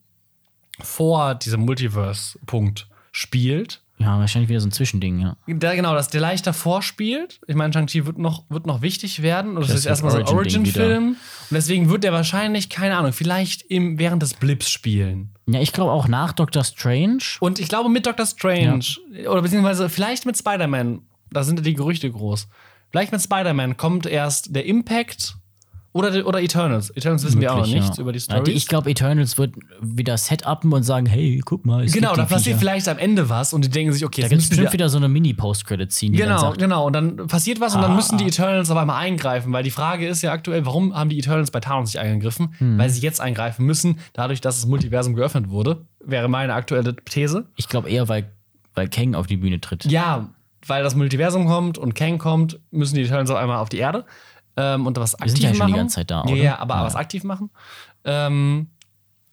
vor 0.81 1.37
diesem 1.37 1.61
Multiverse-Punkt 1.61 2.89
spielt. 3.13 3.84
Ja, 3.99 4.19
wahrscheinlich 4.19 4.49
wieder 4.49 4.61
so 4.61 4.67
ein 4.67 4.73
Zwischending, 4.73 5.21
ja. 5.21 5.37
Da, 5.47 5.75
genau, 5.75 5.95
dass 5.95 6.09
der 6.09 6.21
leicht 6.21 6.47
davor 6.47 6.83
spielt. 6.83 7.41
Ich 7.47 7.55
meine, 7.55 7.73
Shang-Chi 7.73 8.07
wird 8.07 8.19
noch, 8.19 8.45
wird 8.51 8.67
noch 8.67 8.83
wichtig 8.83 9.23
werden. 9.23 9.57
Und 9.57 9.69
das, 9.69 9.75
ist 9.75 9.87
erstmal 9.87 10.11
so 10.11 10.19
ein 10.19 10.27
Origin-Film. 10.27 11.11
Und 11.11 11.17
deswegen 11.51 11.89
wird 11.89 12.03
der 12.03 12.13
wahrscheinlich, 12.13 12.69
keine 12.69 12.97
Ahnung, 12.97 13.13
vielleicht 13.13 13.63
im, 13.63 13.99
während 13.99 14.23
des 14.23 14.35
Blips 14.35 14.69
spielen. 14.69 15.31
Ja, 15.47 15.61
ich 15.61 15.73
glaube 15.73 15.93
auch 15.93 16.09
nach 16.09 16.33
Doctor 16.33 16.65
Strange. 16.65 17.23
Und 17.39 17.61
ich 17.61 17.69
glaube 17.69 17.89
mit 17.89 18.07
Doctor 18.07 18.27
Strange, 18.27 18.85
oder 19.29 19.43
beziehungsweise 19.43 19.89
vielleicht 19.89 20.27
mit 20.27 20.37
Spider-Man, 20.37 21.03
da 21.31 21.45
sind 21.45 21.59
ja 21.59 21.63
die 21.63 21.75
Gerüchte 21.75 22.11
groß. 22.11 22.49
Vielleicht 22.91 23.13
mit 23.13 23.23
Spider-Man 23.23 23.77
kommt 23.77 24.07
erst 24.07 24.55
der 24.55 24.67
Impact 24.67 25.37
oder, 25.95 26.27
oder 26.27 26.43
Eternals. 26.43 26.91
Eternals 26.91 27.25
wissen 27.25 27.41
wir 27.41 27.53
auch 27.53 27.59
noch 27.59 27.67
Möglich, 27.67 27.81
nichts 27.83 27.97
ja. 27.97 28.03
über 28.03 28.13
die 28.13 28.19
Story. 28.19 28.51
Ich 28.51 28.67
glaube, 28.67 28.91
Eternals 28.91 29.39
wird 29.39 29.55
wieder 29.81 30.19
setupen 30.19 30.73
und 30.73 30.83
sagen, 30.83 31.07
hey, 31.07 31.41
guck 31.45 31.65
mal, 31.65 31.87
genau, 31.87 32.15
da 32.17 32.25
passiert 32.25 32.43
Viecher. 32.57 32.59
vielleicht 32.59 32.89
am 32.89 32.99
Ende 32.99 33.29
was 33.31 33.53
und 33.53 33.65
die 33.65 33.71
denken 33.71 33.93
sich, 33.93 34.05
okay, 34.05 34.23
Da 34.23 34.29
gibt 34.29 34.43
es 34.43 34.49
bestimmt 34.49 34.73
wieder 34.73 34.89
so 34.89 34.99
eine 34.99 35.09
Mini-Post-Credit-Scene, 35.09 36.17
dann 36.19 36.27
Genau, 36.29 36.39
sagt, 36.41 36.59
genau. 36.59 36.87
Und 36.87 36.93
dann 36.95 37.17
passiert 37.29 37.61
was 37.61 37.75
und 37.77 37.83
dann 37.83 37.93
Ah. 37.93 37.95
müssen 37.95 38.19
die 38.19 38.27
Eternals 38.27 38.71
aber 38.71 38.85
mal 38.85 38.99
eingreifen, 38.99 39.53
weil 39.53 39.63
die 39.63 39.71
Frage 39.71 40.07
ist 40.09 40.23
ja 40.23 40.33
aktuell, 40.33 40.67
warum 40.67 40.95
haben 40.95 41.11
die 41.11 41.19
Eternals 41.19 41.51
bei 41.53 41.61
Thanos 41.61 41.95
nicht 41.95 41.99
eingegriffen? 42.03 42.55
Hm. 42.59 42.77
Weil 42.77 42.91
sie 42.91 43.01
jetzt 43.01 43.21
eingreifen 43.21 43.65
müssen, 43.65 44.01
dadurch, 44.13 44.41
dass 44.41 44.57
das 44.61 44.67
Multiversum 44.67 45.15
geöffnet 45.15 45.49
wurde, 45.49 45.87
wäre 46.05 46.29
meine 46.29 46.55
aktuelle 46.55 46.97
These. 46.97 47.47
ich 47.57 47.69
glaube 47.69 47.89
eher, 47.89 48.09
weil, 48.09 48.31
weil 48.75 48.89
Kang 48.89 49.15
auf 49.15 49.29
die 49.29 49.37
Bühne 49.37 49.61
tritt. 49.61 49.85
Ja, 49.85 50.29
weil 50.67 50.83
das 50.83 50.95
Multiversum 50.97 51.47
kommt 51.47 51.79
und 51.79 51.95
Kang 51.95 52.19
kommt, 52.19 52.59
müssen 52.71 52.95
die 52.97 53.03
Eternals 53.03 53.31
auf 53.31 53.37
einmal 53.37 53.59
auf 53.59 53.69
die 53.69 53.77
Erde 53.79 54.05
ähm, 54.57 54.87
und 54.87 54.97
was 54.99 55.15
aktiv 55.15 55.33
sind 55.33 55.43
ja 55.43 55.49
schon 55.51 55.59
machen. 55.59 55.73
die 55.73 55.79
ganze 55.79 55.95
Zeit 55.97 56.11
da, 56.11 56.25
Ja, 56.27 56.33
oder? 56.33 56.43
ja, 56.43 56.59
aber 56.59 56.75
Ja. 56.77 56.85
was 56.85 56.97
aktiv 56.97 57.25
machen. 57.25 57.51
Ähm, 58.05 58.69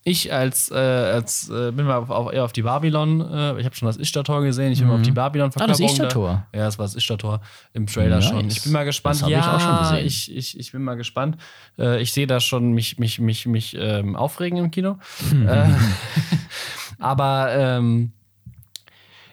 ich 0.04 0.32
als, 0.32 0.68
äh, 0.72 0.74
als 0.74 1.48
äh, 1.48 1.70
bin 1.70 1.86
mal 1.86 1.98
auf, 1.98 2.10
auf, 2.10 2.32
eher 2.32 2.44
auf 2.44 2.52
die 2.52 2.62
Babylon, 2.62 3.20
äh, 3.20 3.56
ich 3.60 3.64
habe 3.64 3.76
schon 3.76 3.86
das 3.86 3.96
Ishtar-Tor 3.98 4.42
gesehen, 4.42 4.72
ich 4.72 4.80
bin 4.80 4.88
mal 4.88 4.96
auf 4.96 5.02
die 5.02 5.12
babylon 5.12 5.52
Ah, 5.54 5.66
das 5.68 5.78
Ishtar-Tor. 5.78 6.44
Ja, 6.52 6.64
das 6.64 6.76
war 6.76 6.86
das 6.86 6.96
Ishtar-Tor 6.96 7.40
im 7.72 7.86
Trailer 7.86 8.16
Nice. 8.16 8.24
schon. 8.28 8.48
Ich 8.48 8.62
bin 8.64 8.72
mal 8.72 8.84
gespannt. 8.84 9.22
Das 9.22 9.28
ja, 9.28 9.38
ich 9.38 9.46
auch 9.46 9.60
schon 9.60 9.78
gesehen. 9.78 10.04
Ich, 10.06 10.34
ich, 10.34 10.58
ich 10.58 10.72
bin 10.72 10.82
mal 10.82 10.96
gespannt. 10.96 11.36
Äh, 11.78 12.02
ich 12.02 12.12
sehe 12.12 12.26
da 12.26 12.40
schon 12.40 12.72
mich, 12.72 12.98
mich, 12.98 13.20
mich, 13.20 13.46
mich 13.46 13.76
ähm, 13.78 14.16
aufregen 14.16 14.58
im 14.58 14.72
Kino. 14.72 14.98
äh, 15.46 15.68
aber 16.98 17.54
ähm, 17.54 18.12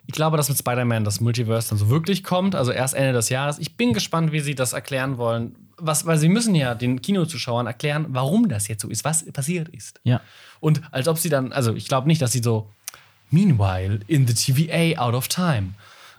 ich 0.06 0.14
glaube, 0.14 0.38
dass 0.38 0.49
mit 0.49 0.57
Spider-Man 0.57 1.03
das 1.03 1.20
Multiverse 1.20 1.70
dann 1.70 1.78
so 1.78 1.90
wirklich 1.90 2.24
kommt, 2.24 2.56
also 2.56 2.72
erst 2.72 2.94
Ende 2.95 3.14
des 3.14 3.30
Jahres. 3.30 3.60
Ich 3.60 3.76
bin 3.78 3.94
gespannt, 3.94 4.32
wie 4.32 4.40
sie 4.40 4.56
das 4.56 4.74
erklären 4.74 5.18
wollen. 5.18 5.56
Was, 5.81 6.06
weil 6.06 6.18
sie 6.18 6.30
müssen 6.30 6.56
ja 6.56 6.76
den 6.76 7.01
Kinozuschauern 7.01 7.68
erklären, 7.68 8.07
warum 8.10 8.49
das 8.49 8.68
jetzt 8.68 8.81
so 8.81 8.89
ist, 8.89 9.03
was 9.03 9.26
passiert 9.31 9.69
ist. 9.69 9.99
Ja. 10.03 10.22
Und 10.60 10.81
als 10.91 11.07
ob 11.07 11.18
sie 11.18 11.30
dann, 11.30 11.51
also 11.51 11.73
ich 11.73 11.88
glaube 11.88 12.07
nicht, 12.07 12.22
dass 12.22 12.31
sie 12.31 12.41
so, 12.43 12.69
meanwhile, 13.31 13.99
in 14.07 14.27
the 14.27 14.34
TVA 14.34 14.99
out 15.01 15.14
of 15.14 15.27
time. 15.27 15.73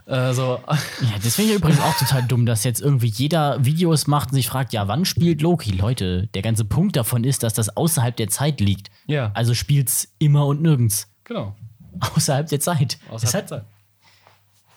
Äh, 0.06 0.32
so. 0.32 0.60
Ja, 1.02 1.18
das 1.22 1.36
finde 1.36 1.52
ich 1.52 1.56
übrigens 1.58 1.80
auch 1.80 1.96
total 1.96 2.22
dumm, 2.24 2.46
dass 2.46 2.64
jetzt 2.64 2.80
irgendwie 2.80 3.06
jeder 3.08 3.64
Videos 3.64 4.06
macht 4.06 4.30
und 4.30 4.34
sich 4.34 4.48
fragt, 4.48 4.72
ja, 4.72 4.88
wann 4.88 5.04
spielt 5.04 5.40
Loki? 5.40 5.72
Leute, 5.72 6.28
der 6.34 6.42
ganze 6.42 6.64
Punkt 6.64 6.96
davon 6.96 7.24
ist, 7.24 7.42
dass 7.42 7.54
das 7.54 7.76
außerhalb 7.76 8.16
der 8.16 8.28
Zeit 8.28 8.60
liegt. 8.60 8.90
Ja. 9.06 9.30
Also 9.34 9.54
spielt's 9.54 10.08
immer 10.18 10.46
und 10.46 10.62
nirgends. 10.62 11.08
Genau. 11.24 11.54
Außerhalb 12.00 12.48
der 12.48 12.60
Zeit. 12.60 12.98
Außerhalb 13.10 13.46
der 13.46 13.58
Zeit. 13.58 13.66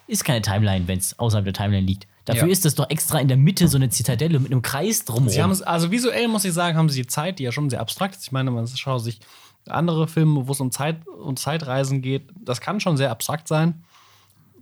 ist 0.07 0.23
keine 0.23 0.41
Timeline, 0.41 0.88
wenn 0.88 0.99
es 0.99 1.18
außerhalb 1.18 1.45
der 1.45 1.53
Timeline 1.53 1.85
liegt. 1.85 2.07
Dafür 2.26 2.48
Ja. 2.48 2.52
ist 2.52 2.64
das 2.66 2.76
doch 2.76 2.90
extra 2.90 3.20
in 3.20 3.28
der 3.28 3.38
Mitte 3.38 3.68
so 3.68 3.78
eine 3.78 3.90
Zitadelle 3.90 4.40
mit 4.40 4.52
einem 4.52 4.62
Kreis 4.62 5.04
drumherum. 5.04 5.30
Sie 5.30 5.41
haben 5.44 5.52
es, 5.52 5.62
also 5.62 5.91
visuell 5.91 6.28
muss 6.30 6.45
ich 6.45 6.54
sagen, 6.54 6.78
haben 6.78 6.90
sie 6.90 7.02
die 7.02 7.08
Zeit, 7.08 7.40
die 7.40 7.44
ja 7.44 7.52
schon 7.52 7.70
sehr 7.70 7.82
abstrakt 7.82 8.16
ist. 8.16 8.24
Ich 8.24 8.32
meine, 8.32 8.50
man 8.52 8.66
schaut 8.68 9.04
sich 9.04 9.20
andere 9.68 10.08
Filme, 10.08 10.48
wo 10.48 10.52
es 10.52 10.60
um 10.60 10.72
Zeit 10.72 10.98
um 11.08 11.36
Zeitreisen 11.36 12.02
geht, 12.02 12.24
das 12.40 12.62
kann 12.62 12.80
schon 12.80 12.98
sehr 12.98 13.12
abstrakt 13.12 13.48
sein. 13.48 13.84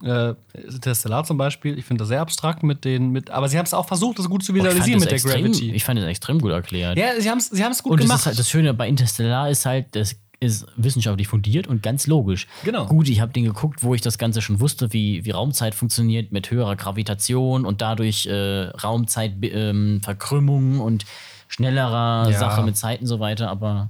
Äh, 0.03 0.33
Interstellar 0.55 1.23
zum 1.25 1.37
Beispiel, 1.37 1.77
ich 1.77 1.85
finde 1.85 2.01
das 2.01 2.07
sehr 2.07 2.21
abstrakt 2.21 2.63
mit 2.63 2.85
den, 2.85 3.11
mit, 3.11 3.29
aber 3.29 3.47
sie 3.49 3.57
haben 3.59 3.65
es 3.67 3.73
auch 3.75 3.87
versucht, 3.87 4.17
das 4.17 4.27
gut 4.27 4.43
zu 4.43 4.51
fand 4.53 4.63
visualisieren 4.65 4.99
das 4.99 5.05
mit 5.05 5.11
der 5.11 5.15
extrem, 5.17 5.43
Gravity. 5.45 5.71
Ich 5.73 5.83
fand 5.83 5.99
das 5.99 6.07
extrem 6.07 6.39
gut 6.39 6.51
erklärt. 6.51 6.97
ja, 6.97 7.19
sie 7.21 7.29
haben 7.29 7.37
es 7.37 7.49
sie 7.49 7.63
haben's 7.63 7.83
gut 7.83 7.91
und 7.93 7.99
das, 7.99 8.07
gemacht. 8.07 8.19
ist 8.21 8.25
halt, 8.25 8.39
das 8.39 8.49
Schöne 8.49 8.73
bei 8.73 8.87
Interstellar 8.87 9.49
ist 9.51 9.65
halt, 9.67 9.95
das 9.95 10.15
ist 10.41 10.65
wissenschaftlich 10.75 11.27
fundiert 11.27 11.67
und 11.67 11.83
ganz 11.83 12.07
logisch. 12.07 12.47
Genau. 12.63 12.87
Gut, 12.87 13.07
ich 13.09 13.21
habe 13.21 13.31
den 13.31 13.45
geguckt, 13.45 13.83
wo 13.83 13.93
ich 13.93 14.01
das 14.01 14.17
Ganze 14.17 14.41
schon 14.41 14.59
wusste, 14.59 14.91
wie, 14.91 15.23
wie 15.23 15.31
Raumzeit 15.31 15.75
funktioniert 15.75 16.31
mit 16.31 16.49
höherer 16.49 16.75
Gravitation 16.75 17.63
und 17.63 17.81
dadurch 17.81 18.25
äh, 18.25 18.63
Raumzeitverkrümmung 18.83 20.79
und 20.79 21.05
schnellerer 21.47 22.29
Ja. 22.31 22.39
Sache 22.39 22.63
mit 22.63 22.75
Zeit 22.75 23.01
und 23.01 23.07
so 23.07 23.19
weiter, 23.19 23.49
aber 23.49 23.89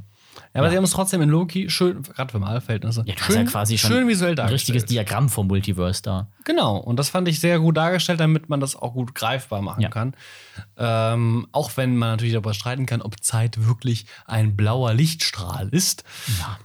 aber 0.53 0.69
sie 0.69 0.77
haben 0.77 0.83
es 0.83 0.91
trotzdem 0.91 1.21
in 1.21 1.29
Loki 1.29 1.69
schön, 1.69 2.03
gerade 2.03 2.31
für 2.31 2.39
Malverhältnisse, 2.39 3.03
ja, 3.05 3.13
schön, 3.17 3.35
ja 3.37 3.43
quasi 3.45 3.77
schön 3.77 4.07
visuell 4.07 4.31
ein 4.31 4.35
dargestellt. 4.35 4.75
richtiges 4.75 4.85
Diagramm 4.85 5.29
vom 5.29 5.47
Multiverse 5.47 6.01
da. 6.01 6.27
Genau, 6.43 6.77
und 6.77 6.97
das 6.97 7.09
fand 7.09 7.27
ich 7.27 7.39
sehr 7.39 7.59
gut 7.59 7.77
dargestellt, 7.77 8.19
damit 8.19 8.49
man 8.49 8.59
das 8.59 8.75
auch 8.75 8.93
gut 8.93 9.15
greifbar 9.15 9.61
machen 9.61 9.81
Ja. 9.81 9.89
kann. 9.89 10.13
Ähm, 10.77 11.47
auch 11.51 11.71
wenn 11.77 11.95
man 11.95 12.09
natürlich 12.11 12.33
darüber 12.33 12.53
streiten 12.53 12.85
kann, 12.85 13.01
ob 13.01 13.23
Zeit 13.23 13.65
wirklich 13.65 14.05
ein 14.25 14.55
blauer 14.57 14.93
Lichtstrahl 14.93 15.69
ist. 15.69 16.03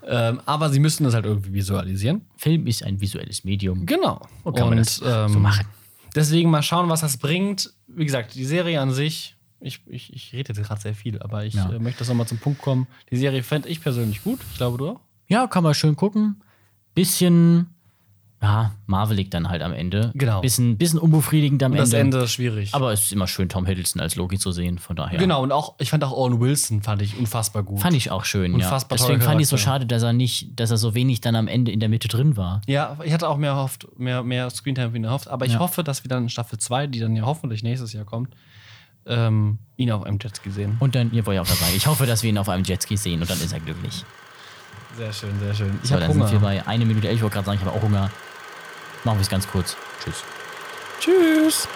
Ähm, 0.06 0.40
aber 0.46 0.70
sie 0.70 0.80
müssen 0.80 1.04
das 1.04 1.14
halt 1.14 1.24
irgendwie 1.26 1.52
visualisieren. 1.52 2.22
Film 2.36 2.66
ist 2.66 2.82
ein 2.82 3.00
visuelles 3.00 3.44
Medium. 3.44 3.86
Genau. 3.86 4.20
Und 4.42 4.56
kann 4.56 4.68
man 4.68 4.78
das 4.78 4.96
so 4.96 5.28
machen. 5.38 5.66
Deswegen 6.14 6.50
mal 6.50 6.62
schauen, 6.62 6.88
was 6.88 7.02
das 7.02 7.18
bringt. 7.18 7.72
Wie 7.86 8.04
gesagt, 8.04 8.34
die 8.34 8.44
Serie 8.46 8.80
an 8.80 8.90
sich, 8.92 9.35
ich, 9.60 9.80
ich, 9.86 10.12
ich 10.12 10.32
rede 10.32 10.52
jetzt 10.52 10.66
gerade 10.66 10.80
sehr 10.80 10.94
viel, 10.94 11.20
aber 11.20 11.44
ich 11.44 11.54
Ja. 11.54 11.70
äh, 11.70 11.78
möchte 11.78 12.00
das 12.00 12.08
nochmal 12.08 12.26
zum 12.26 12.38
Punkt 12.38 12.60
kommen. 12.60 12.86
Die 13.10 13.16
Serie 13.16 13.42
fände 13.42 13.68
ich 13.68 13.80
persönlich 13.80 14.22
gut. 14.22 14.40
Ich 14.52 14.56
glaube, 14.58 14.78
du 14.78 14.88
auch. 14.90 15.00
Ja, 15.28 15.46
kann 15.46 15.64
man 15.64 15.74
schön 15.74 15.96
gucken. 15.96 16.42
Bisschen, 16.94 17.66
ja, 18.40 18.72
marvelig 18.86 19.30
dann 19.30 19.48
halt 19.48 19.60
am 19.62 19.72
Ende. 19.72 20.12
Genau. 20.14 20.40
Bisschen, 20.40 20.78
bisschen 20.78 20.98
unbefriedigend 20.98 21.62
am 21.62 21.72
Das 21.74 21.92
Ende. 21.92 22.16
Ende 22.18 22.24
ist 22.24 22.32
schwierig. 22.32 22.74
Aber 22.74 22.92
es 22.92 23.02
ist 23.04 23.12
immer 23.12 23.26
schön, 23.26 23.48
Tom 23.48 23.66
Hiddleston 23.66 24.00
als 24.00 24.14
Loki 24.16 24.38
zu 24.38 24.52
sehen, 24.52 24.78
von 24.78 24.94
daher. 24.96 25.18
Genau, 25.18 25.42
und 25.42 25.52
auch, 25.52 25.74
ich 25.78 25.90
fand 25.90 26.04
auch 26.04 26.12
Owen 26.12 26.40
Wilson, 26.40 26.82
fand 26.82 27.02
ich 27.02 27.18
unfassbar 27.18 27.64
gut. 27.64 27.80
Fand 27.80 27.96
ich 27.96 28.10
auch 28.10 28.24
schön, 28.24 28.54
Unfassbar 28.54 28.98
ja. 28.98 29.04
Deswegen 29.04 29.20
fand 29.22 29.40
ich 29.40 29.48
so 29.48 29.56
Charakter. 29.56 29.72
schade, 29.80 29.86
dass 29.86 30.02
er 30.02 30.12
nicht, 30.12 30.58
dass 30.58 30.70
er 30.70 30.76
so 30.78 30.94
wenig 30.94 31.20
dann 31.20 31.34
am 31.36 31.48
Ende 31.48 31.72
in 31.72 31.80
der 31.80 31.88
Mitte 31.88 32.08
drin 32.08 32.36
war. 32.36 32.60
Ja, 32.66 32.96
ich 33.04 33.12
hatte 33.12 33.28
auch 33.28 33.36
mehr 33.36 33.50
erhofft, 33.50 33.86
mehr, 33.98 34.22
mehr 34.22 34.48
Screentime 34.50 34.96
ihn 34.96 35.04
erhofft. 35.04 35.28
Aber 35.28 35.44
ich 35.44 35.52
Ja. 35.54 35.58
hoffe, 35.58 35.82
dass 35.82 36.04
wir 36.04 36.08
dann 36.08 36.24
in 36.24 36.28
Staffel 36.28 36.58
2, 36.58 36.86
die 36.86 37.00
dann 37.00 37.16
ja 37.16 37.24
hoffentlich 37.24 37.62
nächstes 37.62 37.92
Jahr 37.92 38.04
kommt, 38.04 38.34
ähm, 39.06 39.58
ihn 39.76 39.90
auf 39.92 40.04
einem 40.04 40.18
Jetski 40.20 40.50
sehen. 40.50 40.76
Und 40.80 40.94
dann, 40.94 41.12
ihr 41.12 41.24
wollt 41.26 41.36
ja 41.36 41.42
auch 41.42 41.46
dabei. 41.46 41.72
Ich 41.74 41.86
hoffe, 41.86 42.06
dass 42.06 42.22
wir 42.22 42.30
ihn 42.30 42.38
auf 42.38 42.48
einem 42.48 42.64
Jetski 42.64 42.96
sehen 42.96 43.20
und 43.20 43.30
dann 43.30 43.40
ist 43.40 43.52
er 43.52 43.60
glücklich. 43.60 44.04
Sehr 44.96 45.12
schön, 45.12 45.38
sehr 45.40 45.54
schön. 45.54 45.78
Ich 45.82 45.88
So, 45.88 45.98
dann 45.98 46.08
Hunger. 46.08 46.28
sind 46.28 46.40
wir 46.40 46.48
bei 46.48 46.66
1 46.66 46.84
Minute 46.84 47.06
11. 47.08 47.16
Ich 47.16 47.22
wollte 47.22 47.34
gerade 47.34 47.46
sagen, 47.46 47.58
ich 47.60 47.66
habe 47.66 47.76
auch 47.76 47.82
Hunger. 47.82 48.10
Machen 49.04 49.18
wir 49.18 49.22
es 49.22 49.28
ganz 49.28 49.46
kurz. 49.46 49.76
Tschüss. 50.02 50.24
Tschüss. 51.00 51.68